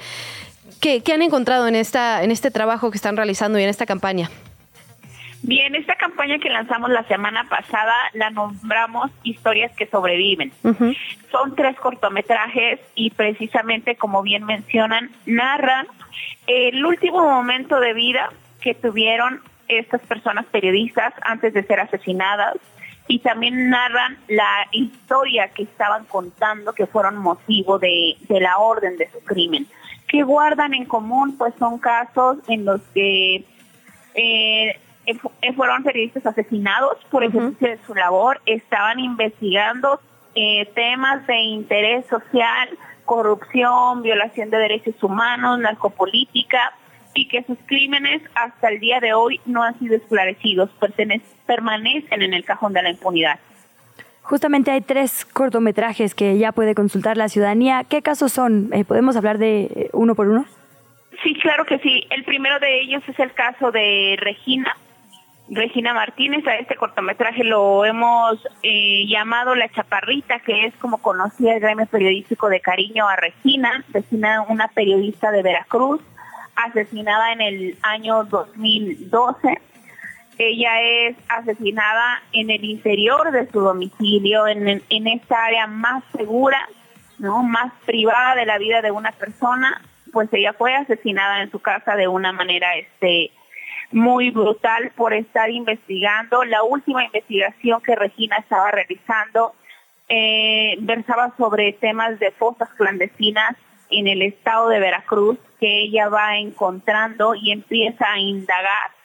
¿Qué, 0.82 1.02
han 1.14 1.22
encontrado 1.22 1.68
en, 1.68 1.76
esta, 1.76 2.24
en 2.24 2.32
este 2.32 2.52
trabajo 2.52 2.90
que 2.92 2.98
están 2.98 3.18
realizando 3.18 3.60
y 3.60 3.64
en 3.64 3.70
esta 3.70 3.86
campaña? 3.86 4.30
Bien, 5.42 5.74
esta 5.76 5.96
campaña 5.96 6.38
que 6.40 6.50
lanzamos 6.50 6.90
la 6.90 7.04
semana 7.04 7.48
pasada 7.48 7.94
la 8.14 8.30
nombramos 8.30 9.10
Historias 9.24 9.72
que 9.76 9.88
sobreviven. 9.88 10.52
Son 11.32 11.56
tres 11.56 11.78
cortometrajes 11.78 12.80
y 12.96 13.12
precisamente, 13.12 13.96
como 13.96 14.22
bien 14.22 14.46
mencionan, 14.46 15.12
narran 15.26 15.88
el 16.48 16.86
último 16.86 17.24
momento 17.24 17.80
de 17.80 17.94
vida 17.94 18.30
que 18.62 18.74
tuvieron 18.74 19.42
estas 19.70 20.02
personas 20.02 20.46
periodistas 20.48 21.14
antes 21.22 21.54
de 21.54 21.64
ser 21.64 21.80
asesinadas 21.80 22.56
y 23.10 23.20
también 23.20 23.72
narran 23.72 24.20
la 24.28 24.68
historia 24.72 25.50
que 25.50 25.64
estaban 25.64 26.06
contando 26.06 26.74
que 26.74 26.86
fueron 26.86 27.18
motivo 27.18 27.80
de, 27.80 28.16
de 28.30 28.40
la 28.40 28.60
orden 28.60 28.98
de 28.98 29.10
su 29.10 29.20
crimen. 29.22 29.66
Que 30.08 30.22
guardan 30.22 30.76
en 30.76 30.86
común? 30.86 31.36
Pues 31.36 31.56
son 31.58 31.80
casos 31.80 32.38
en 32.48 32.66
los 32.66 32.82
que 32.94 33.44
eh, 34.14 34.80
eh, 35.08 35.54
fueron 35.56 35.84
periodistas 35.84 36.24
asesinados 36.28 36.98
por 37.10 37.24
ejercicio 37.24 37.70
de 37.70 37.80
su 37.88 37.96
labor, 37.96 38.42
estaban 38.46 39.00
investigando 39.00 40.00
eh, 40.36 40.68
temas 40.76 41.26
de 41.26 41.36
interés 41.36 42.06
social, 42.06 42.70
corrupción, 43.06 44.04
violación 44.04 44.52
de 44.52 44.58
derechos 44.60 45.02
humanos, 45.02 45.58
narcopolítica, 45.58 46.74
y 47.16 47.28
que 47.28 47.44
sus 47.44 47.58
crímenes 47.66 48.22
hasta 48.36 48.70
el 48.70 48.80
día 48.80 49.00
de 49.00 49.14
hoy 49.14 49.42
no 49.48 49.64
han 49.64 49.80
sido 49.80 49.96
esclarecidos, 49.96 50.70
permanecen 51.50 52.22
en 52.22 52.36
el 52.36 52.46
cajón 52.46 52.74
de 52.74 52.84
la 52.84 52.92
impunidad. 52.92 53.40
Justamente 54.22 54.70
hay 54.70 54.82
tres 54.82 55.26
cortometrajes 55.26 56.14
que 56.14 56.38
ya 56.38 56.52
puede 56.52 56.76
consultar 56.76 57.18
la 57.18 57.28
ciudadanía. 57.28 57.84
¿Qué 57.90 58.04
casos 58.04 58.32
son? 58.32 58.70
Eh, 58.72 58.86
¿Podemos 58.86 59.16
hablar 59.16 59.40
de 59.40 59.62
eh, 59.62 59.90
uno 59.94 60.14
por 60.14 60.28
uno? 60.28 60.46
Sí, 61.24 61.34
claro 61.42 61.66
que 61.66 61.80
sí. 61.80 62.06
El 62.12 62.24
primero 62.24 62.60
de 62.60 62.82
ellos 62.82 63.02
es 63.08 63.18
el 63.18 63.34
caso 63.34 63.72
de 63.72 64.16
Regina. 64.20 64.78
Regina 65.50 65.96
Martínez, 65.96 66.46
a 66.46 66.58
este 66.58 66.76
cortometraje 66.76 67.44
lo 67.44 67.84
hemos 67.84 68.38
eh, 68.62 69.08
llamado 69.08 69.56
La 69.56 69.70
Chaparrita, 69.70 70.42
que 70.42 70.68
es 70.68 70.76
como 70.76 71.00
conocía 71.00 71.56
el 71.56 71.62
gremio 71.62 71.88
periodístico 71.88 72.48
de 72.50 72.60
cariño 72.60 73.08
a 73.08 73.16
Regina, 73.16 73.84
Regina, 73.92 74.46
una 74.48 74.68
periodista 74.68 75.32
de 75.32 75.42
Veracruz, 75.42 76.00
asesinada 76.56 77.34
en 77.34 77.42
el 77.42 77.78
año 77.82 78.26
2012 78.26 79.69
ella 80.40 80.82
es 80.82 81.18
asesinada 81.28 82.24
en 82.32 82.50
el 82.50 82.64
interior 82.64 83.30
de 83.32 83.52
su 83.52 83.60
domicilio, 83.60 84.48
en, 84.48 84.82
en 84.90 85.08
esta 85.08 85.44
área 85.44 85.68
más 85.68 86.02
segura, 86.16 86.68
¿no? 87.18 87.44
más 87.44 87.74
privada 87.86 88.36
de 88.36 88.46
la 88.46 88.58
vida 88.58 88.82
de 88.82 88.90
una 88.90 89.12
persona, 89.12 89.82
pues 90.14 90.30
ella 90.32 90.54
fue 90.54 90.74
asesinada 90.74 91.44
en 91.44 91.52
su 91.52 91.60
casa 91.60 91.98
de 91.98 92.08
una 92.08 92.32
manera 92.32 92.76
este 92.78 93.32
muy 93.92 94.30
brutal 94.30 94.92
por 94.96 95.14
estar 95.14 95.50
investigando. 95.50 96.46
La 96.46 96.64
última 96.64 97.04
investigación 97.04 97.82
que 97.82 97.96
Regina 97.96 98.38
estaba 98.38 98.72
realizando 98.72 99.54
eh, 100.08 100.78
versaba 100.80 101.34
sobre 101.38 101.74
temas 101.74 102.18
de 102.18 102.32
fosas 102.32 102.70
clandestinas 102.78 103.58
en 103.90 104.08
el 104.08 104.22
estado 104.22 104.70
de 104.70 104.80
Veracruz 104.80 105.38
que 105.60 105.82
ella 105.82 106.08
va 106.08 106.38
encontrando 106.38 107.36
y 107.36 107.52
empieza 107.52 108.10
a 108.10 108.20
indagar 108.20 108.99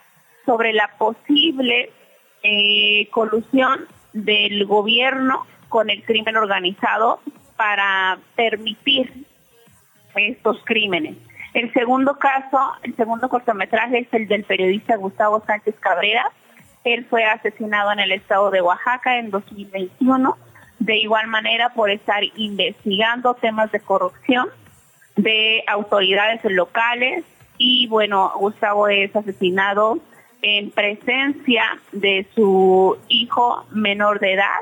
sobre 0.46 0.72
la 0.72 0.90
posible 0.98 1.90
eh, 2.42 3.08
colusión 3.10 3.86
del 4.12 4.64
gobierno 4.66 5.46
con 5.68 5.90
el 5.90 6.04
crimen 6.04 6.36
organizado 6.36 7.20
para 7.56 8.18
permitir 8.36 9.26
estos 10.14 10.58
crímenes. 10.64 11.16
El 11.52 11.72
segundo 11.72 12.18
caso, 12.18 12.58
el 12.82 12.94
segundo 12.96 13.28
cortometraje 13.28 14.00
es 14.00 14.08
el 14.12 14.26
del 14.26 14.44
periodista 14.44 14.96
Gustavo 14.96 15.42
Sánchez 15.46 15.76
Cabrera. 15.80 16.30
Él 16.84 17.06
fue 17.08 17.24
asesinado 17.24 17.92
en 17.92 18.00
el 18.00 18.12
estado 18.12 18.50
de 18.50 18.60
Oaxaca 18.60 19.18
en 19.18 19.30
2021, 19.30 20.36
de 20.80 20.96
igual 20.96 21.28
manera 21.28 21.70
por 21.70 21.90
estar 21.90 22.22
investigando 22.36 23.34
temas 23.34 23.70
de 23.72 23.80
corrupción 23.80 24.48
de 25.16 25.62
autoridades 25.68 26.40
locales 26.44 27.24
y 27.56 27.86
bueno, 27.86 28.32
Gustavo 28.36 28.88
es 28.88 29.14
asesinado 29.14 30.00
en 30.46 30.70
presencia 30.70 31.64
de 31.92 32.26
su 32.34 32.98
hijo 33.08 33.64
menor 33.70 34.20
de 34.20 34.34
edad. 34.34 34.60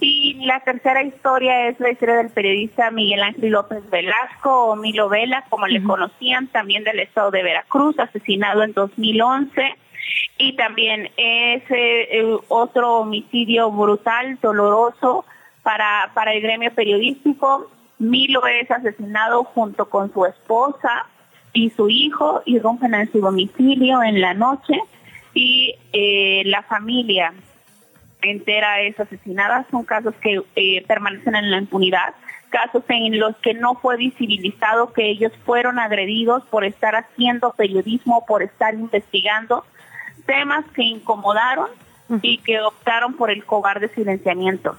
Y 0.00 0.34
la 0.44 0.60
tercera 0.60 1.02
historia 1.02 1.68
es 1.68 1.80
la 1.80 1.90
historia 1.90 2.16
del 2.16 2.28
periodista 2.28 2.90
Miguel 2.90 3.22
Ángel 3.22 3.50
López 3.50 3.88
Velasco 3.88 4.66
o 4.66 4.76
Milo 4.76 5.08
Vela, 5.08 5.46
como 5.48 5.66
le 5.66 5.82
conocían, 5.82 6.46
también 6.48 6.84
del 6.84 7.00
estado 7.00 7.30
de 7.30 7.42
Veracruz, 7.42 7.98
asesinado 7.98 8.62
en 8.62 8.74
2011. 8.74 9.76
Y 10.36 10.56
también 10.56 11.10
ese 11.16 12.22
otro 12.48 12.98
homicidio 12.98 13.70
brutal, 13.70 14.38
doloroso 14.42 15.24
para, 15.62 16.10
para 16.12 16.34
el 16.34 16.42
gremio 16.42 16.72
periodístico. 16.72 17.70
Milo 17.98 18.46
es 18.46 18.70
asesinado 18.70 19.42
junto 19.42 19.88
con 19.88 20.12
su 20.12 20.26
esposa 20.26 21.06
y 21.54 21.70
su 21.70 21.88
hijo 21.88 22.42
y 22.44 22.58
rompen 22.58 22.94
en 22.94 23.10
su 23.10 23.20
domicilio 23.20 24.02
en 24.02 24.20
la 24.20 24.34
noche 24.34 24.78
y 25.38 25.76
eh, 25.92 26.42
la 26.46 26.64
familia 26.64 27.32
entera 28.22 28.80
es 28.80 28.98
asesinada. 28.98 29.64
Son 29.70 29.84
casos 29.84 30.12
que 30.20 30.42
eh, 30.56 30.84
permanecen 30.88 31.36
en 31.36 31.52
la 31.52 31.58
impunidad, 31.58 32.14
casos 32.48 32.82
en 32.88 33.20
los 33.20 33.36
que 33.36 33.54
no 33.54 33.76
fue 33.76 33.96
visibilizado 33.96 34.92
que 34.92 35.08
ellos 35.08 35.32
fueron 35.44 35.78
agredidos 35.78 36.42
por 36.46 36.64
estar 36.64 36.96
haciendo 36.96 37.52
periodismo, 37.52 38.26
por 38.26 38.42
estar 38.42 38.74
investigando 38.74 39.64
temas 40.26 40.64
que 40.74 40.82
incomodaron 40.82 41.68
y 42.20 42.38
que 42.38 42.60
optaron 42.60 43.14
por 43.14 43.30
el 43.30 43.44
cobarde 43.44 43.88
silenciamiento. 43.94 44.76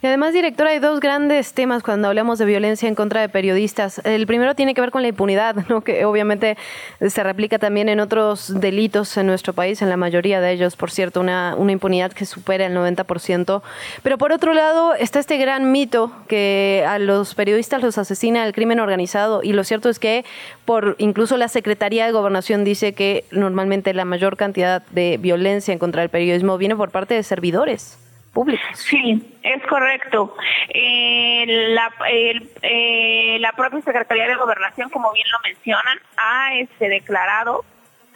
Y 0.00 0.06
además, 0.06 0.32
directora, 0.32 0.70
hay 0.70 0.78
dos 0.78 1.00
grandes 1.00 1.54
temas 1.54 1.82
cuando 1.82 2.08
hablamos 2.08 2.38
de 2.38 2.44
violencia 2.44 2.88
en 2.88 2.94
contra 2.94 3.20
de 3.20 3.28
periodistas. 3.28 4.00
El 4.04 4.26
primero 4.26 4.54
tiene 4.54 4.74
que 4.74 4.80
ver 4.80 4.92
con 4.92 5.02
la 5.02 5.08
impunidad, 5.08 5.56
¿no? 5.68 5.80
que 5.80 6.04
obviamente 6.04 6.56
se 7.04 7.22
replica 7.24 7.58
también 7.58 7.88
en 7.88 7.98
otros 7.98 8.60
delitos 8.60 9.16
en 9.16 9.26
nuestro 9.26 9.52
país, 9.52 9.82
en 9.82 9.88
la 9.88 9.96
mayoría 9.96 10.40
de 10.40 10.52
ellos, 10.52 10.76
por 10.76 10.90
cierto, 10.92 11.20
una, 11.20 11.54
una 11.56 11.72
impunidad 11.72 12.12
que 12.12 12.26
supera 12.26 12.66
el 12.66 12.76
90%. 12.76 13.62
Pero 14.02 14.18
por 14.18 14.32
otro 14.32 14.54
lado 14.54 14.94
está 14.94 15.18
este 15.18 15.36
gran 15.36 15.72
mito 15.72 16.12
que 16.28 16.84
a 16.86 16.98
los 16.98 17.34
periodistas 17.34 17.82
los 17.82 17.98
asesina 17.98 18.46
el 18.46 18.52
crimen 18.52 18.80
organizado 18.80 19.42
y 19.42 19.52
lo 19.52 19.64
cierto 19.64 19.88
es 19.88 19.98
que 19.98 20.24
por 20.64 20.94
incluso 20.98 21.36
la 21.36 21.48
Secretaría 21.48 22.06
de 22.06 22.12
Gobernación 22.12 22.64
dice 22.64 22.92
que 22.92 23.24
normalmente 23.30 23.94
la 23.94 24.04
mayor 24.04 24.36
cantidad 24.36 24.82
de 24.90 25.18
violencia 25.18 25.72
en 25.72 25.78
contra 25.78 26.02
del 26.02 26.10
periodismo 26.10 26.58
viene 26.58 26.76
por 26.76 26.90
parte 26.90 27.14
de 27.14 27.22
servidores. 27.22 27.98
Sí, 28.74 29.36
es 29.42 29.66
correcto. 29.66 30.34
La, 30.74 31.90
eh, 32.10 33.38
la 33.40 33.52
propia 33.52 33.80
Secretaría 33.82 34.28
de 34.28 34.36
Gobernación, 34.36 34.90
como 34.90 35.12
bien 35.12 35.26
lo 35.32 35.38
mencionan, 35.40 35.98
ha 36.16 36.54
este, 36.54 36.88
declarado 36.88 37.64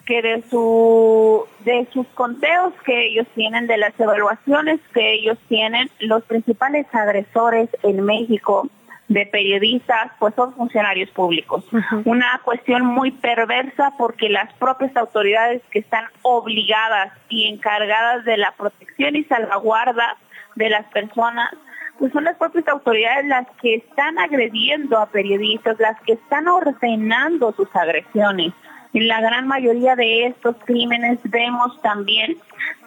que 0.05 0.21
de 0.21 0.43
su 0.49 1.45
de 1.59 1.87
sus 1.93 2.05
conteos 2.07 2.73
que 2.85 3.07
ellos 3.07 3.27
tienen, 3.35 3.67
de 3.67 3.77
las 3.77 3.97
evaluaciones 3.99 4.79
que 4.93 5.13
ellos 5.13 5.37
tienen, 5.47 5.89
los 5.99 6.23
principales 6.23 6.87
agresores 6.93 7.69
en 7.83 8.03
México 8.03 8.69
de 9.13 9.25
periodistas, 9.27 10.11
pues 10.19 10.33
son 10.35 10.53
funcionarios 10.53 11.09
públicos. 11.11 11.63
Una 12.05 12.41
cuestión 12.43 12.85
muy 12.85 13.11
perversa 13.11 13.93
porque 13.97 14.27
las 14.27 14.51
propias 14.53 14.95
autoridades 14.97 15.61
que 15.71 15.79
están 15.79 16.05
obligadas 16.23 17.13
y 17.29 17.47
encargadas 17.47 18.25
de 18.25 18.37
la 18.37 18.51
protección 18.57 19.15
y 19.15 19.23
salvaguarda 19.25 20.17
de 20.55 20.69
las 20.69 20.85
personas, 20.87 21.51
pues 21.99 22.11
son 22.11 22.23
las 22.23 22.37
propias 22.37 22.67
autoridades 22.67 23.25
las 23.27 23.47
que 23.61 23.75
están 23.75 24.17
agrediendo 24.17 24.97
a 24.97 25.05
periodistas, 25.05 25.79
las 25.79 25.99
que 26.01 26.13
están 26.13 26.47
ordenando 26.47 27.53
sus 27.53 27.73
agresiones. 27.75 28.53
En 28.93 29.07
la 29.07 29.21
gran 29.21 29.47
mayoría 29.47 29.95
de 29.95 30.27
estos 30.27 30.55
crímenes 30.65 31.19
vemos 31.23 31.79
también 31.81 32.37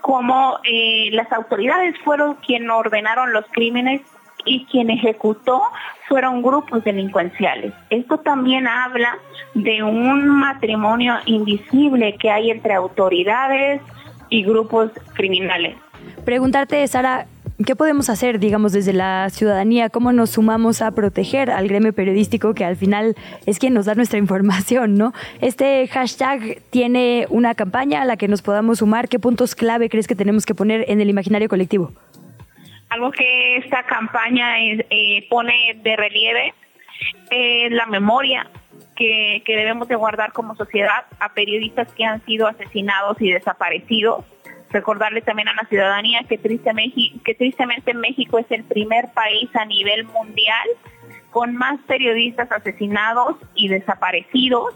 cómo 0.00 0.58
eh, 0.64 1.10
las 1.12 1.30
autoridades 1.32 1.96
fueron 2.04 2.34
quienes 2.36 2.70
ordenaron 2.70 3.32
los 3.32 3.44
crímenes 3.50 4.02
y 4.46 4.64
quien 4.66 4.90
ejecutó 4.90 5.62
fueron 6.08 6.40
grupos 6.40 6.84
delincuenciales. 6.84 7.74
Esto 7.90 8.18
también 8.18 8.66
habla 8.66 9.18
de 9.54 9.82
un 9.82 10.28
matrimonio 10.28 11.16
invisible 11.26 12.16
que 12.18 12.30
hay 12.30 12.50
entre 12.50 12.74
autoridades 12.74 13.82
y 14.30 14.44
grupos 14.44 14.90
criminales. 15.14 15.76
Preguntarte, 16.24 16.86
Sara, 16.86 17.26
¿qué 17.64 17.74
podemos 17.74 18.08
hacer, 18.08 18.38
digamos, 18.38 18.72
desde 18.72 18.92
la 18.92 19.28
ciudadanía? 19.30 19.88
¿Cómo 19.88 20.12
nos 20.12 20.30
sumamos 20.30 20.82
a 20.82 20.90
proteger 20.92 21.50
al 21.50 21.68
gremio 21.68 21.92
periodístico 21.92 22.54
que 22.54 22.64
al 22.64 22.76
final 22.76 23.16
es 23.46 23.58
quien 23.58 23.74
nos 23.74 23.86
da 23.86 23.94
nuestra 23.94 24.18
información, 24.24 24.94
¿no? 24.94 25.12
Este 25.40 25.86
hashtag 25.88 26.62
tiene 26.70 27.26
una 27.30 27.54
campaña 27.54 28.02
a 28.02 28.04
la 28.04 28.16
que 28.16 28.28
nos 28.28 28.42
podamos 28.42 28.78
sumar. 28.78 29.08
¿Qué 29.08 29.18
puntos 29.18 29.54
clave 29.54 29.88
crees 29.88 30.06
que 30.06 30.14
tenemos 30.14 30.46
que 30.46 30.54
poner 30.54 30.84
en 30.88 31.00
el 31.00 31.08
imaginario 31.08 31.48
colectivo? 31.48 31.92
Algo 32.88 33.10
que 33.10 33.56
esta 33.56 33.82
campaña 33.84 34.58
eh, 34.60 35.26
pone 35.28 35.78
de 35.82 35.96
relieve 35.96 36.54
es 37.30 37.72
la 37.72 37.86
memoria 37.86 38.48
que, 38.94 39.42
debemos 39.46 39.88
de 39.88 39.96
guardar 39.96 40.32
como 40.32 40.56
sociedad 40.56 41.06
a 41.20 41.32
periodistas 41.34 41.92
que 41.92 42.04
han 42.04 42.24
sido 42.24 42.46
asesinados 42.46 43.20
y 43.20 43.30
desaparecidos. 43.30 44.24
Recordarle 44.70 45.20
también 45.20 45.48
a 45.48 45.54
la 45.54 45.68
ciudadanía 45.68 46.24
que, 46.28 46.38
que 46.38 47.34
tristemente 47.34 47.94
México 47.94 48.38
es 48.38 48.50
el 48.50 48.64
primer 48.64 49.12
país 49.12 49.48
a 49.54 49.64
nivel 49.64 50.04
mundial 50.04 50.68
con 51.30 51.54
más 51.54 51.78
periodistas 51.86 52.50
asesinados 52.50 53.36
y 53.54 53.68
desaparecidos 53.68 54.74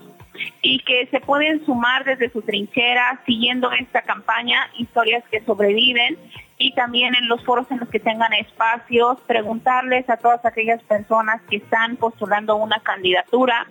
y 0.63 0.79
que 0.81 1.07
se 1.07 1.21
pueden 1.21 1.65
sumar 1.65 2.05
desde 2.05 2.31
su 2.31 2.43
trinchera 2.43 3.21
siguiendo 3.27 3.71
esta 3.73 4.03
campaña 4.03 4.71
Historias 4.79 5.25
que 5.31 5.41
sobreviven 5.43 6.17
y 6.61 6.73
también 6.75 7.15
en 7.15 7.27
los 7.27 7.43
foros 7.43 7.69
en 7.71 7.79
los 7.79 7.89
que 7.89 7.99
tengan 7.99 8.35
espacios, 8.35 9.19
preguntarles 9.23 10.09
a 10.11 10.19
todas 10.19 10.45
aquellas 10.45 10.83
personas 10.83 11.41
que 11.49 11.57
están 11.57 11.97
postulando 11.97 12.55
una 12.57 12.81
candidatura 12.81 13.67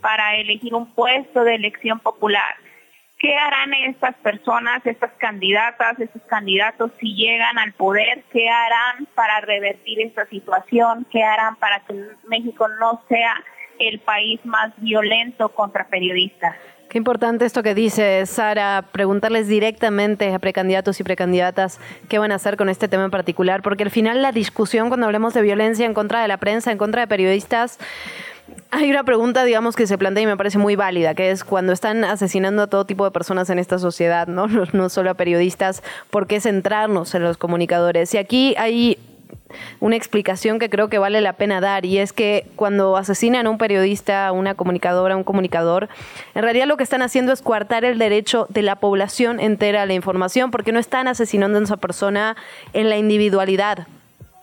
para 0.00 0.36
elegir 0.36 0.74
un 0.74 0.86
puesto 0.94 1.44
de 1.44 1.56
elección 1.56 2.00
popular. 2.00 2.54
¿Qué 3.18 3.36
harán 3.36 3.74
estas 3.74 4.14
personas, 4.16 4.80
estas 4.86 5.12
candidatas, 5.18 6.00
estos 6.00 6.22
candidatos 6.22 6.90
si 6.98 7.14
llegan 7.14 7.58
al 7.58 7.74
poder? 7.74 8.24
¿Qué 8.32 8.48
harán 8.48 9.06
para 9.14 9.42
revertir 9.42 10.00
esta 10.00 10.24
situación? 10.24 11.06
¿Qué 11.12 11.22
harán 11.22 11.56
para 11.56 11.80
que 11.80 11.92
México 12.26 12.66
no 12.80 13.02
sea 13.10 13.34
el 13.78 14.00
país 14.00 14.40
más 14.46 14.72
violento 14.78 15.50
contra 15.50 15.88
periodistas? 15.88 16.56
Qué 16.90 16.98
importante 16.98 17.44
esto 17.44 17.62
que 17.62 17.72
dice 17.72 18.26
Sara, 18.26 18.84
preguntarles 18.90 19.46
directamente 19.46 20.34
a 20.34 20.40
precandidatos 20.40 20.98
y 20.98 21.04
precandidatas 21.04 21.78
qué 22.08 22.18
van 22.18 22.32
a 22.32 22.34
hacer 22.34 22.56
con 22.56 22.68
este 22.68 22.88
tema 22.88 23.04
en 23.04 23.12
particular, 23.12 23.62
porque 23.62 23.84
al 23.84 23.92
final 23.92 24.22
la 24.22 24.32
discusión 24.32 24.88
cuando 24.88 25.06
hablemos 25.06 25.32
de 25.32 25.40
violencia 25.40 25.86
en 25.86 25.94
contra 25.94 26.20
de 26.20 26.26
la 26.26 26.38
prensa, 26.38 26.72
en 26.72 26.78
contra 26.78 27.02
de 27.02 27.06
periodistas, 27.06 27.78
hay 28.72 28.90
una 28.90 29.04
pregunta, 29.04 29.44
digamos, 29.44 29.76
que 29.76 29.86
se 29.86 29.98
plantea 29.98 30.24
y 30.24 30.26
me 30.26 30.36
parece 30.36 30.58
muy 30.58 30.74
válida, 30.74 31.14
que 31.14 31.30
es 31.30 31.44
cuando 31.44 31.72
están 31.72 32.02
asesinando 32.02 32.62
a 32.62 32.66
todo 32.66 32.84
tipo 32.86 33.04
de 33.04 33.12
personas 33.12 33.48
en 33.50 33.60
esta 33.60 33.78
sociedad. 33.78 34.26
No, 34.26 34.48
no 34.72 34.88
solo 34.88 35.10
a 35.10 35.14
periodistas, 35.14 35.84
¿por 36.10 36.26
qué 36.26 36.40
centrarnos 36.40 37.14
en 37.14 37.22
los 37.22 37.36
comunicadores? 37.36 38.12
Y 38.14 38.18
aquí 38.18 38.56
hay 38.58 38.98
una 39.80 39.96
explicación 39.96 40.58
que 40.58 40.70
creo 40.70 40.88
que 40.88 40.98
vale 40.98 41.20
la 41.20 41.34
pena 41.34 41.60
dar 41.60 41.84
y 41.84 41.98
es 41.98 42.12
que 42.12 42.46
cuando 42.56 42.96
asesinan 42.96 43.46
a 43.46 43.50
un 43.50 43.58
periodista, 43.58 44.26
a 44.26 44.32
una 44.32 44.54
comunicadora, 44.54 45.14
a 45.14 45.16
un 45.16 45.24
comunicador, 45.24 45.88
en 46.34 46.42
realidad 46.42 46.66
lo 46.66 46.76
que 46.76 46.84
están 46.84 47.02
haciendo 47.02 47.32
es 47.32 47.42
coartar 47.42 47.84
el 47.84 47.98
derecho 47.98 48.46
de 48.48 48.62
la 48.62 48.76
población 48.76 49.40
entera 49.40 49.82
a 49.82 49.86
la 49.86 49.94
información 49.94 50.50
porque 50.50 50.72
no 50.72 50.78
están 50.78 51.08
asesinando 51.08 51.58
a 51.58 51.62
esa 51.62 51.76
persona 51.76 52.36
en 52.72 52.88
la 52.88 52.96
individualidad, 52.96 53.86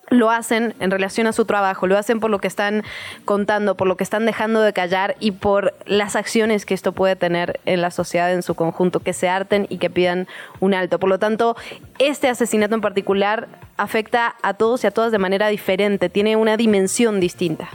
lo 0.10 0.30
hacen 0.30 0.74
en 0.80 0.92
relación 0.92 1.28
a 1.28 1.34
su 1.34 1.46
trabajo, 1.46 1.88
lo 1.88 1.98
hacen 1.98 2.20
por 2.20 2.32
lo 2.32 2.40
que 2.40 2.48
están 2.48 2.84
contando, 3.26 3.76
por 3.76 3.88
lo 3.88 3.98
que 3.98 4.04
están 4.04 4.26
dejando 4.26 4.62
de 4.62 4.74
callar 4.74 5.16
y 5.20 5.32
por 5.32 5.74
las 5.86 6.16
acciones 6.16 6.66
que 6.66 6.74
esto 6.74 6.94
puede 6.94 7.16
tener 7.16 7.60
en 7.66 7.82
la 7.82 7.92
sociedad 7.92 8.32
en 8.34 8.44
su 8.44 8.56
conjunto, 8.56 9.02
que 9.02 9.14
se 9.14 9.30
harten 9.30 9.68
y 9.70 9.78
que 9.78 9.90
pidan 9.90 10.28
un 10.60 10.74
alto. 10.74 11.00
Por 11.00 11.10
lo 11.10 11.20
tanto, 11.20 11.56
este 12.00 12.30
asesinato 12.30 12.76
en 12.76 12.82
particular 12.82 13.48
afecta 13.76 14.36
a 14.42 14.54
todos 14.54 14.84
y 14.84 14.88
a 14.88 14.92
todas 14.92 15.12
de 15.12 15.20
manera 15.20 15.48
diferente, 15.50 16.10
tiene 16.10 16.36
una 16.36 16.58
dimensión 16.58 17.20
distinta. 17.20 17.70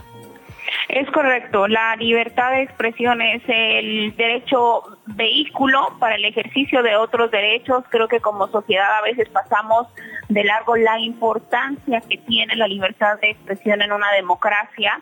Es 0.88 1.10
correcto, 1.10 1.68
la 1.68 1.96
libertad 1.96 2.52
de 2.52 2.62
expresión 2.62 3.20
es 3.20 3.42
el 3.46 4.14
derecho 4.16 4.98
vehículo 5.06 5.96
para 5.98 6.14
el 6.14 6.24
ejercicio 6.24 6.82
de 6.82 6.96
otros 6.96 7.30
derechos. 7.30 7.84
Creo 7.90 8.08
que 8.08 8.20
como 8.20 8.48
sociedad 8.48 8.98
a 8.98 9.02
veces 9.02 9.28
pasamos 9.28 9.88
de 10.28 10.44
largo 10.44 10.76
la 10.76 10.98
importancia 11.00 12.00
que 12.00 12.18
tiene 12.18 12.56
la 12.56 12.66
libertad 12.66 13.18
de 13.20 13.30
expresión 13.30 13.82
en 13.82 13.92
una 13.92 14.10
democracia 14.12 15.00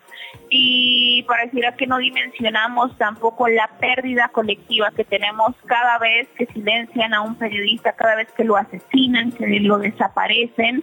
y 0.49 1.23
pareciera 1.25 1.77
que 1.77 1.87
no 1.87 1.99
dimensionamos 1.99 2.97
tampoco 2.99 3.49
la 3.49 3.69
pérdida 3.79 4.29
colectiva 4.29 4.91
que 4.91 5.05
tenemos 5.05 5.55
cada 5.67 5.99
vez 5.99 6.29
que 6.37 6.47
silencian 6.47 7.15
a 7.15 7.21
un 7.21 7.37
periodista, 7.37 7.93
cada 7.93 8.17
vez 8.17 8.33
que 8.33 8.45
lo 8.45 8.57
asesinan, 8.57 9.33
que 9.33 9.47
lo 9.61 9.79
desaparecen 9.79 10.83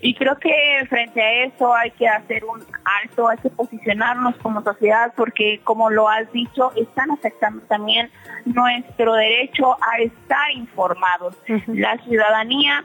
y 0.00 0.14
creo 0.14 0.38
que 0.38 0.52
frente 0.88 1.20
a 1.20 1.44
eso 1.44 1.74
hay 1.74 1.90
que 1.92 2.06
hacer 2.06 2.44
un 2.44 2.64
alto, 3.02 3.28
hay 3.28 3.38
que 3.38 3.50
posicionarnos 3.50 4.36
como 4.36 4.62
sociedad 4.62 5.12
porque 5.16 5.60
como 5.64 5.90
lo 5.90 6.08
has 6.08 6.30
dicho, 6.32 6.72
están 6.76 7.10
afectando 7.10 7.62
también 7.62 8.10
nuestro 8.58 9.14
derecho 9.14 9.76
a 9.80 9.98
estar 10.02 10.50
informados. 10.52 11.36
La 11.68 11.96
ciudadanía 11.98 12.84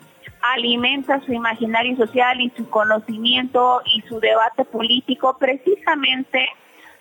alimenta 0.55 1.19
su 1.21 1.33
imaginario 1.33 1.95
social 1.97 2.39
y 2.41 2.51
su 2.55 2.69
conocimiento 2.69 3.81
y 3.85 4.01
su 4.07 4.19
debate 4.19 4.65
político 4.65 5.37
precisamente 5.39 6.47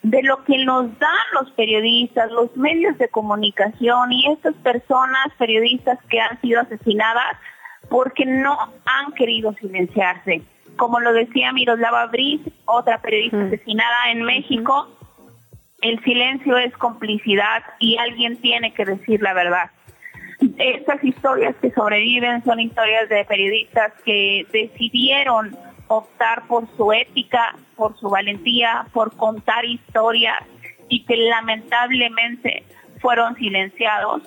de 0.03 0.23
lo 0.23 0.43
que 0.44 0.65
nos 0.65 0.99
dan 0.99 1.27
los 1.35 1.51
periodistas, 1.53 2.31
los 2.32 2.57
medios 2.57 2.97
de 2.99 3.09
comunicación 3.09 4.12
y 4.12 4.32
estas 4.32 4.55
personas 4.57 5.27
periodistas 5.39 5.99
que 6.09 6.20
han 6.20 6.40
sido 6.40 6.61
asesinadas 6.61 7.36
porque 7.89 8.24
no 8.24 8.57
han 8.85 9.12
querido 9.12 9.53
silenciarse. 9.55 10.43
Como 10.77 10.99
lo 11.01 11.12
decía 11.12 11.53
Miroslava 11.53 12.07
Briz, 12.07 12.40
otra 12.65 13.03
periodista 13.03 13.36
mm. 13.36 13.47
asesinada 13.47 14.11
en 14.11 14.23
México, 14.23 14.89
el 15.83 16.03
silencio 16.05 16.57
es 16.57 16.73
complicidad 16.77 17.63
y 17.79 17.99
alguien 17.99 18.41
tiene 18.41 18.73
que 18.73 18.85
decir 18.85 19.21
la 19.21 19.35
verdad. 19.35 19.71
Estas 20.59 21.03
historias 21.05 21.55
que 21.61 21.71
sobreviven 21.73 22.43
son 22.45 22.61
historias 22.61 23.09
de 23.09 23.25
periodistas 23.25 23.93
que 24.05 24.47
decidieron 24.53 25.57
optar 25.89 26.47
por 26.47 26.67
su 26.77 26.93
ética, 26.93 27.55
por 27.77 27.97
su 27.99 28.09
valentía, 28.09 28.87
por 28.93 29.15
contar 29.17 29.65
historias 29.65 30.43
y 30.89 31.05
que 31.05 31.17
lamentablemente 31.17 32.65
fueron 33.01 33.35
silenciados 33.37 34.23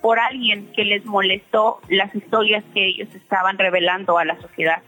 por 0.00 0.18
alguien 0.18 0.72
que 0.72 0.84
les 0.84 1.04
molestó 1.04 1.80
las 1.88 2.14
historias 2.14 2.64
que 2.72 2.86
ellos 2.86 3.08
estaban 3.14 3.58
revelando 3.58 4.18
a 4.18 4.24
la 4.24 4.40
sociedad. 4.40 4.82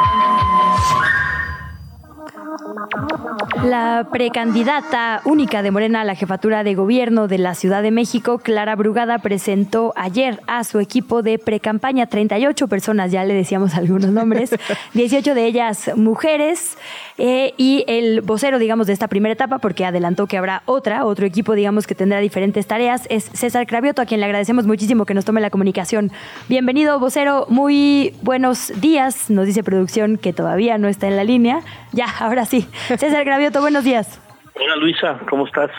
La 3.63 4.07
precandidata 4.11 5.21
única 5.25 5.61
de 5.61 5.71
Morena 5.71 6.01
a 6.01 6.03
la 6.03 6.15
jefatura 6.15 6.63
de 6.63 6.73
gobierno 6.73 7.27
de 7.27 7.37
la 7.37 7.53
Ciudad 7.53 7.83
de 7.83 7.91
México, 7.91 8.39
Clara 8.39 8.75
Brugada, 8.75 9.19
presentó 9.19 9.93
ayer 9.95 10.41
a 10.47 10.63
su 10.63 10.79
equipo 10.79 11.21
de 11.21 11.37
precampaña 11.37 12.07
38 12.07 12.67
personas, 12.67 13.11
ya 13.11 13.23
le 13.23 13.33
decíamos 13.33 13.73
algunos 13.75 14.09
nombres, 14.09 14.55
18 14.93 15.35
de 15.35 15.45
ellas 15.45 15.91
mujeres 15.95 16.77
eh, 17.17 17.53
y 17.57 17.83
el 17.87 18.21
vocero, 18.21 18.57
digamos, 18.57 18.87
de 18.87 18.93
esta 18.93 19.07
primera 19.07 19.33
etapa, 19.33 19.59
porque 19.59 19.85
adelantó 19.85 20.27
que 20.27 20.37
habrá 20.37 20.63
otra, 20.65 21.05
otro 21.05 21.25
equipo, 21.25 21.53
digamos, 21.53 21.85
que 21.85 21.93
tendrá 21.93 22.19
diferentes 22.19 22.65
tareas, 22.65 23.05
es 23.09 23.25
César 23.33 23.67
Cravioto, 23.67 24.01
a 24.01 24.05
quien 24.05 24.19
le 24.21 24.25
agradecemos 24.25 24.65
muchísimo 24.65 25.05
que 25.05 25.13
nos 25.13 25.25
tome 25.25 25.41
la 25.41 25.49
comunicación. 25.49 26.11
Bienvenido, 26.49 26.99
vocero, 26.99 27.45
muy 27.49 28.15
buenos 28.21 28.73
días, 28.81 29.29
nos 29.29 29.45
dice 29.45 29.63
producción 29.63 30.17
que 30.17 30.33
todavía 30.33 30.77
no 30.77 30.87
está 30.87 31.07
en 31.07 31.15
la 31.15 31.23
línea. 31.23 31.61
Ya, 31.91 32.07
ahora 32.19 32.45
sí. 32.45 32.67
César 32.97 33.23
Gravioto, 33.25 33.61
buenos 33.61 33.83
días. 33.83 34.19
Hola 34.55 34.75
Luisa, 34.75 35.19
¿cómo 35.29 35.45
estás? 35.45 35.71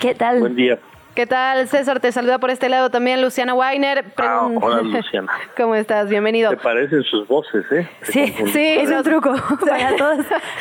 ¿Qué 0.00 0.14
tal? 0.14 0.40
Buen 0.40 0.56
día. 0.56 0.78
¿Qué 1.18 1.26
tal, 1.26 1.66
César? 1.66 1.98
Te 1.98 2.12
saluda 2.12 2.38
por 2.38 2.48
este 2.48 2.68
lado 2.68 2.90
también 2.90 3.20
Luciana 3.20 3.52
Weiner. 3.52 4.04
Ah, 4.18 4.48
hola 4.62 4.82
Luciana. 4.82 5.32
¿Cómo 5.56 5.74
estás? 5.74 6.08
Bienvenido. 6.08 6.50
Te 6.50 6.58
parecen 6.58 7.02
sus 7.02 7.26
voces, 7.26 7.64
¿eh? 7.72 7.88
Sí, 8.02 8.32
sí, 8.52 8.76
es 8.78 8.88
un 8.88 9.02
truco 9.02 9.34
para 9.68 9.96
todas 9.96 10.18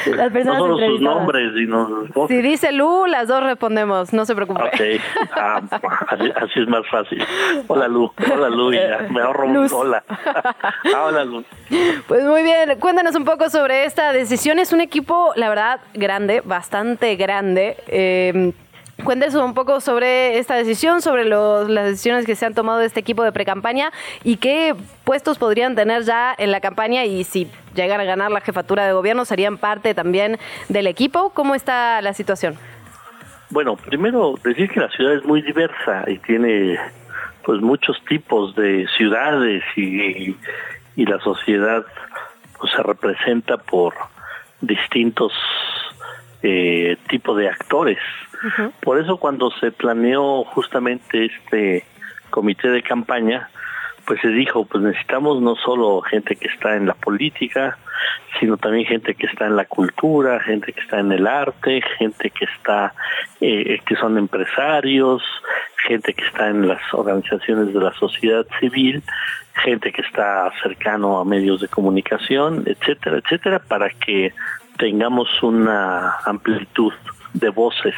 las 0.07 0.31
personas 0.31 0.57
No 0.57 0.65
solo 0.65 0.79
sus 0.79 0.99
nombres, 0.99 1.51
sino 1.55 1.87
sus 1.87 2.09
voces. 2.09 2.35
Si 2.35 2.41
dice 2.41 2.71
Lu, 2.71 3.05
las 3.05 3.27
dos 3.27 3.43
respondemos, 3.43 4.13
no 4.13 4.25
se 4.25 4.33
preocupe. 4.33 4.63
Ok, 4.63 5.01
ah, 5.35 5.61
así, 6.07 6.33
así 6.35 6.59
es 6.61 6.67
más 6.67 6.87
fácil. 6.89 7.23
Hola 7.67 7.87
Lu, 7.87 8.11
hola 8.33 8.49
Lu, 8.49 8.73
ya, 8.73 9.05
me 9.11 9.21
ahorro 9.21 9.45
un 9.45 9.53
Luz. 9.53 9.71
hola. 9.71 10.03
Ah, 10.09 11.03
hola 11.05 11.23
Lu. 11.23 11.43
Pues 12.07 12.23
muy 12.23 12.41
bien, 12.41 12.79
cuéntanos 12.79 13.15
un 13.15 13.25
poco 13.25 13.51
sobre 13.51 13.85
esta 13.85 14.11
decisión. 14.11 14.57
Es 14.57 14.73
un 14.73 14.81
equipo, 14.81 15.33
la 15.35 15.49
verdad, 15.49 15.81
grande, 15.93 16.41
bastante 16.43 17.15
grande. 17.15 17.77
Eh, 17.89 18.53
Cuéntenos 19.03 19.35
un 19.35 19.53
poco 19.53 19.79
sobre 19.79 20.39
esta 20.39 20.55
decisión, 20.55 21.01
sobre 21.01 21.23
los- 21.25 21.69
las 21.69 21.85
decisiones 21.85 22.25
que 22.25 22.35
se 22.35 22.45
han 22.47 22.55
tomado 22.55 22.79
de 22.79 22.87
este 22.87 22.99
equipo 22.99 23.23
de 23.23 23.31
precampaña 23.31 23.91
y 24.23 24.37
qué 24.37 24.75
puestos 25.03 25.37
podrían 25.37 25.75
tener 25.75 26.01
ya 26.03 26.33
en 26.37 26.51
la 26.51 26.59
campaña 26.61 27.05
y 27.05 27.23
si 27.23 27.47
llegan 27.75 28.01
a 28.01 28.05
ganar 28.05 28.31
la 28.31 28.41
jefatura 28.41 28.87
de 28.87 28.93
gobierno, 28.93 29.23
serían 29.23 29.57
parte 29.59 29.93
también 29.93 30.39
del 30.67 30.87
equipo. 30.87 31.29
¿Cómo 31.29 31.53
está 31.53 32.01
la 32.01 32.13
situación? 32.13 32.55
Bueno, 33.51 33.75
primero 33.77 34.33
decir 34.43 34.69
que 34.69 34.79
la 34.79 34.89
ciudad 34.89 35.13
es 35.13 35.23
muy 35.23 35.41
diversa 35.43 36.03
y 36.07 36.17
tiene 36.17 36.77
pues 37.45 37.61
muchos 37.61 38.03
tipos 38.09 38.55
de 38.55 38.87
ciudades 38.97 39.63
y, 39.77 40.35
y 40.95 41.05
la 41.05 41.19
sociedad 41.19 41.85
pues 42.59 42.73
se 42.73 42.81
representa 42.83 43.57
por 43.57 43.93
distintos 44.59 45.31
eh, 46.49 46.97
tipos 47.09 47.37
de 47.37 47.49
actores. 47.49 47.97
Por 48.81 48.99
eso 48.99 49.17
cuando 49.17 49.51
se 49.59 49.71
planeó 49.71 50.45
justamente 50.45 51.25
este 51.25 51.83
comité 52.29 52.69
de 52.69 52.83
campaña, 52.83 53.49
pues 54.05 54.21
se 54.21 54.29
dijo, 54.29 54.63
pues 54.65 54.81
necesitamos 54.81 55.41
no 55.41 55.55
solo 55.55 55.99
gente 56.01 56.37
que 56.37 56.47
está 56.47 56.77
en 56.77 56.85
la 56.85 56.93
política, 56.93 57.77
sino 58.39 58.55
también 58.55 58.85
gente 58.85 59.15
que 59.15 59.25
está 59.25 59.47
en 59.47 59.57
la 59.57 59.65
cultura, 59.65 60.39
gente 60.39 60.71
que 60.71 60.79
está 60.79 60.99
en 60.99 61.11
el 61.11 61.27
arte, 61.27 61.81
gente 61.97 62.29
que 62.29 62.45
está, 62.45 62.93
eh, 63.41 63.79
que 63.85 63.95
son 63.97 64.17
empresarios, 64.17 65.21
gente 65.85 66.13
que 66.13 66.25
está 66.25 66.47
en 66.47 66.65
las 66.65 66.81
organizaciones 66.93 67.73
de 67.73 67.81
la 67.81 67.91
sociedad 67.93 68.45
civil, 68.61 69.03
gente 69.63 69.91
que 69.91 70.01
está 70.01 70.49
cercano 70.63 71.19
a 71.19 71.25
medios 71.25 71.59
de 71.59 71.67
comunicación, 71.67 72.63
etcétera, 72.65 73.17
etcétera, 73.17 73.59
para 73.59 73.89
que 73.89 74.31
tengamos 74.77 75.27
una 75.41 76.17
amplitud 76.25 76.93
de 77.33 77.49
voces 77.49 77.95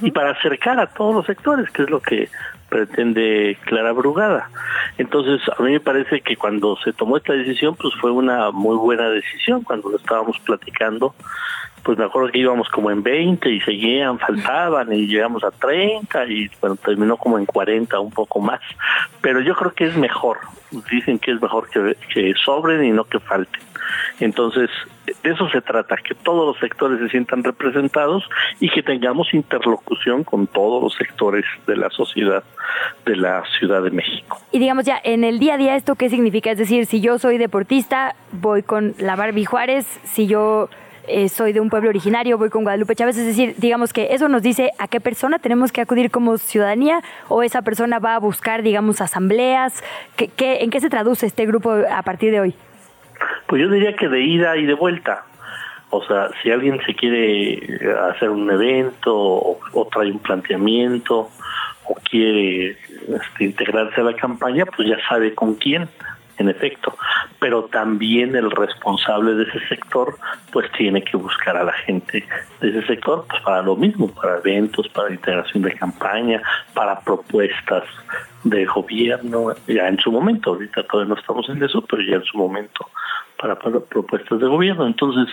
y 0.00 0.10
para 0.10 0.30
acercar 0.30 0.80
a 0.80 0.86
todos 0.86 1.14
los 1.14 1.26
sectores, 1.26 1.70
que 1.70 1.82
es 1.82 1.90
lo 1.90 2.00
que 2.00 2.28
pretende 2.68 3.58
Clara 3.64 3.92
Brugada. 3.92 4.48
Entonces, 4.96 5.40
a 5.56 5.62
mí 5.62 5.72
me 5.72 5.80
parece 5.80 6.22
que 6.22 6.36
cuando 6.36 6.76
se 6.82 6.92
tomó 6.92 7.18
esta 7.18 7.34
decisión, 7.34 7.76
pues 7.76 7.94
fue 8.00 8.10
una 8.10 8.50
muy 8.50 8.76
buena 8.76 9.10
decisión. 9.10 9.62
Cuando 9.62 9.90
lo 9.90 9.98
estábamos 9.98 10.38
platicando, 10.38 11.14
pues 11.82 11.98
me 11.98 12.04
acuerdo 12.04 12.30
que 12.30 12.38
íbamos 12.38 12.68
como 12.70 12.90
en 12.90 13.02
20 13.02 13.50
y 13.50 13.60
seguían, 13.60 14.18
faltaban 14.18 14.92
y 14.92 15.06
llegamos 15.06 15.44
a 15.44 15.50
30 15.50 16.24
y 16.26 16.50
bueno, 16.60 16.76
terminó 16.76 17.16
como 17.18 17.38
en 17.38 17.44
40, 17.44 18.00
un 18.00 18.10
poco 18.10 18.40
más. 18.40 18.60
Pero 19.20 19.40
yo 19.40 19.54
creo 19.54 19.72
que 19.72 19.86
es 19.86 19.96
mejor, 19.96 20.38
dicen 20.90 21.18
que 21.18 21.32
es 21.32 21.42
mejor 21.42 21.68
que, 21.68 21.96
que 22.12 22.32
sobren 22.42 22.84
y 22.84 22.90
no 22.90 23.04
que 23.04 23.20
falten. 23.20 23.60
Entonces, 24.20 24.70
de 25.06 25.30
eso 25.30 25.48
se 25.50 25.60
trata, 25.60 25.96
que 25.96 26.14
todos 26.14 26.46
los 26.46 26.58
sectores 26.58 26.98
se 27.00 27.08
sientan 27.08 27.42
representados 27.42 28.28
y 28.60 28.70
que 28.70 28.82
tengamos 28.82 29.32
interlocución 29.34 30.24
con 30.24 30.46
todos 30.46 30.82
los 30.82 30.94
sectores 30.94 31.44
de 31.66 31.76
la 31.76 31.90
sociedad 31.90 32.42
de 33.04 33.16
la 33.16 33.42
Ciudad 33.58 33.82
de 33.82 33.90
México. 33.90 34.38
Y 34.52 34.58
digamos 34.58 34.84
ya, 34.84 35.00
en 35.02 35.24
el 35.24 35.38
día 35.38 35.54
a 35.54 35.56
día, 35.56 35.76
¿esto 35.76 35.94
qué 35.94 36.08
significa? 36.08 36.50
Es 36.50 36.58
decir, 36.58 36.86
si 36.86 37.00
yo 37.00 37.18
soy 37.18 37.38
deportista, 37.38 38.14
voy 38.32 38.62
con 38.62 38.94
la 38.98 39.16
Barbie 39.16 39.44
Juárez, 39.44 39.86
si 40.04 40.26
yo 40.26 40.68
eh, 41.08 41.28
soy 41.28 41.52
de 41.52 41.60
un 41.60 41.68
pueblo 41.68 41.88
originario, 41.88 42.38
voy 42.38 42.48
con 42.48 42.62
Guadalupe 42.62 42.94
Chávez, 42.94 43.16
es 43.16 43.26
decir, 43.26 43.56
digamos 43.58 43.92
que 43.92 44.14
eso 44.14 44.28
nos 44.28 44.42
dice 44.42 44.70
a 44.78 44.86
qué 44.86 45.00
persona 45.00 45.40
tenemos 45.40 45.72
que 45.72 45.80
acudir 45.80 46.12
como 46.12 46.38
ciudadanía 46.38 47.02
o 47.28 47.42
esa 47.42 47.62
persona 47.62 47.98
va 47.98 48.14
a 48.14 48.18
buscar, 48.18 48.62
digamos, 48.62 49.00
asambleas, 49.00 49.82
¿Qué, 50.16 50.28
qué, 50.28 50.62
en 50.62 50.70
qué 50.70 50.80
se 50.80 50.90
traduce 50.90 51.26
este 51.26 51.44
grupo 51.44 51.72
a 51.72 52.02
partir 52.02 52.30
de 52.30 52.40
hoy? 52.40 52.54
Pues 53.46 53.62
yo 53.62 53.68
diría 53.68 53.94
que 53.96 54.08
de 54.08 54.20
ida 54.20 54.56
y 54.56 54.66
de 54.66 54.74
vuelta. 54.74 55.24
O 55.90 56.02
sea, 56.04 56.30
si 56.42 56.50
alguien 56.50 56.80
se 56.86 56.94
quiere 56.94 57.60
hacer 58.10 58.30
un 58.30 58.50
evento 58.50 59.14
o, 59.14 59.88
trae 59.92 60.10
un 60.10 60.20
planteamiento 60.20 61.28
o 61.84 61.94
quiere 62.10 62.70
este, 62.70 63.44
integrarse 63.44 64.00
a 64.00 64.04
la 64.04 64.16
campaña, 64.16 64.64
pues 64.64 64.88
ya 64.88 64.96
sabe 65.06 65.34
con 65.34 65.54
quién, 65.56 65.88
en 66.42 66.50
efecto. 66.50 66.94
Pero 67.40 67.64
también 67.64 68.36
el 68.36 68.50
responsable 68.50 69.34
de 69.34 69.44
ese 69.44 69.66
sector, 69.68 70.16
pues 70.52 70.70
tiene 70.72 71.02
que 71.02 71.16
buscar 71.16 71.56
a 71.56 71.64
la 71.64 71.72
gente 71.72 72.24
de 72.60 72.68
ese 72.68 72.86
sector 72.86 73.24
pues, 73.28 73.42
para 73.42 73.62
lo 73.62 73.76
mismo, 73.76 74.08
para 74.08 74.38
eventos, 74.38 74.88
para 74.88 75.12
integración 75.12 75.62
de 75.62 75.72
campaña, 75.72 76.42
para 76.74 77.00
propuestas 77.00 77.84
de 78.44 78.64
gobierno, 78.64 79.54
ya 79.66 79.88
en 79.88 79.98
su 79.98 80.10
momento, 80.10 80.50
ahorita 80.50 80.82
todavía 80.84 81.14
no 81.14 81.20
estamos 81.20 81.48
en 81.48 81.62
eso, 81.62 81.80
pero 81.82 82.02
ya 82.02 82.16
en 82.16 82.24
su 82.24 82.36
momento 82.36 82.88
para, 83.40 83.58
para 83.58 83.80
propuestas 83.80 84.40
de 84.40 84.46
gobierno. 84.46 84.86
Entonces, 84.86 85.32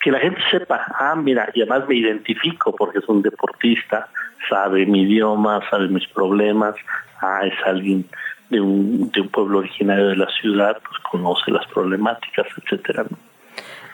que 0.00 0.10
la 0.10 0.20
gente 0.20 0.40
sepa, 0.50 0.84
ah, 0.98 1.14
mira, 1.16 1.50
y 1.54 1.62
además 1.62 1.88
me 1.88 1.96
identifico 1.96 2.74
porque 2.74 2.98
es 2.98 3.08
un 3.08 3.22
deportista, 3.22 4.08
sabe 4.48 4.86
mi 4.86 5.02
idioma, 5.02 5.60
sabe 5.70 5.88
mis 5.88 6.06
problemas, 6.08 6.74
ah, 7.20 7.40
es 7.44 7.54
alguien 7.66 8.06
de 8.50 8.60
un, 8.60 9.10
de 9.10 9.20
un 9.20 9.28
pueblo 9.28 9.58
originario 9.58 10.08
de 10.08 10.16
la 10.16 10.28
ciudad, 10.40 10.78
pues 10.82 10.98
conoce 11.10 11.50
las 11.50 11.66
problemáticas, 11.66 12.46
etcétera. 12.62 13.04
¿no? 13.10 13.16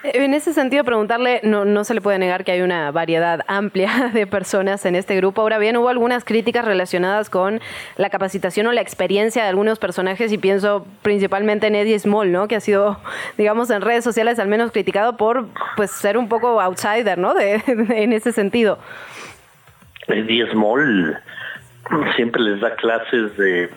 En 0.07 0.35
ese 0.35 0.53
sentido, 0.53 0.85
preguntarle, 0.85 1.41
no, 1.45 1.65
no 1.65 1.83
se 1.83 1.95
le 1.95 2.03
puede 2.03 2.19
negar 2.19 2.45
que 2.45 2.53
hay 2.53 2.61
una 2.61 2.91
variedad 2.91 3.41
amplia 3.49 4.11
de 4.13 4.27
personas 4.27 4.85
en 4.85 4.97
este 4.97 5.17
grupo. 5.17 5.41
Ahora 5.41 5.57
bien, 5.57 5.79
hubo 5.79 5.89
algunas 5.89 6.25
críticas 6.27 6.67
relacionadas 6.67 7.31
con 7.31 7.61
la 7.97 8.11
capacitación 8.11 8.67
o 8.67 8.73
la 8.73 8.83
experiencia 8.83 9.43
de 9.43 9.49
algunos 9.49 9.79
personajes 9.79 10.31
y 10.31 10.37
pienso 10.37 10.87
principalmente 11.01 11.69
en 11.69 11.75
Eddie 11.75 11.99
Small, 11.99 12.31
¿no? 12.33 12.49
Que 12.49 12.57
ha 12.57 12.61
sido, 12.61 12.99
digamos, 13.39 13.71
en 13.71 13.81
redes 13.81 14.05
sociales 14.05 14.39
al 14.39 14.49
menos 14.49 14.73
criticado 14.73 15.17
por 15.17 15.47
pues 15.75 15.91
ser 15.91 16.19
un 16.19 16.29
poco 16.29 16.61
outsider, 16.61 17.17
¿no? 17.17 17.33
De, 17.33 17.59
de- 17.67 18.03
en 18.03 18.13
ese 18.13 18.33
sentido. 18.33 18.79
Eddie 20.07 20.51
Small 20.51 21.19
siempre 22.17 22.43
les 22.43 22.61
da 22.61 22.75
clases 22.77 23.35
de, 23.39 23.71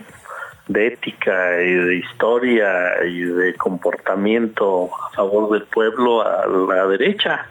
de 0.67 0.87
ética 0.87 1.61
y 1.61 1.73
de 1.73 1.95
historia 1.95 3.03
y 3.05 3.21
de 3.21 3.53
comportamiento 3.55 4.89
a 5.05 5.15
favor 5.15 5.51
del 5.51 5.63
pueblo 5.63 6.21
a 6.21 6.45
la 6.47 6.87
derecha. 6.87 7.45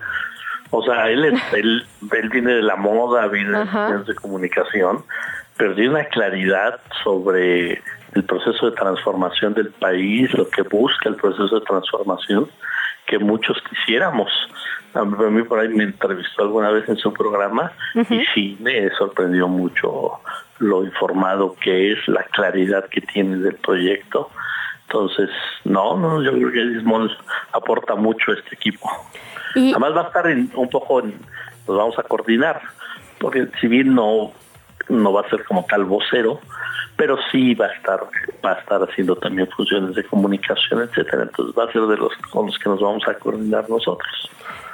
O 0.71 0.83
sea, 0.83 1.09
él, 1.09 1.25
es, 1.25 1.41
él, 1.55 1.87
él 2.13 2.29
viene 2.29 2.55
de 2.55 2.63
la 2.63 2.77
moda, 2.77 3.27
viene 3.29 3.59
de 3.59 3.65
medios 3.65 4.07
de 4.07 4.15
comunicación, 4.15 5.05
pero 5.57 5.75
tiene 5.75 5.91
una 5.91 6.05
claridad 6.05 6.81
sobre 7.03 7.83
el 8.15 8.25
proceso 8.25 8.71
de 8.71 8.77
transformación 8.77 9.55
del 9.55 9.71
país, 9.71 10.33
lo 10.35 10.49
que 10.49 10.63
busca 10.63 11.09
el 11.09 11.17
proceso 11.17 11.61
de 11.61 11.67
transformación 11.67 12.49
que 13.07 13.19
muchos 13.19 13.57
quisiéramos. 13.71 14.31
A 14.97 15.05
mí 15.05 15.43
por 15.43 15.59
ahí 15.59 15.69
me 15.69 15.85
entrevistó 15.85 16.43
alguna 16.43 16.71
vez 16.71 16.89
en 16.89 16.97
su 16.97 17.13
programa 17.13 17.73
y 17.95 18.25
sí 18.35 18.57
me 18.61 18.89
sorprendió 18.91 19.49
mucho 19.49 20.21
lo 20.59 20.85
informado 20.85 21.55
que 21.61 21.93
es, 21.93 22.09
la 22.09 22.23
claridad 22.25 22.89
que 22.89 23.01
tiene 23.01 23.37
del 23.39 23.57
proyecto. 23.57 24.31
Entonces, 24.87 25.29
no, 25.65 25.97
no, 25.97 26.23
yo 26.23 26.33
creo 26.33 26.53
que 26.53 26.65
Dismol 26.65 27.17
aporta 27.53 27.95
mucho 27.97 28.33
a 28.33 28.35
este 28.35 28.55
equipo. 28.55 28.89
Además 29.55 29.97
va 29.97 30.01
a 30.03 30.07
estar 30.07 30.27
en, 30.29 30.51
un 30.55 30.71
poco, 30.71 31.01
en, 31.01 31.15
nos 31.67 31.77
vamos 31.77 31.99
a 31.99 32.03
coordinar, 32.03 32.61
porque 33.19 33.49
si 33.61 33.67
bien 33.67 33.95
no, 33.95 34.33
no 34.89 35.13
va 35.13 35.23
a 35.23 35.31
ser 35.31 35.45
como 35.45 35.65
tal 35.65 35.85
vocero, 35.85 36.41
pero 36.97 37.17
sí 37.31 37.55
va 37.55 37.67
a 37.67 37.73
estar 37.73 38.01
va 38.45 38.53
a 38.53 38.61
estar 38.61 38.83
haciendo 38.83 39.17
también 39.17 39.49
funciones 39.57 39.95
de 39.95 40.05
comunicación, 40.05 40.83
etcétera. 40.83 41.25
Entonces 41.25 41.55
va 41.57 41.65
a 41.65 41.73
ser 41.73 41.83
de 41.83 41.97
los 41.97 42.13
con 42.31 42.47
los 42.47 42.59
que 42.59 42.69
nos 42.69 42.81
vamos 42.81 43.03
a 43.07 43.15
coordinar 43.15 43.69
nosotros. 43.69 44.31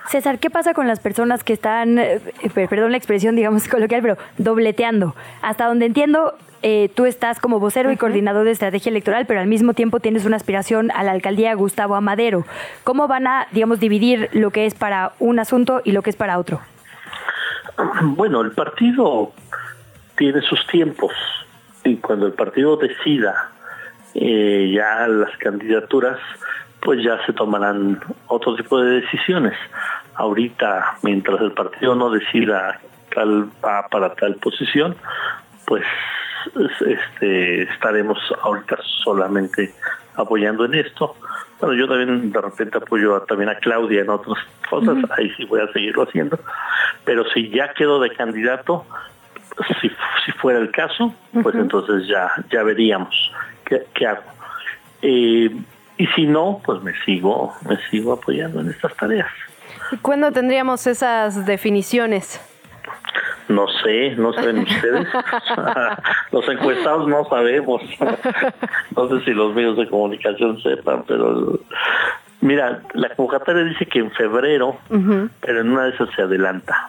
César, 0.09 0.39
¿qué 0.39 0.51
pasa 0.51 0.75
con 0.75 0.89
las 0.89 1.01
personas 1.01 1.45
que 1.45 1.53
están, 1.53 1.99
eh, 1.99 2.21
perdón 2.69 2.91
la 2.91 2.99
expresión, 2.99 3.37
digamos 3.37 3.69
coloquial, 3.71 4.03
pero 4.03 4.17
dobleteando? 4.39 5.15
Hasta 5.41 5.67
donde 5.67 5.87
entiendo, 5.87 6.35
eh, 6.63 6.91
tú 6.95 7.07
estás 7.07 7.41
como 7.41 7.59
vocero 7.59 7.91
y 7.91 7.97
coordinador 7.97 8.45
de 8.45 8.53
estrategia 8.53 8.91
electoral, 8.91 9.27
pero 9.27 9.41
al 9.41 9.47
mismo 9.47 9.75
tiempo 9.75 10.01
tienes 10.01 10.25
una 10.25 10.37
aspiración 10.37 10.91
a 10.93 11.03
la 11.03 11.13
alcaldía 11.13 11.55
Gustavo 11.55 11.97
Amadero. 11.97 12.45
¿Cómo 12.85 13.09
van 13.09 13.27
a, 13.27 13.47
digamos, 13.53 13.81
dividir 13.81 14.29
lo 14.33 14.51
que 14.51 14.67
es 14.67 14.75
para 14.75 15.13
un 15.19 15.39
asunto 15.39 15.81
y 15.85 15.93
lo 15.93 16.03
que 16.03 16.11
es 16.11 16.17
para 16.17 16.39
otro? 16.39 16.61
Bueno, 18.03 18.43
el 18.43 18.53
partido 18.53 19.33
tiene 20.17 20.41
sus 20.43 20.67
tiempos 20.67 21.13
y 21.85 21.97
cuando 21.97 22.27
el 22.27 22.33
partido 22.33 22.77
decida 22.77 23.51
eh, 24.15 24.73
ya 24.75 25.07
las 25.09 25.37
candidaturas, 25.39 26.19
pues 26.81 27.03
ya 27.03 27.25
se 27.27 27.33
tomarán 27.33 28.01
otro 28.27 28.55
tipo 28.57 28.81
de 28.81 29.01
decisiones. 29.01 29.55
Ahorita, 30.15 30.99
mientras 31.03 31.41
el 31.41 31.53
partido 31.53 31.95
no 31.95 32.11
decida 32.11 32.81
tal 33.15 33.49
va 33.65 33.87
para 33.89 34.15
tal 34.15 34.37
posición, 34.37 34.97
pues 35.67 35.85
este 36.87 37.63
estaremos 37.63 38.19
ahorita 38.43 38.79
solamente 39.05 39.75
apoyando 40.17 40.65
en 40.65 40.75
esto. 40.75 41.17
Bueno, 41.61 41.75
yo 41.75 41.87
también 41.87 42.33
de 42.33 42.41
repente 42.41 42.79
apoyo 42.79 43.21
también 43.23 43.51
a 43.51 43.57
Claudia 43.57 44.03
en 44.03 44.11
otras 44.11 44.39
cosas, 44.69 44.99
ahí 45.17 45.31
sí 45.37 45.45
voy 45.45 45.61
a 45.61 45.73
seguirlo 45.73 46.03
haciendo. 46.03 46.39
Pero 47.05 47.25
si 47.31 47.49
ya 47.51 47.73
quedo 47.75 48.01
de 48.01 48.11
candidato, 48.11 48.85
si, 49.81 49.89
si 50.25 50.33
fuera 50.33 50.59
el 50.59 50.71
caso, 50.71 51.15
pues 51.43 51.55
entonces 51.55 52.07
ya, 52.07 52.31
ya 52.51 52.63
veríamos 52.63 53.33
qué, 53.65 53.83
qué 53.95 54.07
hago. 54.07 54.23
Eh, 55.03 55.51
y 55.99 56.07
si 56.09 56.27
no, 56.27 56.61
pues 56.65 56.83
me 56.83 56.93
sigo, 57.05 57.55
me 57.69 57.77
sigo 57.91 58.13
apoyando 58.13 58.61
en 58.61 58.71
estas 58.71 58.95
tareas. 58.97 59.29
¿Y 59.91 59.97
cuándo 59.99 60.33
tendríamos 60.33 60.87
esas 60.87 61.45
definiciones? 61.47 62.41
No 63.49 63.67
sé, 63.69 64.15
no 64.17 64.33
saben 64.33 64.61
ustedes. 64.61 65.09
los 66.33 66.49
encuestados 66.49 67.09
no 67.09 67.25
sabemos. 67.29 67.83
no 68.97 69.09
sé 69.09 69.25
si 69.25 69.33
los 69.33 69.55
medios 69.55 69.77
de 69.77 69.89
comunicación 69.89 70.63
sepan, 70.63 71.05
pero 71.07 71.59
mira, 72.41 72.83
la 72.95 73.11
convocatoria 73.11 73.65
dice 73.65 73.87
que 73.87 73.99
en 73.99 74.11
febrero, 74.13 74.79
pero 75.41 75.61
en 75.61 75.71
una 75.71 75.85
de 75.85 75.91
esas 75.91 76.09
se 76.15 76.23
adelanta. 76.23 76.89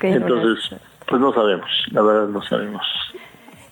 Entonces, 0.00 0.80
pues 1.06 1.20
no 1.20 1.32
sabemos, 1.32 1.68
la 1.90 2.02
verdad 2.02 2.28
no 2.28 2.42
sabemos. 2.42 2.82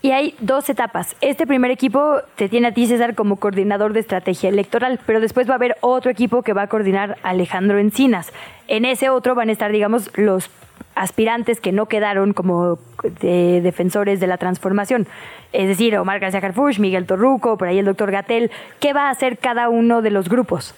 Y 0.03 0.11
hay 0.11 0.35
dos 0.41 0.69
etapas. 0.69 1.17
Este 1.21 1.47
primer 1.47 1.71
equipo 1.71 2.23
te 2.35 2.49
tiene 2.49 2.69
a 2.69 2.73
ti, 2.73 2.89
César, 2.89 3.15
como 3.15 3.37
coordinador 3.37 3.93
de 3.93 4.01
estrategia 4.01 4.49
electoral, 4.49 4.99
pero 5.07 5.21
después 5.21 5.49
va 5.49 5.53
a 5.53 5.57
haber 5.57 5.77
otro 5.81 6.11
equipo 6.11 6.43
que 6.43 6.53
va 6.53 6.63
a 6.63 6.67
coordinar 6.67 7.19
Alejandro 7.23 7.79
Encinas. 7.79 8.33
En 8.67 8.85
ese 8.85 9.11
otro 9.11 9.37
van 9.37 9.49
a 9.49 9.53
estar, 9.53 9.71
digamos, 9.71 10.11
los 10.19 10.51
aspirantes 10.97 11.61
que 11.61 11.71
no 11.71 11.87
quedaron 11.87 12.33
como 12.33 12.79
defensores 13.21 14.19
de 14.19 14.27
la 14.27 14.39
transformación. 14.39 15.07
Es 15.53 15.69
decir, 15.69 15.97
Omar 15.97 16.19
García 16.19 16.41
Harfush, 16.41 16.81
Miguel 16.81 17.07
Torruco, 17.07 17.57
por 17.57 17.69
ahí 17.69 17.79
el 17.79 17.85
doctor 17.85 18.11
Gatel. 18.11 18.51
¿Qué 18.81 18.93
va 18.93 19.07
a 19.07 19.11
hacer 19.11 19.39
cada 19.39 19.69
uno 19.69 20.03
de 20.03 20.11
los 20.11 20.29
grupos? 20.29 20.75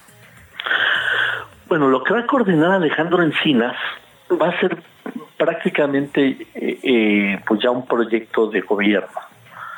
Bueno, 1.68 1.88
lo 1.88 2.04
que 2.04 2.12
va 2.12 2.20
a 2.20 2.26
coordinar 2.26 2.72
Alejandro 2.72 3.22
Encinas 3.22 3.74
va 4.30 4.48
a 4.48 4.60
ser 4.60 4.82
prácticamente 5.36 6.46
eh, 6.54 6.78
eh, 6.82 7.40
pues 7.46 7.60
ya 7.62 7.70
un 7.70 7.86
proyecto 7.86 8.48
de 8.48 8.60
gobierno. 8.60 9.20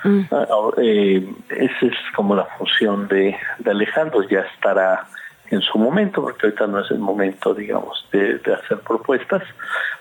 Mm. 0.04 0.20
Ah, 0.30 0.46
eh, 0.78 1.26
esa 1.50 1.86
es 1.86 1.96
como 2.14 2.34
la 2.34 2.44
función 2.58 3.08
de, 3.08 3.36
Alejandro, 3.64 4.22
ya 4.28 4.40
estará 4.40 5.06
en 5.50 5.60
su 5.60 5.78
momento, 5.78 6.22
porque 6.22 6.46
ahorita 6.46 6.66
no 6.66 6.80
es 6.80 6.90
el 6.90 6.98
momento, 6.98 7.54
digamos, 7.54 8.06
de, 8.12 8.40
hacer 8.52 8.78
propuestas, 8.80 9.42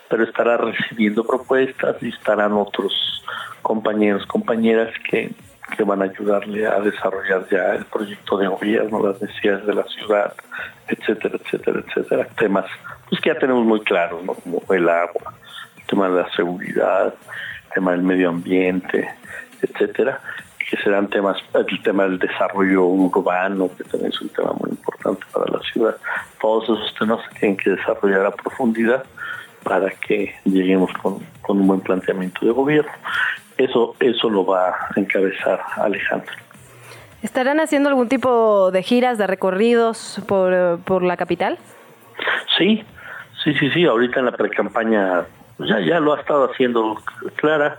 pero 0.09 0.23
estará 0.23 0.57
recibiendo 0.57 1.23
propuestas 1.23 1.95
y 2.01 2.09
estarán 2.09 2.53
otros 2.53 3.23
compañeros, 3.61 4.25
compañeras 4.25 4.93
que, 5.09 5.31
que 5.75 5.83
van 5.83 6.01
a 6.01 6.05
ayudarle 6.05 6.67
a 6.67 6.79
desarrollar 6.79 7.47
ya 7.49 7.75
el 7.75 7.85
proyecto 7.85 8.37
de 8.37 8.47
gobierno, 8.47 9.07
las 9.07 9.21
necesidades 9.21 9.65
de 9.65 9.73
la 9.73 9.83
ciudad, 9.83 10.33
etcétera, 10.87 11.37
etcétera, 11.43 11.83
etcétera. 11.87 12.27
Temas 12.37 12.65
pues 13.09 13.21
que 13.21 13.29
ya 13.29 13.39
tenemos 13.39 13.65
muy 13.65 13.81
claros, 13.81 14.23
¿no? 14.23 14.33
Como 14.33 14.61
el 14.73 14.89
agua, 14.89 15.33
el 15.85 15.87
tema 15.87 16.09
de 16.09 16.23
la 16.23 16.29
seguridad, 16.31 17.13
el 17.67 17.73
tema 17.73 17.91
del 17.91 18.01
medio 18.01 18.29
ambiente, 18.29 19.07
etcétera, 19.61 20.19
que 20.69 20.77
serán 20.77 21.07
temas, 21.09 21.37
el 21.53 21.83
tema 21.83 22.03
del 22.03 22.17
desarrollo 22.17 22.85
urbano, 22.85 23.69
que 23.77 23.83
también 23.83 24.11
es 24.11 24.21
un 24.21 24.29
tema 24.29 24.53
muy 24.59 24.71
importante 24.71 25.23
para 25.31 25.45
la 25.51 25.59
ciudad. 25.71 25.95
Todos 26.41 26.63
esos 26.63 26.95
temas 26.95 27.19
se 27.29 27.39
tienen 27.39 27.57
que 27.57 27.69
desarrollar 27.71 28.25
a 28.25 28.31
profundidad 28.31 29.03
para 29.63 29.89
que 29.91 30.33
lleguemos 30.43 30.91
con, 31.01 31.19
con 31.41 31.59
un 31.59 31.67
buen 31.67 31.81
planteamiento 31.81 32.45
de 32.45 32.51
gobierno. 32.51 32.91
Eso, 33.57 33.95
eso 33.99 34.29
lo 34.29 34.45
va 34.45 34.69
a 34.69 34.75
encabezar 34.95 35.61
Alejandro. 35.77 36.33
¿Estarán 37.21 37.59
haciendo 37.59 37.89
algún 37.89 38.09
tipo 38.09 38.71
de 38.71 38.83
giras, 38.83 39.17
de 39.17 39.27
recorridos 39.27 40.21
por, 40.27 40.79
por 40.79 41.03
la 41.03 41.17
capital? 41.17 41.57
Sí, 42.57 42.83
sí, 43.43 43.53
sí, 43.55 43.71
sí. 43.71 43.85
Ahorita 43.85 44.19
en 44.19 44.25
la 44.25 44.31
precampaña 44.31 45.25
pues 45.25 45.34
ya, 45.59 45.79
ya 45.79 45.99
lo 45.99 46.13
ha 46.13 46.19
estado 46.19 46.51
haciendo 46.51 46.97
Clara. 47.35 47.77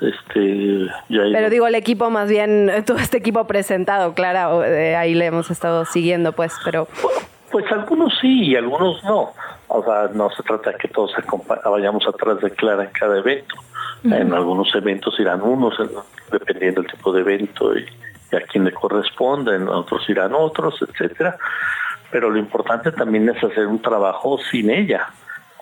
Este, 0.00 0.88
Pero 1.08 1.48
digo, 1.48 1.66
el 1.66 1.74
equipo 1.74 2.10
más 2.10 2.28
bien, 2.28 2.70
todo 2.86 2.98
este 2.98 3.18
equipo 3.18 3.46
presentado, 3.46 4.14
Clara, 4.14 4.50
eh, 4.66 4.94
ahí 4.94 5.14
le 5.14 5.26
hemos 5.26 5.50
estado 5.50 5.84
siguiendo, 5.86 6.32
pues, 6.32 6.52
pero... 6.64 6.86
Pues 7.50 7.64
algunos 7.72 8.12
sí 8.20 8.44
y 8.48 8.56
algunos 8.56 9.02
no. 9.04 9.32
O 9.68 9.82
sea, 9.82 10.10
no 10.12 10.28
se 10.30 10.42
trata 10.42 10.72
de 10.72 10.78
que 10.78 10.88
todos 10.88 11.12
vayamos 11.64 12.06
atrás 12.06 12.40
de 12.40 12.50
Clara 12.50 12.84
en 12.84 12.90
cada 12.90 13.18
evento. 13.18 13.54
En 14.04 14.34
algunos 14.34 14.72
eventos 14.74 15.18
irán 15.18 15.42
unos, 15.42 15.74
dependiendo 16.30 16.82
del 16.82 16.90
tipo 16.90 17.12
de 17.12 17.20
evento 17.22 17.76
y, 17.76 17.84
a 18.34 18.40
quién 18.40 18.64
le 18.64 18.72
corresponde, 18.72 19.56
en 19.56 19.68
otros 19.68 20.08
irán 20.08 20.32
otros, 20.34 20.78
etcétera. 20.82 21.38
Pero 22.10 22.30
lo 22.30 22.38
importante 22.38 22.92
también 22.92 23.28
es 23.28 23.42
hacer 23.42 23.66
un 23.66 23.80
trabajo 23.80 24.38
sin 24.50 24.70
ella. 24.70 25.08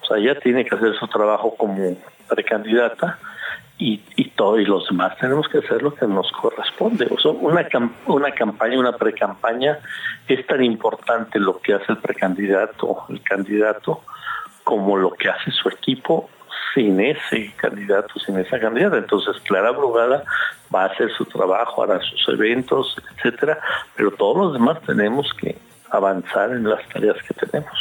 O 0.04 0.06
sea, 0.06 0.18
ella 0.18 0.38
tiene 0.38 0.64
que 0.64 0.74
hacer 0.74 0.94
su 0.98 1.08
trabajo 1.08 1.56
como 1.56 1.96
precandidata 2.28 3.18
y, 3.78 4.02
y 4.16 4.30
todo 4.30 4.60
y 4.60 4.66
los 4.66 4.86
demás 4.86 5.16
tenemos 5.18 5.48
que 5.48 5.58
hacer 5.58 5.82
lo 5.82 5.94
que 5.94 6.06
nos 6.06 6.30
corresponde. 6.32 7.08
O 7.10 7.18
sea, 7.18 7.30
una, 7.32 7.66
una 8.06 8.30
campaña, 8.32 8.78
una 8.78 8.92
precampaña 8.92 9.78
es 10.28 10.46
tan 10.46 10.62
importante 10.62 11.38
lo 11.40 11.58
que 11.60 11.74
hace 11.74 11.92
el 11.92 11.98
precandidato, 11.98 13.04
el 13.08 13.22
candidato, 13.22 14.02
como 14.62 14.96
lo 14.96 15.10
que 15.12 15.28
hace 15.28 15.50
su 15.50 15.68
equipo 15.68 16.28
sin 16.74 17.00
ese 17.00 17.52
candidato, 17.56 18.18
sin 18.20 18.38
esa 18.38 18.60
candidata. 18.60 18.98
Entonces, 18.98 19.40
Clara 19.42 19.70
Brugada 19.70 20.24
va 20.74 20.82
a 20.82 20.86
hacer 20.86 21.10
su 21.12 21.24
trabajo, 21.24 21.82
hará 21.82 22.00
sus 22.00 22.28
eventos, 22.28 22.96
etcétera, 23.16 23.58
pero 23.96 24.10
todos 24.10 24.36
los 24.36 24.52
demás 24.52 24.80
tenemos 24.82 25.32
que 25.34 25.56
avanzar 25.90 26.50
en 26.50 26.68
las 26.68 26.86
tareas 26.88 27.16
que 27.22 27.34
tenemos. 27.34 27.78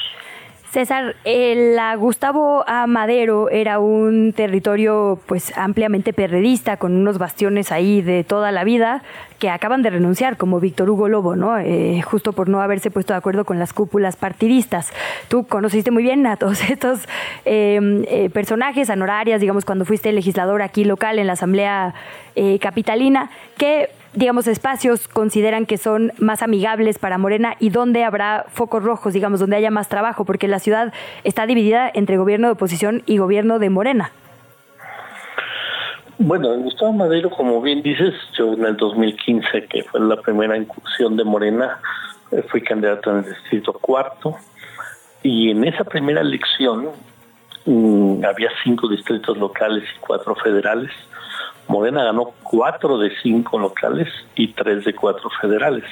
César, 0.73 1.15
el 1.23 1.77
Gustavo 1.99 2.63
A. 2.65 2.87
Madero 2.87 3.47
era 3.51 3.77
un 3.77 4.33
territorio 4.33 5.19
pues 5.27 5.55
ampliamente 5.55 6.13
perredista, 6.13 6.77
con 6.77 6.95
unos 6.95 7.19
bastiones 7.19 7.71
ahí 7.71 8.01
de 8.01 8.23
toda 8.23 8.51
la 8.51 8.63
vida, 8.63 9.03
que 9.37 9.51
acaban 9.51 9.83
de 9.83 9.91
renunciar, 9.91 10.35
como 10.35 10.59
Víctor 10.59 10.89
Hugo 10.89 11.09
Lobo, 11.09 11.35
¿no? 11.35 11.59
Eh, 11.59 12.01
justo 12.01 12.33
por 12.33 12.49
no 12.49 12.59
haberse 12.59 12.89
puesto 12.89 13.13
de 13.13 13.19
acuerdo 13.19 13.45
con 13.45 13.59
las 13.59 13.71
cúpulas 13.71 14.15
partidistas. 14.15 14.91
Tú 15.27 15.45
conociste 15.45 15.91
muy 15.91 16.01
bien 16.01 16.25
a 16.25 16.37
todos 16.37 16.67
estos 16.67 17.07
em, 17.45 18.03
eh, 18.07 18.31
personajes, 18.31 18.89
honorarias, 18.89 19.41
digamos, 19.41 19.65
cuando 19.65 19.85
fuiste 19.85 20.11
legislador 20.11 20.63
aquí 20.63 20.85
local 20.85 21.19
en 21.19 21.27
la 21.27 21.33
Asamblea 21.33 21.93
eh, 22.35 22.57
Capitalina. 22.57 23.29
¿Qué 23.57 23.89
digamos, 24.15 24.47
espacios 24.47 25.07
consideran 25.07 25.65
que 25.65 25.77
son 25.77 26.11
más 26.17 26.41
amigables 26.41 26.99
para 26.99 27.17
Morena 27.17 27.55
y 27.59 27.69
dónde 27.69 28.03
habrá 28.03 28.45
focos 28.49 28.83
rojos, 28.83 29.13
digamos, 29.13 29.39
donde 29.39 29.55
haya 29.55 29.71
más 29.71 29.89
trabajo, 29.89 30.25
porque 30.25 30.47
la 30.47 30.59
ciudad 30.59 30.93
está 31.23 31.45
dividida 31.45 31.89
entre 31.93 32.17
gobierno 32.17 32.47
de 32.47 32.53
oposición 32.53 33.03
y 33.05 33.17
gobierno 33.17 33.59
de 33.59 33.69
Morena. 33.69 34.11
Bueno, 36.19 36.55
Gustavo 36.57 36.93
Madero, 36.93 37.31
como 37.31 37.59
bien 37.61 37.81
dices, 37.81 38.13
yo 38.37 38.53
en 38.53 38.65
el 38.65 38.77
2015, 38.77 39.65
que 39.65 39.83
fue 39.83 39.99
la 39.99 40.21
primera 40.21 40.55
incursión 40.55 41.17
de 41.17 41.23
Morena, 41.23 41.79
eh, 42.31 42.43
fui 42.49 42.61
candidato 42.61 43.11
en 43.11 43.17
el 43.17 43.25
distrito 43.25 43.73
cuarto, 43.73 44.37
y 45.23 45.49
en 45.49 45.63
esa 45.63 45.83
primera 45.83 46.21
elección 46.21 46.89
mm, 47.65 48.23
había 48.25 48.49
cinco 48.63 48.87
distritos 48.87 49.37
locales 49.37 49.83
y 49.83 49.99
cuatro 49.99 50.35
federales. 50.35 50.91
Morena 51.67 52.03
ganó 52.03 52.33
cuatro 52.43 52.97
de 52.97 53.11
cinco 53.21 53.57
locales 53.59 54.07
y 54.35 54.53
tres 54.53 54.85
de 54.85 54.93
cuatro 54.93 55.29
federales. 55.41 55.85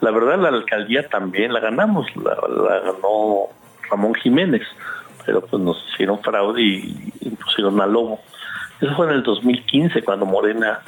La 0.00 0.10
verdad, 0.10 0.38
la 0.38 0.48
alcaldía 0.48 1.08
también 1.08 1.52
la 1.52 1.60
ganamos, 1.60 2.06
la, 2.16 2.34
ganó 2.80 3.48
Ramón 3.90 4.14
Jiménez, 4.14 4.62
pero 5.26 5.40
pues 5.40 5.62
nos 5.62 5.84
hicieron 5.92 6.20
fraude 6.20 6.62
y, 6.62 7.12
y 7.20 7.30
pusieron 7.30 7.80
a 7.80 7.86
Lobo. 7.86 8.20
Eso 8.80 8.94
fue 8.94 9.06
en 9.06 9.14
el 9.14 9.22
2015, 9.22 10.02
cuando 10.02 10.24
Morena 10.24 10.80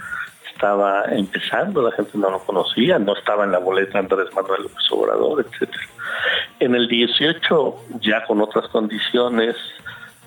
estaba 0.60 1.05
empezando, 1.06 1.80
la 1.80 1.92
gente 1.92 2.18
no 2.18 2.30
lo 2.30 2.38
conocía, 2.40 2.98
no 2.98 3.16
estaba 3.16 3.44
en 3.44 3.52
la 3.52 3.59
boleta 3.59 3.98
Andrés 3.98 4.28
Manuel 4.34 4.64
López 4.64 4.90
Obrador, 4.90 5.47
etcétera. 5.47 5.84
En 6.60 6.74
el 6.74 6.86
18, 6.86 7.76
ya 8.01 8.24
con 8.26 8.42
otras 8.42 8.68
condiciones, 8.68 9.56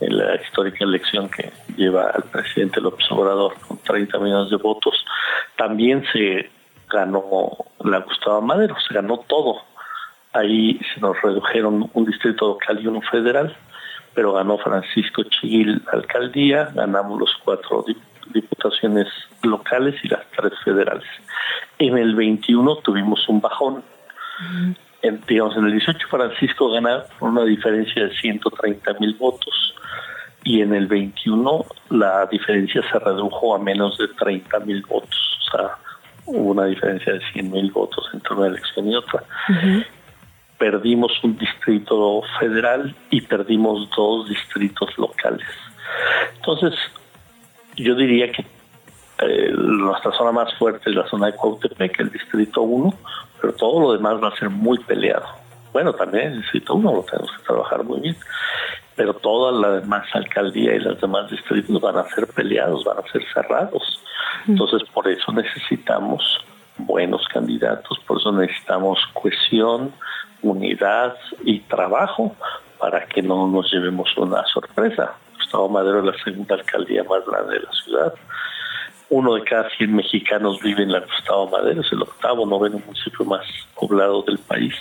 en 0.06 0.18
la 0.18 0.36
histórica 0.36 0.84
elección 0.84 1.30
que 1.30 1.52
lleva 1.76 2.10
al 2.10 2.24
presidente 2.24 2.82
López 2.82 3.06
Obrador 3.12 3.54
con 3.68 3.78
30 3.78 4.20
millones 4.20 4.50
de 4.50 4.58
votos, 4.58 5.06
también 5.56 6.04
se 6.12 6.50
ganó 6.90 7.52
la 7.84 8.00
Gustavo 8.00 8.42
Madero, 8.42 8.76
se 8.88 8.94
ganó 8.94 9.20
todo. 9.28 9.62
Ahí 10.34 10.80
se 10.94 11.00
nos 11.02 11.22
redujeron 11.22 11.90
un 11.94 12.06
distrito 12.06 12.48
local 12.48 12.80
y 12.82 12.88
uno 12.88 13.02
federal, 13.02 13.56
pero 14.14 14.34
ganó 14.34 14.58
Francisco 14.58 15.24
Chiguil 15.24 15.82
alcaldía, 15.92 16.70
ganamos 16.74 17.20
los 17.20 17.36
cuatro 17.44 17.86
diputaciones 18.34 19.08
locales 19.44 19.96
y 20.04 20.08
las 20.08 20.22
tres 20.36 20.54
federales. 20.64 21.08
En 21.80 21.98
el 21.98 22.16
21 22.16 22.78
tuvimos 22.78 23.28
un 23.28 23.42
bajón. 23.42 23.84
En, 25.04 25.22
digamos, 25.28 25.56
en 25.58 25.66
el 25.66 25.74
18 25.74 26.08
Francisco 26.10 26.72
gana 26.72 27.04
por 27.20 27.30
una 27.30 27.44
diferencia 27.44 28.06
de 28.06 28.16
130 28.16 28.94
mil 29.00 29.14
votos 29.16 29.76
y 30.46 30.62
en 30.62 30.74
el 30.74 30.88
21 30.88 31.66
la 31.90 32.26
diferencia 32.28 32.82
se 32.90 33.00
redujo 33.00 33.54
a 33.54 33.60
menos 33.60 33.98
de 33.98 34.08
30 34.08 34.60
mil 34.62 34.82
votos. 34.84 35.40
O 35.40 35.58
sea, 35.58 35.70
hubo 36.26 36.52
una 36.52 36.66
diferencia 36.66 37.14
de 37.14 37.22
100 37.34 37.52
mil 37.52 37.72
votos 37.72 38.10
entre 38.14 38.34
una 38.34 38.48
elección 38.48 38.90
y 38.90 38.96
otra. 38.96 39.24
Uh 39.50 39.54
-huh. 39.54 39.86
Perdimos 40.58 41.12
un 41.24 41.38
distrito 41.38 42.22
federal 42.40 42.96
y 43.10 43.22
perdimos 43.22 43.90
dos 43.96 44.30
distritos 44.30 44.98
locales. 44.98 45.48
Entonces, 46.38 46.74
yo 47.76 47.96
diría 47.96 48.32
que 48.32 48.46
eh, 49.26 49.52
nuestra 49.54 50.12
zona 50.12 50.32
más 50.32 50.54
fuerte 50.56 50.90
es 50.90 50.96
la 50.96 51.08
zona 51.08 51.28
de 51.28 51.34
Cuautepec, 51.34 52.00
el 52.00 52.12
distrito 52.12 52.62
1, 52.62 52.94
pero 53.42 53.54
todo 53.54 53.80
lo 53.80 53.94
demás 53.94 54.22
va 54.22 54.30
a 54.30 54.36
ser 54.38 54.50
muy 54.50 54.78
peleado. 54.80 55.26
Bueno, 55.72 55.94
también 55.94 56.34
el 56.34 56.42
distrito 56.42 56.76
1 56.76 56.94
lo 56.94 57.04
tenemos 57.04 57.32
que 57.32 57.44
trabajar 57.44 57.84
muy 57.84 58.00
bien, 58.00 58.18
pero 58.96 59.14
toda 59.14 59.52
la 59.52 59.80
demás 59.80 60.08
alcaldía 60.14 60.76
y 60.76 60.80
los 60.80 61.00
demás 61.02 61.30
distritos 61.30 61.82
van 61.82 61.98
a 61.98 62.08
ser 62.10 62.28
peleados, 62.28 62.84
van 62.84 63.00
a 63.00 63.12
ser 63.12 63.24
cerrados. 63.34 64.00
Entonces, 64.48 64.84
por 64.94 65.08
eso 65.08 65.32
necesitamos 65.32 66.22
buenos 66.78 67.28
candidatos, 67.28 68.00
por 68.06 68.20
eso 68.20 68.32
necesitamos 68.32 69.00
cohesión, 69.14 69.94
unidad 70.42 71.16
y 71.44 71.60
trabajo 71.62 72.36
para 72.80 73.06
que 73.06 73.22
no 73.22 73.48
nos 73.48 73.72
llevemos 73.72 74.16
una 74.18 74.44
sorpresa. 74.46 75.14
Gustavo 75.36 75.70
Madero 75.70 76.00
es 76.00 76.06
la 76.06 76.24
segunda 76.24 76.56
alcaldía 76.56 77.04
más 77.04 77.26
grande 77.26 77.56
de 77.56 77.62
la 77.62 77.72
ciudad. 77.72 78.14
Uno 79.14 79.36
de 79.36 79.44
cada 79.44 79.70
100 79.70 79.96
mexicanos 79.96 80.60
vive 80.64 80.82
en 80.82 80.92
la 80.92 81.02
Gustavo 81.02 81.48
Madero, 81.48 81.82
es 81.82 81.92
el 81.92 82.02
octavo, 82.02 82.48
noveno 82.48 82.80
municipio 82.84 83.24
más 83.26 83.46
poblado 83.80 84.24
del 84.24 84.40
país. 84.40 84.74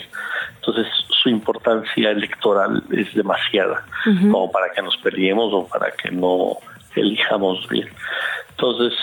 Entonces, 0.54 0.86
su 1.22 1.28
importancia 1.28 2.10
electoral 2.10 2.82
es 2.90 3.12
demasiada, 3.14 3.84
uh 4.06 4.08
-huh. 4.08 4.32
como 4.32 4.50
para 4.50 4.72
que 4.72 4.80
nos 4.80 4.96
peleemos 4.96 5.52
o 5.52 5.68
para 5.68 5.90
que 5.90 6.10
no 6.10 6.56
elijamos 6.96 7.68
bien. 7.68 7.88
Entonces, 8.52 8.94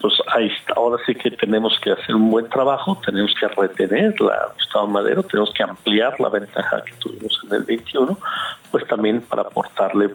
pues 0.00 0.14
ahí 0.28 0.46
está. 0.46 0.74
ahora 0.76 1.02
sí 1.04 1.16
que 1.16 1.32
tenemos 1.32 1.76
que 1.80 1.90
hacer 1.90 2.14
un 2.14 2.30
buen 2.30 2.48
trabajo, 2.48 2.96
tenemos 3.04 3.34
que 3.34 3.48
retener 3.48 4.20
la 4.20 4.52
Gustavo 4.54 4.86
Madero, 4.86 5.24
tenemos 5.24 5.52
que 5.52 5.64
ampliar 5.64 6.14
la 6.20 6.28
ventaja 6.28 6.84
que 6.84 6.92
tuvimos 7.00 7.40
en 7.44 7.56
el 7.56 7.64
21, 7.64 8.16
pues 8.70 8.86
también 8.86 9.20
para 9.22 9.42
aportarle 9.42 10.14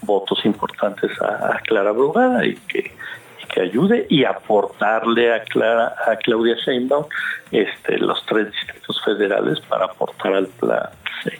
votos 0.00 0.42
importantes 0.46 1.10
a, 1.20 1.56
a 1.56 1.60
Clara 1.60 1.92
Brugada 1.92 2.46
y 2.46 2.54
que, 2.54 2.96
que 3.48 3.60
ayude 3.60 4.06
y 4.08 4.24
aportarle 4.24 5.32
a 5.34 5.42
Clara, 5.44 5.94
a 6.06 6.16
Claudia 6.16 6.56
Sheinbaum 6.64 7.06
este, 7.50 7.98
los 7.98 8.24
tres 8.26 8.50
distritos 8.52 9.02
federales 9.04 9.60
para 9.60 9.86
aportar 9.86 10.34
al 10.34 10.46
plan 10.46 10.88
C 11.24 11.38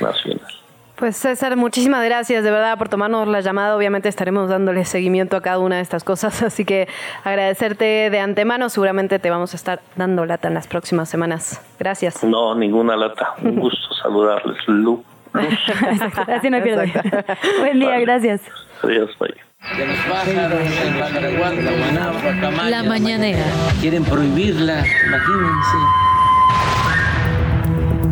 nacional. 0.00 0.52
Pues 1.02 1.16
César, 1.16 1.56
muchísimas 1.56 2.04
gracias 2.04 2.44
de 2.44 2.50
verdad 2.52 2.78
por 2.78 2.88
tomarnos 2.88 3.26
la 3.26 3.40
llamada. 3.40 3.76
Obviamente 3.76 4.08
estaremos 4.08 4.48
dándole 4.48 4.84
seguimiento 4.84 5.36
a 5.36 5.40
cada 5.40 5.58
una 5.58 5.76
de 5.76 5.82
estas 5.82 6.04
cosas, 6.04 6.42
así 6.44 6.64
que 6.64 6.86
agradecerte 7.24 8.08
de 8.08 8.20
antemano. 8.20 8.68
Seguramente 8.68 9.18
te 9.18 9.28
vamos 9.28 9.52
a 9.52 9.56
estar 9.56 9.80
dando 9.96 10.24
lata 10.26 10.46
en 10.46 10.54
las 10.54 10.68
próximas 10.68 11.08
semanas. 11.08 11.60
Gracias. 11.78 12.22
No, 12.22 12.54
ninguna 12.54 12.96
lata. 12.96 13.34
Un 13.42 13.56
gusto 13.56 13.94
saludarles, 14.02 14.58
Lu. 14.68 15.02
Así 16.28 16.50
no 16.50 16.62
pierde. 16.62 16.92
Buen 17.58 17.80
día, 17.80 17.98
gracias. 17.98 18.42
Adiós, 18.82 19.10
bye. 19.18 19.51
De 19.62 19.86
los 19.86 19.96
pájaros, 19.96 20.60
el 20.84 21.00
Badaraguán, 21.00 21.64
la 21.64 21.70
Managua, 21.70 22.40
Camaya, 22.40 22.70
La 22.70 22.82
mañanera. 22.82 23.44
Quieren 23.80 24.04
prohibirla, 24.04 24.84
imagínense. 25.06 25.76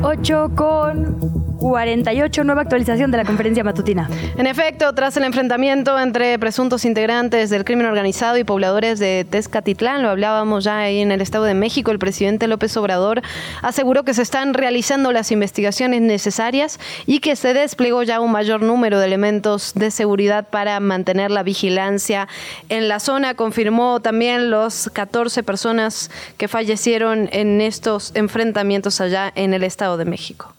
8 0.02 0.50
con 0.54 1.39
48, 1.60 2.42
nueva 2.42 2.62
actualización 2.62 3.10
de 3.10 3.18
la 3.18 3.24
conferencia 3.24 3.62
matutina. 3.62 4.08
En 4.38 4.46
efecto, 4.46 4.94
tras 4.94 5.16
el 5.18 5.24
enfrentamiento 5.24 6.00
entre 6.00 6.38
presuntos 6.38 6.86
integrantes 6.86 7.50
del 7.50 7.64
crimen 7.64 7.86
organizado 7.86 8.38
y 8.38 8.44
pobladores 8.44 8.98
de 8.98 9.26
Tezcatitlán, 9.28 10.02
lo 10.02 10.08
hablábamos 10.08 10.64
ya 10.64 10.78
ahí 10.78 11.00
en 11.00 11.12
el 11.12 11.20
Estado 11.20 11.44
de 11.44 11.54
México, 11.54 11.90
el 11.90 11.98
presidente 11.98 12.48
López 12.48 12.74
Obrador 12.78 13.20
aseguró 13.62 14.04
que 14.04 14.14
se 14.14 14.22
están 14.22 14.54
realizando 14.54 15.12
las 15.12 15.30
investigaciones 15.32 16.00
necesarias 16.00 16.80
y 17.06 17.20
que 17.20 17.36
se 17.36 17.52
desplegó 17.52 18.02
ya 18.02 18.20
un 18.20 18.32
mayor 18.32 18.62
número 18.62 18.98
de 18.98 19.06
elementos 19.06 19.74
de 19.74 19.90
seguridad 19.90 20.48
para 20.48 20.80
mantener 20.80 21.30
la 21.30 21.42
vigilancia 21.42 22.26
en 22.70 22.88
la 22.88 23.00
zona. 23.00 23.34
Confirmó 23.34 24.00
también 24.00 24.50
los 24.50 24.90
14 24.92 25.42
personas 25.42 26.10
que 26.38 26.48
fallecieron 26.48 27.28
en 27.32 27.60
estos 27.60 28.12
enfrentamientos 28.14 29.00
allá 29.00 29.30
en 29.34 29.52
el 29.52 29.62
Estado 29.62 29.98
de 29.98 30.06
México. 30.06 30.54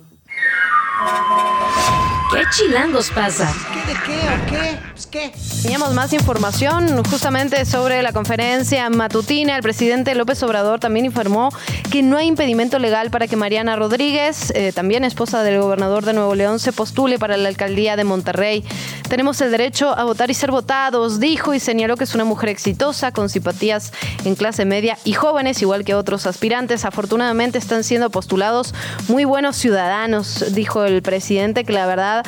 Thank 1.03 2.15
you. 2.15 2.20
¿Qué 2.31 2.43
chilangos 2.49 3.11
pasa? 3.11 3.53
¿Qué 3.73 3.93
de 3.93 3.99
qué 4.05 4.19
o 4.19 4.45
qué? 4.49 4.79
Pues 4.93 5.05
qué. 5.07 5.33
Teníamos 5.63 5.93
más 5.93 6.13
información 6.13 7.03
justamente 7.03 7.65
sobre 7.65 8.01
la 8.01 8.13
conferencia 8.13 8.89
matutina. 8.89 9.57
El 9.57 9.61
presidente 9.61 10.15
López 10.15 10.41
Obrador 10.41 10.79
también 10.79 11.05
informó 11.05 11.49
que 11.91 12.01
no 12.01 12.15
hay 12.15 12.27
impedimento 12.27 12.79
legal 12.79 13.11
para 13.11 13.27
que 13.27 13.35
Mariana 13.35 13.75
Rodríguez, 13.75 14.51
eh, 14.55 14.71
también 14.73 15.03
esposa 15.03 15.43
del 15.43 15.59
gobernador 15.59 16.05
de 16.05 16.13
Nuevo 16.13 16.33
León, 16.33 16.59
se 16.59 16.71
postule 16.71 17.19
para 17.19 17.35
la 17.35 17.49
alcaldía 17.49 17.97
de 17.97 18.05
Monterrey. 18.05 18.63
Tenemos 19.09 19.41
el 19.41 19.51
derecho 19.51 19.89
a 19.89 20.05
votar 20.05 20.31
y 20.31 20.33
ser 20.33 20.51
votados, 20.51 21.19
dijo 21.19 21.53
y 21.53 21.59
señaló 21.59 21.97
que 21.97 22.05
es 22.05 22.15
una 22.15 22.23
mujer 22.23 22.47
exitosa, 22.47 23.11
con 23.11 23.27
simpatías 23.27 23.91
en 24.23 24.35
clase 24.35 24.63
media 24.63 24.97
y 25.03 25.11
jóvenes, 25.11 25.61
igual 25.61 25.83
que 25.83 25.95
otros 25.95 26.25
aspirantes. 26.25 26.85
Afortunadamente 26.85 27.57
están 27.57 27.83
siendo 27.83 28.09
postulados 28.09 28.73
muy 29.09 29.25
buenos 29.25 29.57
ciudadanos, 29.57 30.45
dijo 30.53 30.85
el 30.85 31.01
presidente, 31.01 31.65
que 31.65 31.73
la 31.73 31.85
verdad 31.85 32.20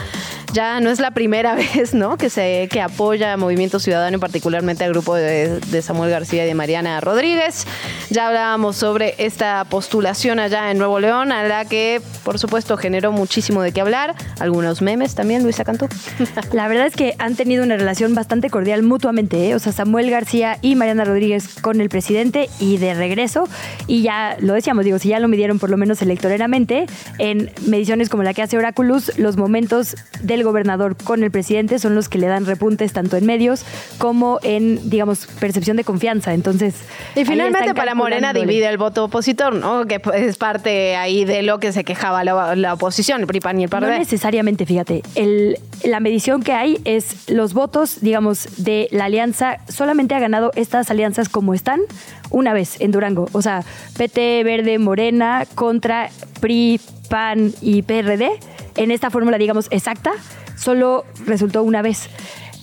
ya 0.53 0.79
no 0.79 0.89
es 0.89 0.99
la 0.99 1.11
primera 1.11 1.55
vez 1.75 1.93
¿no? 1.93 2.17
que 2.17 2.29
se 2.29 2.67
que 2.71 2.81
apoya 2.81 3.33
a 3.33 3.37
Movimiento 3.37 3.79
Ciudadano 3.79 4.17
y 4.17 4.19
particularmente 4.19 4.83
al 4.83 4.91
grupo 4.91 5.15
de, 5.15 5.59
de, 5.59 5.81
Samuel 5.81 6.11
García 6.11 6.43
y 6.43 6.47
de 6.47 6.53
Mariana 6.53 6.99
Rodríguez. 7.01 7.65
Ya 8.13 8.27
hablábamos 8.27 8.75
sobre 8.75 9.15
esta 9.17 9.63
postulación 9.63 10.37
allá 10.37 10.69
en 10.69 10.77
Nuevo 10.77 10.99
León, 10.99 11.31
a 11.31 11.41
la 11.47 11.65
que 11.65 11.99
por 12.23 12.37
supuesto 12.37 12.77
generó 12.77 13.11
muchísimo 13.11 13.63
de 13.63 13.71
qué 13.71 13.81
hablar. 13.81 14.13
Algunos 14.39 14.83
memes 14.83 15.15
también, 15.15 15.41
Luisa 15.41 15.63
Cantú. 15.63 15.87
La 16.53 16.67
verdad 16.67 16.85
es 16.85 16.95
que 16.95 17.15
han 17.17 17.33
tenido 17.33 17.63
una 17.63 17.75
relación 17.75 18.13
bastante 18.13 18.51
cordial 18.51 18.83
mutuamente, 18.83 19.49
¿eh? 19.49 19.55
o 19.55 19.59
sea, 19.59 19.71
Samuel 19.71 20.11
García 20.11 20.59
y 20.61 20.75
Mariana 20.75 21.05
Rodríguez 21.05 21.55
con 21.59 21.81
el 21.81 21.89
presidente 21.89 22.49
y 22.59 22.77
de 22.77 22.93
regreso. 22.93 23.49
Y 23.87 24.03
ya 24.03 24.37
lo 24.39 24.53
decíamos, 24.53 24.85
digo, 24.85 24.99
si 24.99 25.09
ya 25.09 25.17
lo 25.17 25.27
midieron 25.27 25.57
por 25.57 25.71
lo 25.71 25.77
menos 25.77 25.99
electoralmente, 26.03 26.85
en 27.17 27.49
mediciones 27.65 28.09
como 28.09 28.21
la 28.21 28.35
que 28.35 28.43
hace 28.43 28.59
Oráculos, 28.59 29.17
los 29.17 29.37
momentos 29.37 29.95
del 30.21 30.43
gobernador 30.43 30.95
con 30.97 31.23
el 31.23 31.31
presidente 31.31 31.79
son 31.79 31.95
los 31.95 32.09
que 32.09 32.19
le 32.19 32.27
dan 32.27 32.45
repuntes 32.45 32.93
tanto 32.93 33.17
en 33.17 33.25
medios 33.25 33.65
como 33.97 34.37
en, 34.43 34.87
digamos, 34.87 35.25
percepción 35.39 35.77
de 35.77 35.83
confianza. 35.83 36.35
Entonces, 36.35 36.75
Y 37.15 37.25
finalmente 37.25 37.73
para 37.73 37.95
Morena 38.03 38.33
divide 38.33 38.67
el 38.69 38.77
voto 38.77 39.05
opositor, 39.05 39.53
¿no? 39.55 39.85
Que 39.85 40.01
es 40.13 40.37
parte 40.37 40.95
ahí 40.95 41.25
de 41.25 41.41
lo 41.43 41.59
que 41.59 41.71
se 41.71 41.83
quejaba 41.83 42.23
la, 42.23 42.55
la 42.55 42.73
oposición, 42.73 43.21
el 43.21 43.27
PRI, 43.27 43.39
PAN 43.39 43.59
y 43.59 43.63
el 43.63 43.69
No 43.69 43.79
PRD. 43.79 43.99
necesariamente, 43.99 44.65
fíjate. 44.65 45.03
El, 45.15 45.57
la 45.83 45.99
medición 45.99 46.43
que 46.43 46.53
hay 46.53 46.79
es 46.85 47.29
los 47.29 47.53
votos, 47.53 47.97
digamos, 48.01 48.47
de 48.63 48.87
la 48.91 49.05
alianza. 49.05 49.57
Solamente 49.67 50.15
ha 50.15 50.19
ganado 50.19 50.51
estas 50.55 50.91
alianzas 50.91 51.29
como 51.29 51.53
están 51.53 51.81
una 52.29 52.53
vez 52.53 52.79
en 52.81 52.91
Durango. 52.91 53.27
O 53.31 53.41
sea, 53.41 53.63
PT, 53.97 54.43
Verde, 54.43 54.79
Morena 54.79 55.45
contra 55.55 56.09
PRI, 56.39 56.79
PAN 57.09 57.53
y 57.61 57.81
PRD. 57.83 58.31
En 58.75 58.91
esta 58.91 59.09
fórmula, 59.09 59.37
digamos, 59.37 59.67
exacta, 59.69 60.11
solo 60.57 61.05
resultó 61.25 61.63
una 61.63 61.81
vez. 61.81 62.09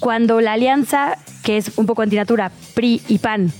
Cuando 0.00 0.40
la 0.40 0.54
alianza, 0.54 1.18
que 1.44 1.56
es 1.56 1.76
un 1.76 1.86
poco 1.86 2.02
antinatura, 2.02 2.50
PRI 2.74 3.02
y 3.06 3.18
PAN, 3.18 3.52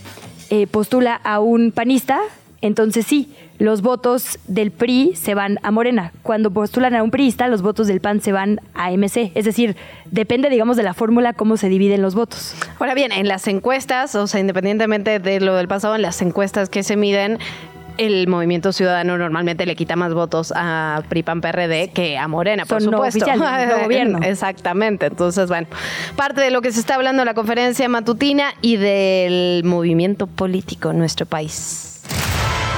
eh, 0.51 0.67
postula 0.67 1.15
a 1.15 1.41
un 1.41 1.73
panista, 1.73 2.21
entonces 2.63 3.07
sí, 3.07 3.33
los 3.59 3.81
votos 3.83 4.39
del 4.47 4.71
PRI 4.71 5.15
se 5.15 5.35
van 5.35 5.59
a 5.63 5.71
Morena. 5.71 6.13
Cuando 6.23 6.51
postulan 6.51 6.95
a 6.95 7.03
un 7.03 7.11
priista, 7.11 7.49
los 7.49 7.63
votos 7.63 7.87
del 7.87 8.01
PAN 8.01 8.21
se 8.21 8.33
van 8.33 8.61
a 8.75 8.91
MC. 8.91 9.33
Es 9.35 9.45
decir, 9.45 9.77
depende, 10.11 10.51
digamos, 10.51 10.77
de 10.77 10.83
la 10.83 10.95
fórmula 10.95 11.33
cómo 11.33 11.57
se 11.57 11.69
dividen 11.69 12.03
los 12.03 12.15
votos. 12.15 12.55
Ahora 12.79 12.95
bien, 12.95 13.13
en 13.13 13.29
las 13.29 13.47
encuestas, 13.49 14.15
o 14.15 14.27
sea, 14.27 14.41
independientemente 14.41 15.19
de 15.19 15.41
lo 15.41 15.57
del 15.57 15.69
pasado, 15.69 15.95
en 15.95 16.03
las 16.03 16.21
encuestas 16.21 16.69
que 16.69 16.83
se 16.83 16.97
miden, 16.97 17.39
el 18.01 18.29
movimiento 18.29 18.73
ciudadano 18.73 19.19
normalmente 19.19 19.67
le 19.67 19.77
quita 19.77 19.95
más 19.95 20.15
votos 20.15 20.55
a 20.57 21.03
PRI-PAN 21.11 21.43
PRD 21.43 21.91
que 21.93 22.17
a 22.17 22.29
Morena, 22.29 22.65
por 22.65 22.81
Son 22.81 22.91
no 22.91 22.97
supuesto. 22.97 23.27
no 23.37 23.83
gobierno. 23.83 24.21
Exactamente. 24.23 25.07
Entonces, 25.07 25.49
bueno, 25.49 25.67
parte 26.17 26.41
de 26.41 26.51
lo 26.51 26.63
que 26.63 26.73
se 26.73 26.81
está 26.81 26.95
hablando 26.95 27.21
en 27.21 27.27
la 27.27 27.35
conferencia 27.35 27.87
matutina 27.91 28.55
y 28.63 28.77
del 28.77 29.65
movimiento 29.65 30.27
político 30.27 30.93
en 30.93 30.99
nuestro 30.99 31.27
país. 31.27 32.01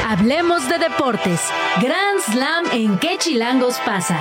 Hablemos 0.08 0.68
de 0.68 0.78
deportes. 0.78 1.40
Grand 1.80 2.20
Slam 2.20 2.64
en 2.72 2.98
qué 2.98 3.16
chilangos 3.18 3.78
pasa. 3.86 4.18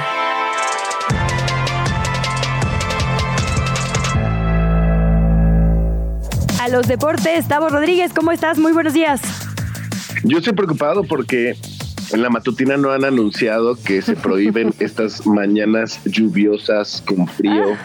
A 6.62 6.68
los 6.70 6.88
deportes, 6.88 7.48
Tavo 7.48 7.70
Rodríguez, 7.70 8.14
¿cómo 8.14 8.32
estás? 8.32 8.60
Muy 8.60 8.72
buenos 8.72 8.94
días. 8.94 9.51
Yo 10.24 10.38
estoy 10.38 10.54
preocupado 10.54 11.04
porque 11.04 11.56
en 12.12 12.22
la 12.22 12.30
matutina 12.30 12.78
no 12.78 12.92
han 12.92 13.06
anunciado 13.06 13.76
que 13.76 14.02
se 14.02 14.16
prohíben 14.16 14.74
estas 14.80 15.26
mañanas 15.26 16.00
lluviosas 16.06 17.04
con 17.06 17.28
frío. 17.28 17.78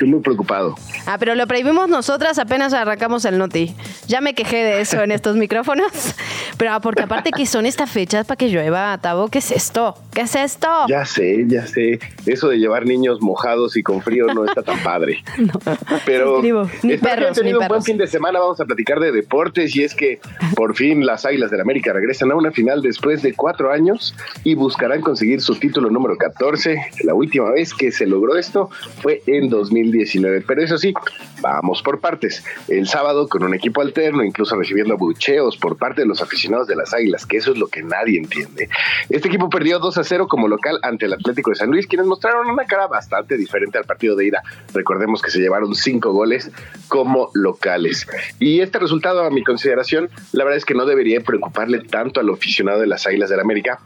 Estoy 0.00 0.12
muy 0.12 0.20
preocupado. 0.20 0.76
Ah, 1.04 1.18
pero 1.18 1.34
lo 1.34 1.46
prohibimos 1.46 1.86
nosotras 1.90 2.38
apenas 2.38 2.72
arrancamos 2.72 3.26
el 3.26 3.36
noti. 3.36 3.74
Ya 4.08 4.22
me 4.22 4.32
quejé 4.34 4.64
de 4.64 4.80
eso 4.80 5.02
en 5.02 5.12
estos 5.12 5.36
micrófonos. 5.44 6.14
Pero 6.56 6.72
ah, 6.72 6.80
porque 6.80 7.02
aparte 7.02 7.32
que 7.32 7.44
son 7.44 7.66
estas 7.66 7.90
fechas 7.90 8.26
para 8.26 8.38
que 8.38 8.48
llueva, 8.48 8.96
Tavo, 8.96 9.28
¿qué 9.28 9.40
es 9.40 9.50
esto? 9.50 9.94
¿Qué 10.14 10.22
es 10.22 10.34
esto? 10.34 10.68
Ya 10.88 11.04
sé, 11.04 11.44
ya 11.46 11.66
sé. 11.66 12.00
Eso 12.24 12.48
de 12.48 12.56
llevar 12.56 12.86
niños 12.86 13.20
mojados 13.20 13.76
y 13.76 13.82
con 13.82 14.00
frío 14.00 14.28
no 14.28 14.46
está 14.46 14.62
tan 14.62 14.78
padre. 14.82 15.22
Pero 16.06 16.36
suscribo. 16.36 16.70
Ni 16.82 16.96
perros, 16.96 17.36
tenido 17.36 17.58
ni 17.58 17.64
un 17.64 17.68
buen 17.68 17.82
fin 17.82 17.98
de 17.98 18.06
semana. 18.06 18.38
Vamos 18.38 18.58
a 18.58 18.64
platicar 18.64 19.00
de 19.00 19.12
deportes 19.12 19.76
y 19.76 19.84
es 19.84 19.94
que 19.94 20.18
por 20.56 20.74
fin 20.76 21.04
las 21.04 21.26
Águilas 21.26 21.50
del 21.50 21.58
la 21.58 21.64
América 21.64 21.92
regresan 21.92 22.30
a 22.30 22.36
una 22.36 22.52
final 22.52 22.80
después 22.80 23.20
de 23.20 23.34
cuatro 23.34 23.70
años 23.70 24.14
y 24.44 24.54
buscarán 24.54 25.02
conseguir 25.02 25.42
su 25.42 25.56
título 25.56 25.90
número 25.90 26.16
14. 26.16 26.80
La 27.04 27.12
última 27.12 27.50
vez 27.50 27.74
que 27.74 27.92
se 27.92 28.06
logró 28.06 28.38
esto 28.38 28.70
fue 29.02 29.22
en 29.26 29.50
2019. 29.90 30.44
Pero 30.46 30.62
eso 30.62 30.78
sí, 30.78 30.94
vamos 31.40 31.82
por 31.82 32.00
partes. 32.00 32.44
El 32.68 32.86
sábado 32.86 33.28
con 33.28 33.42
un 33.42 33.54
equipo 33.54 33.80
alterno, 33.80 34.24
incluso 34.24 34.56
recibiendo 34.56 34.96
bucheos 34.96 35.56
por 35.56 35.76
parte 35.76 36.02
de 36.02 36.06
los 36.06 36.22
aficionados 36.22 36.66
de 36.66 36.76
las 36.76 36.94
Águilas, 36.94 37.26
que 37.26 37.38
eso 37.38 37.52
es 37.52 37.58
lo 37.58 37.68
que 37.68 37.82
nadie 37.82 38.18
entiende. 38.18 38.68
Este 39.08 39.28
equipo 39.28 39.48
perdió 39.48 39.78
2 39.78 39.98
a 39.98 40.04
0 40.04 40.28
como 40.28 40.48
local 40.48 40.78
ante 40.82 41.06
el 41.06 41.12
Atlético 41.12 41.50
de 41.50 41.56
San 41.56 41.70
Luis, 41.70 41.86
quienes 41.86 42.06
mostraron 42.06 42.48
una 42.48 42.64
cara 42.64 42.86
bastante 42.86 43.36
diferente 43.36 43.78
al 43.78 43.84
partido 43.84 44.16
de 44.16 44.26
ida. 44.26 44.42
Recordemos 44.72 45.22
que 45.22 45.30
se 45.30 45.40
llevaron 45.40 45.74
cinco 45.74 46.12
goles 46.12 46.50
como 46.88 47.30
locales. 47.34 48.06
Y 48.38 48.60
este 48.60 48.78
resultado, 48.78 49.24
a 49.24 49.30
mi 49.30 49.42
consideración, 49.42 50.08
la 50.32 50.44
verdad 50.44 50.58
es 50.58 50.64
que 50.64 50.74
no 50.74 50.86
debería 50.86 51.20
preocuparle 51.20 51.80
tanto 51.80 52.20
al 52.20 52.30
aficionado 52.30 52.80
de 52.80 52.86
las 52.86 53.06
Águilas 53.06 53.28
del 53.28 53.40
la 53.40 53.42
América, 53.42 53.80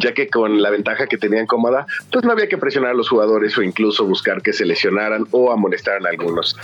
ya 0.00 0.14
que 0.14 0.28
con 0.28 0.62
la 0.62 0.70
ventaja 0.70 1.06
que 1.06 1.18
tenían 1.18 1.46
cómoda, 1.46 1.86
pues 2.12 2.24
no 2.24 2.32
había 2.32 2.48
que 2.48 2.58
presionar 2.58 2.92
a 2.92 2.94
los 2.94 3.08
jugadores 3.08 3.56
o 3.58 3.62
incluso 3.62 4.06
buscar 4.06 4.40
que 4.40 4.52
se 4.52 4.64
lesionaran 4.64 5.17
o 5.30 5.50
amonestaran 5.52 6.06
a 6.06 6.10
algunos. 6.10 6.56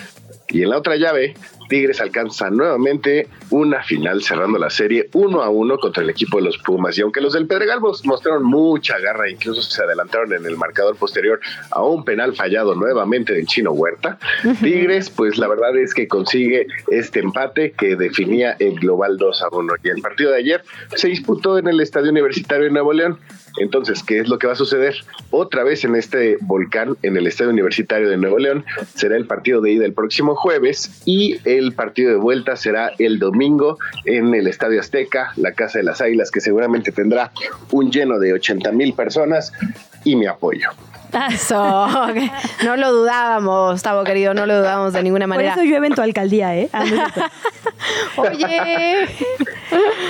Y 0.50 0.62
en 0.62 0.70
la 0.70 0.78
otra 0.78 0.94
llave, 0.96 1.34
Tigres 1.68 2.00
alcanza 2.00 2.48
nuevamente 2.50 3.26
una 3.50 3.82
final 3.82 4.22
cerrando 4.22 4.58
la 4.58 4.68
serie 4.70 5.08
uno 5.14 5.42
a 5.42 5.48
uno 5.48 5.78
contra 5.78 6.02
el 6.02 6.10
equipo 6.10 6.36
de 6.36 6.44
los 6.44 6.58
Pumas. 6.58 6.96
Y 6.96 7.00
aunque 7.00 7.20
los 7.22 7.32
del 7.32 7.46
Pedregal 7.48 7.80
mos- 7.80 8.04
mostraron 8.04 8.44
mucha 8.44 8.98
garra, 8.98 9.28
incluso 9.28 9.62
se 9.62 9.82
adelantaron 9.82 10.32
en 10.34 10.44
el 10.44 10.56
marcador 10.56 10.96
posterior 10.96 11.40
a 11.70 11.82
un 11.82 12.04
penal 12.04 12.36
fallado 12.36 12.74
nuevamente 12.74 13.32
del 13.32 13.46
Chino 13.46 13.72
Huerta, 13.72 14.18
Tigres, 14.62 15.10
pues 15.10 15.38
la 15.38 15.48
verdad 15.48 15.76
es 15.76 15.92
que 15.94 16.06
consigue 16.06 16.66
este 16.88 17.20
empate 17.20 17.72
que 17.72 17.96
definía 17.96 18.54
el 18.60 18.78
global 18.78 19.16
2 19.16 19.42
a 19.42 19.48
1. 19.50 19.72
Y 19.82 19.88
el 19.88 20.02
partido 20.02 20.30
de 20.30 20.36
ayer 20.38 20.62
se 20.94 21.08
disputó 21.08 21.58
en 21.58 21.66
el 21.68 21.80
Estadio 21.80 22.10
Universitario 22.10 22.64
de 22.66 22.70
Nuevo 22.70 22.92
León. 22.92 23.18
Entonces, 23.58 24.02
¿qué 24.02 24.18
es 24.20 24.28
lo 24.28 24.38
que 24.38 24.46
va 24.46 24.54
a 24.54 24.56
suceder? 24.56 24.94
Otra 25.30 25.62
vez 25.64 25.84
en 25.84 25.94
este 25.94 26.38
volcán, 26.40 26.96
en 27.02 27.16
el 27.16 27.26
Estadio 27.26 27.50
Universitario 27.50 28.08
de 28.08 28.16
Nuevo 28.16 28.38
León, 28.38 28.64
será 28.94 29.16
el 29.16 29.26
partido 29.26 29.60
de 29.60 29.72
ida 29.72 29.84
el 29.84 29.92
próximo 29.92 30.34
jueves 30.34 31.02
y 31.04 31.38
el 31.44 31.72
partido 31.72 32.10
de 32.10 32.16
vuelta 32.16 32.56
será 32.56 32.92
el 32.98 33.18
domingo 33.18 33.78
en 34.04 34.34
el 34.34 34.46
Estadio 34.48 34.80
Azteca, 34.80 35.32
la 35.36 35.52
Casa 35.52 35.78
de 35.78 35.84
las 35.84 36.00
Águilas, 36.00 36.30
que 36.30 36.40
seguramente 36.40 36.90
tendrá 36.92 37.30
un 37.70 37.90
lleno 37.90 38.18
de 38.18 38.32
80 38.32 38.72
mil 38.72 38.92
personas 38.94 39.52
y 40.04 40.16
mi 40.16 40.26
apoyo. 40.26 40.70
Eso, 41.32 41.86
no 42.64 42.76
lo 42.76 42.92
dudábamos, 42.92 43.80
Tavo 43.82 44.02
querido, 44.02 44.34
no 44.34 44.46
lo 44.46 44.56
dudábamos 44.58 44.92
de 44.94 45.02
ninguna 45.04 45.26
Por 45.26 45.36
manera. 45.36 45.52
eso 45.54 45.62
llueve 45.62 45.86
en 45.86 45.94
tu 45.94 46.02
alcaldía, 46.02 46.56
¿eh? 46.56 46.68
Ah, 46.72 46.84
no. 46.84 47.04
Oye, 48.22 49.06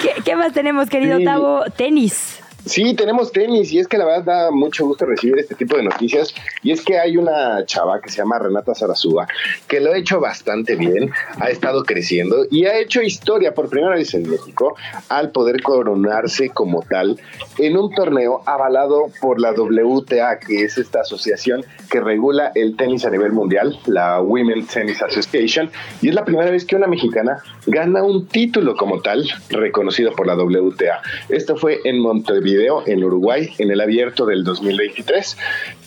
¿Qué, 0.03 0.23
qué 0.25 0.35
más 0.37 0.55
tenemos, 0.55 0.89
querido 0.89 1.19
Sí. 1.19 1.25
Tavo? 1.25 1.65
Tenis. 1.77 2.41
Sí, 2.67 2.95
tenemos 2.95 3.31
tenis 3.31 3.73
y 3.73 3.79
es 3.79 3.89
que 3.89 3.99
la 3.99 4.07
verdad 4.07 4.25
da 4.25 4.51
mucho 4.51 4.87
gusto 4.87 5.05
recibir 5.05 5.39
este 5.39 5.55
tipo 5.55 5.77
de 5.77 5.83
noticias 5.83 6.35
y 6.63 6.73
es 6.73 6.83
que 6.83 6.99
hay 6.99 7.17
una 7.17 7.65
chava 7.67 8.01
que 8.01 8.11
se 8.11 8.19
llama 8.19 8.39
Renata 8.39 8.75
Sarazúa 8.75 9.27
que 9.69 9.81
lo 9.81 9.93
ha 9.93 9.99
hecho 9.99 10.19
bastante 10.19 10.75
bien, 10.77 11.11
ha 11.41 11.51
estado 11.51 11.85
creciendo 11.85 12.47
y 12.51 12.65
ha 12.65 12.79
hecho 12.79 13.03
historia 13.03 13.55
por 13.55 13.69
primera 13.69 13.95
vez 13.95 14.15
en 14.15 14.29
México 14.29 14.77
al 15.09 15.31
poder 15.31 15.63
coronarse 15.63 16.51
como 16.51 16.83
tal 16.83 17.19
en 17.59 17.77
un 17.77 17.91
torneo 17.91 18.43
avalado 18.47 19.11
por 19.21 19.41
la 19.41 19.53
WTA, 19.53 20.39
que 20.39 20.65
es 20.65 20.79
esta 20.79 21.01
asociación 21.01 21.65
que 21.91 22.01
regula 22.01 22.51
el 22.55 22.77
tenis 22.77 23.05
a 23.05 23.11
nivel 23.11 23.33
mundial, 23.33 23.79
la 23.87 24.21
Women 24.21 24.67
Tennis 24.67 25.03
Association, 25.03 25.71
y 26.03 26.09
es 26.09 26.15
la 26.15 26.25
primera 26.25 26.51
vez 26.51 26.65
que 26.65 26.77
una 26.77 26.87
mexicana 26.87 27.39
gana 27.67 28.03
un 28.03 28.27
título 28.27 28.75
como 28.77 29.01
tal 29.01 29.25
reconocido 29.51 30.13
por 30.13 30.27
la 30.27 30.35
WTA. 30.35 31.01
Esto 31.29 31.57
fue 31.57 31.81
en 31.85 32.01
Montevideo, 32.01 32.54
en 32.87 33.05
Uruguay, 33.05 33.51
en 33.59 33.71
el 33.71 33.81
abierto 33.81 34.27
del 34.27 34.45
2023. 34.45 35.37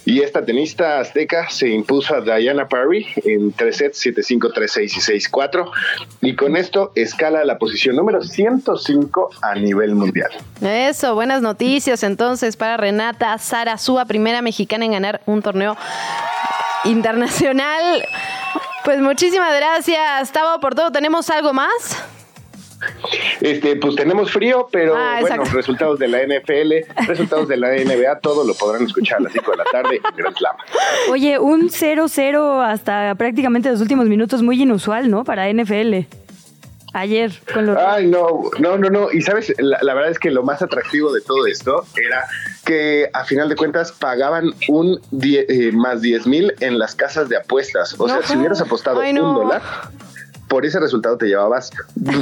Y 0.06 0.22
esta 0.22 0.45
tenista 0.45 0.99
azteca 0.99 1.49
se 1.49 1.69
impuso 1.69 2.15
a 2.15 2.22
Diana 2.22 2.68
Parry 2.68 3.06
en 3.26 3.52
3 3.52 3.76
sets, 3.76 4.06
7-5, 4.06 4.53
3-6 4.53 4.84
y 4.84 5.19
6-4. 5.19 5.72
Y 6.22 6.35
con 6.35 6.56
esto 6.56 6.91
escala 6.95 7.44
la 7.44 7.57
posición 7.57 7.95
número 7.95 8.22
105 8.22 9.30
a 9.41 9.56
nivel 9.56 9.95
mundial. 9.95 10.31
eso, 10.61 11.15
buenas 11.15 11.41
noticias 11.41 12.03
entonces 12.03 12.56
para 12.56 12.77
Renata 12.77 13.38
Sarazúa, 13.38 14.06
primera 14.06 14.41
mexicana 14.41 14.85
en 14.85 14.91
ganar 14.91 15.22
un 15.26 15.41
torneo 15.41 15.76
internacional. 16.85 18.06
Pues 18.85 19.02
muchísimas 19.02 19.53
gracias, 19.56 20.31
Tavo, 20.31 20.61
por 20.61 20.73
todo. 20.73 20.91
¿Tenemos 20.91 21.30
algo 21.30 21.52
más? 21.53 22.16
Este, 23.41 23.75
pues 23.75 23.95
tenemos 23.95 24.31
frío, 24.31 24.67
pero 24.71 24.95
Ah, 24.95 25.17
bueno, 25.21 25.43
resultados 25.45 25.97
de 25.99 26.07
la 26.07 26.19
NFL, 26.23 27.05
resultados 27.07 27.47
de 27.47 27.57
la 27.57 27.69
NBA, 27.69 28.19
todo 28.19 28.45
lo 28.45 28.53
podrán 28.53 28.83
escuchar 28.85 29.17
a 29.19 29.21
las 29.21 29.33
5 29.33 29.51
de 29.51 29.57
la 29.57 29.63
tarde 29.65 29.95
en 29.95 30.15
Grand 30.15 30.35
Slam. 30.37 30.55
Oye, 31.11 31.39
un 31.39 31.69
0-0 31.69 32.63
hasta 32.63 33.15
prácticamente 33.15 33.69
los 33.69 33.81
últimos 33.81 34.05
minutos, 34.07 34.41
muy 34.43 34.61
inusual, 34.61 35.09
¿no? 35.09 35.23
Para 35.23 35.51
NFL. 35.51 36.05
Ayer, 36.93 37.31
con 37.53 37.65
los... 37.67 37.77
Ay, 37.77 38.07
no, 38.07 38.49
no, 38.59 38.77
no, 38.77 38.89
no. 38.89 39.11
Y 39.11 39.21
sabes, 39.21 39.53
la, 39.59 39.77
la 39.81 39.93
verdad 39.93 40.09
es 40.09 40.17
que 40.17 40.31
lo 40.31 40.41
más 40.41 40.61
atractivo 40.61 41.11
de 41.13 41.21
todo 41.21 41.45
esto 41.45 41.85
era 41.95 42.25
que 42.65 43.09
a 43.13 43.23
final 43.23 43.49
de 43.49 43.55
cuentas 43.55 43.91
pagaban 43.91 44.51
un 44.67 44.99
die- 45.11 45.45
eh, 45.47 45.71
más 45.73 46.01
10 46.01 46.25
mil 46.25 46.53
en 46.59 46.79
las 46.79 46.95
casas 46.95 47.29
de 47.29 47.37
apuestas. 47.37 47.93
O 47.99 48.07
sea, 48.07 48.23
si 48.23 48.35
hubieras 48.37 48.61
apostado 48.61 49.01
ay, 49.01 49.13
no. 49.13 49.29
un 49.29 49.35
dólar, 49.35 49.61
por 50.47 50.65
ese 50.65 50.79
resultado 50.79 51.17
te 51.17 51.27
llevabas 51.27 51.71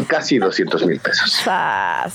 casi 0.07 0.38
200 0.38 0.85
mil 0.85 0.99
pesos. 0.99 1.43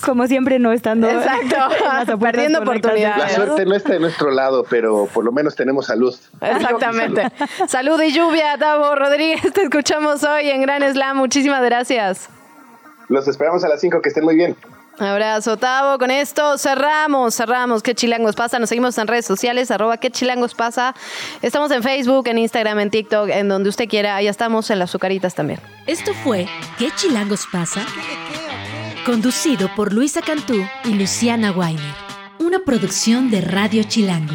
Como 0.04 0.26
siempre, 0.26 0.58
no 0.58 0.72
estando. 0.72 1.08
Exacto. 1.08 2.18
Perdiendo 2.18 2.60
oportunidades. 2.60 3.18
La 3.18 3.28
suerte 3.28 3.64
no 3.64 3.74
está 3.74 3.92
de 3.92 4.00
nuestro 4.00 4.30
lado, 4.30 4.64
pero 4.68 5.06
por 5.06 5.24
lo 5.24 5.32
menos 5.32 5.54
tenemos 5.54 5.86
salud. 5.86 6.14
Exactamente. 6.40 7.30
salud 7.68 8.00
y 8.02 8.12
lluvia, 8.12 8.58
Tavo 8.58 8.94
Rodríguez. 8.94 9.52
Te 9.52 9.62
escuchamos 9.62 10.22
hoy 10.24 10.50
en 10.50 10.62
Gran 10.62 10.82
Slam. 10.92 11.16
Muchísimas 11.16 11.62
gracias. 11.62 12.28
Los 13.08 13.26
esperamos 13.26 13.64
a 13.64 13.68
las 13.68 13.80
5. 13.80 14.02
Que 14.02 14.08
estén 14.08 14.24
muy 14.24 14.36
bien. 14.36 14.56
Abrazo, 15.02 15.56
Tavo. 15.56 15.98
Con 15.98 16.10
esto 16.10 16.58
cerramos, 16.58 17.34
cerramos. 17.34 17.82
¿Qué 17.82 17.94
chilangos 17.94 18.36
pasa? 18.36 18.58
Nos 18.58 18.68
seguimos 18.68 18.96
en 18.98 19.06
redes 19.06 19.26
sociales, 19.26 19.70
arroba 19.70 19.96
qué 19.96 20.10
chilangos 20.10 20.54
pasa. 20.54 20.94
Estamos 21.42 21.70
en 21.70 21.82
Facebook, 21.82 22.28
en 22.28 22.38
Instagram, 22.38 22.80
en 22.80 22.90
TikTok, 22.90 23.28
en 23.30 23.48
donde 23.48 23.68
usted 23.68 23.88
quiera. 23.88 24.16
Ahí 24.16 24.28
estamos 24.28 24.70
en 24.70 24.78
las 24.78 24.90
azucaritas 24.90 25.34
también. 25.34 25.60
Esto 25.86 26.12
fue 26.14 26.46
¿Qué 26.78 26.90
chilangos 26.96 27.46
pasa? 27.50 27.84
Conducido 29.04 29.68
por 29.74 29.92
Luisa 29.92 30.20
Cantú 30.20 30.62
y 30.84 30.94
Luciana 30.94 31.52
Weiner. 31.52 31.94
Una 32.38 32.60
producción 32.60 33.30
de 33.30 33.40
Radio 33.40 33.82
Chilango. 33.82 34.34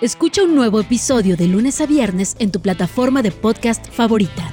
Escucha 0.00 0.42
un 0.42 0.54
nuevo 0.54 0.80
episodio 0.80 1.36
de 1.36 1.46
lunes 1.46 1.80
a 1.80 1.86
viernes 1.86 2.36
en 2.38 2.52
tu 2.52 2.60
plataforma 2.60 3.22
de 3.22 3.32
podcast 3.32 3.90
favorita. 3.90 4.52